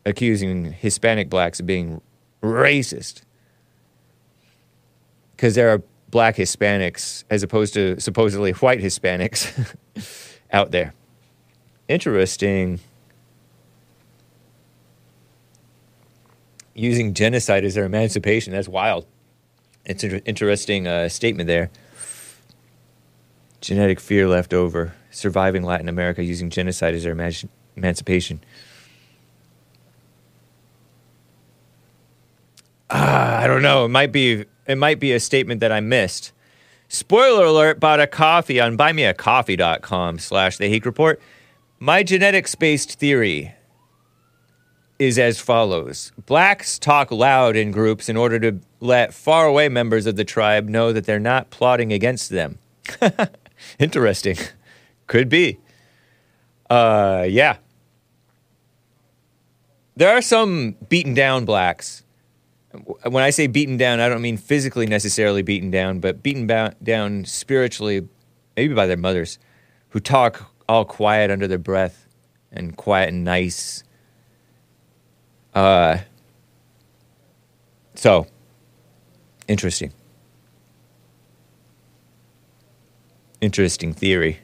accusing 0.07 0.73
Hispanic 0.73 1.29
blacks 1.29 1.61
of 1.61 1.67
being 1.67 2.01
racist 2.43 3.23
because 5.37 5.55
there 5.55 5.71
are 5.71 5.83
black 6.09 6.37
Hispanics 6.37 7.25
as 7.29 7.43
opposed 7.43 7.75
to 7.75 8.01
supposedly 8.01 8.53
white 8.53 8.81
Hispanics 8.81 9.75
out 10.53 10.71
there. 10.71 10.95
Interesting. 11.89 12.81
Using 16.75 17.15
genocide 17.15 17.65
as 17.65 17.75
their 17.75 17.85
emancipation. 17.85 18.53
That's 18.53 18.69
wild. 18.69 19.07
It's 19.85 20.03
an 20.03 20.19
interesting 20.25 20.87
uh, 20.87 21.09
statement 21.09 21.47
there. 21.47 21.71
Genetic 23.61 24.01
fear 24.01 24.27
left 24.29 24.53
over. 24.53 24.95
Surviving 25.11 25.63
Latin 25.63 25.89
America 25.89 26.23
using 26.23 26.51
genocide 26.51 26.95
as 26.95 27.05
their 27.05 27.15
emanci- 27.15 27.49
emancipation. 27.77 28.41
Ah, 32.91 33.41
I 33.41 33.47
don't 33.47 33.63
know. 33.63 33.85
It 33.85 33.89
might 33.89 34.13
be 34.13 34.45
it 34.67 34.79
might 34.79 35.01
be 35.01 35.13
a 35.13 35.21
statement 35.21 35.61
that 35.61 35.73
I 35.73 35.81
missed. 35.81 36.33
Spoiler 36.89 37.47
alert, 37.47 37.81
bought 37.81 38.01
a 38.01 38.07
coffee 38.07 38.61
on 38.61 38.77
buymeacoffee.com 38.77 40.19
slash 40.19 40.59
the 40.59 40.69
Hake 40.69 40.87
Report. 40.87 41.21
My 41.79 42.03
genetics-based 42.03 42.99
theory 42.99 43.55
is 45.05 45.19
as 45.19 45.39
follows. 45.39 46.13
Blacks 46.27 46.79
talk 46.79 47.11
loud 47.13 47.57
in 47.57 47.71
groups 47.71 48.09
in 48.09 48.17
order 48.17 48.39
to 48.41 48.61
let 48.81 49.15
faraway 49.15 49.69
members 49.69 50.07
of 50.07 50.17
the 50.17 50.25
tribe 50.25 50.69
know 50.69 50.93
that 50.93 51.05
they're 51.05 51.21
not 51.21 51.51
plotting 51.51 51.93
against 51.93 52.31
them. 52.31 52.59
Interesting. 53.79 54.37
Could 55.07 55.29
be. 55.29 55.59
Uh, 56.69 57.27
yeah. 57.29 57.59
There 59.97 60.11
are 60.11 60.23
some 60.23 60.73
beaten 60.89 61.15
down 61.15 61.45
blacks 61.45 62.05
when 63.05 63.23
I 63.23 63.31
say 63.31 63.47
beaten 63.47 63.77
down, 63.77 64.01
I 64.01 64.09
don't 64.09 64.23
mean 64.23 64.37
physically 64.37 64.87
necessarily 64.87 65.43
beaten 65.43 65.71
down, 65.71 66.01
but 66.01 66.23
beaten 66.23 66.47
ba- 66.47 66.75
down 66.83 67.25
spiritually, 67.25 68.09
maybe 68.57 68.75
by 68.75 68.87
their 68.87 68.97
mothers, 68.97 69.39
who 69.91 70.01
talk 70.01 70.51
all 70.69 70.85
quiet 70.85 71.31
under 71.31 71.47
their 71.47 71.59
breath 71.59 72.09
and 72.51 72.77
quiet 72.77 73.11
and 73.11 73.25
nice. 73.25 73.84
Uh, 75.55 75.99
so, 77.95 78.27
interesting. 79.47 79.93
Interesting 83.41 83.93
theory. 83.93 84.41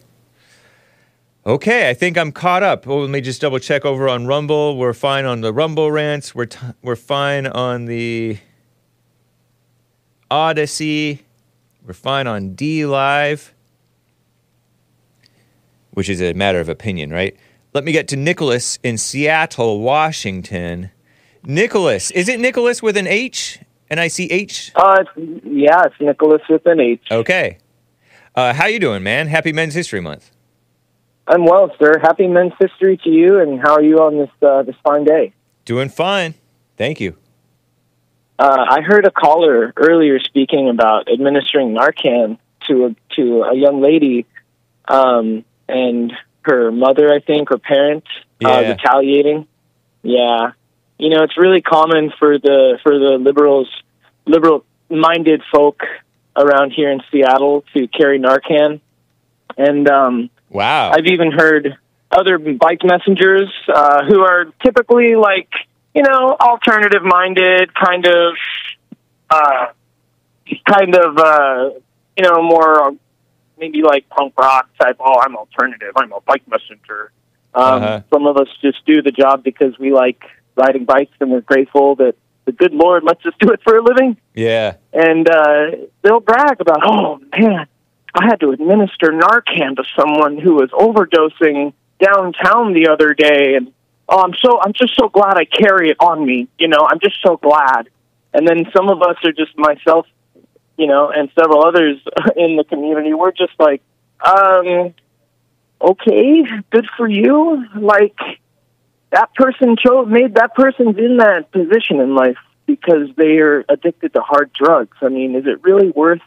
Okay, 1.47 1.89
I 1.89 1.95
think 1.95 2.19
I'm 2.19 2.33
caught 2.33 2.63
up. 2.63 2.87
Well, 2.87 3.01
let 3.01 3.11
me 3.11 3.21
just 3.23 3.41
double 3.41 3.59
check 3.59 3.85
over 3.85 4.09
on 4.09 4.27
Rumble. 4.27 4.77
We're 4.77 4.93
fine 4.93 5.25
on 5.25 5.41
the 5.41 5.53
Rumble 5.53 5.91
rants. 5.91 6.35
We're 6.35 6.47
t- 6.47 6.59
we're 6.83 6.97
fine 6.97 7.47
on 7.47 7.87
the 7.87 8.39
Odysee. 10.31 11.21
We're 11.85 11.95
fine 11.95 12.27
on 12.27 12.55
DLive, 12.55 13.51
which 15.93 16.11
is 16.11 16.21
a 16.21 16.35
matter 16.35 16.61
of 16.61 16.69
opinion, 16.69 17.11
right? 17.11 17.35
Let 17.73 17.85
me 17.85 17.93
get 17.93 18.07
to 18.09 18.17
Nicholas 18.17 18.79
in 18.83 18.99
Seattle, 18.99 19.81
Washington. 19.81 20.91
Nicholas, 21.45 22.11
is 22.11 22.29
it 22.29 22.41
Nicholas 22.41 22.83
with 22.83 22.97
an 22.97 23.07
H? 23.07 23.59
And 23.89 23.99
I 23.99 24.07
see 24.09 24.27
H. 24.31 24.71
Uh, 24.77 24.99
it's, 25.17 25.43
yeah, 25.45 25.83
it's 25.85 25.97
Nicholas 26.01 26.43
with 26.49 26.65
an 26.67 26.79
H. 26.81 27.03
Okay. 27.11 27.59
Uh, 28.37 28.53
how 28.53 28.67
you 28.67 28.79
doing, 28.79 29.03
man? 29.03 29.27
Happy 29.27 29.53
Men's 29.53 29.75
History 29.75 30.01
Month. 30.01 30.31
I'm 31.27 31.45
well, 31.45 31.75
sir. 31.83 31.99
Happy 32.01 32.29
Men's 32.29 32.53
History 32.61 32.97
to 32.99 33.11
you, 33.11 33.41
and 33.41 33.61
how 33.61 33.75
are 33.75 33.83
you 33.83 33.97
on 33.99 34.19
this 34.19 34.31
uh, 34.43 34.63
this 34.63 34.77
fine 34.85 35.05
day? 35.05 35.33
Doing 35.65 35.89
fine. 35.89 36.35
Thank 36.77 37.01
you. 37.01 37.17
Uh, 38.39 38.65
I 38.71 38.81
heard 38.81 39.05
a 39.07 39.11
caller 39.11 39.73
earlier 39.77 40.19
speaking 40.21 40.69
about 40.69 41.11
administering 41.13 41.75
Narcan 41.75 42.39
to 42.69 42.87
a, 42.87 43.15
to 43.17 43.43
a 43.43 43.57
young 43.57 43.81
lady, 43.83 44.25
um, 44.89 45.45
and 45.69 46.13
her 46.43 46.71
mother, 46.73 47.13
I 47.13 47.19
think, 47.21 47.51
or 47.51 47.59
parent, 47.59 48.05
uh, 48.45 48.49
Yeah. 48.49 48.71
retaliating. 48.71 49.47
Yeah, 50.03 50.53
you 51.01 51.09
know, 51.09 51.23
it's 51.23 51.37
really 51.39 51.63
common 51.63 52.13
for 52.19 52.39
the 52.39 52.79
for 52.83 52.99
the 52.99 53.19
liberals, 53.19 53.69
liberal 54.27 54.65
minded 54.89 55.43
folk 55.53 55.83
around 56.37 56.71
here 56.73 56.91
in 56.91 57.01
Seattle 57.11 57.65
to 57.75 57.89
carry 57.89 58.19
Narcan, 58.19 58.81
and 59.57 59.89
um, 59.89 60.31
Wow. 60.51 60.91
I've 60.91 61.07
even 61.07 61.31
heard 61.31 61.77
other 62.11 62.39
bike 62.39 62.81
messengers 62.85 63.51
uh, 63.73 64.05
who 64.05 64.21
are 64.21 64.47
typically 64.65 65.15
like, 65.15 65.49
you 65.95 66.03
know, 66.03 66.37
alternative 66.41 67.03
minded, 67.05 67.73
kind 67.73 68.05
of, 68.07 68.35
uh, 69.31 69.67
kind 70.69 70.97
of, 70.97 71.17
uh, 71.17 71.71
you 72.17 72.25
know, 72.25 72.43
more 72.43 72.93
maybe 73.59 73.83
like 73.83 74.09
punk 74.09 74.35
rock 74.39 74.69
type. 74.81 74.97
Oh, 74.99 75.21
I'm 75.21 75.37
alternative. 75.37 75.93
I'm 75.97 76.13
a 76.13 76.21
bike 76.21 76.43
messenger. 76.49 77.13
Um, 77.55 77.83
Uh-huh. 77.83 78.01
Some 78.13 78.27
of 78.27 78.37
us 78.37 78.49
just 78.61 78.85
do 78.87 79.03
the 79.03 79.13
job 79.13 79.45
because 79.45 79.79
we 79.79 79.93
like 79.93 80.23
riding 80.61 80.85
bikes 80.85 81.13
and 81.21 81.31
we're 81.31 81.41
grateful 81.41 81.97
that 81.97 82.15
the 82.45 82.53
good 82.53 82.73
Lord 82.73 83.03
lets 83.05 83.25
us 83.27 83.35
do 83.41 83.51
it 83.51 83.61
for 83.65 83.77
a 83.77 83.83
living 83.83 84.17
Yeah. 84.35 84.77
and 84.93 85.29
uh, 85.29 85.71
they'll 86.03 86.21
brag 86.21 86.61
about, 86.61 86.81
oh 86.85 87.19
man, 87.37 87.67
I 88.15 88.25
had 88.25 88.41
to 88.41 88.51
administer 88.51 89.09
Narcan 89.13 89.77
to 89.77 89.85
someone 89.99 90.37
who 90.39 90.55
was 90.55 90.71
overdosing 90.71 91.73
downtown 92.01 92.73
the 92.73 92.89
other 92.89 93.15
day, 93.15 93.55
and 93.55 93.73
oh, 94.09 94.21
I'm 94.23 94.35
so 94.35 94.61
I'm 94.61 94.73
just 94.73 94.97
so 94.99 95.09
glad 95.09 95.37
I 95.37 95.45
carry 95.45 95.91
it 95.91 95.97
on 96.01 96.25
me. 96.25 96.49
You 96.59 96.69
know, 96.69 96.89
I'm 96.91 96.99
just 96.99 97.19
so 97.25 97.37
glad. 97.37 97.89
And 98.33 98.49
then 98.49 98.65
some 98.77 98.89
of 98.89 99.03
us 99.03 99.17
are 99.25 99.33
just 99.33 99.57
myself, 99.57 100.07
you 100.77 100.87
know, 100.89 101.11
and 101.11 101.31
several 101.39 101.65
others 101.65 101.99
in 102.37 102.57
the 102.57 102.65
community. 102.65 103.13
We're 103.15 103.33
just 103.33 103.53
like, 103.61 103.83
um, 104.25 104.95
okay, 105.81 106.43
good 106.71 106.87
for 106.97 107.09
you. 107.09 107.65
Like 107.77 108.17
that 109.11 109.35
person 109.35 109.77
chose 109.77 110.09
made 110.09 110.35
that 110.35 110.55
person's 110.55 110.97
in 110.99 111.17
that 111.19 111.51
position 111.53 112.01
in 112.01 112.15
life 112.15 112.37
because 112.67 113.09
they 113.17 113.39
are 113.39 113.65
addicted 113.69 114.13
to 114.15 114.21
hard 114.21 114.51
drugs. 114.53 114.97
I 115.03 115.09
mean, 115.09 115.35
is 115.35 115.45
it 115.47 115.63
really 115.63 115.91
worth? 115.91 116.21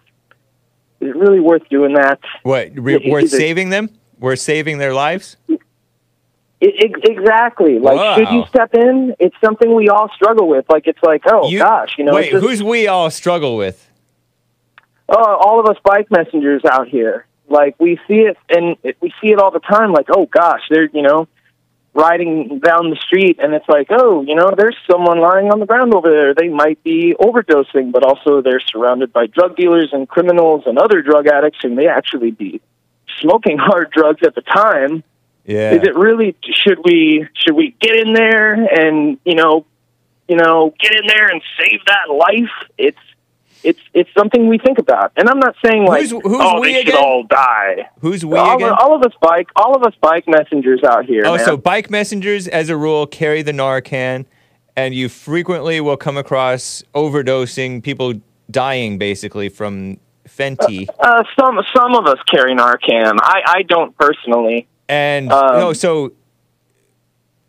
Is 0.99 1.09
it 1.09 1.15
really 1.15 1.39
worth 1.39 1.67
doing 1.69 1.93
that? 1.93 2.19
What? 2.43 2.71
Re- 2.75 2.99
Yeah, 3.03 3.11
we're 3.11 3.19
is 3.21 3.33
it- 3.33 3.37
saving 3.37 3.69
them? 3.69 3.89
We're 4.19 4.35
saving 4.35 4.77
their 4.77 4.93
lives? 4.93 5.35
I- 5.49 5.57
I- 6.61 6.93
exactly. 7.03 7.79
Like, 7.79 8.17
should 8.17 8.29
you 8.33 8.45
step 8.47 8.73
in? 8.73 9.15
It's 9.19 9.35
something 9.43 9.73
we 9.73 9.89
all 9.89 10.09
struggle 10.15 10.47
with. 10.47 10.65
Like, 10.69 10.87
it's 10.87 11.01
like, 11.03 11.23
oh 11.27 11.49
You- 11.49 11.59
gosh, 11.59 11.95
you 11.97 12.05
know, 12.05 12.13
Wait, 12.13 12.31
just- 12.31 12.43
who's 12.45 12.63
we 12.63 12.87
all 12.87 13.09
struggle 13.09 13.57
with? 13.57 13.89
oh, 15.09 15.15
all 15.35 15.59
of 15.59 15.65
us 15.67 15.77
bike 15.83 16.07
messengers 16.09 16.61
out 16.65 16.87
here. 16.87 17.25
Like, 17.49 17.75
we 17.79 17.99
see 18.07 18.19
it, 18.21 18.37
and 18.49 18.77
it, 18.83 18.95
we 19.01 19.13
see 19.21 19.27
it 19.31 19.39
all 19.39 19.51
the 19.51 19.59
time. 19.59 19.91
Like, 19.91 20.07
oh 20.09 20.25
gosh, 20.25 20.61
they're 20.69 20.89
you 20.93 21.01
know, 21.01 21.27
riding 21.93 22.59
down 22.59 22.89
the 22.89 22.95
street 22.95 23.39
and 23.39 23.53
it's 23.53 23.67
like, 23.69 23.87
oh, 23.91 24.23
you 24.23 24.35
know, 24.35 24.51
there's 24.57 24.75
someone 24.89 25.19
lying 25.19 25.51
on 25.51 25.59
the 25.59 25.65
ground 25.65 25.93
over 25.93 26.09
there. 26.09 26.33
They 26.33 26.49
might 26.49 26.83
be 26.83 27.13
overdosing, 27.19 27.91
but 27.91 28.03
also 28.03 28.41
they're 28.41 28.59
surrounded 28.59 29.13
by 29.13 29.27
drug 29.27 29.55
dealers 29.55 29.89
and 29.91 30.09
criminals 30.09 30.63
and 30.65 30.79
other 30.79 31.01
drug 31.01 31.27
addicts 31.27 31.59
who 31.61 31.69
may 31.69 31.87
actually 31.87 32.31
be 32.31 32.61
smoking 33.21 33.57
hard 33.59 33.91
drugs 33.91 34.21
at 34.25 34.33
the 34.33 34.41
time. 34.41 35.03
Yeah. 35.45 35.73
Is 35.73 35.83
it 35.83 35.95
really 35.95 36.35
should 36.43 36.79
we 36.83 37.27
should 37.35 37.55
we 37.55 37.75
get 37.79 37.95
in 37.95 38.13
there 38.13 38.53
and, 38.53 39.19
you 39.25 39.35
know, 39.35 39.65
you 40.27 40.37
know, 40.37 40.73
get 40.79 40.95
in 40.95 41.05
there 41.05 41.27
and 41.27 41.41
save 41.59 41.81
that 41.85 42.11
life? 42.11 42.69
It's 42.77 42.97
it's 43.63 43.79
it's 43.93 44.09
something 44.17 44.47
we 44.47 44.57
think 44.57 44.77
about. 44.79 45.11
And 45.17 45.29
I'm 45.29 45.39
not 45.39 45.55
saying 45.65 45.85
like 45.85 46.01
Who's- 46.09 46.21
who's 46.23 46.37
oh, 46.41 46.59
we 46.61 46.73
they 46.73 46.83
should 46.85 46.95
all 46.95 47.23
die. 47.23 47.89
Who's 48.01 48.25
we 48.25 48.37
all, 48.37 48.55
again? 48.55 48.71
all 48.79 48.95
of 48.95 49.01
us 49.03 49.13
bike 49.21 49.47
all 49.55 49.75
of 49.75 49.83
us 49.83 49.93
bike 50.01 50.25
messengers 50.27 50.81
out 50.83 51.05
here. 51.05 51.23
Oh, 51.25 51.35
man. 51.37 51.45
so 51.45 51.57
bike 51.57 51.89
messengers, 51.89 52.47
as 52.47 52.69
a 52.69 52.77
rule, 52.77 53.05
carry 53.07 53.41
the 53.41 53.51
Narcan, 53.51 54.25
and 54.75 54.93
you 54.93 55.09
frequently 55.09 55.79
will 55.81 55.97
come 55.97 56.17
across 56.17 56.83
overdosing, 56.93 57.81
people 57.83 58.13
dying 58.51 58.97
basically 58.97 59.49
from 59.49 59.97
Fenty. 60.27 60.87
Uh, 60.99 61.23
some 61.39 61.59
some 61.75 61.95
of 61.95 62.05
us 62.05 62.17
carry 62.29 62.55
Narcan. 62.55 63.17
I, 63.21 63.41
I 63.45 63.61
don't 63.63 63.97
personally. 63.97 64.67
And 64.89 65.31
Um, 65.31 65.55
no, 65.59 65.73
so 65.73 66.11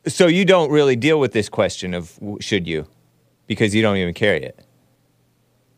so 0.07 0.27
you 0.27 0.45
don't 0.45 0.71
really 0.71 0.97
deal 0.97 1.19
with 1.19 1.33
this 1.33 1.49
question 1.49 1.95
of 1.95 2.19
should 2.41 2.67
you, 2.67 2.87
because 3.47 3.75
you 3.75 3.83
don't 3.83 3.97
even 3.97 4.15
carry 4.15 4.43
it. 4.45 4.64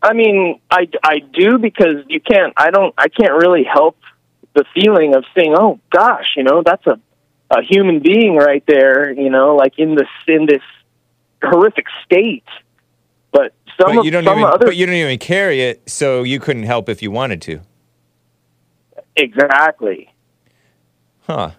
I 0.03 0.13
mean, 0.13 0.61
I, 0.71 0.89
I 1.03 1.19
do 1.19 1.59
because 1.59 2.05
you 2.09 2.21
can't. 2.21 2.53
I 2.57 2.71
don't. 2.71 2.95
I 2.97 3.09
can't 3.09 3.33
really 3.33 3.65
help 3.65 3.99
the 4.55 4.65
feeling 4.75 5.15
of 5.15 5.25
saying, 5.37 5.55
"Oh 5.59 5.81
gosh, 5.91 6.35
you 6.37 6.45
know, 6.45 6.63
that's 6.65 6.87
a 6.87 7.01
a 7.51 7.63
human 7.63 8.01
being 8.01 8.37
right 8.37 8.63
there." 8.67 9.11
You 9.11 9.31
know, 9.31 9.57
like 9.57 9.79
in 9.79 9.95
this 9.95 10.09
in 10.29 10.47
this 10.47 10.63
horrific 11.43 11.87
state. 12.05 12.45
But 13.33 13.53
some 13.79 13.93
but 13.95 13.99
of 13.99 14.05
you 14.05 14.11
don't 14.11 14.25
some 14.25 14.39
even 14.39 14.51
other 14.51 14.67
but 14.67 14.77
you 14.77 14.87
don't 14.87 14.95
even 14.95 15.19
carry 15.19 15.63
it, 15.63 15.89
so 15.91 16.23
you 16.23 16.41
couldn't 16.41 16.65
help 16.65 16.89
if 16.89 17.03
you 17.03 17.11
wanted 17.11 17.43
to. 17.43 17.61
exactly. 19.17 20.13
Huh. 21.27 21.51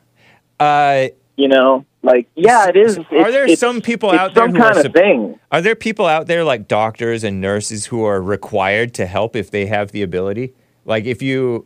Uh, 0.59 1.07
you 1.35 1.47
know, 1.47 1.85
like 2.07 2.27
yeah, 2.35 2.69
it 2.69 2.77
is. 2.77 2.97
Are 2.97 3.31
there 3.31 3.43
it's- 3.43 3.59
some 3.59 3.81
people 3.81 4.11
it's 4.11 4.19
out 4.19 4.34
there 4.34 4.45
some 4.45 4.55
who 4.55 4.61
kind 4.61 4.77
are 4.77 4.85
of 4.85 4.93
thing? 4.93 5.39
Are 5.51 5.61
there 5.61 5.75
people 5.75 6.05
out 6.05 6.27
there 6.27 6.43
like 6.43 6.67
doctors 6.67 7.23
and 7.23 7.41
nurses 7.41 7.88
who 7.88 8.03
are 8.05 8.21
required 8.21 8.93
to 8.95 9.05
help 9.05 9.35
if 9.35 9.51
they 9.51 9.65
have 9.65 9.91
the 9.91 10.01
ability? 10.01 10.53
Like 10.85 11.03
if 11.05 11.21
you 11.21 11.65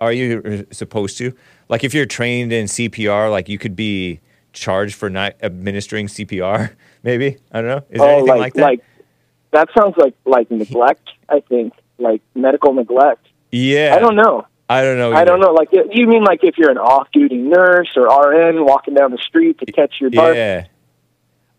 are 0.00 0.12
you 0.12 0.66
supposed 0.72 1.16
to? 1.18 1.32
Like 1.68 1.84
if 1.84 1.94
you're 1.94 2.06
trained 2.06 2.52
in 2.52 2.66
CPR, 2.66 3.30
like 3.30 3.48
you 3.48 3.58
could 3.58 3.76
be 3.76 4.20
charged 4.52 4.96
for 4.96 5.08
not 5.08 5.34
administering 5.42 6.08
CPR, 6.08 6.74
maybe? 7.04 7.36
I 7.52 7.60
don't 7.60 7.70
know. 7.70 7.84
Is 7.90 8.00
there 8.00 8.08
oh, 8.10 8.18
anything 8.18 8.38
like, 8.38 8.54
that? 8.54 8.80
that 9.52 9.68
sounds 9.78 9.94
like 9.96 10.14
like 10.24 10.50
neglect. 10.50 11.08
I 11.28 11.40
think 11.40 11.72
like 11.98 12.20
medical 12.34 12.72
neglect. 12.72 13.26
yeah. 13.52 13.94
I 13.94 14.00
don't 14.00 14.16
know. 14.16 14.46
I 14.68 14.82
don't 14.82 14.98
know. 14.98 15.12
I 15.12 15.24
don't 15.24 15.40
know. 15.40 15.52
Like, 15.52 15.70
you 15.72 16.06
mean 16.06 16.24
like 16.24 16.40
if 16.42 16.58
you're 16.58 16.70
an 16.70 16.78
off-duty 16.78 17.36
nurse 17.38 17.96
or 17.96 18.06
RN 18.06 18.64
walking 18.64 18.94
down 18.94 19.12
the 19.12 19.18
street 19.18 19.58
to 19.60 19.72
catch 19.72 19.94
your 20.00 20.10
bus? 20.10 20.36
Yeah. 20.36 20.66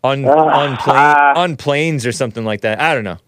On 0.02 0.24
Ah, 0.24 0.30
on 0.30 0.76
plane 0.76 1.36
on 1.36 1.56
planes 1.56 2.06
or 2.06 2.12
something 2.12 2.44
like 2.44 2.62
that. 2.62 2.80
I 2.80 2.94
don't 2.94 3.04
know. 3.04 3.18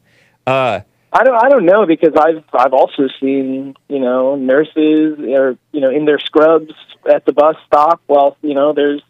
Uh 0.46 0.80
I 1.12 1.24
don't. 1.24 1.44
I 1.44 1.50
don't 1.50 1.66
know 1.66 1.84
because 1.84 2.14
I've 2.16 2.42
I've 2.54 2.72
also 2.72 3.08
seen 3.20 3.74
you 3.88 3.98
know 3.98 4.36
nurses 4.36 5.18
or 5.18 5.58
you 5.72 5.80
know 5.80 5.90
in 5.90 6.06
their 6.06 6.18
scrubs 6.18 6.72
at 7.12 7.26
the 7.26 7.32
bus 7.34 7.56
stop. 7.66 8.00
Well, 8.08 8.38
you 8.40 8.54
know 8.54 8.72
there's 8.72 9.02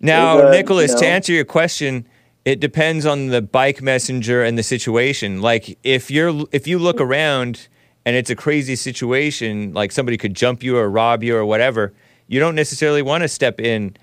Now, 0.00 0.36
There's 0.38 0.48
a, 0.48 0.52
Nicholas, 0.52 0.92
you 0.92 0.98
to 1.00 1.06
answer 1.06 1.32
your 1.32 1.44
question, 1.44 2.06
it 2.46 2.60
depends 2.60 3.04
on 3.04 3.26
the 3.26 3.42
bike 3.42 3.82
messenger 3.82 4.42
and 4.42 4.56
the 4.56 4.62
situation. 4.62 5.42
Like 5.42 5.78
if 5.84 6.10
you're 6.10 6.46
if 6.52 6.66
you 6.66 6.78
look 6.78 7.00
around 7.00 7.68
and 8.06 8.16
it's 8.16 8.30
a 8.30 8.36
crazy 8.36 8.76
situation, 8.76 9.72
like 9.72 9.92
somebody 9.92 10.16
could 10.16 10.34
jump 10.34 10.62
you 10.62 10.76
or 10.76 10.88
rob 10.90 11.22
you 11.22 11.36
or 11.36 11.44
whatever, 11.44 11.92
you 12.26 12.40
don't 12.40 12.54
necessarily 12.54 13.02
want 13.02 13.22
to 13.22 13.28
step 13.28 13.60
in 13.60 13.96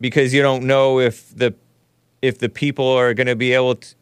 because 0.00 0.34
you 0.34 0.42
don't 0.42 0.64
know 0.64 0.98
if 0.98 1.34
the 1.36 1.54
if 2.20 2.38
the 2.38 2.48
people 2.48 2.88
are 2.88 3.14
going 3.14 3.26
to 3.26 3.36
be 3.36 3.52
able 3.52 3.76
to 3.76 3.94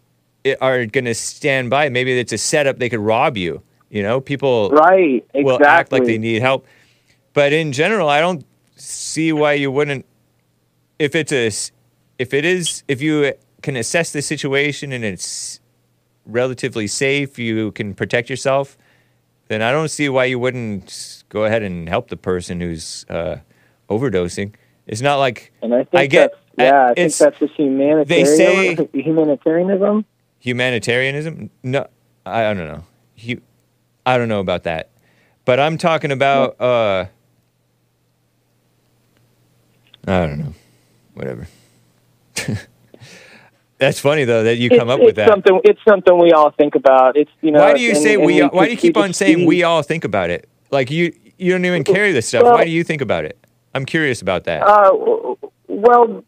are 0.60 0.86
going 0.86 1.05
to 1.05 1.14
stand 1.14 1.70
by. 1.70 1.88
Maybe 1.88 2.18
it's 2.18 2.32
a 2.32 2.38
setup 2.38 2.78
they 2.78 2.88
could 2.88 3.01
rob 3.01 3.36
you. 3.36 3.62
You 3.90 4.02
know, 4.02 4.20
people 4.20 4.70
right. 4.70 5.24
will 5.34 5.62
act 5.64 5.92
like 5.92 6.05
they 6.05 6.18
need 6.18 6.40
help. 6.40 6.66
But 7.32 7.52
in 7.52 7.72
general, 7.72 8.09
I 8.09 8.20
don't 8.20 8.44
see 8.76 9.32
why 9.32 9.55
you 9.55 9.70
wouldn't. 9.70 10.06
If 10.98 11.14
it's 11.14 11.32
a, 11.32 11.51
if 12.18 12.32
it 12.32 12.44
is, 12.44 12.84
if 12.88 13.02
you 13.02 13.32
can 13.62 13.76
assess 13.76 14.12
the 14.12 14.22
situation 14.22 14.92
and 14.92 15.05
it's 15.05 15.60
relatively 16.24 16.86
safe, 16.86 17.38
you 17.38 17.72
can 17.72 17.94
protect 17.94 18.30
yourself. 18.30 18.78
Then 19.51 19.62
I 19.62 19.72
don't 19.72 19.89
see 19.89 20.09
why 20.09 20.27
you 20.27 20.39
wouldn't 20.39 21.24
go 21.28 21.44
ahead 21.44 21.64
and 21.64 21.89
help 21.89 22.06
the 22.09 22.16
person 22.16 22.60
who's 22.60 23.05
uh, 23.10 23.39
overdosing. 23.89 24.55
It's 24.86 25.01
not 25.01 25.16
like 25.16 25.52
And 25.60 25.74
I 25.74 25.82
think 25.82 25.94
I 26.01 26.06
get. 26.06 26.35
yeah, 26.56 26.85
I 26.85 26.94
think 26.94 27.06
it's 27.06 27.18
that's 27.18 27.36
just 27.40 27.55
humanitarian. 27.55 28.06
they 28.06 28.24
say- 28.24 28.77
humanitarianism. 28.94 30.05
humanitarianism. 30.39 31.51
No, 31.64 31.89
I, 32.24 32.44
I 32.44 32.55
don't 32.55 32.68
know. 32.68 32.85
I 34.06 34.16
don't 34.18 34.28
know 34.28 34.39
about 34.39 34.62
that. 34.62 34.90
But 35.44 35.59
I'm 35.59 35.78
talking 35.78 36.12
about. 36.12 36.60
Uh, 36.60 37.06
I 40.06 40.27
don't 40.28 40.39
know. 40.39 40.55
Whatever. 41.14 41.48
That's 43.81 43.98
funny 43.98 44.24
though 44.24 44.44
that 44.44 44.57
you 44.59 44.69
come 44.69 44.89
it's, 44.89 44.94
up 44.94 45.01
with 45.01 45.09
it's 45.11 45.16
that. 45.16 45.28
Something. 45.28 45.61
It's 45.65 45.81
something 45.89 46.19
we 46.19 46.32
all 46.32 46.51
think 46.51 46.74
about. 46.74 47.16
It's 47.16 47.31
you 47.40 47.51
know. 47.51 47.61
why 47.61 47.74
do 47.74 47.81
you 47.81 47.90
and- 47.90 47.98
say 47.98 48.15
and 48.15 48.24
we? 48.24 48.43
all- 48.43 48.51
Why 48.51 48.66
do 48.66 48.73
you 48.73 48.77
keep 48.77 48.97
on 48.97 49.12
saying 49.12 49.47
we 49.47 49.62
all 49.62 49.82
think 49.82 50.05
about 50.05 50.31
it? 50.31 50.48
Like 50.70 50.90
you, 50.90 51.12
you 51.39 51.51
don't 51.52 51.65
even 51.65 51.82
carry 51.82 52.12
this 52.12 52.28
stuff. 52.28 52.44
Well- 52.44 52.52
why 52.52 52.65
do 52.65 52.70
you 52.70 52.85
think 52.85 53.01
about 53.01 53.24
it? 53.24 53.36
I'm 53.74 53.86
curious 53.86 54.20
about 54.20 54.44
that. 54.44 54.62
Uh, 54.62 55.35
well, 55.69 56.24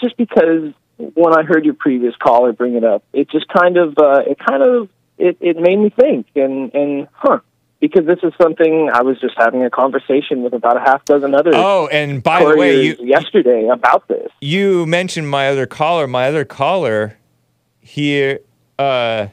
just 0.00 0.16
because 0.16 0.72
when 0.96 1.36
I 1.36 1.42
heard 1.42 1.64
your 1.64 1.74
previous 1.74 2.14
caller 2.16 2.52
bring 2.52 2.74
it 2.76 2.84
up, 2.84 3.04
it 3.12 3.28
just 3.28 3.48
kind 3.48 3.76
of, 3.76 3.98
uh, 3.98 4.22
it 4.26 4.38
kind 4.38 4.62
of, 4.62 4.88
it, 5.18 5.36
it 5.40 5.56
made 5.56 5.76
me 5.76 5.90
think, 5.90 6.26
and 6.36 6.72
and 6.74 7.08
huh, 7.12 7.40
because 7.80 8.06
this 8.06 8.18
is 8.22 8.32
something 8.40 8.90
I 8.92 9.02
was 9.02 9.20
just 9.20 9.34
having 9.36 9.62
a 9.64 9.70
conversation 9.70 10.42
with 10.42 10.54
about 10.54 10.76
a 10.76 10.80
half 10.80 11.04
dozen 11.04 11.34
other. 11.34 11.50
oh, 11.54 11.88
and 11.92 12.22
by 12.22 12.44
the 12.44 12.56
way, 12.56 12.84
you 12.84 12.96
yesterday 13.00 13.68
about 13.68 14.08
this. 14.08 14.30
you 14.40 14.86
mentioned 14.86 15.28
my 15.28 15.48
other 15.48 15.66
caller. 15.66 16.06
My 16.06 16.28
other 16.28 16.44
caller 16.44 17.18
here 17.80 18.40
uh, 18.78 19.28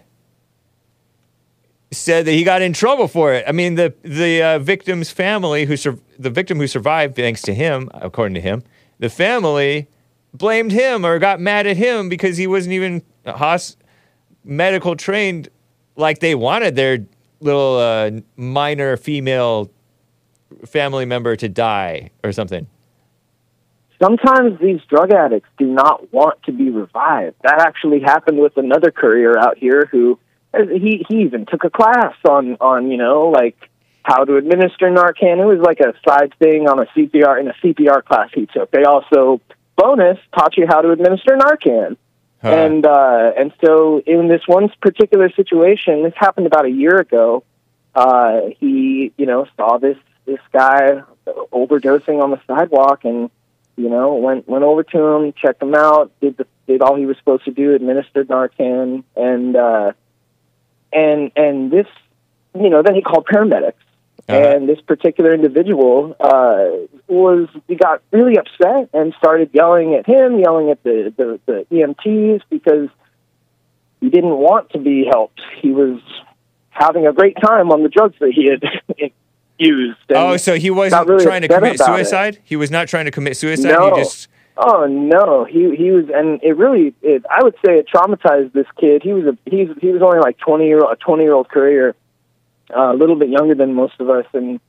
said 1.91 2.25
that 2.25 2.31
he 2.31 2.43
got 2.43 2.61
in 2.61 2.73
trouble 2.73 3.07
for 3.07 3.33
it. 3.33 3.45
I 3.47 3.51
mean, 3.51 3.75
the 3.75 3.93
the 4.03 4.43
uh, 4.43 4.59
victim's 4.59 5.09
family, 5.11 5.65
who 5.65 5.77
sur- 5.77 5.99
the 6.17 6.29
victim 6.29 6.57
who 6.57 6.67
survived, 6.67 7.15
thanks 7.15 7.41
to 7.43 7.53
him, 7.53 7.89
according 7.93 8.35
to 8.35 8.41
him, 8.41 8.63
the 8.99 9.09
family 9.09 9.87
blamed 10.33 10.71
him 10.71 11.05
or 11.05 11.19
got 11.19 11.39
mad 11.39 11.67
at 11.67 11.77
him 11.77 12.09
because 12.09 12.37
he 12.37 12.47
wasn't 12.47 12.73
even 12.73 13.03
hos- 13.25 13.77
medical 14.43 14.95
trained 14.95 15.49
like 15.95 16.19
they 16.19 16.33
wanted 16.35 16.75
their 16.75 17.05
little 17.43 17.77
uh, 17.77 18.11
minor 18.35 18.97
female 18.97 19.69
family 20.65 21.05
member 21.05 21.35
to 21.35 21.49
die 21.49 22.11
or 22.23 22.31
something. 22.31 22.67
Sometimes 24.01 24.59
these 24.59 24.81
drug 24.89 25.11
addicts 25.11 25.49
do 25.57 25.65
not 25.65 26.11
want 26.11 26.41
to 26.43 26.51
be 26.51 26.69
revived. 26.69 27.35
That 27.43 27.61
actually 27.61 28.01
happened 28.01 28.39
with 28.39 28.57
another 28.57 28.91
courier 28.91 29.37
out 29.37 29.57
here 29.57 29.87
who 29.91 30.19
he 30.53 31.05
he 31.07 31.21
even 31.21 31.45
took 31.45 31.63
a 31.63 31.69
class 31.69 32.15
on 32.27 32.57
on 32.59 32.91
you 32.91 32.97
know 32.97 33.29
like 33.33 33.55
how 34.03 34.25
to 34.25 34.35
administer 34.35 34.89
Narcan. 34.89 35.39
It 35.39 35.45
was 35.45 35.59
like 35.59 35.79
a 35.79 35.93
side 36.07 36.33
thing 36.37 36.67
on 36.67 36.79
a 36.79 36.85
CPR 36.87 37.39
in 37.39 37.47
a 37.47 37.53
CPR 37.53 38.03
class 38.03 38.29
he 38.33 38.45
took. 38.47 38.69
They 38.71 38.83
also 38.83 39.39
bonus 39.77 40.17
taught 40.37 40.57
you 40.57 40.65
how 40.67 40.81
to 40.81 40.91
administer 40.91 41.37
Narcan. 41.37 41.97
Huh. 42.43 42.49
And 42.49 42.85
uh, 42.85 43.31
and 43.37 43.53
so 43.63 44.01
in 44.05 44.27
this 44.27 44.41
one 44.47 44.69
particular 44.81 45.31
situation, 45.31 46.03
this 46.03 46.13
happened 46.17 46.45
about 46.45 46.65
a 46.65 46.69
year 46.69 46.99
ago. 46.99 47.45
Uh, 47.95 48.49
he 48.59 49.13
you 49.17 49.25
know 49.25 49.47
saw 49.55 49.77
this 49.77 49.97
this 50.25 50.41
guy 50.51 51.01
overdosing 51.25 52.21
on 52.21 52.31
the 52.31 52.41
sidewalk 52.45 53.05
and 53.05 53.29
you 53.77 53.87
know 53.87 54.15
went 54.15 54.45
went 54.45 54.65
over 54.65 54.83
to 54.83 54.99
him, 54.99 55.33
checked 55.33 55.63
him 55.63 55.73
out, 55.73 56.11
did 56.19 56.35
the, 56.35 56.45
did 56.67 56.81
all 56.81 56.97
he 56.97 57.05
was 57.05 57.15
supposed 57.17 57.45
to 57.45 57.51
do, 57.51 57.73
administered 57.75 58.27
Narcan, 58.27 59.05
and 59.15 59.55
uh, 59.55 59.93
and 60.91 61.31
and 61.37 61.71
this 61.71 61.87
you 62.59 62.69
know 62.69 62.83
then 62.83 62.93
he 62.93 63.01
called 63.01 63.25
paramedics. 63.25 63.75
And 64.27 64.69
this 64.69 64.79
particular 64.81 65.33
individual 65.33 66.15
uh, 66.19 66.69
was 67.07 67.49
he 67.67 67.75
got 67.75 68.01
really 68.11 68.37
upset 68.37 68.89
and 68.93 69.13
started 69.17 69.49
yelling 69.53 69.95
at 69.95 70.05
him, 70.07 70.39
yelling 70.39 70.69
at 70.69 70.81
the, 70.83 71.13
the, 71.17 71.39
the 71.45 71.65
EMTs 71.71 72.41
because 72.49 72.89
he 73.99 74.09
didn't 74.09 74.37
want 74.37 74.69
to 74.71 74.79
be 74.79 75.05
helped. 75.05 75.41
He 75.61 75.71
was 75.71 75.99
having 76.69 77.05
a 77.05 77.13
great 77.13 77.35
time 77.41 77.71
on 77.71 77.83
the 77.83 77.89
drugs 77.89 78.15
that 78.19 78.31
he 78.31 78.49
had 78.49 79.11
used. 79.57 79.99
Oh, 80.09 80.37
so 80.37 80.55
he 80.55 80.71
wasn't 80.71 81.07
really 81.07 81.25
trying 81.25 81.41
to 81.41 81.47
commit 81.49 81.75
about 81.75 81.99
it. 81.99 82.05
suicide? 82.05 82.39
He 82.43 82.55
was 82.55 82.71
not 82.71 82.87
trying 82.87 83.05
to 83.05 83.11
commit 83.11 83.35
suicide. 83.35 83.71
No. 83.71 83.95
He 83.95 84.01
just 84.01 84.29
Oh 84.55 84.85
no, 84.85 85.45
he 85.45 85.75
he 85.75 85.89
was, 85.89 86.05
and 86.13 86.39
it 86.43 86.55
really, 86.55 86.93
it, 87.01 87.25
I 87.27 87.43
would 87.43 87.55
say, 87.65 87.79
it 87.79 87.87
traumatized 87.91 88.53
this 88.53 88.67
kid. 88.79 89.01
He 89.01 89.11
was 89.11 89.25
a 89.25 89.37
he's 89.49 89.69
he 89.81 89.87
was 89.87 90.03
only 90.03 90.19
like 90.19 90.37
twenty 90.37 90.67
year 90.67 90.79
a 90.79 90.95
twenty 90.95 91.23
year 91.23 91.33
old 91.33 91.49
courier, 91.49 91.95
uh, 92.75 92.91
a 92.91 92.95
little 92.95 93.15
bit 93.15 93.29
younger 93.29 93.55
than 93.55 93.73
most 93.73 93.93
of 93.99 94.09
us, 94.09 94.25
and 94.33 94.59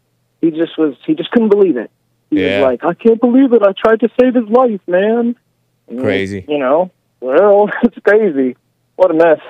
he 0.41 0.51
just 0.51 0.77
was 0.79 0.95
he 1.07 1.15
just 1.15 1.31
couldn't 1.31 1.49
believe 1.51 1.77
it. 1.77 1.91
He 2.31 2.41
Yeah. 2.41 2.61
was 2.61 2.63
like, 2.71 2.85
I 2.85 2.95
can't 2.95 3.21
believe 3.21 3.53
it. 3.53 3.63
I 3.63 3.73
tried 3.73 4.01
to 4.01 4.09
save 4.21 4.35
his 4.35 4.49
life, 4.49 4.81
man. 4.87 5.37
And, 5.89 6.01
Crazy. 6.01 6.45
You 6.49 6.59
know, 6.59 6.91
well, 7.21 7.69
it's 7.83 7.99
crazy. 7.99 8.57
What 8.97 9.11
a 9.11 9.15
mess. 9.15 9.41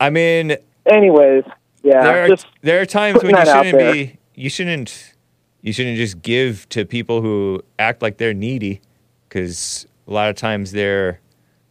I 0.00 0.10
mean, 0.10 0.56
Anyways, 0.86 1.44
yeah, 1.82 2.02
there 2.02 2.32
are, 2.32 2.36
there 2.62 2.80
are 2.80 2.86
times 2.86 3.22
when 3.22 3.34
you 3.36 3.44
shouldn't 3.46 3.78
be 3.78 4.18
you 4.34 4.50
shouldn't 4.50 5.14
you 5.62 5.72
shouldn't 5.72 5.96
just 5.96 6.20
give 6.20 6.68
to 6.70 6.84
people 6.84 7.22
who 7.22 7.62
act 7.78 8.02
like 8.02 8.18
they're 8.18 8.34
needy 8.34 8.82
because 9.28 9.86
a 10.06 10.12
lot 10.12 10.28
of 10.28 10.36
times 10.36 10.72
they're 10.72 11.20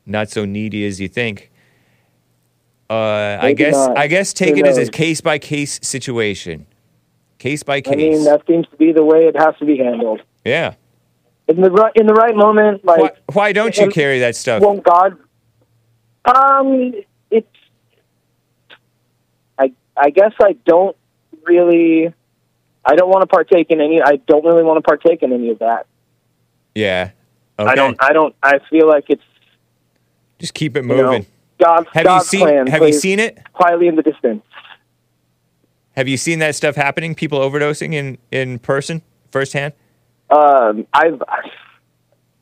not 0.06 0.30
so 0.30 0.46
needy 0.46 0.86
as 0.86 1.00
you 1.00 1.08
think. 1.08 1.52
Uh, 2.94 3.40
I 3.41 3.53
guess 3.53 3.74
not. 3.74 3.98
I 3.98 4.07
guess 4.07 4.32
Who 4.32 4.45
take 4.45 4.57
it 4.57 4.65
as 4.68 4.78
a 4.78 4.90
case 4.91 5.22
by 5.22 5.40
case 5.40 5.80
situation, 5.82 6.65
case 7.40 7.64
by 7.64 7.82
case. 7.82 7.94
I 7.94 7.95
mean, 7.95 8.24
that 8.26 8.45
seems 8.48 8.68
to 8.68 8.76
be 8.78 8.91
the 8.91 9.03
way 9.03 9.26
it 9.26 9.36
has 9.36 9.56
to 9.60 9.65
be 9.65 9.78
handled. 9.78 10.22
yeah. 10.45 10.76
In 11.48 11.60
the 11.60 11.70
right 11.72 11.91
in 11.95 12.07
the 12.07 12.14
right 12.14 12.36
moment, 12.36 12.86
like 12.86 12.99
Why, 13.02 13.11
why 13.34 13.52
don't 13.52 13.76
you 13.78 13.84
and- 13.86 13.94
carry 13.94 14.20
that 14.20 14.36
stuff? 14.36 14.61
Well, 14.61 14.78
God, 14.78 15.18
um, 16.26 16.94
it's. 17.30 17.48
I 19.57 19.74
I 19.98 20.10
guess 20.11 20.32
I 20.41 20.53
don't 20.65 20.95
really. 21.44 22.14
I 22.86 22.95
don't 22.95 23.10
want 23.10 23.22
to 23.24 23.28
partake 23.28 23.68
in 23.72 23.82
any. 23.82 24.02
I 24.02 24.18
don't 24.28 24.45
really 24.45 24.64
want 24.64 24.78
to 24.78 24.82
partake 24.88 25.22
in 25.24 25.34
any 25.34 25.49
of 25.49 25.60
that. 25.60 25.86
yeah. 26.76 27.11
I 27.60 27.76
don't. 27.76 27.98
I 28.02 28.14
don't. 28.14 28.36
I 28.41 28.60
feel 28.70 28.88
like 28.88 29.06
it's 29.10 29.24
Just 30.40 30.53
keep 30.53 30.76
it 30.76 30.84
you 30.84 30.90
know, 30.90 31.03
moving. 31.03 31.26
God's 31.64 31.88
have 31.94 32.03
God's 32.03 32.26
you 32.34 32.40
seen 32.40 32.48
plan. 32.48 32.68
Have 32.68 32.81
you 32.81 32.94
seen 32.94 33.19
it? 33.19 33.40
quietly 33.53 33.88
in 33.88 33.95
the 33.95 34.02
distance? 34.02 34.44
Have 35.95 36.07
you 36.07 36.18
seen 36.18 36.40
that 36.40 36.56
stuff 36.56 36.76
happening? 36.76 37.15
People 37.15 37.40
overdosing 37.40 37.94
in 37.94 38.18
in 38.31 38.60
person, 38.60 39.02
firsthand. 39.31 39.73
Um, 40.30 40.88
I've. 40.94 41.22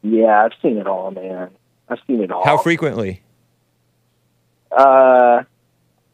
Yeah, 0.03 0.45
I've 0.45 0.53
seen 0.61 0.77
it 0.77 0.87
all, 0.87 1.11
man. 1.11 1.49
I've 1.87 1.99
seen 2.07 2.21
it 2.23 2.31
all. 2.31 2.43
How 2.43 2.57
frequently? 2.57 3.21
Uh, 4.71 5.43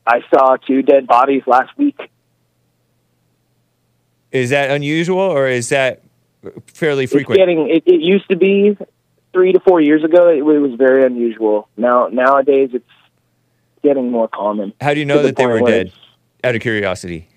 I 0.05 0.21
saw 0.33 0.57
two 0.57 0.81
dead 0.81 1.07
bodies 1.07 1.43
last 1.45 1.77
week. 1.77 1.97
Is 4.31 4.49
that 4.49 4.71
unusual 4.71 5.19
or 5.19 5.47
is 5.47 5.69
that 5.69 6.01
fairly 6.65 7.05
It's 7.05 7.13
frequent? 7.13 7.37
getting. 7.37 7.69
It, 7.69 7.83
it 7.85 8.01
used 8.01 8.27
to 8.29 8.35
be 8.35 8.77
three 9.31 9.53
to 9.53 9.59
four 9.61 9.79
years 9.79 10.03
ago. 10.03 10.29
It, 10.29 10.41
was 10.41 10.73
very 10.77 11.05
unusual. 11.05 11.69
Now 11.77 12.07
nowadays 12.07 12.71
it's 12.73 12.85
getting 13.83 14.11
more 14.11 14.27
common. 14.27 14.73
How 14.81 14.93
do 14.93 14.99
you 14.99 15.05
know 15.05 15.17
the 15.17 15.27
that 15.29 15.35
they 15.35 15.45
were 15.45 15.61
dead? 15.61 15.91
Out 16.43 16.55
of 16.55 16.61
curiosity. 16.61 17.27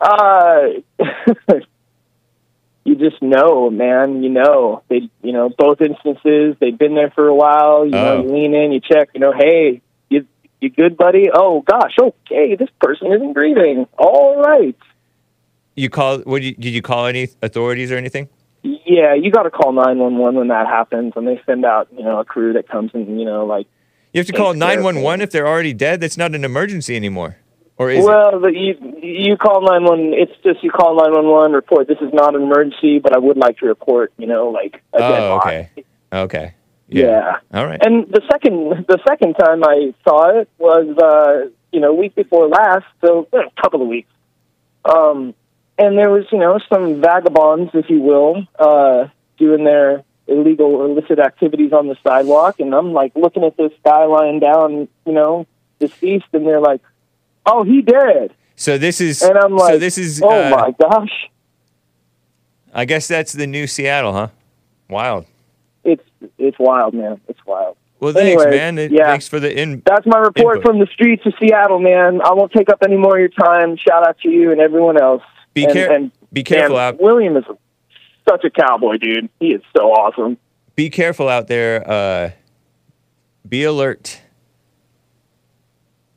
Uh, 0.00 0.68
you 2.84 2.94
just 2.96 3.20
know, 3.22 3.70
man. 3.70 4.22
You 4.22 4.28
know, 4.28 4.82
they, 4.88 5.08
you 5.22 5.32
know, 5.32 5.48
both 5.48 5.80
instances 5.80 6.56
they've 6.60 6.76
been 6.76 6.94
there 6.94 7.10
for 7.10 7.26
a 7.28 7.34
while. 7.34 7.84
You 7.84 7.92
know, 7.92 8.16
Oh. 8.18 8.22
you 8.22 8.30
lean 8.32 8.54
in, 8.54 8.72
you 8.72 8.80
check. 8.80 9.10
You 9.14 9.20
know, 9.20 9.32
hey, 9.32 9.80
you 10.08 10.26
you 10.60 10.70
good, 10.70 10.96
buddy? 10.96 11.28
Oh 11.32 11.62
gosh, 11.62 11.96
okay, 12.00 12.54
this 12.56 12.68
person 12.80 13.12
isn't 13.12 13.32
breathing. 13.32 13.86
All 13.98 14.40
right. 14.40 14.76
You 15.74 15.90
call? 15.90 16.18
What 16.20 16.42
did 16.42 16.48
you, 16.48 16.54
did 16.54 16.70
you 16.74 16.82
call 16.82 17.06
any 17.06 17.28
authorities 17.42 17.90
or 17.90 17.96
anything? 17.96 18.28
Yeah, 18.62 19.14
you 19.14 19.30
got 19.30 19.44
to 19.44 19.50
call 19.50 19.72
nine 19.72 19.98
one 19.98 20.16
one 20.18 20.34
when 20.34 20.48
that 20.48 20.66
happens, 20.66 21.12
and 21.16 21.26
they 21.26 21.40
send 21.46 21.64
out 21.64 21.88
you 21.96 22.02
know 22.04 22.20
a 22.20 22.24
crew 22.24 22.52
that 22.54 22.68
comes 22.68 22.90
and 22.94 23.18
you 23.18 23.24
know 23.26 23.46
like. 23.46 23.66
You 24.16 24.20
have 24.20 24.26
to 24.28 24.32
call 24.32 24.54
takes 24.54 24.62
care 24.62 24.70
of 24.70 24.76
nine 24.78 24.82
one 24.82 25.02
one 25.02 25.20
if 25.20 25.30
they're 25.30 25.46
already 25.46 25.74
dead. 25.74 26.00
That's 26.00 26.16
not 26.16 26.34
an 26.34 26.42
emergency 26.42 26.96
anymore, 26.96 27.36
or 27.76 27.90
is 27.90 28.02
it? 28.02 28.08
well, 28.08 28.40
the, 28.40 28.48
you 28.50 28.74
you 29.02 29.36
call 29.36 29.60
nine 29.60 29.84
one. 29.84 30.14
It's 30.14 30.32
just 30.42 30.64
you 30.64 30.70
call 30.70 30.96
nine 30.96 31.12
one 31.12 31.26
one. 31.28 31.52
Report 31.52 31.86
this 31.86 31.98
is 32.00 32.14
not 32.14 32.34
an 32.34 32.40
emergency, 32.40 32.98
but 32.98 33.14
I 33.14 33.18
would 33.18 33.36
like 33.36 33.58
to 33.58 33.66
report. 33.66 34.14
You 34.16 34.26
know, 34.26 34.48
like 34.48 34.82
a 34.94 34.98
dead 35.00 35.20
Oh, 35.20 35.38
body. 35.38 35.56
okay, 35.56 35.84
okay, 36.14 36.54
Yeah. 36.88 37.40
all 37.52 37.66
right. 37.66 37.78
And 37.84 38.08
the 38.08 38.22
second 38.32 38.86
the 38.88 38.98
second 39.06 39.34
time 39.34 39.62
I 39.62 39.92
saw 40.02 40.40
it 40.40 40.48
was 40.56 40.96
uh, 40.96 41.50
you 41.70 41.80
know 41.80 41.92
week 41.92 42.14
before 42.14 42.48
last, 42.48 42.86
so 43.04 43.28
a 43.34 43.60
couple 43.60 43.82
of 43.82 43.88
weeks. 43.88 44.08
Um, 44.86 45.34
and 45.78 45.98
there 45.98 46.08
was 46.08 46.24
you 46.32 46.38
know 46.38 46.58
some 46.72 47.02
vagabonds, 47.02 47.72
if 47.74 47.90
you 47.90 48.00
will, 48.00 48.46
uh, 48.58 49.08
doing 49.36 49.64
their 49.64 50.04
illegal 50.28 50.66
or 50.74 50.86
illicit 50.86 51.18
activities 51.18 51.72
on 51.72 51.88
the 51.88 51.96
sidewalk, 52.06 52.60
and 52.60 52.74
I'm 52.74 52.92
like 52.92 53.12
looking 53.14 53.44
at 53.44 53.56
this 53.56 53.72
guy 53.84 54.04
lying 54.04 54.40
down, 54.40 54.88
you 55.06 55.12
know, 55.12 55.46
deceased, 55.78 56.26
and 56.32 56.46
they're 56.46 56.60
like, 56.60 56.80
"Oh, 57.44 57.62
he 57.64 57.82
dead," 57.82 58.34
So 58.56 58.78
this 58.78 59.00
is. 59.00 59.22
and 59.22 59.36
I'm 59.38 59.54
like, 59.56 59.74
so 59.74 59.78
this 59.78 59.98
is. 59.98 60.22
"Oh 60.22 60.28
uh, 60.28 60.50
my 60.50 60.70
gosh." 60.72 61.28
I 62.74 62.84
guess 62.84 63.08
that's 63.08 63.32
the 63.32 63.46
new 63.46 63.66
Seattle, 63.66 64.12
huh? 64.12 64.28
Wild. 64.90 65.26
It's 65.84 66.04
it's 66.38 66.58
wild, 66.58 66.94
man. 66.94 67.20
It's 67.28 67.44
wild. 67.46 67.76
Well, 68.00 68.12
thanks, 68.12 68.42
Anyways, 68.42 68.54
man. 68.58 68.78
It- 68.78 68.92
yeah. 68.92 69.06
Thanks 69.06 69.26
for 69.28 69.40
the 69.40 69.58
in. 69.58 69.82
That's 69.86 70.06
my 70.06 70.18
report 70.18 70.58
Input. 70.58 70.70
from 70.70 70.78
the 70.80 70.86
streets 70.86 71.24
of 71.24 71.32
Seattle, 71.40 71.78
man. 71.78 72.20
I 72.20 72.34
won't 72.34 72.52
take 72.52 72.68
up 72.68 72.82
any 72.84 72.96
more 72.96 73.14
of 73.16 73.20
your 73.20 73.30
time. 73.30 73.76
Shout 73.76 74.06
out 74.06 74.18
to 74.20 74.28
you 74.28 74.52
and 74.52 74.60
everyone 74.60 75.00
else. 75.00 75.22
Be 75.54 75.64
and, 75.64 75.72
care- 75.72 75.92
and, 75.92 76.12
be 76.32 76.44
careful 76.44 76.76
out- 76.76 77.00
William 77.00 77.36
is 77.38 77.44
such 78.28 78.44
a 78.44 78.50
cowboy, 78.50 78.98
dude. 78.98 79.28
He 79.40 79.48
is 79.48 79.62
so 79.76 79.84
awesome. 79.84 80.38
Be 80.74 80.90
careful 80.90 81.28
out 81.28 81.48
there. 81.48 81.88
Uh, 81.88 82.30
be 83.48 83.64
alert. 83.64 84.20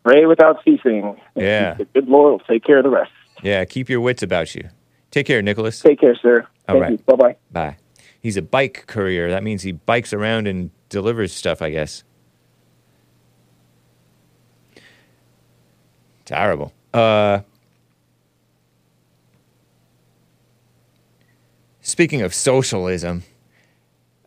Pray 0.03 0.26
without 0.26 0.57
ceasing. 0.65 1.19
Yeah. 1.36 1.76
The 1.76 1.86
good 1.86 2.07
Lord 2.07 2.31
will 2.31 2.40
take 2.48 2.64
care 2.64 2.77
of 2.77 2.84
the 2.84 2.90
rest. 2.90 3.11
Yeah. 3.44 3.64
Keep 3.65 3.90
your 3.90 4.02
wits 4.02 4.23
about 4.23 4.56
you. 4.56 4.69
Take 5.11 5.27
care, 5.27 5.41
Nicholas. 5.41 5.81
Take 5.81 5.99
care, 5.99 6.15
sir. 6.15 6.48
All 6.68 6.80
Thank 6.80 6.99
right. 6.99 7.06
Bye 7.06 7.15
bye. 7.15 7.36
Bye. 7.52 7.77
He's 8.22 8.38
a 8.38 8.41
bike 8.41 8.86
courier. 8.88 9.30
That 9.30 9.44
means 9.44 9.64
he 9.64 9.72
bikes 9.72 10.14
around 10.14 10.48
and 10.48 10.72
delivers 10.90 11.34
stuff, 11.34 11.61
I 11.61 11.69
guess. 11.69 12.03
Terrible. 16.26 16.73
Uh, 16.94 17.41
speaking 21.90 22.22
of 22.22 22.34
socialism, 22.34 23.24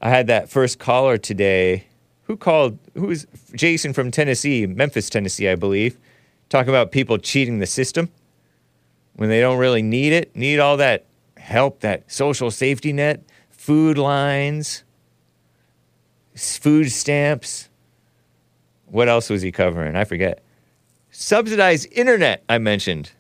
I 0.01 0.11
had 0.11 0.27
that 0.27 0.49
first 0.49 0.79
caller 0.79 1.17
today. 1.17 1.87
Who 2.25 2.37
called? 2.37 2.79
Who 2.95 3.11
is 3.11 3.27
Jason 3.55 3.93
from 3.93 4.11
Tennessee, 4.11 4.67
Memphis, 4.67 5.09
Tennessee, 5.09 5.49
I 5.49 5.55
believe, 5.55 5.99
talking 6.49 6.69
about 6.71 6.93
people 6.93 7.19
cheating 7.19 7.59
the 7.59 7.67
system 7.67 8.11
when 9.15 9.29
they 9.29 9.41
don't 9.41 9.59
really 9.59 9.83
need 9.83 10.13
it, 10.13 10.35
need 10.35 10.59
all 10.59 10.77
that 10.79 11.07
help, 11.37 11.81
that 11.81 12.11
social 12.11 12.51
safety 12.51 12.93
net, 12.93 13.23
food 13.51 13.99
lines, 13.99 14.85
food 16.35 16.91
stamps. 16.91 17.69
What 18.87 19.09
else 19.09 19.31
was 19.31 19.43
he 19.43 19.53
covering? 19.53 19.97
I 19.97 20.05
forget. 20.05 20.43
Subsidized 21.11 21.89
internet, 21.93 22.43
I 22.49 22.59
mentioned. 22.59 23.13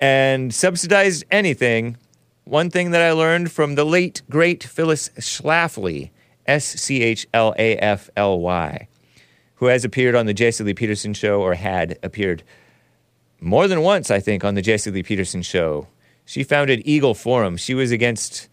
And 0.00 0.54
subsidized 0.54 1.24
anything. 1.30 1.96
One 2.44 2.70
thing 2.70 2.90
that 2.90 3.00
I 3.00 3.12
learned 3.12 3.50
from 3.50 3.74
the 3.74 3.84
late, 3.84 4.22
great 4.28 4.62
Phyllis 4.62 5.08
Schlafly, 5.18 6.10
S 6.46 6.64
C 6.64 7.02
H 7.02 7.26
L 7.32 7.54
A 7.58 7.76
F 7.76 8.10
L 8.16 8.38
Y, 8.40 8.86
who 9.56 9.66
has 9.66 9.84
appeared 9.84 10.14
on 10.14 10.26
the 10.26 10.34
Jesse 10.34 10.62
Lee 10.62 10.74
Peterson 10.74 11.14
show 11.14 11.40
or 11.40 11.54
had 11.54 11.98
appeared 12.02 12.42
more 13.40 13.66
than 13.66 13.80
once, 13.80 14.10
I 14.10 14.20
think, 14.20 14.44
on 14.44 14.54
the 14.54 14.62
Jesse 14.62 14.90
Lee 14.90 15.02
Peterson 15.02 15.42
show. 15.42 15.86
She 16.26 16.42
founded 16.42 16.82
Eagle 16.84 17.14
Forum. 17.14 17.56
She 17.56 17.74
was 17.74 17.90
against 17.90 18.48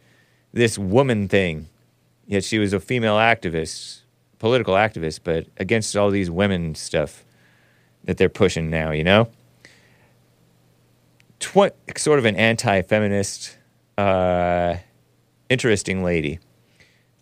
this 0.53 0.77
woman 0.77 1.27
thing, 1.27 1.67
yet 2.27 2.43
she 2.43 2.59
was 2.59 2.73
a 2.73 2.79
female 2.79 3.15
activist, 3.15 4.01
political 4.39 4.73
activist, 4.75 5.21
but 5.23 5.47
against 5.57 5.95
all 5.95 6.09
these 6.09 6.29
women 6.29 6.75
stuff 6.75 7.23
that 8.03 8.17
they're 8.17 8.29
pushing 8.29 8.69
now, 8.69 8.91
you 8.91 9.03
know? 9.03 9.29
Tw- 11.39 11.73
sort 11.97 12.19
of 12.19 12.25
an 12.25 12.35
anti 12.35 12.81
feminist, 12.81 13.57
uh, 14.01 14.77
interesting 15.49 16.03
lady. 16.03 16.39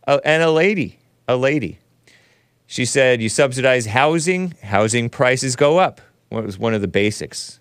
Uh, 0.08 0.20
and 0.24 0.42
a 0.42 0.52
lady, 0.52 1.00
a 1.28 1.36
lady. 1.36 1.80
She 2.68 2.86
said, 2.86 3.22
You 3.22 3.30
subsidize 3.30 3.88
housing, 3.88 4.54
housing 4.64 5.10
prices 5.10 5.56
go 5.56 5.80
up. 5.80 6.02
What 6.30 6.46
was 6.46 6.58
one 6.58 6.74
of 6.74 6.82
the 6.82 6.88
basics? 6.88 7.60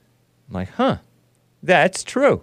I'm 0.48 0.54
like, 0.54 0.70
huh, 0.70 0.98
that's 1.62 2.04
true. 2.04 2.42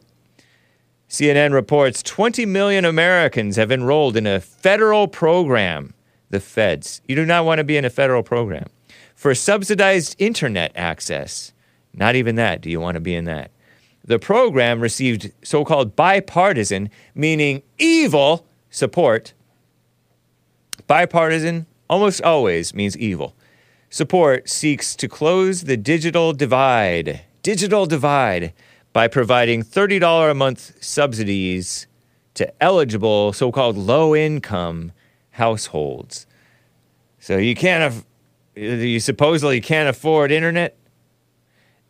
CNN 1.07 1.53
reports 1.53 2.02
20 2.03 2.45
million 2.45 2.84
Americans 2.84 3.56
have 3.56 3.72
enrolled 3.72 4.18
in 4.18 4.27
a 4.27 4.39
federal 4.39 5.07
program, 5.07 5.93
the 6.30 6.39
feds. 6.39 7.02
You 7.07 7.15
do 7.15 7.26
not 7.26 7.45
want 7.45 7.60
to 7.60 7.64
be 7.64 7.77
in 7.77 7.85
a 7.85 7.89
federal 7.89 8.23
program 8.23 8.65
for 9.15 9.34
subsidized 9.34 10.15
internet 10.18 10.72
access. 10.76 11.53
Not 11.93 12.15
even 12.15 12.35
that. 12.35 12.61
Do 12.61 12.69
you 12.69 12.81
want 12.81 12.95
to 12.95 13.02
be 13.02 13.15
in 13.15 13.26
that? 13.26 13.52
The 14.06 14.19
program 14.19 14.82
received 14.82 15.32
so 15.44 15.65
called 15.65 15.95
bipartisan, 15.95 16.90
meaning 17.15 17.64
evil, 17.80 18.45
support. 18.69 19.34
Bipartisan 20.86 21.65
almost 21.90 22.22
always 22.22 22.73
means 22.73 22.95
evil. 22.98 23.36
Support 23.90 24.48
seeks 24.48 24.95
to 24.98 25.07
close 25.07 25.64
the 25.64 25.77
digital 25.77 26.34
divide. 26.34 27.22
Digital 27.41 27.86
divide 27.88 28.53
by 28.94 29.07
providing 29.07 29.64
$30 29.64 30.32
a 30.32 30.34
month 30.34 30.84
subsidies 30.84 31.88
to 32.36 32.64
eligible 32.64 33.34
so 33.34 33.52
called 33.52 33.77
low 33.77 34.15
income 34.15 34.91
households. 35.32 36.27
So 37.19 37.38
you 37.38 37.56
can't, 37.56 37.94
aff- 37.94 38.06
you 38.56 38.99
supposedly 38.99 39.61
can't 39.61 39.90
afford 39.90 40.32
internet. 40.32 40.77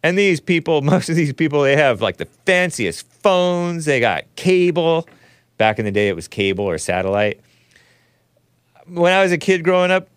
And 0.05 0.19
these 0.19 0.39
people, 0.39 0.81
most 0.93 1.09
of 1.09 1.15
these 1.15 1.33
people, 1.33 1.63
they 1.63 1.75
have 1.75 1.99
like 1.99 2.17
the 2.17 2.27
fanciest 2.45 3.11
phones. 3.11 3.85
They 3.85 3.99
got 3.99 4.23
cable. 4.35 5.09
Back 5.57 5.79
in 5.79 5.85
the 5.85 5.91
day, 5.91 6.09
it 6.09 6.15
was 6.15 6.27
cable 6.27 6.63
or 6.65 6.77
satellite. 6.77 7.41
When 8.85 9.11
I 9.11 9.23
was 9.23 9.31
a 9.31 9.37
kid 9.39 9.63
growing 9.63 9.89
up, 9.89 10.07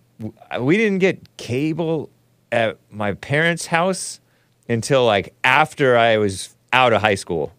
we 0.60 0.76
didn't 0.76 0.98
get 0.98 1.38
cable 1.38 2.10
at 2.52 2.76
my 2.90 3.14
parents' 3.14 3.64
house 3.66 4.20
until 4.68 5.06
like 5.06 5.32
after 5.42 5.96
I 5.96 6.18
was 6.18 6.54
out 6.70 6.92
of 6.92 7.00
high 7.00 7.14
school. 7.14 7.54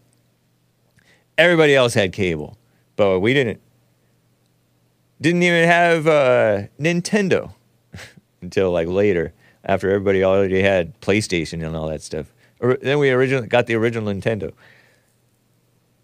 Everybody 1.36 1.74
else 1.74 1.96
had 1.96 2.14
cable, 2.14 2.58
but 2.96 3.22
we 3.22 3.34
didn't. 3.34 3.60
Didn't 5.20 5.42
even 5.42 5.68
have 5.68 6.08
uh, 6.08 6.62
Nintendo 6.80 7.54
until 8.42 8.72
like 8.72 8.88
later, 8.88 9.34
after 9.64 9.90
everybody 9.90 10.23
already 10.23 10.61
had 10.61 10.99
PlayStation 11.02 11.65
and 11.65 11.76
all 11.76 11.90
that 11.90 12.02
stuff. 12.02 12.31
Or, 12.60 12.77
then 12.81 12.99
we 12.99 13.10
originally 13.11 13.48
got 13.48 13.68
the 13.68 13.76
original 13.76 14.14
Nintendo. 14.14 14.53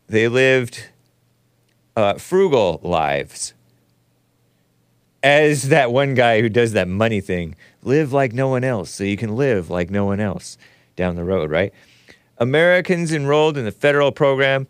They 0.07 0.27
lived 0.27 0.89
uh, 1.95 2.15
frugal 2.15 2.79
lives. 2.83 3.53
As 5.23 5.69
that 5.69 5.91
one 5.91 6.13
guy 6.13 6.41
who 6.41 6.49
does 6.49 6.73
that 6.73 6.87
money 6.87 7.19
thing, 7.19 7.55
live 7.81 8.13
like 8.13 8.31
no 8.33 8.47
one 8.47 8.63
else 8.63 8.91
so 8.91 9.03
you 9.03 9.17
can 9.17 9.35
live 9.35 9.69
like 9.69 9.89
no 9.89 10.05
one 10.05 10.19
else 10.19 10.57
down 10.95 11.15
the 11.15 11.23
road, 11.23 11.49
right? 11.49 11.73
Americans 12.37 13.11
enrolled 13.11 13.57
in 13.57 13.65
the 13.65 13.71
federal 13.71 14.11
program 14.11 14.67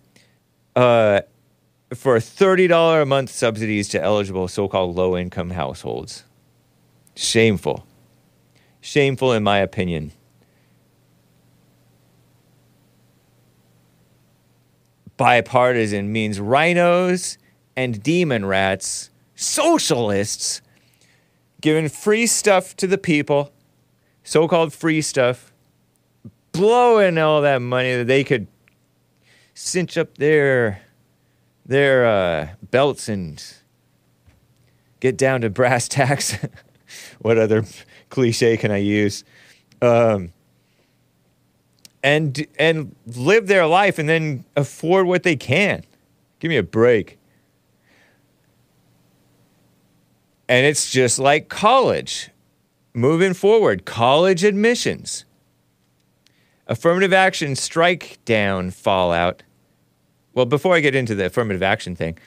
uh, 0.76 1.22
for 1.94 2.18
$30 2.18 3.02
a 3.02 3.06
month 3.06 3.30
subsidies 3.30 3.90
to 3.90 4.02
eligible 4.02 4.48
so 4.48 4.68
called 4.68 4.96
low 4.96 5.18
income 5.18 5.52
households. 5.52 6.24
Shameful. 7.16 7.86
Shameful, 8.86 9.34
in 9.34 9.42
my 9.42 9.58
opinion. 9.58 10.12
Bipartisan 15.18 16.12
means 16.12 16.38
RINOs 16.38 17.38
and 17.76 18.04
demon 18.04 18.46
rats, 18.46 19.10
socialists, 19.34 20.62
giving 21.62 21.90
free 21.90 22.28
stuff 22.28 22.76
to 22.76 22.86
the 22.86 23.00
people, 23.00 23.52
so 24.24 24.48
called 24.48 24.72
free 24.72 25.02
stuff, 25.02 25.52
blowing 26.52 27.18
all 27.18 27.42
that 27.42 27.64
money 27.64 27.96
that 27.96 28.06
they 28.06 28.24
could 28.24 28.46
cinch 29.56 29.98
up 29.98 30.20
their 30.20 30.84
their 31.66 32.06
uh, 32.06 32.50
belts 32.70 33.10
and 33.10 33.44
get 35.00 35.18
down 35.18 35.42
to 35.42 35.50
brass 35.50 35.88
tacks. 35.88 36.38
what 37.20 37.40
other 37.40 37.66
cliche 38.10 38.58
can 38.58 38.72
I 38.72 38.78
use? 38.78 39.24
Um, 39.82 40.32
and 42.04 42.46
and 42.60 42.96
live 43.08 43.48
their 43.48 43.66
life 43.66 43.98
and 43.98 44.08
then 44.08 44.46
afford 44.56 45.08
what 45.08 45.24
they 45.24 45.36
can. 45.36 45.84
Give 46.40 46.50
me 46.50 46.58
a 46.58 46.64
break. 46.64 47.18
And 50.48 50.66
it's 50.66 50.92
just 50.92 51.18
like 51.18 51.50
college. 51.50 52.30
Moving 52.94 53.34
forward, 53.34 53.86
college 53.86 54.44
admissions. 54.44 55.26
Affirmative 56.68 57.12
action 57.12 57.56
strike 57.56 58.20
down 58.24 58.72
fallout. 58.72 59.44
Well, 60.34 60.46
before 60.46 60.76
I 60.76 60.80
get 60.80 60.96
into 60.96 61.16
the 61.16 61.26
affirmative 61.26 61.64
action 61.64 61.96
thing, 61.96 62.18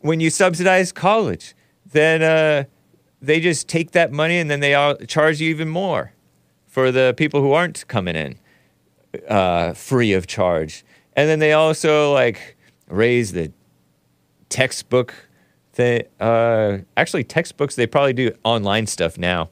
when 0.00 0.20
you 0.20 0.30
subsidize 0.30 0.92
college, 0.92 1.54
then 1.92 2.22
uh, 2.22 2.64
they 3.20 3.40
just 3.40 3.68
take 3.68 3.92
that 3.92 4.12
money 4.12 4.38
and 4.38 4.50
then 4.50 4.60
they 4.60 4.74
all 4.74 4.96
charge 4.96 5.40
you 5.40 5.50
even 5.50 5.68
more 5.68 6.12
for 6.66 6.90
the 6.90 7.14
people 7.16 7.40
who 7.40 7.52
aren't 7.52 7.86
coming 7.88 8.16
in 8.16 8.38
uh, 9.28 9.72
free 9.72 10.12
of 10.12 10.26
charge. 10.26 10.84
And 11.14 11.28
then 11.28 11.38
they 11.38 11.52
also 11.52 12.12
like 12.12 12.56
raise 12.88 13.32
the 13.32 13.52
textbook 14.48 15.14
thing. 15.72 16.02
Uh, 16.20 16.78
actually, 16.96 17.24
textbooks, 17.24 17.74
they 17.74 17.86
probably 17.86 18.12
do 18.12 18.32
online 18.44 18.86
stuff 18.86 19.16
now 19.18 19.50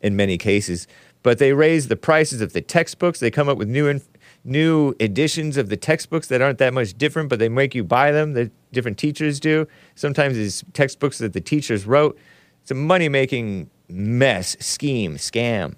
in 0.00 0.16
many 0.16 0.36
cases. 0.36 0.86
But 1.22 1.38
they 1.38 1.52
raise 1.52 1.86
the 1.86 1.96
prices 1.96 2.40
of 2.40 2.52
the 2.52 2.60
textbooks. 2.60 3.20
They 3.20 3.30
come 3.30 3.48
up 3.48 3.56
with 3.56 3.68
new 3.68 3.86
inf- 3.86 4.08
new 4.44 4.92
editions 4.98 5.56
of 5.56 5.68
the 5.68 5.76
textbooks 5.76 6.26
that 6.26 6.42
aren't 6.42 6.58
that 6.58 6.74
much 6.74 6.98
different, 6.98 7.28
but 7.28 7.38
they 7.38 7.48
make 7.48 7.76
you 7.76 7.84
buy 7.84 8.10
them. 8.10 8.32
The 8.32 8.50
different 8.72 8.98
teachers 8.98 9.38
do. 9.38 9.68
Sometimes 9.94 10.36
it's 10.36 10.64
textbooks 10.72 11.18
that 11.18 11.32
the 11.32 11.40
teachers 11.40 11.86
wrote. 11.86 12.18
It's 12.62 12.70
a 12.70 12.74
money 12.74 13.08
making 13.08 13.70
mess, 13.88 14.56
scheme, 14.60 15.16
scam. 15.16 15.74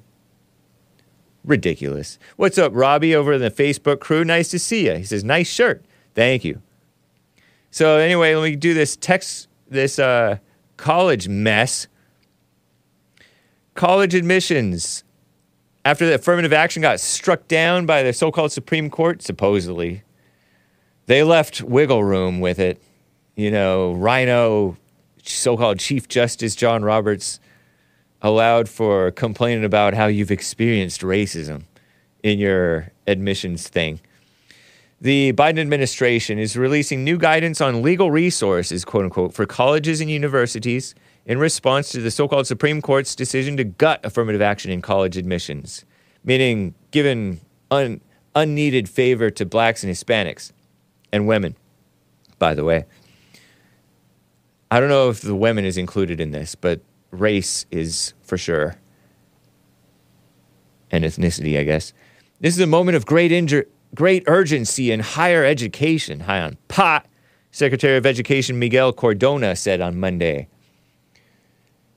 Ridiculous. 1.44 2.19
What's 2.36 2.56
up, 2.59 2.73
Robbie, 2.74 3.15
over 3.15 3.35
in 3.35 3.40
the 3.40 3.51
Facebook 3.51 4.01
crew? 4.01 4.24
Nice 4.24 4.48
to 4.51 4.59
see 4.59 4.86
you. 4.86 4.94
He 4.94 5.05
says, 5.05 5.24
nice 5.24 5.48
shirt. 5.48 5.85
Thank 6.15 6.44
you. 6.44 6.62
So 7.70 7.97
anyway, 7.97 8.35
let 8.35 8.51
me 8.51 8.56
do 8.56 8.73
this 8.73 8.97
text, 8.97 9.48
this 9.69 9.98
uh, 9.98 10.39
college 10.77 11.28
mess. 11.28 11.89
College 13.74 14.15
admissions. 14.15 15.05
After 15.85 16.06
the 16.06 16.15
affirmative 16.15 16.52
action 16.52 16.82
got 16.82 17.01
struck 17.01 17.48
down 17.48 17.85
by 17.85 18.02
the 18.02 18.12
so-called 18.12 18.52
Supreme 18.52 18.89
Court, 18.89 19.20
supposedly, 19.20 20.02
they 21.06 21.23
left 21.23 21.61
wiggle 21.62 22.05
room 22.05 22.40
with 22.40 22.59
it. 22.59 22.81
You 23.36 23.51
know, 23.51 23.93
RINO, 23.93 24.77
so-called 25.25 25.79
Chief 25.79 26.09
Justice 26.09 26.55
John 26.55 26.85
Roberts, 26.85 27.41
allowed 28.23 28.69
for 28.69 29.11
complaining 29.11 29.65
about 29.65 29.95
how 29.95 30.07
you've 30.07 30.31
experienced 30.31 31.03
racism 31.03 31.65
in 32.23 32.39
your 32.39 32.91
admissions 33.07 33.69
thing. 33.69 34.01
The 35.01 35.35
Biden 35.35 35.59
administration 35.59 36.39
is 36.39 36.57
releasing 36.57 37.05
new 37.05 37.19
guidance 37.19 37.61
on 37.61 37.83
legal 37.83 38.11
resources, 38.11 38.85
quote 38.85 39.05
unquote, 39.05 39.35
for 39.35 39.45
colleges 39.45 40.01
and 40.01 40.11
universities 40.11 40.95
in 41.27 41.39
response 41.39 41.91
to 41.91 42.01
the 42.01 42.11
so 42.11 42.27
called 42.27 42.47
Supreme 42.47 42.81
Court's 42.81 43.15
decision 43.15 43.57
to 43.59 43.65
gut 43.65 44.01
affirmative 44.03 44.41
action 44.41 44.71
in 44.71 44.81
college 44.81 45.19
admissions, 45.19 45.85
meaning 46.25 46.75
giving 46.91 47.41
un- 47.71 48.01
unneeded 48.35 48.89
favor 48.89 49.31
to 49.31 49.45
blacks 49.45 49.85
and 49.85 49.93
Hispanics 49.93 50.53
and 51.13 51.27
women, 51.27 51.57
by 52.39 52.55
the 52.55 52.65
way. 52.65 52.87
I 54.75 54.81
don't 54.81 54.89
know 54.89 55.09
if 55.09 55.21
the 55.21 55.37
women 55.37 55.65
is 55.65 55.79
included 55.79 56.21
in 56.21 56.33
this, 56.33 56.57
but 56.57 56.81
race 57.13 57.65
is 57.71 58.13
for 58.23 58.37
sure. 58.37 58.75
And 60.91 61.05
ethnicity, 61.05 61.57
I 61.57 61.63
guess. 61.63 61.93
This 62.41 62.55
is 62.55 62.61
a 62.61 62.67
moment 62.67 62.97
of 62.97 63.07
great 63.07 63.31
great 63.95 64.25
urgency 64.27 64.91
in 64.91 64.99
higher 64.99 65.45
education. 65.45 66.19
High 66.19 66.41
on 66.41 66.59
pot, 66.67 67.07
Secretary 67.53 67.97
of 67.97 68.05
Education 68.05 68.59
Miguel 68.59 68.93
Cardona 68.93 69.55
said 69.55 69.81
on 69.81 70.01
Monday. 70.01 70.49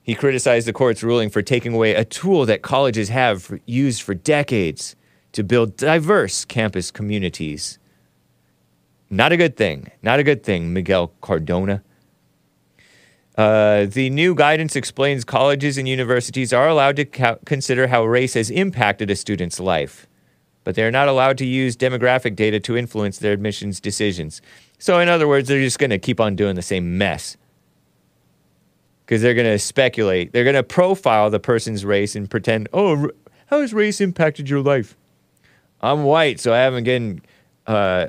He 0.03 0.13
criticized 0.13 0.67
the 0.67 0.71
court's 0.71 1.01
ruling 1.01 1.31
for 1.31 1.41
taking 1.41 1.73
away 1.73 1.95
a 1.95 2.05
tool 2.05 2.45
that 2.45 2.61
colleges 2.61 3.09
have 3.09 3.41
for- 3.41 3.59
used 3.65 4.03
for 4.03 4.13
decades 4.13 4.95
to 5.31 5.43
build 5.43 5.77
diverse 5.77 6.45
campus 6.45 6.91
communities. 6.91 7.79
Not 9.09 9.31
a 9.31 9.37
good 9.37 9.57
thing. 9.57 9.89
Not 10.03 10.19
a 10.19 10.23
good 10.23 10.43
thing, 10.43 10.73
Miguel 10.73 11.11
Cardona. 11.21 11.81
Uh, 13.37 13.85
the 13.85 14.09
new 14.09 14.33
guidance 14.33 14.75
explains 14.75 15.23
colleges 15.23 15.77
and 15.77 15.87
universities 15.87 16.51
are 16.51 16.67
allowed 16.67 16.95
to 16.95 17.05
co- 17.05 17.37
consider 17.45 17.87
how 17.87 18.03
race 18.03 18.33
has 18.33 18.49
impacted 18.49 19.11
a 19.11 19.15
student's 19.15 19.59
life, 19.59 20.07
but 20.63 20.73
they're 20.73 20.89
not 20.89 21.07
allowed 21.07 21.37
to 21.37 21.45
use 21.45 21.77
demographic 21.77 22.35
data 22.35 22.59
to 22.59 22.75
influence 22.75 23.19
their 23.19 23.33
admissions 23.33 23.79
decisions. 23.79 24.41
So, 24.79 24.99
in 24.99 25.07
other 25.07 25.27
words, 25.27 25.47
they're 25.47 25.61
just 25.61 25.77
going 25.77 25.91
to 25.91 25.99
keep 25.99 26.19
on 26.19 26.35
doing 26.35 26.55
the 26.55 26.63
same 26.63 26.97
mess 26.97 27.37
because 29.05 29.21
they're 29.21 29.35
going 29.35 29.45
to 29.45 29.59
speculate. 29.59 30.33
They're 30.33 30.43
going 30.43 30.55
to 30.55 30.63
profile 30.63 31.29
the 31.29 31.39
person's 31.39 31.85
race 31.85 32.15
and 32.15 32.27
pretend, 32.27 32.69
oh, 32.73 33.03
r- 33.03 33.11
how 33.45 33.61
has 33.61 33.71
race 33.71 34.01
impacted 34.01 34.49
your 34.49 34.61
life? 34.61 34.97
I'm 35.79 36.05
white, 36.05 36.39
so 36.39 36.53
I 36.53 36.57
haven't 36.57 36.85
gotten, 36.85 37.21
uh, 37.67 38.07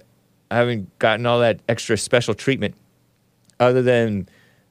I 0.51 0.57
haven't 0.57 0.99
gotten 0.99 1.27
all 1.27 1.41
that 1.41 1.61
extra 1.69 1.99
special 1.99 2.33
treatment. 2.33 2.75
Other 3.61 3.83
than 3.83 4.27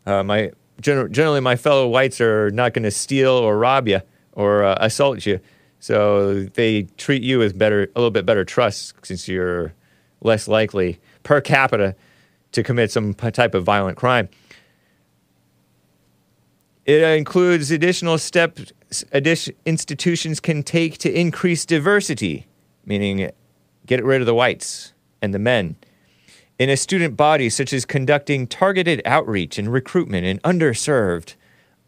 uh, 0.08 0.24
my 0.24 0.52
gener- 0.82 1.12
generally, 1.12 1.42
my 1.42 1.56
fellow 1.56 1.88
whites 1.88 2.20
are 2.22 2.50
not 2.52 2.74
going 2.74 2.84
to 2.84 2.92
steal 2.92 3.32
or 3.32 3.58
rob 3.58 3.88
you 3.88 4.02
or 4.32 4.64
uh, 4.64 4.78
assault 4.80 5.26
you, 5.26 5.40
so 5.80 6.44
they 6.44 6.84
treat 6.98 7.22
you 7.22 7.40
with 7.40 7.58
better, 7.58 7.84
a 7.84 8.00
little 8.00 8.12
bit 8.12 8.26
better 8.26 8.46
trust 8.46 8.94
since 9.04 9.28
you're 9.28 9.74
less 10.22 10.48
likely 10.48 11.00
per 11.24 11.42
capita 11.42 11.96
to 12.54 12.64
commit 12.64 12.92
some 12.92 13.14
p- 13.14 13.30
type 13.32 13.54
of 13.54 13.64
violent 13.64 13.98
crime. 13.98 14.30
It 16.86 17.02
includes 17.04 17.70
additional 17.70 18.18
steps 18.18 18.72
addition, 19.12 19.56
institutions 19.66 20.40
can 20.40 20.64
take 20.64 20.98
to 21.00 21.12
increase 21.12 21.66
diversity, 21.66 22.48
meaning 22.86 23.30
get 23.86 24.04
rid 24.04 24.22
of 24.22 24.28
the 24.28 24.34
whites 24.34 24.94
and 25.22 25.34
the 25.34 25.40
men. 25.40 25.76
In 26.60 26.70
a 26.70 26.78
student 26.78 27.16
body, 27.16 27.50
such 27.50 27.72
as 27.72 27.86
conducting 27.86 28.48
targeted 28.48 29.02
outreach 29.06 29.60
and 29.60 29.72
recruitment 29.72 30.26
in 30.26 30.40
underserved, 30.40 31.36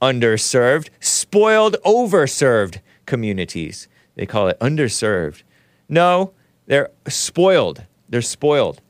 underserved, 0.02 0.90
spoiled, 1.00 1.76
overserved 1.84 2.80
communities. 3.06 3.88
They 4.16 4.26
call 4.26 4.48
it 4.48 4.60
underserved. 4.60 5.42
No, 5.88 6.34
they're 6.68 6.92
spoiled. 7.08 7.84
They're 8.08 8.22
spoiled. 8.22 8.82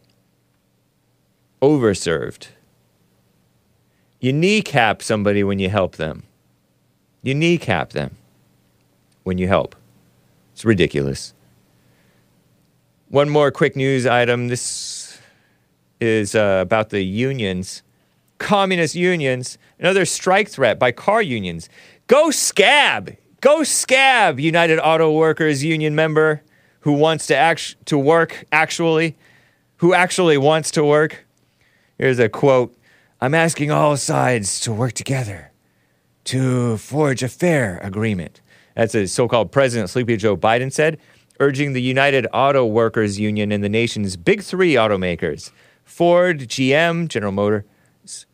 Overserved. 1.62 2.48
You 4.20 4.34
kneecap 4.34 5.02
somebody 5.02 5.44
when 5.44 5.60
you 5.60 5.70
help 5.70 5.96
them. 5.96 6.24
You 7.22 7.36
kneecap 7.36 7.92
them 7.92 8.18
when 9.24 9.38
you 9.38 9.48
help. 9.48 9.76
It's 10.54 10.66
ridiculous. 10.66 11.34
One 13.08 13.30
more 13.30 13.50
quick 13.50 13.78
news 13.78 14.06
item. 14.06 14.50
This 14.50 14.62
is 16.00 16.36
uh, 16.36 16.60
about 16.62 16.90
the 16.90 17.02
unions, 17.04 17.84
communist 18.38 18.96
unions. 18.96 19.58
Another 19.80 20.06
strike 20.06 20.50
threat 20.50 20.80
by 20.80 20.92
car 20.92 21.22
unions. 21.22 21.70
Go 22.08 22.32
scab! 22.32 23.16
Go 23.42 23.64
scab, 23.64 24.40
United 24.40 24.80
Auto 24.80 25.12
Workers 25.12 25.64
Union 25.64 25.96
member 25.96 26.42
who 26.82 26.94
wants 26.94 27.28
to 27.28 27.36
act- 27.36 27.78
to 27.86 27.98
work 27.98 28.46
actually, 28.52 29.18
who 29.78 29.94
actually 29.94 30.38
wants 30.38 30.72
to 30.72 30.84
work. 30.84 31.26
Here's 31.98 32.20
a 32.20 32.30
quote. 32.30 32.76
I'm 33.22 33.34
asking 33.34 33.72
all 33.72 33.98
sides 33.98 34.60
to 34.62 34.72
work 34.72 34.94
together 34.94 35.52
to 36.26 36.78
forge 36.78 37.22
a 37.24 37.28
fair 37.28 37.80
agreement. 37.84 38.42
That's 38.76 38.96
a 38.96 39.08
so 39.08 39.28
called 39.28 39.52
President 39.52 39.90
Sleepy 39.90 40.16
Joe 40.16 40.38
Biden 40.38 40.72
said, 40.72 41.00
urging 41.40 41.74
the 41.74 41.82
United 41.82 42.28
Auto 42.34 42.66
Workers 42.66 43.20
Union 43.20 43.52
and 43.52 43.64
the 43.64 43.70
nation's 43.70 44.16
big 44.16 44.42
three 44.42 44.74
automakers 44.74 45.52
Ford, 45.90 46.42
GM, 46.42 47.08
General 47.08 47.32
Motors, 47.32 48.26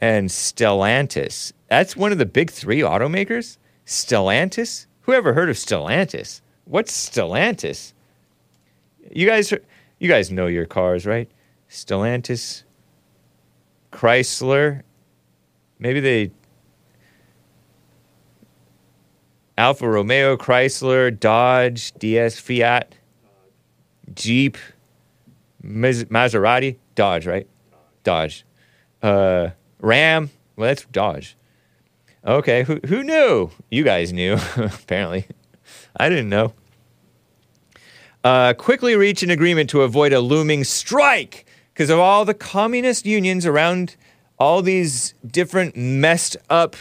and 0.00 0.28
Stellantis. 0.28 1.52
That's 1.68 1.96
one 1.96 2.10
of 2.10 2.18
the 2.18 2.26
big 2.26 2.50
three 2.50 2.80
automakers? 2.80 3.56
Stellantis? 3.86 4.86
Who 5.02 5.12
ever 5.12 5.32
heard 5.32 5.48
of 5.48 5.56
Stellantis? 5.56 6.40
What's 6.64 7.08
Stellantis? 7.08 7.92
You 9.12 9.26
guys, 9.26 9.52
you 10.00 10.08
guys 10.08 10.30
know 10.30 10.48
your 10.48 10.66
cars, 10.66 11.06
right? 11.06 11.30
Stellantis, 11.70 12.64
Chrysler. 13.92 14.82
Maybe 15.78 16.00
they 16.00 16.32
Alfa 19.56 19.88
Romeo, 19.88 20.36
Chrysler, 20.36 21.18
Dodge, 21.18 21.92
DS, 21.92 22.38
Fiat, 22.38 22.96
Jeep, 24.14 24.58
Mas- 25.62 26.04
Maserati, 26.04 26.76
Dodge, 26.98 27.28
right? 27.28 27.46
Dodge. 28.02 28.44
Uh, 29.00 29.50
Ram. 29.78 30.30
Well, 30.56 30.66
that's 30.66 30.84
Dodge. 30.86 31.36
Okay, 32.26 32.64
who 32.64 32.80
who 32.88 33.04
knew? 33.04 33.52
You 33.70 33.84
guys 33.84 34.12
knew, 34.12 34.36
apparently. 34.56 35.28
I 35.96 36.08
didn't 36.08 36.28
know. 36.28 36.54
Uh, 38.24 38.52
quickly 38.54 38.96
reach 38.96 39.22
an 39.22 39.30
agreement 39.30 39.70
to 39.70 39.82
avoid 39.82 40.12
a 40.12 40.18
looming 40.18 40.64
strike 40.64 41.46
because 41.72 41.88
of 41.88 42.00
all 42.00 42.24
the 42.24 42.34
communist 42.34 43.06
unions 43.06 43.46
around 43.46 43.94
all 44.36 44.60
these 44.60 45.14
different 45.24 45.76
messed 45.76 46.36
up, 46.50 46.74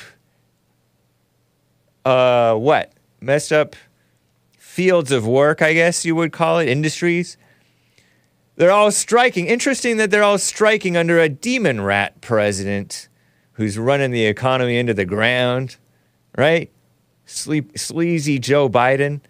uh, 2.06 2.56
what? 2.56 2.92
Messed 3.22 3.52
up 3.54 3.76
fields 4.58 5.12
of 5.12 5.28
work, 5.28 5.62
I 5.62 5.74
guess 5.74 6.06
you 6.06 6.16
would 6.16 6.32
call 6.32 6.58
it, 6.58 6.68
industries. 6.68 7.38
They're 8.58 8.72
all 8.72 8.92
striking. 8.92 9.46
Interesting 9.46 9.98
that 9.98 10.12
they're 10.12 10.24
all 10.24 10.40
striking 10.40 10.98
under 10.98 11.20
a 11.20 11.30
demon 11.30 11.82
rat 11.82 12.20
president 12.22 13.08
who's 13.54 13.78
running 13.78 14.12
the 14.12 14.26
economy 14.26 14.78
into 14.78 14.94
the 14.94 15.06
ground, 15.06 15.78
right? 16.38 16.72
Sleep, 17.26 17.78
sleazy 17.78 18.40
Joe 18.40 18.68
Biden 18.68 19.22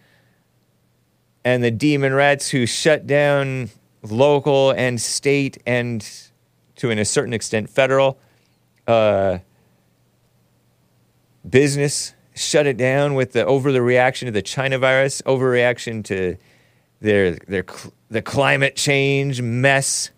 and 1.44 1.64
the 1.64 1.72
demon 1.72 2.14
rats 2.14 2.50
who 2.50 2.66
shut 2.66 3.06
down 3.06 3.70
local 4.02 4.72
and 4.72 5.00
state 5.00 5.58
and 5.66 6.06
to 6.76 6.90
in 6.90 7.00
a 7.00 7.06
certain 7.06 7.34
extent 7.34 7.70
federal 7.70 8.18
uh, 8.88 9.40
business 11.50 12.14
shut 12.36 12.68
it 12.68 12.78
down 12.78 13.14
with 13.14 13.34
the 13.34 13.46
over 13.46 13.72
the 13.72 13.82
reaction 13.82 14.26
to 14.28 14.32
the 14.32 14.42
China 14.42 14.78
virus, 14.78 15.22
overreaction 15.24 16.04
to 16.06 16.38
their 17.02 17.32
their 17.32 17.64
the 18.10 18.22
climate 18.22 18.76
change 18.76 19.42
mess, 19.42 20.12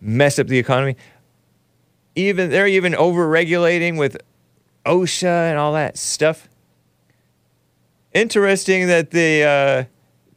mess 0.00 0.38
up 0.38 0.46
the 0.46 0.58
economy. 0.58 0.96
Even 2.14 2.50
they're 2.50 2.66
even 2.66 2.94
over 2.94 3.28
regulating 3.28 3.96
with 3.96 4.16
OSHA 4.84 5.50
and 5.50 5.58
all 5.58 5.72
that 5.72 5.96
stuff. 5.96 6.48
Interesting 8.12 8.88
that 8.88 9.10
the 9.10 9.44
uh, 9.44 9.84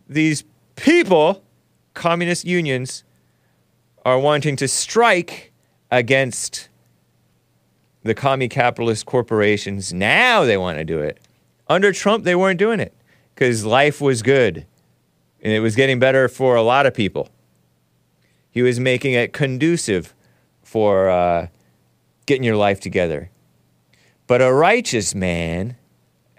these 0.07 0.44
people, 0.76 1.44
communist 1.94 2.45
unions, 2.45 3.03
are 4.06 4.19
wanting 4.19 4.56
to 4.57 4.68
strike 4.68 5.52
against 5.91 6.69
the 8.03 8.14
commie 8.14 8.49
capitalist 8.49 9.06
corporations. 9.06 9.94
Now 9.94 10.44
they 10.44 10.57
want 10.57 10.77
to 10.77 10.84
do 10.84 10.99
it. 10.99 11.19
Under 11.68 11.91
Trump, 11.91 12.26
they 12.26 12.35
weren't 12.35 12.60
doing 12.60 12.80
it 12.80 12.94
because 13.34 13.65
life 13.65 14.02
was 14.02 14.22
good 14.22 14.65
and 15.44 15.52
it 15.52 15.60
was 15.60 15.76
getting 15.76 15.99
better 15.99 16.28
for 16.28 16.56
a 16.56 16.64
lot 16.64 16.86
of 16.86 16.94
people. 16.94 17.30
He 18.49 18.61
was 18.61 18.80
making 18.80 19.14
it 19.14 19.34
conducive 19.34 20.15
for 20.64 21.10
uh, 21.10 21.48
getting 22.26 22.44
your 22.44 22.56
life 22.56 22.80
together. 22.80 23.30
But 24.26 24.41
a 24.41 24.53
righteous 24.53 25.14
man, 25.14 25.76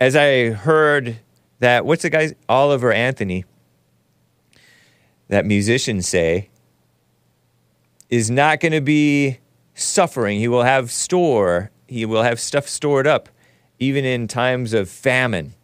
as 0.01 0.16
I 0.16 0.51
heard 0.51 1.18
that, 1.59 1.85
what's 1.85 2.02
the 2.02 2.10
guy's, 2.10 2.35
Oliver 2.48 2.93
Anthony, 2.93 3.44
that 5.28 5.44
musician 5.44 6.01
say, 6.01 6.48
is 8.09 8.31
not 8.31 8.60
going 8.60 8.72
to 8.72 8.81
be 8.81 9.39
suffering. 9.74 10.39
He 10.39 10.48
will 10.48 10.62
have 10.62 10.90
store, 10.90 11.70
he 11.86 12.06
will 12.06 12.22
have 12.22 12.40
stuff 12.40 12.68
stored 12.68 13.06
up, 13.06 13.28
even 13.78 14.05
in 14.05 14.28
times 14.28 14.72
of 14.72 14.89
famine, 14.89 15.55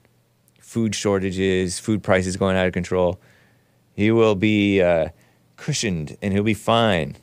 food 0.61 0.95
shortages, 0.95 1.79
food 1.79 2.03
prices 2.03 2.37
going 2.37 2.57
out 2.57 2.67
of 2.67 2.73
control. 2.73 3.19
He 4.01 4.11
will 4.11 4.35
be 4.35 4.81
uh, 4.81 5.11
cushioned 5.59 6.17
and 6.23 6.33
he'll 6.33 6.43
be 6.43 6.55
fine. 6.55 7.17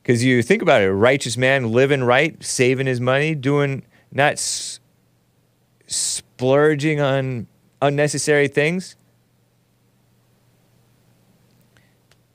Because 0.00 0.22
you 0.22 0.40
think 0.40 0.62
about 0.62 0.82
it, 0.82 0.84
a 0.84 0.94
righteous 0.94 1.36
man 1.36 1.72
living 1.72 2.04
right, 2.04 2.40
saving 2.44 2.86
his 2.86 3.00
money, 3.00 3.34
doing 3.34 3.82
not 4.12 4.34
s- 4.34 4.78
splurging 5.88 7.00
on 7.00 7.48
unnecessary 7.82 8.46
things, 8.46 8.94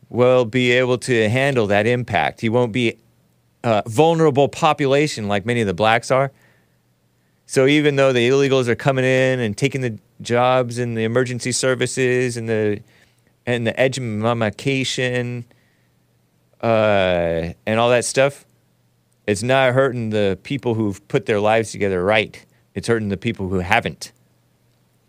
will 0.09 0.43
be 0.43 0.73
able 0.73 0.97
to 0.97 1.29
handle 1.29 1.65
that 1.67 1.87
impact. 1.87 2.41
He 2.41 2.49
won't 2.49 2.73
be 2.73 2.97
a 3.63 3.83
vulnerable 3.87 4.49
population 4.49 5.29
like 5.29 5.45
many 5.45 5.61
of 5.61 5.67
the 5.67 5.73
blacks 5.73 6.11
are. 6.11 6.33
So 7.45 7.67
even 7.67 7.95
though 7.95 8.11
the 8.11 8.27
illegals 8.27 8.67
are 8.67 8.75
coming 8.75 9.05
in 9.05 9.39
and 9.39 9.57
taking 9.57 9.79
the 9.79 9.97
jobs 10.21 10.77
and 10.77 10.97
the 10.97 11.05
emergency 11.05 11.53
services 11.53 12.35
and 12.35 12.49
the 12.49 12.81
and 13.45 13.67
the 13.67 13.79
edge 13.79 13.99
education 13.99 15.45
uh, 16.61 17.53
and 17.65 17.79
all 17.79 17.89
that 17.89 18.05
stuff, 18.05 18.45
it's 19.27 19.43
not 19.43 19.73
hurting 19.73 20.09
the 20.09 20.37
people 20.43 20.75
who've 20.75 21.05
put 21.07 21.25
their 21.25 21.39
lives 21.39 21.71
together 21.71 22.03
right. 22.03 22.45
It's 22.73 22.87
hurting 22.87 23.09
the 23.09 23.17
people 23.17 23.49
who 23.49 23.59
haven't. 23.59 24.11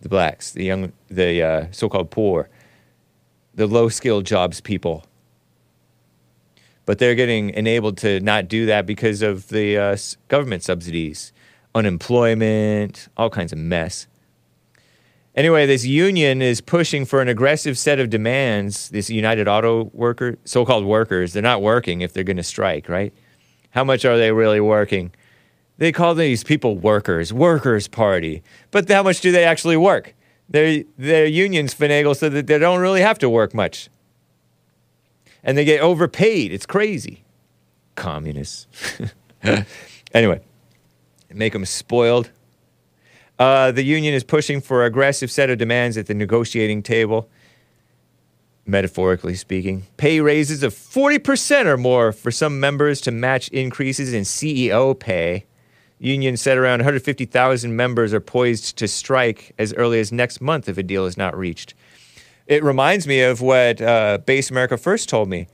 The 0.00 0.08
blacks, 0.08 0.52
the 0.52 0.64
young, 0.64 0.92
the 1.08 1.42
uh, 1.42 1.66
so-called 1.70 2.10
poor, 2.10 2.48
the 3.54 3.66
low-skilled 3.66 4.26
jobs 4.26 4.60
people. 4.60 5.04
But 6.86 6.98
they're 6.98 7.14
getting 7.14 7.50
enabled 7.50 7.96
to 7.98 8.20
not 8.20 8.48
do 8.48 8.66
that 8.66 8.84
because 8.84 9.22
of 9.22 9.48
the 9.48 9.78
uh, 9.78 9.96
government 10.28 10.62
subsidies, 10.62 11.32
unemployment, 11.74 13.08
all 13.16 13.30
kinds 13.30 13.52
of 13.52 13.58
mess. 13.58 14.06
Anyway, 15.34 15.66
this 15.66 15.84
union 15.84 16.40
is 16.40 16.60
pushing 16.60 17.04
for 17.04 17.20
an 17.20 17.28
aggressive 17.28 17.76
set 17.76 17.98
of 17.98 18.08
demands. 18.08 18.88
This 18.90 19.10
United 19.10 19.48
Auto 19.48 19.90
Worker, 19.92 20.38
so-called 20.44 20.84
workers, 20.84 21.32
they're 21.32 21.42
not 21.42 21.60
working 21.60 22.02
if 22.02 22.12
they're 22.12 22.22
going 22.22 22.36
to 22.36 22.44
strike, 22.44 22.88
right? 22.88 23.12
How 23.70 23.82
much 23.82 24.04
are 24.04 24.16
they 24.16 24.30
really 24.30 24.60
working? 24.60 25.12
They 25.78 25.90
call 25.90 26.14
these 26.14 26.44
people 26.44 26.78
workers, 26.78 27.32
workers' 27.32 27.88
party. 27.88 28.44
But 28.70 28.88
how 28.88 29.02
much 29.02 29.20
do 29.20 29.32
they 29.32 29.44
actually 29.44 29.76
work? 29.76 30.14
Their 30.48 30.84
their 30.98 31.26
unions 31.26 31.74
finagle 31.74 32.14
so 32.16 32.28
that 32.28 32.46
they 32.46 32.58
don't 32.58 32.80
really 32.80 33.00
have 33.00 33.18
to 33.20 33.28
work 33.28 33.54
much. 33.54 33.88
and 35.42 35.58
they 35.58 35.64
get 35.64 35.80
overpaid. 35.80 36.52
It's 36.52 36.66
crazy. 36.66 37.24
Communists. 37.96 38.66
anyway, 40.14 40.40
make 41.32 41.52
them 41.52 41.64
spoiled. 41.64 42.30
Uh, 43.38 43.72
the 43.72 43.82
union 43.82 44.14
is 44.14 44.22
pushing 44.22 44.60
for 44.60 44.84
aggressive 44.84 45.30
set 45.30 45.50
of 45.50 45.58
demands 45.58 45.96
at 45.96 46.06
the 46.06 46.14
negotiating 46.14 46.82
table. 46.82 47.28
Metaphorically 48.66 49.34
speaking, 49.34 49.84
pay 49.96 50.20
raises 50.20 50.62
of 50.62 50.72
40% 50.72 51.66
or 51.66 51.76
more 51.76 52.12
for 52.12 52.30
some 52.30 52.60
members 52.60 53.00
to 53.02 53.10
match 53.10 53.48
increases 53.48 54.14
in 54.14 54.22
CEO 54.22 54.98
pay. 54.98 55.44
Union 55.98 56.36
said 56.36 56.56
around 56.56 56.78
150,000 56.78 57.76
members 57.76 58.14
are 58.14 58.20
poised 58.20 58.76
to 58.78 58.88
strike 58.88 59.52
as 59.58 59.74
early 59.74 60.00
as 60.00 60.12
next 60.12 60.40
month 60.40 60.68
if 60.68 60.78
a 60.78 60.82
deal 60.82 61.04
is 61.04 61.16
not 61.16 61.36
reached. 61.36 61.74
It 62.46 62.62
reminds 62.62 63.06
me 63.06 63.20
of 63.22 63.40
what 63.40 63.80
uh, 63.80 64.18
Base 64.18 64.50
America 64.50 64.76
First 64.76 65.08
told 65.08 65.28
me 65.28 65.46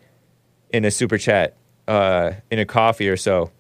in 0.73 0.85
a 0.85 0.90
super 0.90 1.19
chat, 1.19 1.57
uh, 1.89 2.32
in 2.51 2.59
a 2.59 2.65
coffee 2.65 3.09
or 3.09 3.16
so, 3.16 3.51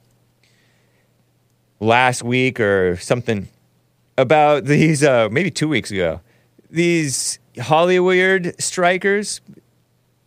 last 1.80 2.22
week 2.22 2.60
or 2.60 2.96
something, 2.96 3.48
about 4.20 4.66
these, 4.66 5.02
uh, 5.02 5.28
maybe 5.30 5.50
two 5.50 5.68
weeks 5.68 5.90
ago, 5.90 6.20
these 6.70 7.38
Hollywood 7.60 8.54
strikers 8.58 9.40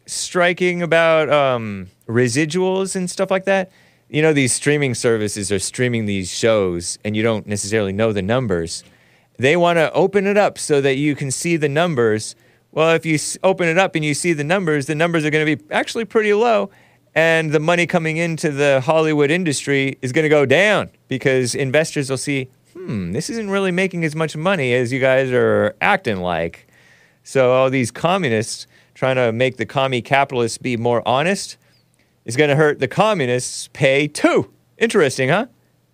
striking 0.06 0.82
about 0.82 1.30
um, 1.30 1.88
residuals 2.07 2.95
and 2.95 3.10
stuff 3.10 3.32
like 3.32 3.45
that. 3.45 3.72
You 4.10 4.22
know, 4.22 4.34
these 4.34 4.53
streaming 4.53 4.94
services 4.94 5.52
are 5.52 5.60
streaming 5.60 6.06
these 6.06 6.30
shows, 6.30 6.99
and 7.03 7.15
you 7.15 7.24
don't 7.24 7.48
necessarily 7.48 7.94
know 7.94 8.11
the 8.11 8.22
numbers. 8.22 8.84
They 9.38 9.56
want 9.56 9.78
to 9.78 9.91
open 9.94 10.28
it 10.28 10.38
up 10.38 10.57
so 10.57 10.82
that 10.82 10.98
you 10.98 11.15
can 11.15 11.32
see 11.32 11.57
the 11.57 11.70
numbers. 11.70 12.36
Well, 12.72 12.91
if 12.91 13.06
you 13.06 13.18
open 13.44 13.68
it 13.68 13.78
up 13.78 13.95
and 13.95 14.03
you 14.03 14.14
see 14.14 14.34
the 14.34 14.44
numbers, 14.44 14.86
the 14.86 14.95
numbers 14.95 15.26
are 15.26 15.30
going 15.30 15.45
to 15.45 15.56
be 15.56 15.74
actually 15.74 16.06
pretty 16.06 16.34
low, 16.34 16.70
and 17.15 17.52
the 17.52 17.60
money 17.60 17.88
coming 17.88 18.18
into 18.18 18.52
the 18.52 18.82
Hollywood 18.82 19.32
industry 19.32 19.98
is 20.02 20.11
going 20.11 20.24
to 20.24 20.30
go 20.30 20.45
down 20.45 20.90
because 21.07 21.56
investors 21.56 22.10
will 22.10 22.18
see, 22.18 22.49
hmm, 22.85 23.11
this 23.11 23.30
isn't 23.30 23.49
really 23.49 23.72
making 23.72 24.03
as 24.03 24.15
much 24.15 24.35
money 24.35 24.73
as 24.73 24.91
you 24.91 24.99
guys 24.99 25.31
are 25.31 25.76
acting 25.81 26.18
like. 26.18 26.68
So 27.23 27.53
all 27.53 27.69
these 27.69 27.91
communists 27.91 28.68
trying 28.93 29.15
to 29.15 29.31
make 29.31 29.57
the 29.57 29.65
commie 29.65 30.01
capitalists 30.01 30.57
be 30.57 30.77
more 30.77 31.07
honest 31.07 31.57
is 32.26 32.35
going 32.35 32.49
to 32.49 32.55
hurt 32.55 32.80
the 32.80 32.88
communists 32.88 33.69
pay 33.73 34.07
too. 34.07 34.51
Interesting, 34.77 35.30
huh? 35.30 35.47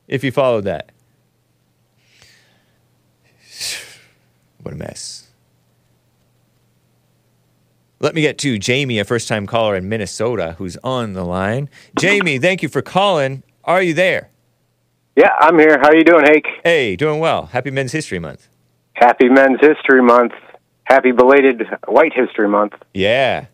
If 0.08 0.24
you 0.24 0.32
followed 0.32 0.66
that. 0.66 0.92
What 4.62 4.74
a 4.74 4.78
mess. 4.78 5.30
Let 8.02 8.14
me 8.14 8.22
get 8.22 8.38
to 8.40 8.60
Jamie, 8.60 9.00
a 9.00 9.06
first 9.06 9.28
time 9.28 9.48
caller 9.48 9.76
in 9.76 9.88
Minnesota, 9.88 10.56
who's 10.58 10.78
on 10.84 11.14
the 11.14 11.24
line. 11.24 11.70
Jamie, 11.98 12.40
thank 12.40 12.62
you 12.62 12.70
for 12.70 12.82
calling. 12.82 13.42
Are 13.64 13.82
you 13.82 13.94
there? 13.94 14.30
Yeah, 15.20 15.32
I'm 15.38 15.60
here. 15.60 15.78
How 15.82 15.90
are 15.90 15.96
you 15.98 16.06
doing, 16.06 16.24
Hake? 16.26 16.48
Hey, 16.64 16.96
doing 16.96 17.20
well. 17.20 17.48
Happy 17.48 17.72
Men's 17.72 17.92
History 17.92 18.20
Month. 18.20 18.48
Happy 18.94 19.28
Men's 19.28 19.60
History 19.60 20.02
Month. 20.02 20.32
Happy 20.86 21.12
belated 21.12 21.64
White 21.90 22.14
History 22.14 22.48
Month. 22.48 22.72
Yeah. 22.94 23.48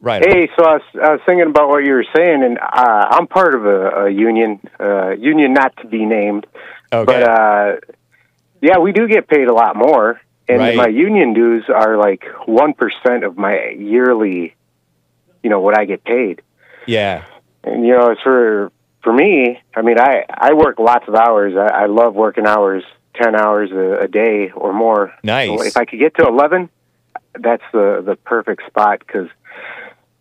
Right. 0.00 0.24
Hey, 0.24 0.48
so 0.56 0.64
I 0.64 0.74
was, 0.74 0.82
I 0.94 1.10
was 1.14 1.20
thinking 1.26 1.48
about 1.48 1.68
what 1.68 1.84
you 1.84 1.94
were 1.94 2.06
saying, 2.14 2.44
and 2.44 2.60
uh, 2.60 3.08
I'm 3.10 3.26
part 3.26 3.56
of 3.56 3.66
a, 3.66 4.04
a 4.04 4.08
union, 4.10 4.60
uh, 4.78 5.10
union 5.10 5.52
not 5.52 5.76
to 5.78 5.88
be 5.88 6.04
named. 6.04 6.46
Okay. 6.92 7.04
But 7.06 7.22
uh, 7.24 7.76
yeah, 8.60 8.78
we 8.78 8.92
do 8.92 9.08
get 9.08 9.26
paid 9.26 9.48
a 9.48 9.52
lot 9.52 9.74
more, 9.74 10.20
and 10.48 10.60
Right. 10.60 10.76
my 10.76 10.86
union 10.86 11.34
dues 11.34 11.64
are 11.74 11.96
like 11.96 12.22
one 12.46 12.72
percent 12.72 13.24
of 13.24 13.36
my 13.36 13.70
yearly, 13.70 14.54
you 15.42 15.50
know, 15.50 15.58
what 15.58 15.76
I 15.76 15.86
get 15.86 16.04
paid. 16.04 16.40
Yeah. 16.86 17.24
And 17.64 17.84
you 17.84 17.96
know, 17.96 18.10
it's 18.12 18.20
for 18.22 18.70
for 19.04 19.12
me. 19.12 19.60
I 19.76 19.82
mean, 19.82 20.00
I 20.00 20.24
I 20.28 20.54
work 20.54 20.78
lots 20.80 21.06
of 21.06 21.14
hours. 21.14 21.54
I, 21.56 21.82
I 21.82 21.86
love 21.86 22.14
working 22.14 22.46
hours, 22.46 22.82
ten 23.14 23.36
hours 23.36 23.70
a, 23.70 24.00
a 24.04 24.08
day 24.08 24.50
or 24.50 24.72
more. 24.72 25.12
Nice. 25.22 25.48
So 25.48 25.62
if 25.64 25.76
I 25.76 25.84
could 25.84 26.00
get 26.00 26.16
to 26.16 26.26
eleven, 26.26 26.70
that's 27.38 27.62
the 27.72 28.02
the 28.04 28.16
perfect 28.16 28.66
spot 28.66 29.00
because. 29.06 29.28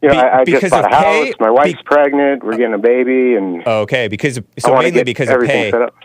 You 0.02 0.10
know, 0.10 0.16
Be- 0.16 0.20
I, 0.20 0.40
I 0.42 0.44
just 0.44 0.70
bought 0.70 0.84
a 0.84 0.88
of 0.88 1.02
pay? 1.02 1.26
house. 1.28 1.34
My 1.40 1.50
wife's 1.50 1.82
pregnant. 1.86 2.44
We're 2.44 2.58
getting 2.58 2.74
a 2.74 2.78
baby, 2.78 3.36
and 3.36 3.66
Okay, 3.66 4.10
because 4.10 4.38
so 4.60 4.76
mainly 4.78 5.06
because 5.06 5.30
of 5.30 5.36
everything 5.36 5.64
pay, 5.64 5.72
set 5.72 5.82
up. 5.82 5.96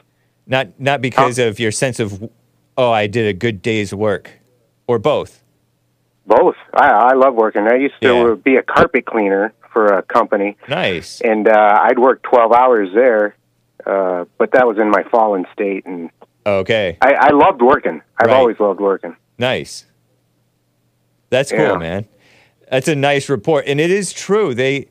not 0.46 0.78
not 0.78 1.00
because 1.00 1.40
of 1.40 1.58
your 1.58 1.72
sense 1.72 1.98
of 1.98 2.30
oh 2.76 2.92
I 2.92 3.08
did 3.08 3.26
a 3.26 3.32
good 3.32 3.60
day's 3.60 3.92
work, 3.92 4.30
or 4.86 5.00
both. 5.00 5.42
both. 6.28 6.54
I, 6.74 6.90
I 6.90 7.14
love 7.14 7.34
working. 7.34 7.66
I 7.66 7.74
used 7.74 7.96
to 8.02 8.36
be 8.36 8.54
a 8.54 8.62
carpet 8.62 9.04
cleaner 9.04 9.52
for 9.72 9.86
a 9.86 10.02
company, 10.02 10.56
Nice. 10.68 11.20
and 11.20 11.48
uh, 11.48 11.80
I'd 11.84 11.98
work 11.98 12.22
twelve 12.22 12.52
hours 12.52 12.88
there. 12.94 13.34
Uh, 13.86 14.24
but 14.38 14.52
that 14.52 14.66
was 14.66 14.76
in 14.78 14.90
my 14.90 15.02
fallen 15.10 15.46
state, 15.52 15.86
and 15.86 16.10
Okay. 16.44 16.96
I, 17.00 17.12
I 17.14 17.30
loved 17.30 17.62
working. 17.62 18.02
I've 18.18 18.28
Right. 18.28 18.36
always 18.36 18.58
loved 18.58 18.80
working. 18.80 19.16
Nice. 19.38 19.86
That's 21.30 21.50
cool, 21.52 21.60
Yeah. 21.60 21.76
man. 21.76 22.08
That's 22.70 22.88
a 22.88 22.94
nice 22.96 23.28
report, 23.28 23.64
and 23.66 23.80
it 23.80 23.90
is 23.90 24.12
true. 24.12 24.54
They 24.54 24.88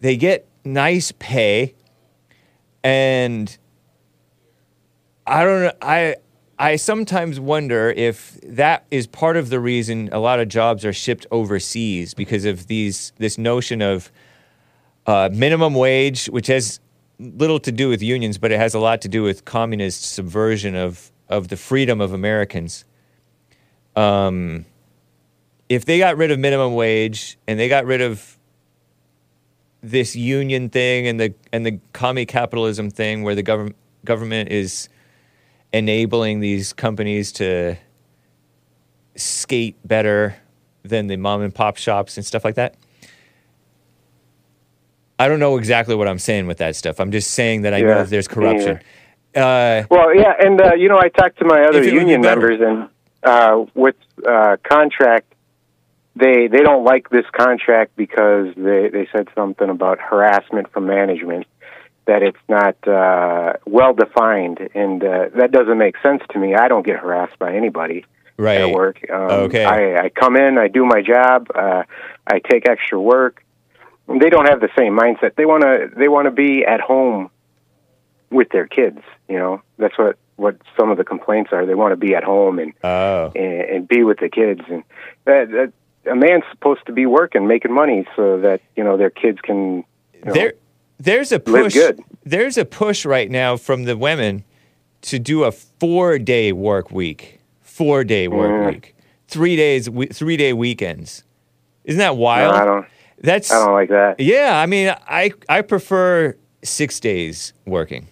they 0.00 0.16
get 0.16 0.46
nice 0.64 1.12
pay, 1.18 1.74
and 2.82 3.56
I 5.26 5.44
don't 5.44 5.62
know. 5.62 5.72
I 5.82 6.16
I 6.58 6.76
sometimes 6.76 7.38
wonder 7.38 7.90
if 7.90 8.40
that 8.42 8.86
is 8.90 9.06
part 9.06 9.36
of 9.36 9.50
the 9.50 9.60
reason 9.60 10.08
a 10.10 10.18
lot 10.18 10.40
of 10.40 10.48
jobs 10.48 10.84
are 10.86 10.92
shipped 10.92 11.26
overseas 11.30 12.14
because 12.14 12.46
of 12.46 12.66
these 12.66 13.12
this 13.18 13.36
notion 13.36 13.82
of 13.82 14.10
uh, 15.06 15.28
minimum 15.32 15.74
wage, 15.74 16.26
which 16.26 16.46
has 16.46 16.80
little 17.18 17.60
to 17.60 17.72
do 17.72 17.88
with 17.88 18.02
unions, 18.02 18.38
but 18.38 18.52
it 18.52 18.58
has 18.58 18.74
a 18.74 18.78
lot 18.78 19.02
to 19.02 19.08
do 19.08 19.22
with 19.22 19.44
communist 19.44 20.02
subversion 20.14 20.74
of 20.74 21.12
of 21.28 21.48
the 21.48 21.56
freedom 21.56 22.00
of 22.00 22.12
Americans. 22.12 22.84
Um, 23.94 24.64
if 25.68 25.84
they 25.84 25.98
got 25.98 26.16
rid 26.16 26.30
of 26.30 26.38
minimum 26.38 26.74
wage 26.74 27.38
and 27.46 27.58
they 27.58 27.68
got 27.68 27.84
rid 27.84 28.00
of 28.00 28.38
this 29.82 30.16
union 30.16 30.70
thing 30.70 31.06
and 31.06 31.20
the 31.20 31.34
and 31.52 31.66
the 31.66 31.80
commie 31.92 32.26
capitalism 32.26 32.90
thing 32.90 33.22
where 33.24 33.34
the 33.34 33.42
government 33.42 33.76
government 34.04 34.50
is 34.50 34.88
enabling 35.76 36.40
these 36.40 36.72
companies 36.72 37.32
to 37.32 37.76
skate 39.14 39.76
better 39.84 40.36
than 40.82 41.06
the 41.06 41.16
mom 41.16 41.42
and 41.42 41.54
pop 41.54 41.76
shops 41.76 42.16
and 42.16 42.24
stuff 42.24 42.44
like 42.44 42.56
that. 42.56 42.74
I 45.18 45.28
don't 45.28 45.40
know 45.40 45.56
exactly 45.56 45.94
what 45.94 46.08
I'm 46.08 46.18
saying 46.18 46.46
with 46.46 46.58
that 46.58 46.76
stuff. 46.76 47.00
I'm 47.00 47.10
just 47.10 47.30
saying 47.30 47.62
that 47.62 47.72
I 47.72 47.80
know 47.80 47.88
Yeah, 47.88 47.94
that 48.02 48.10
there's 48.10 48.28
corruption. 48.28 48.80
Uh, 49.34 49.84
Well, 49.90 50.14
yeah, 50.14 50.34
and 50.38 50.60
uh, 50.60 50.74
you 50.74 50.88
know, 50.88 50.98
I 50.98 51.08
talked 51.08 51.38
to 51.38 51.44
my 51.44 51.62
other 51.62 51.78
If 51.78 51.86
it 51.86 51.92
would 51.92 51.92
be 51.92 51.96
union 51.96 52.20
members, 52.20 52.60
and 52.60 52.88
uh, 53.22 53.64
with 53.74 53.96
uh, 54.26 54.56
contract, 54.62 55.32
they 56.14 56.48
they 56.48 56.60
don't 56.60 56.84
like 56.84 57.10
this 57.10 57.26
contract 57.32 57.96
because 57.96 58.54
they 58.56 58.88
they 58.88 59.08
said 59.12 59.28
something 59.34 59.68
about 59.68 59.98
harassment 60.00 60.70
from 60.72 60.86
management 60.86 61.46
that 62.06 62.22
it's 62.22 62.38
not 62.48 62.76
uh, 62.86 63.54
well 63.66 63.92
defined, 63.92 64.68
and 64.74 65.02
uh, 65.02 65.26
that 65.36 65.50
doesn't 65.52 65.78
make 65.78 65.96
sense 66.02 66.22
to 66.30 66.38
me. 66.38 66.54
I 66.54 66.68
don't 66.68 66.86
get 66.86 66.98
harassed 66.98 67.38
by 67.38 67.54
anybody 67.54 68.04
right. 68.36 68.60
at 68.60 68.70
work. 68.70 69.04
Um, 69.10 69.30
Okay. 69.46 69.64
I, 69.64 70.04
I 70.04 70.08
come 70.08 70.36
in, 70.36 70.58
I 70.58 70.68
do 70.68 70.84
my 70.84 71.02
job, 71.02 71.48
uh, 71.54 71.82
I 72.26 72.38
take 72.38 72.68
extra 72.68 73.00
work. 73.00 73.44
They 74.08 74.30
don't 74.30 74.46
have 74.46 74.60
the 74.60 74.68
same 74.78 74.96
mindset. 74.96 75.34
They 75.34 75.46
want 75.46 75.64
to 75.64 75.90
they 75.96 76.06
want 76.06 76.26
to 76.26 76.30
be 76.30 76.64
at 76.64 76.80
home 76.80 77.28
with 78.30 78.48
their 78.50 78.66
kids. 78.66 79.00
You 79.28 79.38
know, 79.38 79.62
that's 79.78 79.98
what 79.98 80.16
what 80.36 80.56
some 80.78 80.90
of 80.90 80.96
the 80.96 81.04
complaints 81.04 81.50
are. 81.52 81.66
They 81.66 81.74
want 81.74 81.90
to 81.90 81.96
be 81.96 82.14
at 82.14 82.22
home 82.22 82.60
and 82.60 82.72
Oh. 82.84 83.32
and, 83.34 83.62
and 83.62 83.88
be 83.88 84.04
with 84.04 84.18
the 84.20 84.28
kids. 84.28 84.60
And 84.70 84.84
that, 85.24 85.50
that 85.50 85.72
a 86.08 86.14
man's 86.14 86.44
supposed 86.52 86.86
to 86.86 86.92
be 86.92 87.04
working, 87.06 87.48
making 87.48 87.72
money, 87.72 88.06
so 88.14 88.38
that 88.42 88.60
you 88.76 88.84
know 88.84 88.96
their 88.96 89.10
kids 89.10 89.40
can. 89.42 89.84
You 90.14 90.24
know, 90.24 90.32
there 90.32 90.52
there's 90.98 91.32
a 91.32 91.40
push 91.40 91.76
there's 92.24 92.56
a 92.58 92.64
push 92.64 93.04
right 93.04 93.30
now 93.30 93.56
from 93.56 93.84
the 93.84 93.96
women 93.96 94.44
to 95.02 95.18
do 95.18 95.44
a 95.44 95.52
four 95.52 96.18
day 96.18 96.52
work 96.52 96.90
week 96.90 97.40
four 97.60 98.04
day 98.04 98.28
work 98.28 98.50
Yeah. 98.50 98.68
week 98.70 98.94
three 99.28 99.56
days 99.56 99.88
three 100.12 100.36
day 100.36 100.52
weekends 100.52 101.22
isn't 101.84 101.98
that 101.98 102.16
wild 102.16 102.54
I 102.54 102.64
don't. 102.64 102.86
that's 103.20 103.50
I 103.52 103.64
don't 103.64 103.74
like 103.74 103.88
that. 103.90 104.18
yeah 104.20 104.58
i 104.60 104.66
mean 104.66 104.94
i 105.08 105.30
i 105.48 105.62
prefer 105.62 106.34
six 106.62 106.98
days 107.00 107.52
working 107.66 108.08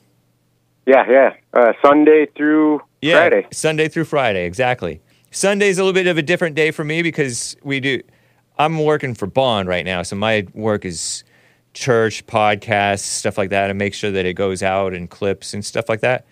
Yeah, 0.86 1.04
yeah. 1.10 1.34
Uh, 1.52 1.72
Sunday 1.82 2.26
through 2.36 2.82
yeah 3.00 3.16
Friday. 3.28 3.46
sunday 3.52 3.88
through 3.88 4.04
friday 4.04 4.44
exactly 4.46 5.00
sunday's 5.30 5.78
a 5.78 5.82
little 5.82 5.94
bit 5.94 6.06
of 6.06 6.18
a 6.18 6.22
different 6.22 6.54
day 6.54 6.70
for 6.70 6.84
me 6.84 7.02
because 7.02 7.56
we 7.64 7.80
do 7.80 8.00
i'm 8.58 8.78
working 8.84 9.14
for 9.14 9.26
bond 9.26 9.68
right 9.68 9.84
now 9.84 10.02
so 10.02 10.14
my 10.16 10.46
work 10.52 10.84
is 10.84 11.24
church 11.74 12.24
podcasts 12.26 13.00
stuff 13.00 13.36
like 13.36 13.50
that 13.50 13.68
and 13.68 13.78
make 13.78 13.92
sure 13.94 14.10
that 14.10 14.24
it 14.24 14.34
goes 14.34 14.62
out 14.62 14.94
and 14.94 15.10
clips 15.10 15.52
and 15.54 15.64
stuff 15.64 15.88
like 15.88 16.00
that 16.00 16.24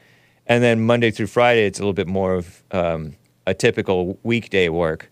and 0.47 0.63
then 0.63 0.81
monday 0.87 1.11
through 1.11 1.27
friday 1.27 1.67
it's 1.67 1.79
a 1.79 1.83
little 1.83 1.93
bit 1.93 2.07
more 2.07 2.35
of 2.35 2.63
um, 2.71 3.15
a 3.47 3.53
typical 3.53 4.19
weekday 4.23 4.69
work 4.69 5.11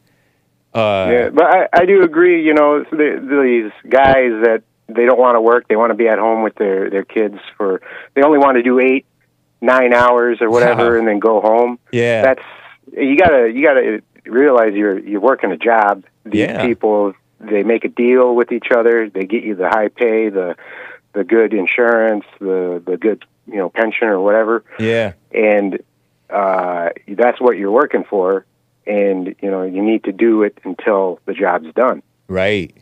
Uh, 0.72 1.08
yeah, 1.10 1.28
but 1.30 1.44
I, 1.44 1.68
I 1.72 1.84
do 1.84 2.04
agree. 2.04 2.44
You 2.46 2.54
know, 2.54 2.84
the, 2.92 3.08
these 3.42 3.90
guys 3.90 4.30
that 4.46 4.62
they 4.86 5.04
don't 5.04 5.18
want 5.18 5.34
to 5.34 5.40
work, 5.40 5.66
they 5.66 5.74
want 5.74 5.90
to 5.90 5.96
be 5.96 6.06
at 6.06 6.20
home 6.20 6.44
with 6.44 6.54
their 6.54 6.88
their 6.90 7.04
kids 7.04 7.38
for. 7.56 7.80
They 8.14 8.22
only 8.22 8.38
want 8.38 8.54
to 8.56 8.62
do 8.62 8.78
eight, 8.78 9.04
nine 9.60 9.92
hours 9.92 10.38
or 10.40 10.48
whatever, 10.48 10.96
and 10.96 11.08
then 11.08 11.18
go 11.18 11.40
home. 11.40 11.80
Yeah. 11.90 12.22
that's 12.22 12.42
you 12.96 13.16
gotta 13.16 13.50
you 13.52 13.64
gotta 13.64 14.00
realize 14.24 14.74
you're 14.74 15.00
you're 15.00 15.20
working 15.20 15.50
a 15.50 15.56
job. 15.56 16.04
These 16.24 16.42
Yeah. 16.42 16.64
people 16.64 17.14
they 17.40 17.62
make 17.62 17.84
a 17.84 17.88
deal 17.88 18.34
with 18.34 18.52
each 18.52 18.70
other. 18.70 19.08
They 19.10 19.24
get 19.24 19.42
you 19.42 19.54
the 19.54 19.68
high 19.68 19.88
pay, 19.88 20.28
the 20.28 20.56
the 21.12 21.24
good 21.24 21.52
insurance, 21.54 22.24
the 22.38 22.82
the 22.84 22.96
good 22.96 23.24
you 23.46 23.56
know 23.56 23.68
pension 23.70 24.06
or 24.08 24.20
whatever 24.20 24.62
Yeah. 24.78 25.14
and 25.32 25.80
uh, 26.28 26.90
that's 27.08 27.40
what 27.40 27.56
you're 27.56 27.72
working 27.72 28.04
for. 28.04 28.46
And 28.86 29.34
you 29.42 29.50
know 29.50 29.62
you 29.62 29.82
need 29.82 30.04
to 30.04 30.12
do 30.12 30.42
it 30.42 30.58
until 30.64 31.18
the 31.26 31.34
job's 31.34 31.72
done. 31.74 32.02
Right. 32.28 32.74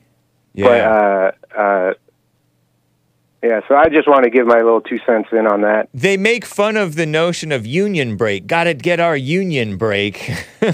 Yeah. 0.55 0.65
But 0.67 0.81
uh, 1.57 1.61
uh, 1.61 1.95
yeah, 3.43 3.61
so 3.69 3.77
I 3.77 3.89
just 3.89 4.09
want 4.09 4.25
to 4.25 4.31
give 4.31 4.47
my 4.47 4.57
little 4.57 4.81
two 4.81 4.99
cents 5.07 5.29
in 5.33 5.47
on 5.47 5.61
that. 5.63 5.89
they 5.95 6.17
make 6.17 6.45
fun 6.45 6.77
of 6.77 6.97
the 6.97 7.07
notion 7.07 7.53
of 7.53 7.65
union 7.67 8.17
break. 8.17 8.47
Got 8.49 8.65
to 8.65 8.75
get 8.75 8.99
our 9.01 9.17
union 9.17 9.77
break. 9.77 10.31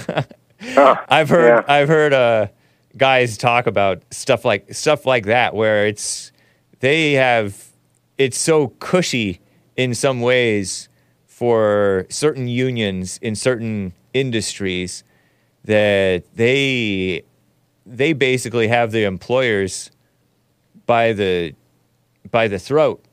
I've 0.76 1.28
heard 1.28 1.64
I've 1.68 1.88
heard 1.88 2.12
uh, 2.14 2.46
guys 2.96 3.36
talk 3.36 3.66
about 3.66 4.02
stuff 4.10 4.44
like 4.44 4.72
stuff 4.72 5.06
like 5.06 5.26
that 5.26 5.54
where 5.54 5.86
it's 5.86 6.32
they 6.80 7.12
have 7.12 7.68
it's 8.18 8.38
so 8.38 8.68
cushy 8.78 9.40
in 9.76 9.94
some 9.94 10.20
ways 10.20 10.88
for 11.26 12.06
certain 12.08 12.46
unions 12.46 13.18
in 13.22 13.34
certain 13.34 13.92
industries 14.12 15.02
that 15.64 16.24
they 16.34 17.22
they 17.86 18.12
basically 18.12 18.68
have 18.68 18.92
the 18.92 19.04
employers 19.04 19.90
by 20.86 21.12
the 21.12 21.54
by 22.30 22.48
the 22.48 22.58
throat, 22.58 23.04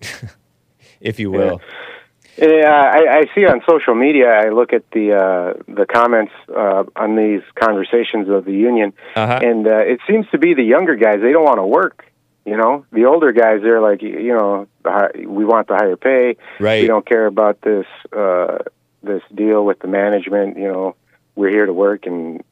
if 1.01 1.19
you 1.19 1.31
will. 1.31 1.59
Yeah, 1.61 1.90
I, 2.39 3.19
I 3.19 3.35
see 3.35 3.45
on 3.45 3.61
social 3.69 3.95
media. 3.95 4.29
I 4.29 4.49
look 4.49 4.73
at 4.73 4.89
the 4.91 5.13
uh, 5.13 5.53
the 5.67 5.85
comments 5.85 6.31
uh, 6.55 6.83
on 6.95 7.15
these 7.15 7.41
conversations 7.55 8.29
of 8.29 8.45
the 8.45 8.53
union, 8.53 8.93
Uh-huh. 9.15 9.39
and 9.43 9.67
uh, 9.67 9.77
it 9.79 9.99
seems 10.07 10.27
to 10.31 10.37
be 10.37 10.53
the 10.53 10.63
younger 10.63 10.95
guys. 10.95 11.19
They 11.21 11.31
don't 11.31 11.43
want 11.43 11.57
to 11.59 11.65
work. 11.65 12.05
You 12.45 12.57
know, 12.57 12.85
the 12.91 13.05
older 13.05 13.31
guys. 13.31 13.61
They're 13.61 13.81
like, 13.81 14.01
you 14.01 14.33
know, 14.35 14.67
we 15.15 15.45
want 15.45 15.67
the 15.67 15.75
higher 15.75 15.95
pay. 15.95 16.37
Right. 16.59 16.81
We 16.81 16.87
don't 16.87 17.05
care 17.05 17.27
about 17.27 17.61
this 17.61 17.85
uh, 18.15 18.59
this 19.03 19.21
deal 19.33 19.63
with 19.65 19.79
the 19.79 19.87
management. 19.87 20.57
You 20.57 20.67
know, 20.71 20.95
we're 21.35 21.49
here 21.51 21.65
to 21.67 21.73
work, 21.73 22.07
and 22.07 22.43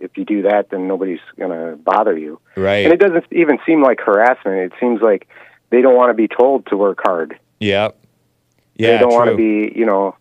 if 0.00 0.18
you 0.18 0.24
do 0.26 0.42
that, 0.42 0.68
then 0.70 0.86
nobody's 0.86 1.20
going 1.38 1.50
to 1.50 1.76
bother 1.76 2.16
you. 2.16 2.40
Right. 2.56 2.84
And 2.84 2.92
it 2.92 2.98
doesn't 3.00 3.24
even 3.30 3.58
seem 3.64 3.82
like 3.82 4.00
harassment. 4.00 4.58
It 4.58 4.72
seems 4.78 5.00
like 5.00 5.26
they 5.70 5.80
don't 5.80 5.96
want 5.96 6.10
to 6.10 6.14
be 6.14 6.28
told 6.28 6.66
to 6.66 6.76
work 6.76 7.00
hard. 7.02 7.38
Yep. 7.60 7.96
Yeah. 8.76 8.92
they 8.92 8.98
don't 8.98 9.12
want 9.12 9.30
to 9.30 9.36
be, 9.36 9.72
you 9.76 9.86
know, 9.86 10.16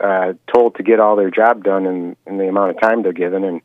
uh, 0.00 0.34
told 0.52 0.76
to 0.76 0.82
get 0.82 1.00
all 1.00 1.16
their 1.16 1.30
job 1.30 1.64
done 1.64 1.86
in, 1.86 2.16
in 2.26 2.38
the 2.38 2.48
amount 2.48 2.70
of 2.70 2.80
time 2.80 3.02
they're 3.02 3.12
given, 3.12 3.44
and 3.44 3.60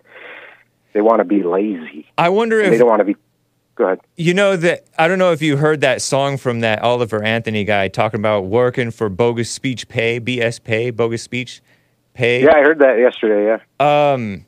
they 0.94 1.02
want 1.02 1.20
to 1.20 1.26
be 1.26 1.44
lazy. 1.44 2.08
I 2.18 2.30
wonder 2.30 2.58
And 2.60 2.68
if 2.68 2.72
they 2.74 2.78
don't 2.80 2.90
want 2.90 3.00
to 3.00 3.06
be. 3.06 3.16
Go 3.76 3.86
ahead. 3.86 4.02
You 4.18 4.36
know 4.36 4.56
that 4.56 4.86
I 5.00 5.08
don't 5.08 5.18
know 5.18 5.32
if 5.32 5.42
you 5.42 5.58
heard 5.58 5.82
that 5.82 6.02
song 6.02 6.38
from 6.38 6.60
that 6.60 6.84
Oliver 6.84 7.24
Anthony 7.24 7.64
guy 7.64 7.88
talking 7.88 8.20
about 8.20 8.46
working 8.46 8.92
for 8.92 9.10
bogus 9.10 9.50
speech 9.50 9.88
pay, 9.88 10.20
BS 10.20 10.64
pay, 10.64 10.92
bogus 10.92 11.24
speech 11.24 11.62
pay. 12.14 12.44
Yeah, 12.44 12.54
I 12.56 12.62
heard 12.62 12.78
that 12.80 13.00
yesterday. 13.00 13.58
Yeah. 13.80 14.14
Um, 14.14 14.46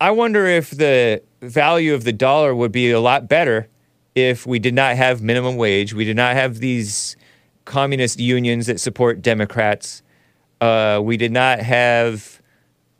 I 0.00 0.10
wonder 0.10 0.46
if 0.46 0.70
the 0.70 1.22
value 1.42 1.92
of 1.92 2.04
the 2.04 2.14
dollar 2.14 2.54
would 2.54 2.72
be 2.72 2.90
a 2.90 3.00
lot 3.00 3.28
better 3.28 3.68
if 4.14 4.46
we 4.46 4.58
did 4.58 4.74
not 4.74 4.96
have 4.96 5.20
minimum 5.20 5.56
wage. 5.56 5.92
We 5.92 6.06
did 6.06 6.16
not 6.16 6.34
have 6.34 6.58
these 6.58 7.14
communist 7.76 8.18
unions 8.18 8.66
that 8.66 8.80
support 8.80 9.20
Democrats. 9.20 10.02
Uh, 10.62 11.00
we 11.04 11.18
did 11.18 11.32
not 11.32 11.58
have. 11.58 12.40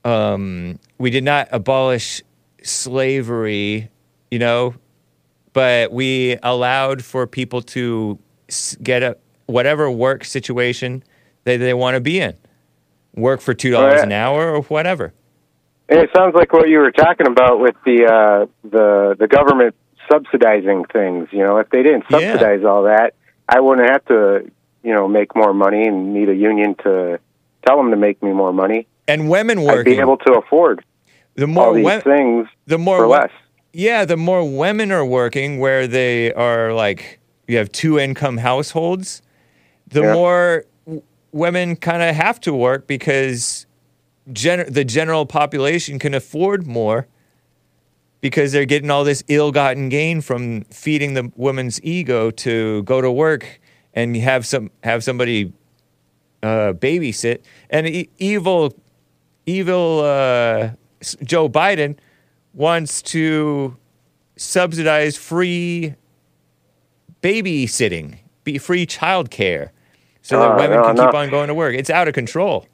Um, 0.05 0.79
we 0.99 1.09
did 1.11 1.25
not 1.25 1.49
abolish 1.51 2.23
slavery. 2.63 3.89
You 4.31 4.39
know, 4.41 4.75
but 5.53 5.93
we 5.93 6.37
allowed 6.43 7.03
for 7.03 7.27
people 7.27 7.63
to 7.63 8.19
get 8.83 9.03
a 9.03 9.17
whatever 9.47 9.91
work 9.91 10.25
situation 10.25 11.03
that 11.45 11.59
they 11.59 11.73
want 11.75 11.95
to 11.95 12.01
be 12.01 12.21
in. 12.21 12.35
Work 13.15 13.41
for 13.41 13.55
two 13.55 13.71
dollars 13.71 13.95
Right. 14.01 14.03
an 14.05 14.13
hour 14.13 14.53
or 14.53 14.63
whatever. 14.63 15.15
And 15.89 16.01
it 16.01 16.11
sounds 16.15 16.35
like 16.35 16.53
what 16.53 16.69
you 16.69 16.79
were 16.79 16.91
talking 16.91 17.29
about 17.29 17.61
with 17.61 17.77
the 17.85 18.05
uh, 18.05 18.47
the 18.69 19.15
the 19.19 19.29
government 19.29 19.75
subsidizing 20.11 20.85
things. 20.93 21.29
You 21.31 21.45
know, 21.45 21.59
if 21.59 21.71
they 21.71 21.83
didn't 21.85 22.05
Yeah. 22.11 22.33
subsidize 22.33 22.65
all 22.65 22.83
that, 22.83 23.15
I 23.49 23.61
wouldn't 23.61 23.89
have 23.89 24.05
to, 24.07 24.51
you 24.87 24.93
know, 24.95 25.09
make 25.09 25.35
more 25.35 25.53
money 25.53 25.87
and 25.89 26.15
need 26.15 26.29
a 26.29 26.35
union 26.35 26.77
to 26.85 27.19
tell 27.67 27.77
them 27.77 27.91
to 27.91 27.97
make 27.97 28.23
me 28.23 28.31
more 28.33 28.53
money. 28.53 28.87
And 29.09 29.29
women 29.29 29.59
I'd 29.59 29.65
working. 29.67 29.95
be 29.95 29.99
able 30.01 30.17
to 30.19 30.35
afford 30.35 30.85
the 31.35 31.49
more 31.49 31.65
all 31.67 31.73
these 31.75 31.85
wom- 31.85 32.01
things 32.03 32.47
the 32.67 32.79
more 32.79 32.99
for 32.99 33.09
wo- 33.09 33.13
less. 33.19 33.31
Yeah, 33.73 34.05
the 34.05 34.17
more 34.17 34.49
women 34.49 34.93
are 34.93 35.05
working 35.05 35.59
where 35.59 35.87
they 35.89 36.33
are 36.33 36.73
like 36.73 37.19
you 37.49 37.57
have 37.59 37.71
two 37.73 37.99
income 37.99 38.39
households, 38.39 39.23
the 39.89 40.03
Yeah. 40.03 40.13
more 40.15 40.65
w- 40.87 41.03
women 41.33 41.75
kind 41.77 42.03
of 42.03 42.15
have 42.15 42.41
to 42.43 42.55
work 42.55 42.87
because 42.87 43.67
gen- 44.33 44.67
the 44.73 44.85
general 44.85 45.27
population 45.27 45.99
can 45.99 46.15
afford 46.15 46.65
more 46.67 47.07
because 48.21 48.53
they're 48.53 48.65
getting 48.65 48.91
all 48.91 49.05
this 49.05 49.23
ill-gotten 49.29 49.89
gain 49.89 50.21
from 50.21 50.63
feeding 50.71 51.15
the 51.15 51.31
woman's 51.37 51.81
ego 51.83 52.31
to 52.31 52.83
go 52.85 53.01
to 53.01 53.11
work 53.11 53.61
and 53.97 54.17
have 54.19 54.47
some 54.47 54.71
have 54.85 55.03
somebody 55.03 55.53
uh, 56.43 56.73
babysit 56.75 57.41
and 57.71 57.89
e- 57.89 58.09
evil 58.19 58.73
evil 59.47 60.01
uh, 60.05 60.71
Joe 61.25 61.49
Biden 61.49 61.97
wants 62.55 63.03
to 63.03 63.77
subsidize 64.37 65.17
free 65.17 65.95
babysitting, 67.23 68.19
be 68.45 68.59
free 68.59 68.87
childcare, 68.87 69.71
so 70.23 70.39
that 70.41 70.53
Uh, 70.53 70.57
women 70.57 70.79
no, 70.79 70.85
can 70.85 70.97
no. 70.97 71.07
keep 71.07 71.15
on 71.15 71.31
going 71.31 71.49
to 71.49 71.55
work. 71.55 71.75
It's 71.75 71.91
out 71.91 72.09
of 72.09 72.15
control. 72.15 72.67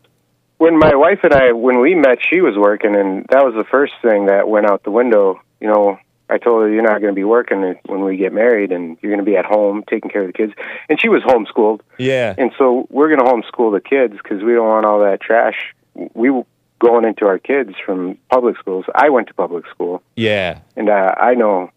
when 0.58 0.78
my 0.78 0.94
wife 0.94 1.18
and 1.24 1.32
I 1.34 1.52
when 1.52 1.80
we 1.80 1.94
met 1.94 2.18
she 2.30 2.40
was 2.40 2.54
working 2.56 2.94
and 2.94 3.26
that 3.30 3.44
was 3.44 3.54
the 3.54 3.64
first 3.64 3.94
thing 4.02 4.26
that 4.26 4.48
went 4.48 4.64
out 4.70 4.84
the 4.84 4.92
window 4.92 5.40
you 5.60 5.66
know 5.68 5.98
I 6.32 6.38
told 6.38 6.62
her 6.62 6.68
you're 6.70 6.82
not 6.82 7.00
going 7.00 7.12
to 7.14 7.18
be 7.24 7.24
working 7.24 7.78
when 7.86 8.00
we 8.04 8.16
get 8.16 8.32
married 8.32 8.72
and 8.72 8.96
you're 9.00 9.12
going 9.12 9.24
to 9.24 9.30
be 9.30 9.36
at 9.36 9.44
home 9.44 9.84
taking 9.88 10.10
care 10.10 10.22
of 10.22 10.28
the 10.28 10.32
kids 10.32 10.52
and 10.88 11.00
she 11.00 11.08
was 11.08 11.22
homeschooled 11.22 11.80
Yeah. 11.98 12.34
and 12.38 12.50
so 12.58 12.86
we're 12.90 13.08
going 13.14 13.24
to 13.24 13.30
homeschool 13.32 13.72
the 13.72 13.80
kids 13.80 14.14
because 14.22 14.42
we 14.42 14.54
don't 14.54 14.66
want 14.68 14.86
all 14.86 15.00
that 15.00 15.20
trash 15.20 15.74
we 16.14 16.30
were 16.30 16.44
going 16.78 17.04
into 17.04 17.26
our 17.26 17.38
kids 17.38 17.74
from 17.84 18.16
public 18.30 18.56
schools 18.58 18.84
I 18.94 19.10
went 19.10 19.28
to 19.28 19.34
public 19.34 19.66
school 19.68 20.02
Yeah. 20.16 20.60
and 20.76 20.88
uh, 20.88 21.14
I 21.16 21.34
know 21.34 21.70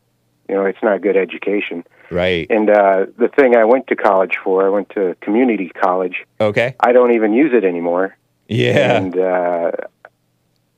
you 0.50 0.56
know 0.56 0.66
it's 0.66 0.82
not 0.82 1.02
good 1.02 1.18
education 1.18 1.84
Right. 2.12 2.46
and 2.50 2.70
uh, 2.70 3.08
the 3.18 3.28
thing 3.28 3.56
I 3.56 3.66
went 3.66 3.88
to 3.88 3.96
college 3.96 4.36
for 4.44 4.66
I 4.66 4.70
went 4.70 4.90
to 4.92 5.16
community 5.22 5.70
college 5.70 6.24
Okay. 6.40 6.76
I 6.80 6.92
don't 6.94 7.14
even 7.14 7.34
use 7.34 7.52
it 7.54 7.64
anymore 7.66 8.16
Yeah. 8.48 8.98
and 8.98 9.18
uh, 9.18 9.72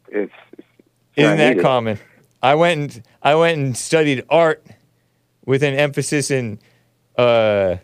it's, 0.10 0.34
it's 0.58 0.64
Isn't 1.18 1.38
that 1.38 1.50
needed. 1.50 1.64
common? 1.64 2.00
I 2.42 2.56
went 2.56 2.96
and 2.96 3.04
I 3.22 3.36
went 3.36 3.58
and 3.58 3.76
studied 3.76 4.24
art 4.30 4.64
with 5.46 5.64
an 5.64 5.74
emphasis 5.74 6.32
in 6.32 6.60
uh, 7.18 7.78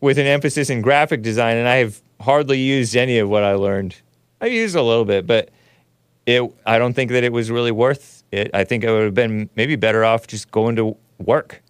with 0.00 0.18
an 0.18 0.26
emphasis 0.26 0.70
in 0.70 0.82
graphic 0.82 1.22
design, 1.22 1.56
and 1.56 1.68
I 1.68 1.76
have 1.76 2.00
hardly 2.20 2.58
used 2.58 2.96
any 2.96 3.18
of 3.18 3.28
what 3.28 3.42
I 3.42 3.54
learned. 3.54 3.96
I 4.40 4.46
used 4.46 4.74
a 4.74 4.82
little 4.82 5.04
bit, 5.04 5.26
but 5.26 5.50
it 6.26 6.42
I 6.66 6.78
don't 6.78 6.94
think 6.94 7.10
that 7.12 7.24
it 7.24 7.32
was 7.32 7.50
really 7.50 7.72
worth 7.72 8.24
it. 8.32 8.50
I 8.54 8.64
think 8.64 8.84
I 8.84 8.92
would 8.92 9.04
have 9.04 9.14
been 9.14 9.50
maybe 9.56 9.76
better 9.76 10.04
off 10.04 10.26
just 10.26 10.50
going 10.50 10.76
to 10.76 10.96
work. 11.18 11.62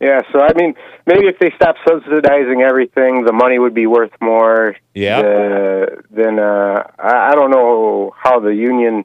Yeah, 0.00 0.20
so 0.32 0.40
I 0.40 0.52
mean, 0.54 0.74
maybe 1.06 1.26
if 1.26 1.40
they 1.40 1.52
stop 1.56 1.74
subsidizing 1.86 2.62
everything, 2.62 3.24
the 3.24 3.32
money 3.32 3.58
would 3.58 3.74
be 3.74 3.86
worth 3.86 4.12
more. 4.20 4.76
Yeah. 4.94 5.22
The, 5.22 6.02
then 6.10 6.38
uh, 6.38 6.84
I, 6.98 7.30
I 7.30 7.34
don't 7.34 7.50
know 7.50 8.14
how 8.16 8.38
the 8.38 8.54
union, 8.54 9.04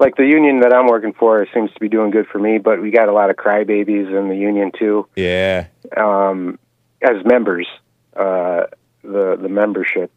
like 0.00 0.16
the 0.16 0.26
union 0.26 0.60
that 0.60 0.72
I'm 0.72 0.86
working 0.86 1.12
for, 1.12 1.46
seems 1.54 1.70
to 1.72 1.78
be 1.80 1.88
doing 1.88 2.10
good 2.10 2.26
for 2.26 2.38
me. 2.38 2.58
But 2.58 2.80
we 2.82 2.90
got 2.90 3.08
a 3.08 3.12
lot 3.12 3.30
of 3.30 3.36
crybabies 3.36 4.08
in 4.18 4.28
the 4.28 4.36
union 4.36 4.72
too, 4.76 5.06
Yeah. 5.14 5.66
um, 5.96 6.58
as 7.02 7.24
members. 7.24 7.68
Uh, 8.16 8.64
the 9.04 9.38
the 9.40 9.48
membership. 9.48 10.10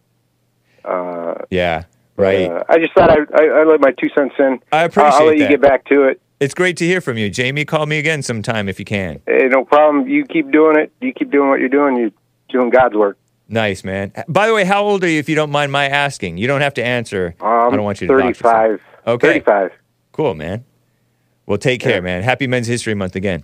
Uh, 0.83 1.35
Yeah. 1.49 1.83
Right. 2.17 2.49
uh, 2.49 2.63
I 2.69 2.77
just 2.79 2.93
thought 2.93 3.09
I, 3.09 3.19
I 3.35 3.61
I 3.61 3.63
let 3.63 3.79
my 3.79 3.91
two 3.91 4.09
cents 4.15 4.35
in. 4.39 4.59
I 4.71 4.83
appreciate 4.83 5.13
I'll 5.13 5.25
let 5.27 5.37
you 5.37 5.47
get 5.47 5.61
back 5.61 5.85
to 5.85 6.03
it. 6.03 6.21
It's 6.39 6.53
great 6.53 6.75
to 6.77 6.85
hear 6.85 6.99
from 6.99 7.17
you, 7.17 7.29
Jamie. 7.29 7.63
Call 7.65 7.85
me 7.85 7.97
again 7.99 8.21
sometime 8.21 8.67
if 8.67 8.77
you 8.79 8.85
can. 8.85 9.21
Hey, 9.25 9.47
no 9.47 9.63
problem. 9.63 10.07
You 10.07 10.25
keep 10.25 10.51
doing 10.51 10.77
it. 10.77 10.91
You 10.99 11.13
keep 11.13 11.31
doing 11.31 11.49
what 11.49 11.59
you're 11.59 11.69
doing. 11.69 11.95
You're 11.95 12.11
doing 12.49 12.69
God's 12.69 12.95
work. 12.95 13.17
Nice, 13.47 13.83
man. 13.83 14.11
By 14.27 14.47
the 14.47 14.53
way, 14.53 14.63
how 14.65 14.83
old 14.83 15.03
are 15.03 15.07
you, 15.09 15.19
if 15.19 15.29
you 15.29 15.35
don't 15.35 15.51
mind 15.51 15.71
my 15.71 15.87
asking? 15.87 16.37
You 16.37 16.47
don't 16.47 16.61
have 16.61 16.73
to 16.75 16.83
answer. 16.83 17.35
I 17.39 17.67
Um, 17.67 17.73
don't 17.73 17.83
want 17.83 18.01
you 18.01 18.07
to 18.07 18.13
35. 18.13 18.81
Okay. 19.05 19.39
35. 19.39 19.71
Cool, 20.11 20.35
man. 20.35 20.65
Well, 21.45 21.57
take 21.57 21.81
care, 21.81 22.01
man. 22.01 22.23
Happy 22.23 22.47
Men's 22.47 22.67
History 22.67 22.93
Month 22.93 23.15
again. 23.15 23.43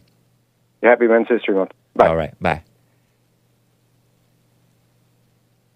Happy 0.81 1.07
Men's 1.07 1.27
History 1.27 1.56
Month. 1.56 1.72
Bye. 1.95 2.07
All 2.07 2.15
right, 2.15 2.34
bye. 2.41 2.64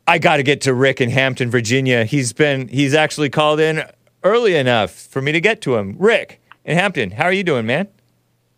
I 0.08 0.18
got 0.20 0.38
to 0.38 0.44
get 0.44 0.62
to 0.62 0.74
Rick 0.74 1.02
in 1.02 1.10
Hampton, 1.10 1.50
Virginia. 1.50 2.06
He's 2.06 2.34
been 2.34 2.68
he's 2.68 2.94
actually 2.94 3.30
called 3.30 3.60
in 3.60 3.84
early 4.24 4.56
enough 4.56 4.92
for 4.92 5.22
me 5.22 5.32
to 5.32 5.42
get 5.42 5.62
to 5.62 5.76
him. 5.76 5.96
Rick 5.98 6.42
in 6.66 6.78
Hampton, 6.78 7.12
how 7.12 7.26
are 7.26 7.34
you 7.34 7.44
doing, 7.44 7.66
man? 7.66 7.88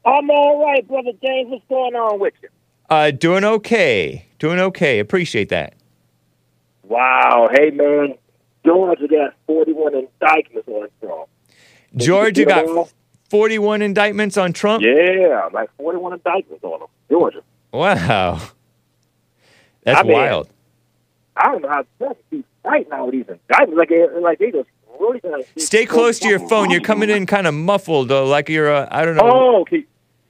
I'm 0.05 0.29
all 0.29 0.63
right, 0.63 0.87
brother 0.87 1.11
James. 1.23 1.49
What's 1.49 1.65
going 1.67 1.95
on 1.95 2.19
with 2.19 2.33
you? 2.41 2.49
Uh, 2.89 3.11
doing 3.11 3.43
okay. 3.43 4.27
Doing 4.37 4.59
okay. 4.59 4.99
Appreciate 4.99 5.49
that. 5.49 5.73
Wow. 6.83 7.49
Hey, 7.51 7.71
man. 7.71 8.15
Georgia 8.65 9.07
got 9.07 9.33
41 9.47 9.95
indictments 9.95 10.67
on 10.67 10.89
Trump. 11.01 11.29
Georgia 11.95 12.41
you 12.41 12.47
got 12.47 12.65
know? 12.65 12.89
41 13.29 13.81
indictments 13.81 14.37
on 14.37 14.53
Trump. 14.53 14.83
Yeah, 14.83 15.49
like 15.53 15.69
41 15.77 16.13
indictments 16.13 16.63
on 16.63 16.81
him. 16.81 16.87
Georgia. 17.09 17.41
Wow. 17.71 18.41
That's 19.83 19.99
I 19.99 20.03
mean, 20.03 20.13
wild. 20.13 20.49
I 21.37 21.51
don't 21.51 21.61
know 21.61 21.69
how 21.69 21.81
to 22.07 22.15
keep 22.29 22.45
fighting 22.63 22.91
all 22.91 23.11
these 23.11 23.25
indictments. 23.27 23.77
Like, 23.77 23.91
eh, 23.91 24.07
like 24.19 24.39
they 24.39 24.51
just 24.51 24.69
really 24.99 25.21
Stay 25.57 25.85
close 25.85 26.19
to 26.19 26.27
your 26.27 26.39
phone. 26.47 26.71
You're 26.71 26.81
coming 26.81 27.09
in 27.09 27.25
kind 27.25 27.47
of 27.47 27.53
muffled, 27.53 28.07
though, 28.07 28.25
like 28.25 28.49
you're, 28.49 28.73
uh, 28.73 28.87
I 28.89 29.05
don't 29.05 29.15
know. 29.15 29.23
Oh, 29.23 29.61
okay. 29.61 29.85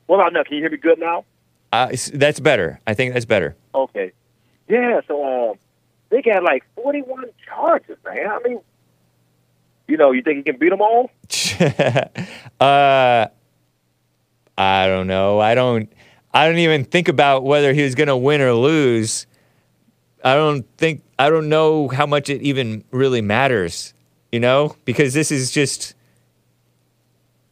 What 0.08 0.18
about 0.18 0.34
now? 0.34 0.44
Can 0.44 0.56
you 0.56 0.64
hear 0.64 0.72
me 0.72 0.78
good 0.78 1.00
now? 1.00 1.26
Uh, 1.72 1.96
that's 2.14 2.40
better. 2.40 2.80
I 2.88 2.94
think 2.94 3.14
that's 3.14 3.26
better. 3.26 3.56
Okay. 3.74 4.12
Yeah, 4.68 5.02
so 5.08 5.52
um, 5.52 5.58
they 6.16 6.22
got 6.22 6.44
like 6.44 6.64
41 6.76 7.26
charges, 7.46 7.98
man. 8.06 8.28
I 8.30 8.40
mean, 8.48 8.62
you 9.86 9.98
know, 9.98 10.12
you 10.12 10.22
think 10.22 10.38
you 10.38 10.54
can 10.54 10.58
beat 10.58 10.70
them 10.70 10.82
all? 10.82 11.12
uh, 12.62 13.28
I 14.58 14.88
don't 14.88 15.08
know. 15.08 15.42
I 15.42 15.56
don't. 15.56 15.92
I 16.34 16.48
don't 16.48 16.58
even 16.60 16.86
think 16.86 17.10
about 17.10 17.44
whether 17.44 17.74
he 17.74 17.84
was 17.84 17.96
going 17.96 18.08
to 18.08 18.16
win 18.16 18.40
or 18.40 18.54
lose. 18.54 19.28
I 20.24 20.36
don't 20.36 20.66
think. 20.78 21.04
I 21.20 21.30
don't 21.30 21.50
know 21.50 21.90
how 21.90 22.06
much 22.06 22.30
it 22.30 22.42
even 22.42 22.86
really 22.92 23.22
matters. 23.22 23.94
You 24.32 24.40
know, 24.40 24.76
because 24.86 25.14
this 25.14 25.32
is 25.32 25.52
just. 25.52 25.96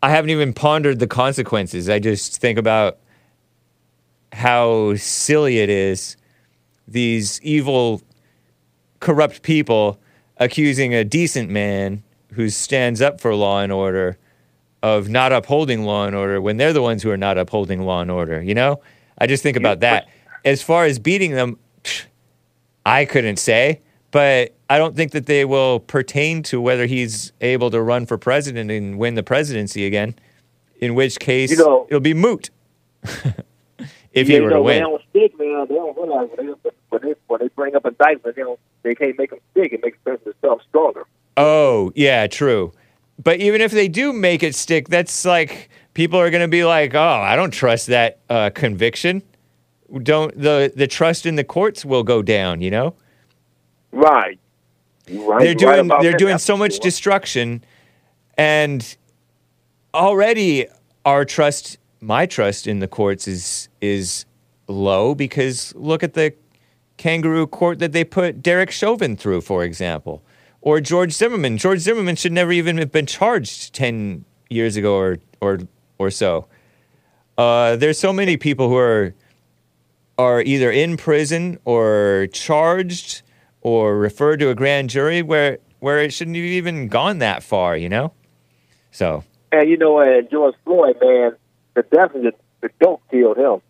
I 0.01 0.09
haven't 0.09 0.29
even 0.31 0.53
pondered 0.53 0.99
the 0.99 1.07
consequences. 1.07 1.89
I 1.89 1.99
just 1.99 2.39
think 2.39 2.57
about 2.57 2.97
how 4.31 4.95
silly 4.95 5.59
it 5.59 5.69
is. 5.69 6.15
These 6.87 7.41
evil, 7.41 8.01
corrupt 9.03 9.41
people 9.41 9.99
accusing 10.37 10.95
a 10.95 11.03
decent 11.03 11.49
man 11.49 12.01
who 12.31 12.49
stands 12.49 13.01
up 13.01 13.19
for 13.19 13.35
law 13.35 13.59
and 13.59 13.71
order 13.71 14.17
of 14.81 15.09
not 15.09 15.33
upholding 15.33 15.83
law 15.83 16.05
and 16.07 16.15
order 16.15 16.41
when 16.41 16.55
they're 16.57 16.73
the 16.73 16.81
ones 16.81 17.03
who 17.03 17.11
are 17.11 17.17
not 17.17 17.37
upholding 17.37 17.81
law 17.81 18.01
and 18.01 18.09
order. 18.09 18.41
You 18.41 18.55
know, 18.55 18.81
I 19.17 19.27
just 19.27 19.43
think 19.43 19.57
about 19.57 19.81
that. 19.81 20.07
As 20.45 20.61
far 20.63 20.85
as 20.85 20.99
beating 20.99 21.31
them, 21.31 21.59
I 22.85 23.03
couldn't 23.03 23.37
say, 23.37 23.81
but 24.11 24.55
I 24.69 24.77
don't 24.77 24.95
think 24.95 25.11
that 25.11 25.25
they 25.25 25.43
will 25.43 25.81
pertain 25.81 26.41
to 26.43 26.61
whether 26.61 26.85
he's 26.85 27.33
able 27.41 27.69
to 27.71 27.81
run 27.81 28.05
for 28.05 28.17
president 28.17 28.71
and 28.71 28.97
win 28.97 29.15
the 29.15 29.23
presidency 29.23 29.85
again. 29.85 30.15
In 30.77 30.95
which 30.95 31.19
case, 31.19 31.51
You 31.51 31.57
know- 31.57 31.87
it'll 31.89 31.99
be 31.99 32.13
moot 32.13 32.49
if 33.03 33.25
yeah, 34.13 34.23
he 34.23 34.39
were 34.39 34.47
you 34.47 34.55
to 34.55 34.61
win. 34.61 34.75
They 34.75 34.79
don't 34.79 35.01
stick, 35.09 35.39
man. 35.39 35.65
They 35.67 35.75
don't 35.75 35.97
realize 35.97 36.29
when 36.35 36.47
they, 36.47 36.53
when 36.89 37.01
they, 37.01 37.15
when 37.27 37.39
they 37.41 37.47
bring 37.49 37.75
up 37.75 37.85
indictments, 37.85 38.35
they, 38.35 38.43
don't, 38.43 38.59
they 38.83 38.95
can't 38.95 39.17
make 39.17 39.31
them 39.31 39.39
stick. 39.51 39.73
It 39.73 39.83
makes 39.83 39.97
them 40.05 40.17
themselves 40.23 40.65
stronger. 40.69 41.05
Oh, 41.37 41.91
yeah, 41.95 42.27
true. 42.27 42.71
But 43.21 43.39
even 43.39 43.61
if 43.61 43.71
they 43.71 43.87
do 43.87 44.13
make 44.13 44.43
it 44.43 44.55
stick, 44.55 44.89
that's 44.89 45.25
like 45.25 45.69
people 45.93 46.19
are 46.19 46.29
going 46.29 46.41
to 46.41 46.47
be 46.47 46.63
like, 46.63 46.93
"Oh, 46.95 46.99
I 46.99 47.35
don't 47.35 47.51
trust 47.51 47.87
that 47.87 48.19
uh, 48.29 48.49
conviction." 48.49 49.23
Don't 50.01 50.35
the 50.39 50.71
the 50.75 50.87
trust 50.87 51.25
in 51.25 51.35
the 51.35 51.43
courts 51.43 51.85
will 51.85 52.03
go 52.03 52.21
down, 52.21 52.61
you 52.61 52.71
know? 52.71 52.95
Right. 53.91 54.39
Right. 55.11 55.39
they're 55.39 55.49
you 55.49 55.67
right 55.67 55.85
doing 55.85 55.87
they're 56.01 56.17
doing 56.17 56.37
so 56.37 56.55
much 56.55 56.79
destruction 56.79 57.63
and 58.37 58.95
already 59.93 60.65
our 61.05 61.25
trust 61.25 61.77
my 61.99 62.25
trust 62.25 62.67
in 62.67 62.79
the 62.79 62.87
courts 62.87 63.27
is 63.27 63.67
is 63.81 64.25
low 64.67 65.13
because 65.13 65.75
look 65.75 66.03
at 66.03 66.13
the 66.13 66.33
kangaroo 67.03 67.45
court 67.45 67.79
that 67.79 67.91
they 67.91 68.05
put 68.05 68.41
Derek 68.41 68.71
Chauvin 68.71 69.17
through 69.17 69.41
for 69.41 69.63
example 69.63 70.23
or 70.61 70.79
George 70.79 71.11
Zimmerman 71.11 71.57
George 71.57 71.79
Zimmerman 71.79 72.15
should 72.15 72.31
never 72.31 72.53
even 72.53 72.77
have 72.77 72.91
been 72.91 73.05
charged 73.05 73.73
10 73.73 74.23
years 74.49 74.77
ago 74.77 74.95
or 74.95 75.17
or 75.41 75.59
or 75.97 76.09
so 76.09 76.47
uh, 77.37 77.75
there's 77.75 77.99
so 77.99 78.13
many 78.13 78.37
people 78.37 78.69
who 78.69 78.77
are 78.77 79.13
are 80.17 80.41
either 80.41 80.71
in 80.71 80.95
prison 80.97 81.57
or 81.65 82.27
charged 82.31 83.21
or 83.61 83.97
referred 83.97 84.37
to 84.37 84.49
a 84.49 84.55
grand 84.55 84.89
jury 84.89 85.21
where 85.21 85.57
where 85.79 85.99
it 85.99 86.13
shouldn't 86.13 86.37
have 86.37 86.45
even 86.45 86.87
gone 86.87 87.17
that 87.17 87.43
far, 87.43 87.75
you 87.75 87.89
know? 87.89 88.13
So 88.91 89.23
And 89.51 89.69
you 89.69 89.77
know, 89.77 89.99
and 89.99 90.29
George 90.29 90.55
Floyd, 90.63 90.97
man, 91.01 91.35
the 91.73 91.83
definitely 91.83 92.31
the, 92.31 92.67
the 92.67 92.69
dope 92.79 93.01
killed 93.09 93.37
him. 93.37 93.61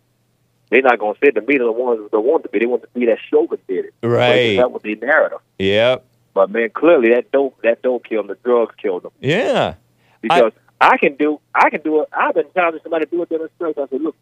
They're 0.70 0.82
not 0.82 0.98
gonna 0.98 1.18
say 1.22 1.30
the 1.30 1.40
media 1.40 1.64
the 1.64 1.72
ones 1.72 2.08
that 2.10 2.20
want 2.20 2.42
to 2.44 2.48
be. 2.48 2.58
They 2.58 2.66
want 2.66 2.82
to 2.82 2.88
be 2.98 3.06
that 3.06 3.18
Chauvin 3.30 3.58
did 3.68 3.86
it. 3.86 3.94
Right. 4.02 4.56
That 4.56 4.72
was 4.72 4.82
the 4.82 4.94
narrative. 4.96 5.38
Yep. 5.58 6.04
But 6.32 6.50
man, 6.50 6.70
clearly 6.70 7.10
that 7.10 7.30
dope 7.30 7.60
that 7.62 7.82
dope 7.82 8.04
killed 8.04 8.24
him. 8.24 8.28
The 8.28 8.48
drugs 8.48 8.74
killed 8.80 9.04
him. 9.04 9.10
Yeah. 9.20 9.74
Because 10.20 10.52
I, 10.80 10.96
can 10.98 11.14
do 11.16 11.38
I 11.54 11.70
can 11.70 11.82
do 11.82 12.00
it. 12.02 12.08
I've 12.12 12.34
been 12.34 12.48
telling 12.54 12.80
somebody 12.82 13.04
to 13.04 13.10
do 13.10 13.22
a 13.22 13.26
demonstration. 13.26 13.82
I 13.82 13.86
said, 13.88 14.00
look, 14.00 14.16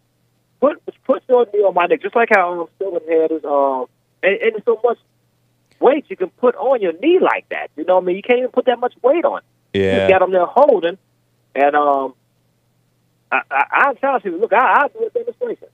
put 0.61 0.83
put 1.05 1.23
your 1.29 1.47
knee 1.55 1.61
on 1.61 1.75
my 1.75 1.87
neck, 1.87 2.03
just 2.03 2.15
like 2.17 2.29
how 2.35 2.61
um, 2.63 2.67
Chauvin 2.79 3.01
had 3.09 3.31
his 3.31 3.45
um, 3.45 3.87
and, 4.23 4.35
and 4.35 4.53
there's 4.53 4.65
so 4.65 4.81
much 4.85 4.99
weight 5.81 6.05
you 6.09 6.17
can 6.17 6.31
put 6.31 6.55
on 6.57 6.83
your 6.83 6.93
knee 6.95 7.19
like 7.21 7.49
that. 7.51 7.71
You 7.77 7.85
know 7.85 7.95
what 7.97 8.05
I 8.05 8.07
mean? 8.07 8.17
You 8.17 8.23
can't 8.23 8.39
even 8.41 8.51
put 8.51 8.67
that 8.67 8.79
much 8.79 8.95
weight 9.03 9.25
on. 9.25 9.41
You 9.73 9.83
Yeah. 9.83 10.09
got 10.09 10.19
them 10.21 10.33
there 10.33 10.45
holding, 10.47 10.99
and 11.55 11.75
um, 11.75 12.15
I, 13.31 13.41
I, 13.51 13.65
I'm 13.73 13.97
telling 13.97 14.21
you, 14.25 14.39
look, 14.39 14.53
I, 14.53 14.83
I'll 14.83 14.89
do 14.89 15.07
a 15.07 15.11
demonstration. 15.11 15.69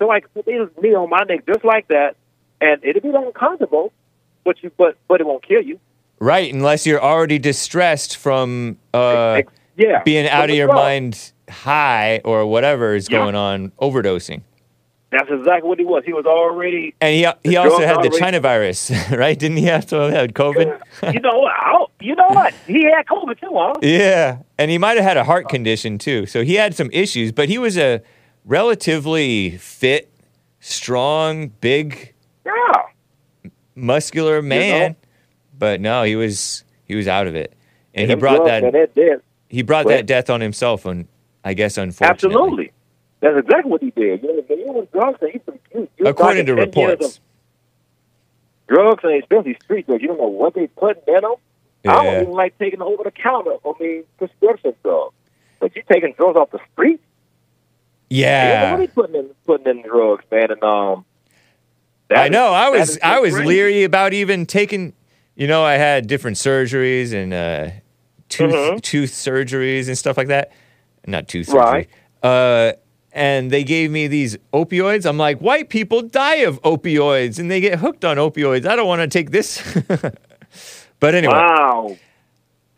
So 0.00 0.10
I 0.10 0.20
put 0.20 0.46
knee 0.46 0.94
on 0.94 1.10
my 1.10 1.24
neck 1.28 1.44
just 1.46 1.64
like 1.64 1.86
that, 1.88 2.16
and 2.60 2.82
it'll 2.82 3.02
be 3.02 3.10
uncomfortable, 3.14 3.92
but 4.44 4.62
you, 4.62 4.70
but 4.76 4.96
but 5.08 5.20
it 5.20 5.26
won't 5.26 5.46
kill 5.46 5.62
you. 5.62 5.78
Right, 6.18 6.52
unless 6.52 6.86
you're 6.86 7.02
already 7.02 7.38
distressed 7.38 8.16
from 8.16 8.78
uh, 8.94 9.42
yeah, 9.76 10.02
being 10.04 10.26
out 10.28 10.50
of 10.50 10.56
your 10.56 10.72
mind 10.72 11.32
high 11.50 12.20
or 12.24 12.46
whatever 12.46 12.94
is 12.94 13.08
Yeah. 13.10 13.18
going 13.18 13.34
on, 13.34 13.72
overdosing. 13.80 14.42
That's 15.12 15.28
exactly 15.30 15.68
what 15.68 15.78
he 15.78 15.84
was. 15.84 16.04
He 16.06 16.12
was 16.12 16.24
already. 16.24 16.94
And 17.00 17.14
he 17.14 17.50
he 17.50 17.56
also 17.56 17.84
had 17.84 18.02
the 18.02 18.10
China 18.10 18.40
virus, 18.40 18.90
right? 19.10 19.38
Didn't 19.38 19.58
he 19.58 19.64
have 19.64 19.84
to 19.86 19.96
have 19.96 20.12
had 20.12 20.34
COVID? 20.34 20.80
You 21.12 21.20
know? 21.20 21.44
I- 21.44 21.86
You 22.00 22.14
know 22.14 22.28
what? 22.28 22.54
He 22.66 22.84
had 22.84 23.04
COVID 23.06 23.38
too, 23.40 23.50
huh? 23.52 23.74
Yeah, 23.82 24.38
and 24.56 24.70
he 24.70 24.78
might 24.78 24.96
have 24.96 25.04
had 25.04 25.18
a 25.18 25.24
heart 25.24 25.48
condition 25.50 25.98
too. 25.98 26.24
So 26.24 26.42
he 26.44 26.54
had 26.54 26.74
some 26.74 26.88
issues, 26.94 27.30
but 27.32 27.48
he 27.50 27.58
was 27.58 27.76
a 27.76 28.00
relatively 28.50 29.56
fit, 29.58 30.10
strong, 30.58 31.48
big, 31.60 32.12
Yeah. 32.44 32.52
muscular 33.76 34.42
man. 34.42 34.96
But 35.58 35.80
no, 35.80 36.02
he 36.02 36.16
was 36.16 36.64
he 36.84 36.96
was 36.96 37.06
out 37.06 37.26
of 37.26 37.34
it, 37.34 37.54
and 37.94 38.10
he 38.10 38.16
brought 38.16 38.44
that 38.46 38.94
they're 38.94 39.22
he 39.48 39.62
brought 39.62 39.86
Well- 39.86 39.96
that 39.96 40.06
death 40.06 40.28
on 40.28 40.40
himself. 40.40 40.84
On 40.84 41.06
I 41.44 41.54
guess 41.54 41.78
unfortunately, 41.78 42.26
Absolutely. 42.36 42.72
That's 43.20 43.38
exactly 43.38 43.70
what 43.70 43.82
he 43.82 43.90
did. 43.90 44.22
You 44.22 44.36
know, 44.36 44.44
you 44.56 44.72
was 44.72 44.86
drugs, 44.92 45.18
and 45.22 45.34
you, 45.34 45.40
you, 45.74 45.88
you 45.98 46.06
according 46.06 46.46
to 46.46 46.54
talking 46.56 46.72
10 46.72 46.82
years 46.82 46.90
reports. 46.98 47.20
Drugs 48.68 49.04
and 49.04 49.22
especially 49.22 49.58
street 49.62 49.86
drugs. 49.86 50.00
You 50.02 50.08
don't 50.08 50.18
know 50.18 50.28
what 50.28 50.54
they 50.54 50.66
put 50.68 51.06
in 51.06 51.14
them. 51.20 51.34
I 51.86 52.04
don't 52.04 52.22
even 52.22 52.32
like 52.34 52.58
taking 52.58 52.80
over 52.80 53.04
the 53.04 53.10
counter. 53.10 53.56
I 53.64 53.72
mean, 53.80 54.04
prescription 54.16 54.74
drugs. 54.82 55.14
But 55.58 55.74
you're 55.74 55.84
taking 55.84 56.14
drugs 56.14 56.36
off 56.38 56.50
the 56.50 56.60
street? 56.72 57.00
Yeah, 58.10 58.76
they 58.76 58.86
putting 58.88 59.14
in 59.14 59.30
putting 59.46 59.66
in 59.78 59.82
drugs, 59.82 60.24
man. 60.30 60.50
And 60.50 60.62
um, 60.64 61.04
I 62.10 62.24
is- 62.26 62.30
know. 62.30 62.48
I 62.52 62.68
was 62.68 62.98
I 63.02 63.20
was 63.20 63.38
leery 63.38 63.84
about 63.84 64.12
even 64.12 64.46
taking. 64.46 64.92
You 65.36 65.46
know, 65.46 65.62
I 65.64 65.74
had 65.74 66.06
different 66.06 66.36
surgeries 66.36 67.14
and 67.14 67.32
uh, 67.32 67.70
tooth 68.28 68.52
Mhm. 68.52 68.82
tooth 68.82 69.10
surgeries 69.12 69.86
and 69.88 69.96
stuff 69.96 70.16
like 70.16 70.28
that. 70.28 70.52
Not 71.06 71.28
tooth 71.28 71.46
surgery. 71.46 71.60
Right. 71.62 71.88
Uh, 72.22 72.72
and 73.12 73.50
they 73.50 73.64
gave 73.64 73.90
me 73.90 74.06
these 74.06 74.36
opioids. 74.52 75.06
I'm 75.06 75.16
like, 75.18 75.38
white 75.40 75.68
people 75.68 76.02
die 76.02 76.36
of 76.46 76.60
opioids 76.62 77.38
and 77.38 77.50
they 77.50 77.60
get 77.60 77.78
hooked 77.78 78.04
on 78.04 78.18
opioids. 78.18 78.66
I 78.66 78.76
don't 78.76 78.86
want 78.86 79.00
to 79.00 79.08
take 79.08 79.30
this. 79.30 79.62
but 81.00 81.14
anyway, 81.14 81.32
Wow. 81.34 81.96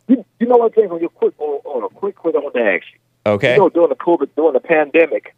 You, 0.09 0.25
you 0.41 0.47
know 0.47 0.57
what, 0.57 0.75
James? 0.75 0.91
On 0.93 1.01
your 1.01 1.11
quick, 1.11 1.35
on, 1.39 1.61
on 1.65 1.85
a 1.85 1.89
quick, 1.89 2.15
quick, 2.17 2.35
I 2.35 2.39
want 2.39 2.55
to 2.55 2.61
ask 2.61 2.85
you. 2.93 2.99
Okay. 3.27 3.55
You 3.55 3.61
know, 3.61 3.69
during 3.69 3.89
the 3.89 3.97
COVID, 3.97 4.31
during 4.37 4.53
the 4.55 4.61
pandemic, 4.61 5.35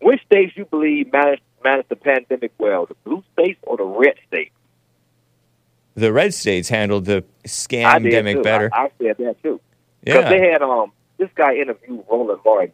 which 0.00 0.22
states 0.24 0.56
you 0.56 0.64
believe 0.66 1.12
managed 1.12 1.42
managed 1.64 1.88
the 1.88 1.96
pandemic 1.96 2.52
well? 2.58 2.86
The 2.86 2.94
blue 3.04 3.22
states 3.32 3.58
or 3.62 3.76
the 3.76 3.84
red 3.84 4.14
states? 4.28 4.54
The 5.94 6.12
red 6.12 6.34
states 6.34 6.68
handled 6.68 7.04
the 7.04 7.24
scandemic 7.46 8.42
better. 8.42 8.68
I, 8.72 8.86
I 8.86 8.90
said 8.98 9.16
that 9.18 9.42
too. 9.42 9.60
Because 10.04 10.24
yeah. 10.24 10.28
they 10.28 10.50
had 10.50 10.62
um 10.62 10.92
this 11.18 11.30
guy 11.34 11.54
interviewed 11.54 12.04
Roland 12.10 12.40
Martin. 12.44 12.72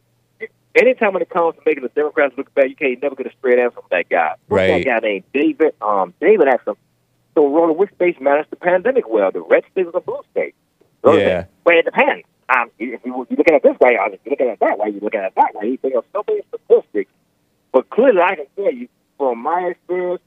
Anytime 0.74 1.12
when 1.12 1.22
it 1.22 1.30
comes 1.30 1.56
to 1.56 1.62
making 1.66 1.82
the 1.82 1.88
Democrats 1.90 2.34
look 2.38 2.52
bad, 2.54 2.70
you 2.70 2.76
can't 2.76 3.02
never 3.02 3.16
get 3.16 3.26
a 3.26 3.32
straight 3.38 3.58
answer 3.58 3.74
from 3.74 3.84
that 3.90 4.08
guy. 4.08 4.34
What's 4.46 4.60
Right. 4.70 4.84
That 4.84 5.00
guy 5.02 5.06
named 5.08 5.24
David. 5.34 5.74
Um, 5.82 6.14
David 6.20 6.48
asked 6.48 6.66
him, 6.66 6.76
"So 7.34 7.48
Roland, 7.48 7.76
which 7.76 7.92
states 7.94 8.20
managed 8.20 8.50
the 8.50 8.56
pandemic 8.56 9.08
well? 9.08 9.30
The 9.30 9.40
red 9.40 9.64
states 9.72 9.88
or 9.88 9.92
the 9.92 10.00
blue 10.00 10.20
states?" 10.30 10.56
Roland 11.02 11.22
Yeah. 11.22 11.28
said, 11.40 11.48
Well, 11.64 11.78
it 11.78 11.84
depends. 11.84 12.24
Um, 12.52 12.70
if 12.78 13.00
you, 13.04 13.26
you 13.30 13.36
look 13.36 13.48
at 13.48 13.54
it 13.54 13.62
this 13.62 13.78
way, 13.80 13.96
or 13.96 14.08
if 14.08 14.20
you 14.24 14.30
look 14.30 14.40
at 14.40 14.48
it 14.48 14.58
that 14.60 14.78
way, 14.78 14.90
you 14.90 15.00
look 15.00 15.14
at 15.14 15.24
it 15.24 15.32
that 15.36 15.54
way. 15.54 15.78
There 15.80 15.96
are 15.96 16.04
so 16.12 16.24
many 16.26 16.40
statistics, 16.48 17.10
but 17.72 17.88
clearly, 17.90 18.20
I 18.20 18.36
can 18.36 18.46
tell 18.56 18.72
you 18.72 18.88
from 19.18 19.38
my 19.38 19.68
experience, 19.70 20.22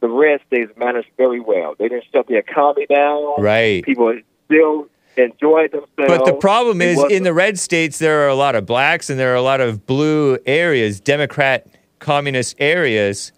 the 0.00 0.08
red 0.08 0.40
states 0.46 0.70
managed 0.76 1.08
very 1.16 1.40
well. 1.40 1.74
They 1.78 1.88
didn't 1.88 2.04
shut 2.12 2.26
the 2.26 2.36
economy 2.36 2.86
down. 2.86 3.42
Right. 3.42 3.82
People 3.82 4.18
still 4.44 4.88
enjoyed 5.16 5.72
themselves. 5.72 5.88
But 5.96 6.24
the 6.26 6.34
problem 6.34 6.82
is, 6.82 7.02
in 7.10 7.22
the 7.22 7.32
red 7.32 7.58
states, 7.58 7.98
there 7.98 8.24
are 8.24 8.28
a 8.28 8.34
lot 8.34 8.54
of 8.54 8.66
blacks 8.66 9.10
and 9.10 9.18
there 9.18 9.32
are 9.32 9.36
a 9.36 9.42
lot 9.42 9.60
of 9.60 9.86
blue 9.86 10.38
areas, 10.46 11.00
Democrat 11.00 11.66
communist 11.98 12.54
areas 12.58 13.32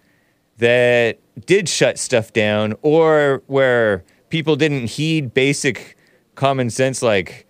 that 0.58 1.18
did 1.44 1.68
shut 1.68 1.98
stuff 1.98 2.32
down 2.32 2.74
or 2.82 3.42
where 3.46 4.04
people 4.30 4.56
didn't 4.56 4.88
heed 4.88 5.34
basic 5.34 5.96
common 6.34 6.70
sense 6.70 7.02
like 7.02 7.45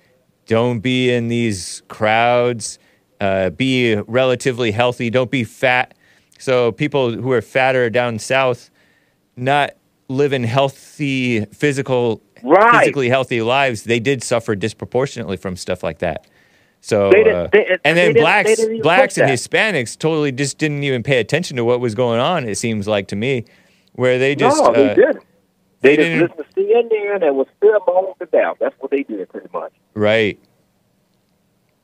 don't 0.46 0.80
be 0.80 1.10
in 1.12 1.28
these 1.28 1.82
crowds, 1.88 2.78
uh, 3.20 3.50
be 3.50 3.96
relatively 4.06 4.70
healthy, 4.70 5.10
don't 5.10 5.30
be 5.30 5.44
fat. 5.44 5.94
So 6.38 6.72
people 6.72 7.12
who 7.12 7.32
are 7.32 7.42
fatter 7.42 7.90
down 7.90 8.18
south, 8.18 8.70
not 9.36 9.70
living 10.08 10.44
healthy 10.44 11.44
physical 11.46 12.22
Right. 12.42 12.80
physically 12.80 13.08
healthy 13.08 13.42
lives, 13.42 13.84
they 13.84 13.98
did 13.98 14.22
suffer 14.22 14.54
disproportionately 14.54 15.36
from 15.36 15.56
stuff 15.56 15.82
like 15.82 15.98
that. 15.98 16.26
So, 16.82 17.10
They 17.10 17.24
didn't- 17.24 17.34
uh, 17.34 17.48
they- 17.52 17.76
and 17.84 17.96
then 17.98 18.12
blacks, 18.12 18.60
blacks 18.82 19.18
and. 19.18 19.28
Hispanics 19.28 19.98
totally 19.98 20.30
just 20.30 20.58
didn't 20.58 20.84
even 20.84 21.02
pay 21.02 21.18
attention 21.18 21.56
to 21.56 21.64
what 21.64 21.80
was 21.80 21.94
going 21.96 22.20
on. 22.20 22.48
It 22.48 22.56
seems 22.58 22.86
like 22.86 23.08
to 23.08 23.16
me, 23.16 23.44
where 23.94 24.18
they 24.18 24.36
just 24.36 24.62
no, 24.62 24.72
they 24.72 24.90
uh, 24.90 24.94
didn't. 24.94 25.22
They 25.80 25.96
just 25.96 26.10
listened 26.38 26.44
to 26.54 26.60
CNN 26.60 27.26
and 27.26 27.36
was 27.36 27.46
pheromone 27.62 28.18
to 28.18 28.26
death. 28.26 28.56
That's 28.60 28.74
what 28.80 28.90
they 28.90 29.02
did, 29.02 29.28
pretty 29.28 29.48
much. 29.52 29.72
right. 29.94 30.38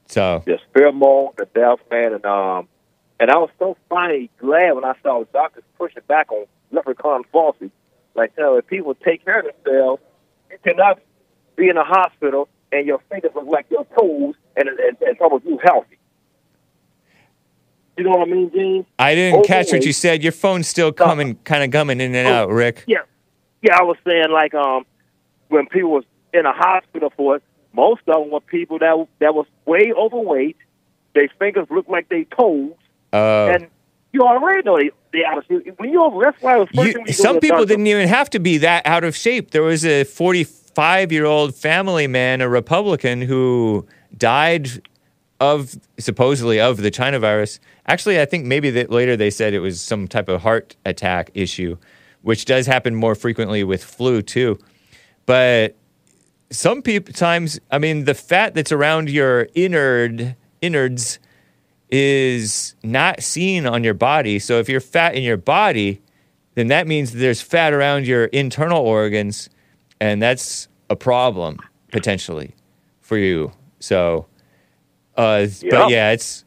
So 0.07 0.43
Just 0.47 0.65
pheromone 0.75 1.35
to 1.39 1.47
death, 1.55 1.79
man. 1.91 2.13
And 2.15 2.27
um, 2.27 2.69
and 3.19 3.31
I 3.31 3.39
was 3.39 3.51
so 3.59 3.77
finally 3.89 4.31
glad 4.39 4.73
when 4.73 4.85
I 4.85 4.95
saw 5.03 5.21
the 5.21 5.27
doctors 5.33 5.65
pushing 5.79 6.03
back 6.07 6.31
on 6.33 6.45
leprechaun 6.71 7.23
falsity. 7.33 7.71
Like, 8.15 8.33
you 8.37 8.43
know, 8.43 8.57
if 8.59 8.67
people 8.67 8.95
take 8.95 9.25
care 9.25 9.41
of 9.41 9.47
themselves, 9.65 10.03
you 10.51 10.59
cannot 10.65 11.01
be 11.57 11.69
in 11.71 11.79
a 11.79 11.85
hospital 11.85 12.49
and 12.73 12.87
your 12.87 12.99
fingers 13.11 13.31
look 13.35 13.47
like 13.47 13.67
your 13.71 13.85
toes 13.99 14.35
and 14.57 14.69
and, 14.69 14.97
and 15.01 15.17
trouble 15.17 15.41
you 15.47 15.59
healthy. 15.65 15.97
You 17.97 18.05
know 18.05 18.11
what 18.11 18.29
I 18.29 18.31
mean, 18.31 18.51
Gene? 18.53 18.87
I 18.99 19.15
didn't 19.15 19.45
catch 19.47 19.71
what 19.71 19.85
you 19.85 19.93
said. 19.93 20.23
Your 20.23 20.33
phone's 20.33 20.67
still 20.67 20.93
coming, 20.93 21.37
kind 21.45 21.63
of 21.63 21.71
gumming 21.71 22.01
in 22.01 22.15
and 22.15 22.27
Oh. 22.29 22.33
out, 22.33 22.51
Rick. 22.51 22.85
Yeah, 22.87 23.03
yeah. 23.63 23.77
I 23.79 23.83
was 23.85 23.97
saying 24.07 24.31
like 24.31 24.55
um, 24.55 24.85
when 25.49 25.67
people 25.67 25.91
was 25.91 26.05
in 26.35 26.47
a 26.47 26.53
hospital 26.53 27.13
for 27.17 27.37
it, 27.37 27.43
most 27.73 28.03
of 28.07 28.15
them 28.23 28.31
were 28.31 28.41
people 28.41 28.79
that 28.81 29.07
that 29.21 29.35
was 29.35 29.47
way 29.67 29.93
overweight. 29.97 30.57
Their 31.15 31.29
fingers 31.39 31.67
looked 31.71 31.91
like 31.91 32.09
they 32.09 32.25
toes, 32.25 32.73
Uh, 33.13 33.51
and 33.55 33.67
you 34.13 34.23
already 34.23 34.63
know 34.63 34.77
they 34.79 34.91
they 35.13 35.25
out 35.25 35.39
of 35.39 35.45
shape. 35.47 35.75
When 35.79 35.91
you 35.91 36.03
over, 36.03 36.23
that's 36.25 36.41
why 36.43 36.55
I 36.55 36.59
was 36.59 36.69
first 36.75 36.87
You- 36.87 36.93
thing 36.93 37.03
when 37.03 37.09
you 37.09 37.17
go 37.17 37.23
some 37.23 37.41
people 37.41 37.65
didn't 37.67 37.87
even 37.87 38.09
have 38.09 38.31
to 38.31 38.39
be 38.39 38.59
that 38.59 38.87
out 38.87 39.05
of 39.05 39.15
shape. 39.17 39.51
There 39.51 39.63
was 39.63 39.85
a 39.85 40.05
45 40.05 41.13
year 41.13 41.25
old 41.27 41.55
family 41.55 42.07
man, 42.07 42.41
a 42.41 42.49
Republican, 42.49 43.21
who 43.23 43.87
died 44.17 44.69
of 45.41 45.75
supposedly 45.99 46.61
of 46.61 46.79
the 46.79 46.91
China 46.91 47.19
virus. 47.19 47.59
Actually, 47.87 48.21
I 48.21 48.25
think 48.25 48.47
maybe 48.47 48.71
that 48.71 48.91
later 48.91 49.17
they 49.17 49.29
said 49.31 49.53
it 49.55 49.59
was 49.61 49.81
some 49.81 50.07
type 50.09 50.29
of 50.29 50.41
heart 50.43 50.77
attack 50.87 51.31
issue, 51.35 51.77
which 52.23 52.45
does 52.45 52.67
happen 52.67 52.95
more 52.95 53.15
frequently 53.15 53.63
with 53.65 53.83
flu 53.85 54.23
too. 54.23 54.59
But 55.27 55.77
some 56.51 56.83
people 56.83 57.13
times, 57.15 57.61
I 57.71 57.79
mean, 57.79 58.05
the 58.05 58.15
fat 58.15 58.55
that's 58.55 58.73
around 58.73 59.09
your 59.11 59.47
innard 59.55 60.37
innards 60.61 61.19
is 61.91 62.75
not 62.83 63.23
seen 63.23 63.67
on 63.67 63.85
your 63.85 63.95
body. 63.95 64.39
So 64.39 64.59
if 64.59 64.69
you're 64.69 64.81
fat 64.81 65.15
in 65.15 65.23
your 65.23 65.37
body, 65.37 66.01
then 66.55 66.69
that 66.69 66.87
means 66.87 67.13
there's 67.13 67.43
fat 67.43 67.73
around 67.73 68.07
your 68.07 68.27
internal 68.27 68.81
organs, 68.81 69.49
and 70.01 70.21
that's 70.23 70.69
a 70.91 70.97
problem 70.97 71.59
potentially 71.91 72.55
for 73.01 73.17
you. 73.19 73.53
So, 73.81 74.27
uh, 75.17 75.47
Yeah. 75.61 75.71
but 75.71 75.91
yeah, 75.91 76.11
it's 76.13 76.45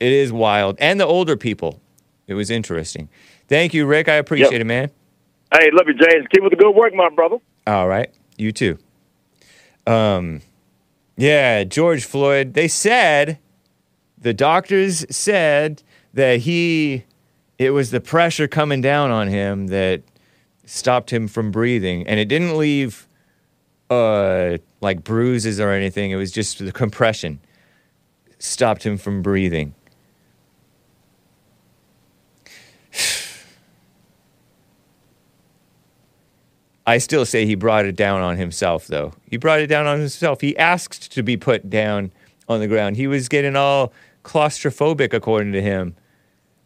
it 0.00 0.12
is 0.12 0.32
wild, 0.32 0.76
and 0.80 1.00
the 1.00 1.06
older 1.06 1.36
people. 1.36 1.80
It 2.26 2.34
was 2.34 2.50
interesting. 2.50 3.08
Thank 3.48 3.74
you, 3.74 3.86
Rick. 3.86 4.08
I 4.08 4.14
appreciate 4.14 4.52
Yep. 4.52 4.60
it, 4.60 4.64
man. 4.64 4.90
Hey, 5.52 5.70
love 5.72 5.86
you, 5.86 5.94
James. 5.94 6.26
Keep 6.32 6.42
with 6.42 6.50
the 6.50 6.56
good 6.56 6.72
work, 6.74 6.94
my 6.94 7.08
brother. 7.10 7.36
All 7.66 7.86
right, 7.88 8.10
you 8.36 8.52
too. 8.52 8.78
Um, 9.86 10.40
yeah, 11.16 11.64
George 11.64 12.04
Floyd. 12.04 12.54
They 12.54 12.68
said 12.68 13.38
the 14.18 14.34
doctors 14.34 15.04
said 15.14 15.82
that 16.14 16.40
he, 16.40 17.04
it 17.58 17.70
was 17.70 17.90
the 17.90 18.00
pressure 18.00 18.48
coming 18.48 18.80
down 18.80 19.10
on 19.10 19.28
him 19.28 19.68
that 19.68 20.02
stopped 20.64 21.12
him 21.12 21.28
from 21.28 21.50
breathing, 21.50 22.06
and 22.06 22.18
it 22.18 22.26
didn't 22.26 22.56
leave, 22.56 23.06
uh, 23.90 24.56
like 24.80 25.04
bruises 25.04 25.60
or 25.60 25.70
anything. 25.70 26.10
It 26.10 26.16
was 26.16 26.32
just 26.32 26.58
the 26.58 26.72
compression 26.72 27.38
stopped 28.38 28.84
him 28.84 28.96
from 28.98 29.22
breathing. 29.22 29.74
I 36.86 36.98
still 36.98 37.24
say 37.24 37.46
he 37.46 37.54
brought 37.54 37.86
it 37.86 37.96
down 37.96 38.20
on 38.20 38.36
himself, 38.36 38.86
though. 38.86 39.14
He 39.30 39.36
brought 39.38 39.60
it 39.60 39.68
down 39.68 39.86
on 39.86 40.00
himself. 40.00 40.40
He 40.40 40.56
asked 40.58 41.12
to 41.12 41.22
be 41.22 41.36
put 41.36 41.70
down 41.70 42.12
on 42.48 42.60
the 42.60 42.66
ground. 42.66 42.96
He 42.96 43.06
was 43.06 43.28
getting 43.28 43.56
all 43.56 43.92
claustrophobic, 44.22 45.12
according 45.14 45.52
to 45.52 45.62
him. 45.62 45.96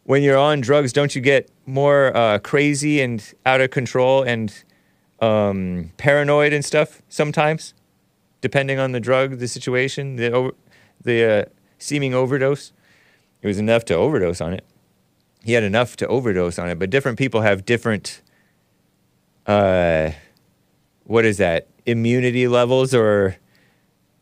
When 0.03 0.23
you're 0.23 0.37
on 0.37 0.59
drugs, 0.59 0.91
don't 0.91 1.15
you 1.15 1.21
get 1.21 1.49
more 1.65 2.15
uh, 2.17 2.39
crazy 2.39 2.99
and 2.99 3.23
out 3.45 3.61
of 3.61 3.69
control 3.71 4.23
and 4.23 4.63
um, 5.21 5.91
paranoid 5.97 6.51
and 6.51 6.65
stuff 6.65 7.01
sometimes, 7.07 7.73
depending 8.41 8.79
on 8.79 8.91
the 8.91 8.99
drug, 8.99 9.37
the 9.37 9.47
situation, 9.47 10.15
the, 10.17 10.31
over, 10.31 10.51
the 11.01 11.23
uh, 11.23 11.45
seeming 11.77 12.13
overdose? 12.13 12.73
It 13.41 13.47
was 13.47 13.59
enough 13.59 13.85
to 13.85 13.93
overdose 13.93 14.41
on 14.41 14.53
it. 14.53 14.65
He 15.43 15.53
had 15.53 15.63
enough 15.63 15.95
to 15.97 16.07
overdose 16.07 16.59
on 16.59 16.69
it, 16.69 16.77
but 16.77 16.89
different 16.89 17.17
people 17.17 17.41
have 17.41 17.63
different 17.63 18.21
uh, 19.49 20.11
what 21.05 21.25
is 21.25 21.37
that 21.37 21.67
immunity 21.87 22.47
levels 22.47 22.93
or 22.93 23.35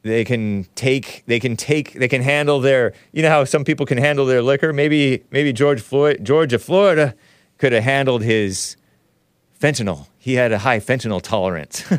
they 0.04 0.24
can 0.24 0.66
take 0.76 1.24
they 1.28 1.38
can 1.38 1.58
take 1.58 1.94
they 1.95 2.08
can 2.08 2.22
handle 2.22 2.62
their 2.62 2.94
you 3.12 3.22
know 3.22 3.30
how 3.30 3.44
some 3.44 3.66
people 3.66 3.86
can 3.86 3.98
handle 3.98 4.26
their 4.26 4.41
liquor? 4.41 4.72
Maybe 4.72 5.26
maybe 5.30 5.52
george 5.52 5.82
floyd 5.82 6.24
georgia 6.24 6.58
florida 6.58 7.14
could 7.58 7.74
have 7.74 7.84
handled 7.84 8.24
his 8.24 8.78
fentanyl. 9.60 10.08
He 10.18 10.36
had 10.36 10.54
a 10.54 10.60
high 10.60 10.80
fentanyl 10.80 11.22
tolerance. 11.22 11.84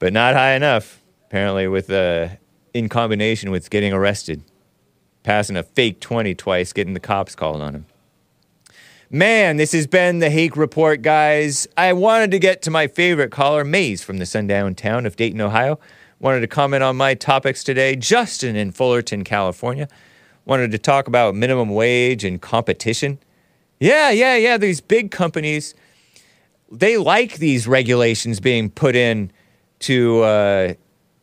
But 0.00 0.12
not 0.12 0.34
high 0.34 0.54
enough 0.54 1.00
apparently 1.26 1.66
with 1.66 1.88
uh, 1.88 2.28
in 2.74 2.88
combination 2.88 3.50
with 3.50 3.70
getting 3.70 3.92
arrested. 3.92 4.42
Passing 5.22 5.56
a 5.56 5.62
fake 5.62 6.00
20 6.00 6.34
twice 6.34 6.72
getting 6.72 6.94
the 6.94 7.00
cops 7.00 7.34
called 7.34 7.62
on 7.62 7.74
him 7.74 7.86
Man, 9.14 9.58
this 9.58 9.70
has 9.70 9.86
been 9.86 10.18
the 10.18 10.28
Hake 10.28 10.56
Report, 10.56 11.00
guys. 11.00 11.68
I 11.76 11.92
wanted 11.92 12.32
to 12.32 12.40
get 12.40 12.62
to 12.62 12.70
my 12.72 12.88
favorite 12.88 13.30
caller, 13.30 13.62
Mays 13.62 14.02
from 14.02 14.16
the 14.16 14.26
sundown 14.26 14.74
town 14.74 15.06
of 15.06 15.14
Dayton, 15.14 15.40
Ohio. 15.40 15.78
Wanted 16.18 16.40
to 16.40 16.48
comment 16.48 16.82
on 16.82 16.96
my 16.96 17.14
topics 17.14 17.62
today. 17.62 17.94
Justin 17.94 18.56
in 18.56 18.72
Fullerton, 18.72 19.22
California. 19.22 19.86
Wanted 20.46 20.72
to 20.72 20.78
talk 20.78 21.06
about 21.06 21.36
minimum 21.36 21.68
wage 21.68 22.24
and 22.24 22.42
competition. 22.42 23.20
Yeah, 23.78 24.10
yeah, 24.10 24.34
yeah. 24.34 24.58
These 24.58 24.80
big 24.80 25.12
companies, 25.12 25.76
they 26.72 26.96
like 26.96 27.34
these 27.34 27.68
regulations 27.68 28.40
being 28.40 28.68
put 28.68 28.96
in 28.96 29.30
to 29.78 30.22
uh, 30.22 30.74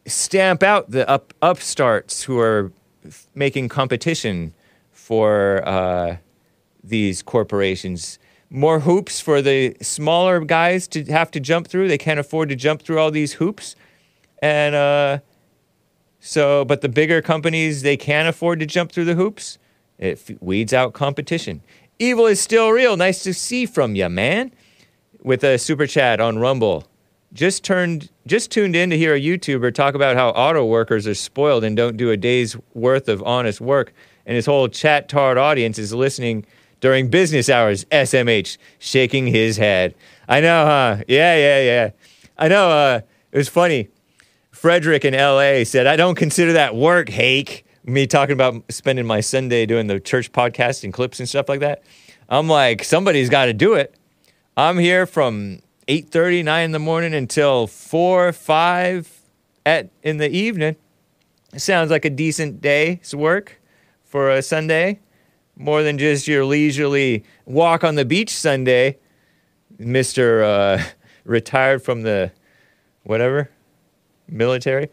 stamp 0.05 0.63
out 0.63 0.91
the 0.91 1.09
up, 1.09 1.34
upstarts 1.41 2.23
who 2.23 2.39
are 2.39 2.72
f- 3.05 3.27
making 3.35 3.68
competition 3.68 4.53
for. 4.93 5.61
Uh, 5.68 6.15
these 6.84 7.22
corporations. 7.22 8.20
More 8.49 8.82
hoops 8.82 9.22
for 9.22 9.41
the 9.41 9.76
smaller 9.82 10.40
guys 10.41 10.88
to 10.90 11.03
have 11.06 11.32
to 11.32 11.40
jump 11.40 11.68
through. 11.68 11.88
They 11.88 11.98
can't 11.98 12.20
afford 12.20 12.49
to 12.49 12.56
jump 12.56 12.82
through 12.82 12.99
all 12.99 13.12
these 13.12 13.34
hoops. 13.34 13.76
And 14.41 14.76
uh, 14.76 15.20
so, 16.20 16.66
but 16.66 16.82
the 16.82 16.90
bigger 16.90 17.22
companies, 17.22 17.82
they 17.82 17.98
can 17.98 18.28
afford 18.28 18.60
to 18.60 18.66
jump 18.66 18.91
through 18.91 19.06
the 19.06 19.16
hoops. 19.16 19.58
It 19.98 20.38
weeds 20.41 20.74
out 20.74 20.94
competition. 20.94 21.62
Evil 21.99 22.26
is 22.26 22.41
still 22.41 22.72
real. 22.72 22.98
Nice 22.98 23.24
to 23.24 23.34
see 23.34 23.66
from 23.66 23.95
you, 23.95 24.10
man. 24.10 24.52
With 25.24 25.44
a 25.44 25.58
super 25.60 25.86
chat 25.86 26.20
on 26.20 26.40
Rumble. 26.40 26.88
just 27.34 27.64
turned 27.64 28.10
just 28.28 28.52
tuned 28.52 28.76
in 28.76 28.90
to 28.90 28.98
hear 28.98 29.16
a 29.16 29.20
YouTuber 29.22 29.74
talk 29.74 29.95
about 29.95 30.16
how 30.16 30.30
auto 30.30 30.66
workers 30.66 31.08
are 31.08 31.16
spoiled 31.16 31.64
and 31.64 31.76
don't 31.76 31.98
do 31.98 32.12
a 32.12 32.18
day's 32.18 32.56
worth 32.74 33.08
of 33.08 33.24
honest 33.24 33.62
work, 33.62 33.94
and 34.26 34.36
his 34.36 34.45
whole 34.45 34.68
chat 34.68 35.10
tard 35.10 35.38
audience 35.38 35.80
is 35.80 35.94
listening 35.94 36.45
during 36.82 37.10
business 37.10 37.49
hours. 37.49 37.86
SMH 37.86 38.58
shaking 38.80 39.28
his 39.28 39.56
head. 39.56 39.95
I 40.28 40.41
know, 40.41 40.66
huh? 40.66 41.03
Yeah, 41.08 41.36
yeah, 41.38 41.62
yeah. 41.62 41.91
I 42.38 42.49
know. 42.49 42.70
Uh, 42.70 43.02
it 43.32 43.38
was 43.38 43.48
funny. 43.48 43.88
Frederick 44.52 45.06
in 45.06 45.16
L.A. 45.16 45.64
said, 45.64 45.88
"I 45.88 45.95
don't 45.95 46.16
consider 46.16 46.53
that 46.53 46.76
work, 46.76 47.10
Hake." 47.10 47.66
Me 47.84 48.06
talking 48.06 48.34
about 48.34 48.64
spending 48.70 49.08
my 49.08 49.22
Sunday 49.22 49.66
doing 49.66 49.88
the 49.88 49.99
church 49.99 50.32
podcast 50.32 50.84
and 50.84 50.94
clips 50.94 51.20
and 51.20 51.28
stuff 51.28 51.49
like 51.49 51.62
that. 51.62 51.82
I'm 52.30 52.48
like, 52.48 52.84
somebody's 52.84 53.28
got 53.28 53.45
to 53.45 53.53
do 53.53 53.74
it. 53.74 53.95
I'm 54.56 54.78
here 54.78 55.08
from 55.08 55.62
8:30, 55.88 56.44
9 56.44 56.66
in 56.66 56.72
the 56.72 56.80
morning 56.80 57.14
until 57.14 57.66
4, 57.68 58.32
5 58.32 59.22
at 59.66 59.90
in 60.03 60.18
the 60.18 60.30
evening. 60.30 60.76
Sounds 61.58 61.90
like 61.91 62.06
a 62.06 62.10
decent 62.10 62.62
day's 62.62 63.16
work 63.16 63.60
for 64.03 64.30
a 64.30 64.41
Sunday. 64.41 64.99
More 65.61 65.83
than 65.83 65.99
just 65.99 66.27
your 66.27 66.43
leisurely 66.43 67.23
walk 67.45 67.83
on 67.83 67.93
the 67.93 68.03
beach 68.03 68.31
Sunday, 68.31 68.97
Mr. 69.79 70.43
Uh, 70.43 70.83
retired 71.23 71.83
from 71.83 72.01
the 72.01 72.31
whatever 73.03 73.51
military. 74.27 74.89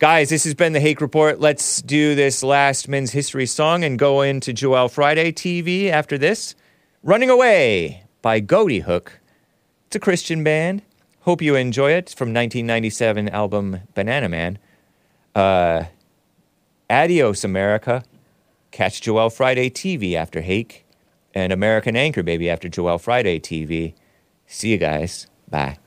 Guys, 0.00 0.28
this 0.28 0.42
has 0.42 0.54
been 0.54 0.72
the 0.72 0.80
Hake 0.80 1.00
Report. 1.00 1.38
Let's 1.38 1.80
do 1.82 2.16
this 2.16 2.42
last 2.42 2.88
men's 2.88 3.12
history 3.12 3.46
song 3.46 3.84
and 3.84 3.96
go 3.96 4.22
into 4.22 4.52
Joel 4.52 4.88
Friday 4.88 5.30
TV 5.30 5.88
after 5.88 6.18
this. 6.18 6.56
Running 7.04 7.30
Away 7.30 8.02
by 8.20 8.40
Ghoti 8.40 8.82
Hook. 8.82 9.20
It's 9.86 9.94
a 9.94 10.00
Christian 10.00 10.42
band. 10.42 10.82
Hope 11.20 11.40
you 11.40 11.54
enjoy 11.54 11.92
it. 11.92 12.10
From 12.10 12.30
1997 12.30 13.28
album 13.28 13.82
Banana 13.94 14.28
Man. 14.28 14.58
Uh, 15.32 15.84
adios, 16.90 17.44
America. 17.44 18.02
Catch 18.70 19.00
Joel 19.02 19.30
Friday 19.30 19.70
TV 19.70 20.14
after 20.14 20.40
Hake 20.40 20.84
and 21.34 21.52
American 21.52 21.96
Anchor 21.96 22.22
Baby 22.22 22.50
after 22.50 22.68
Joel 22.68 22.98
Friday 22.98 23.38
TV. 23.38 23.94
See 24.46 24.70
you 24.70 24.78
guys. 24.78 25.26
Bye. 25.48 25.78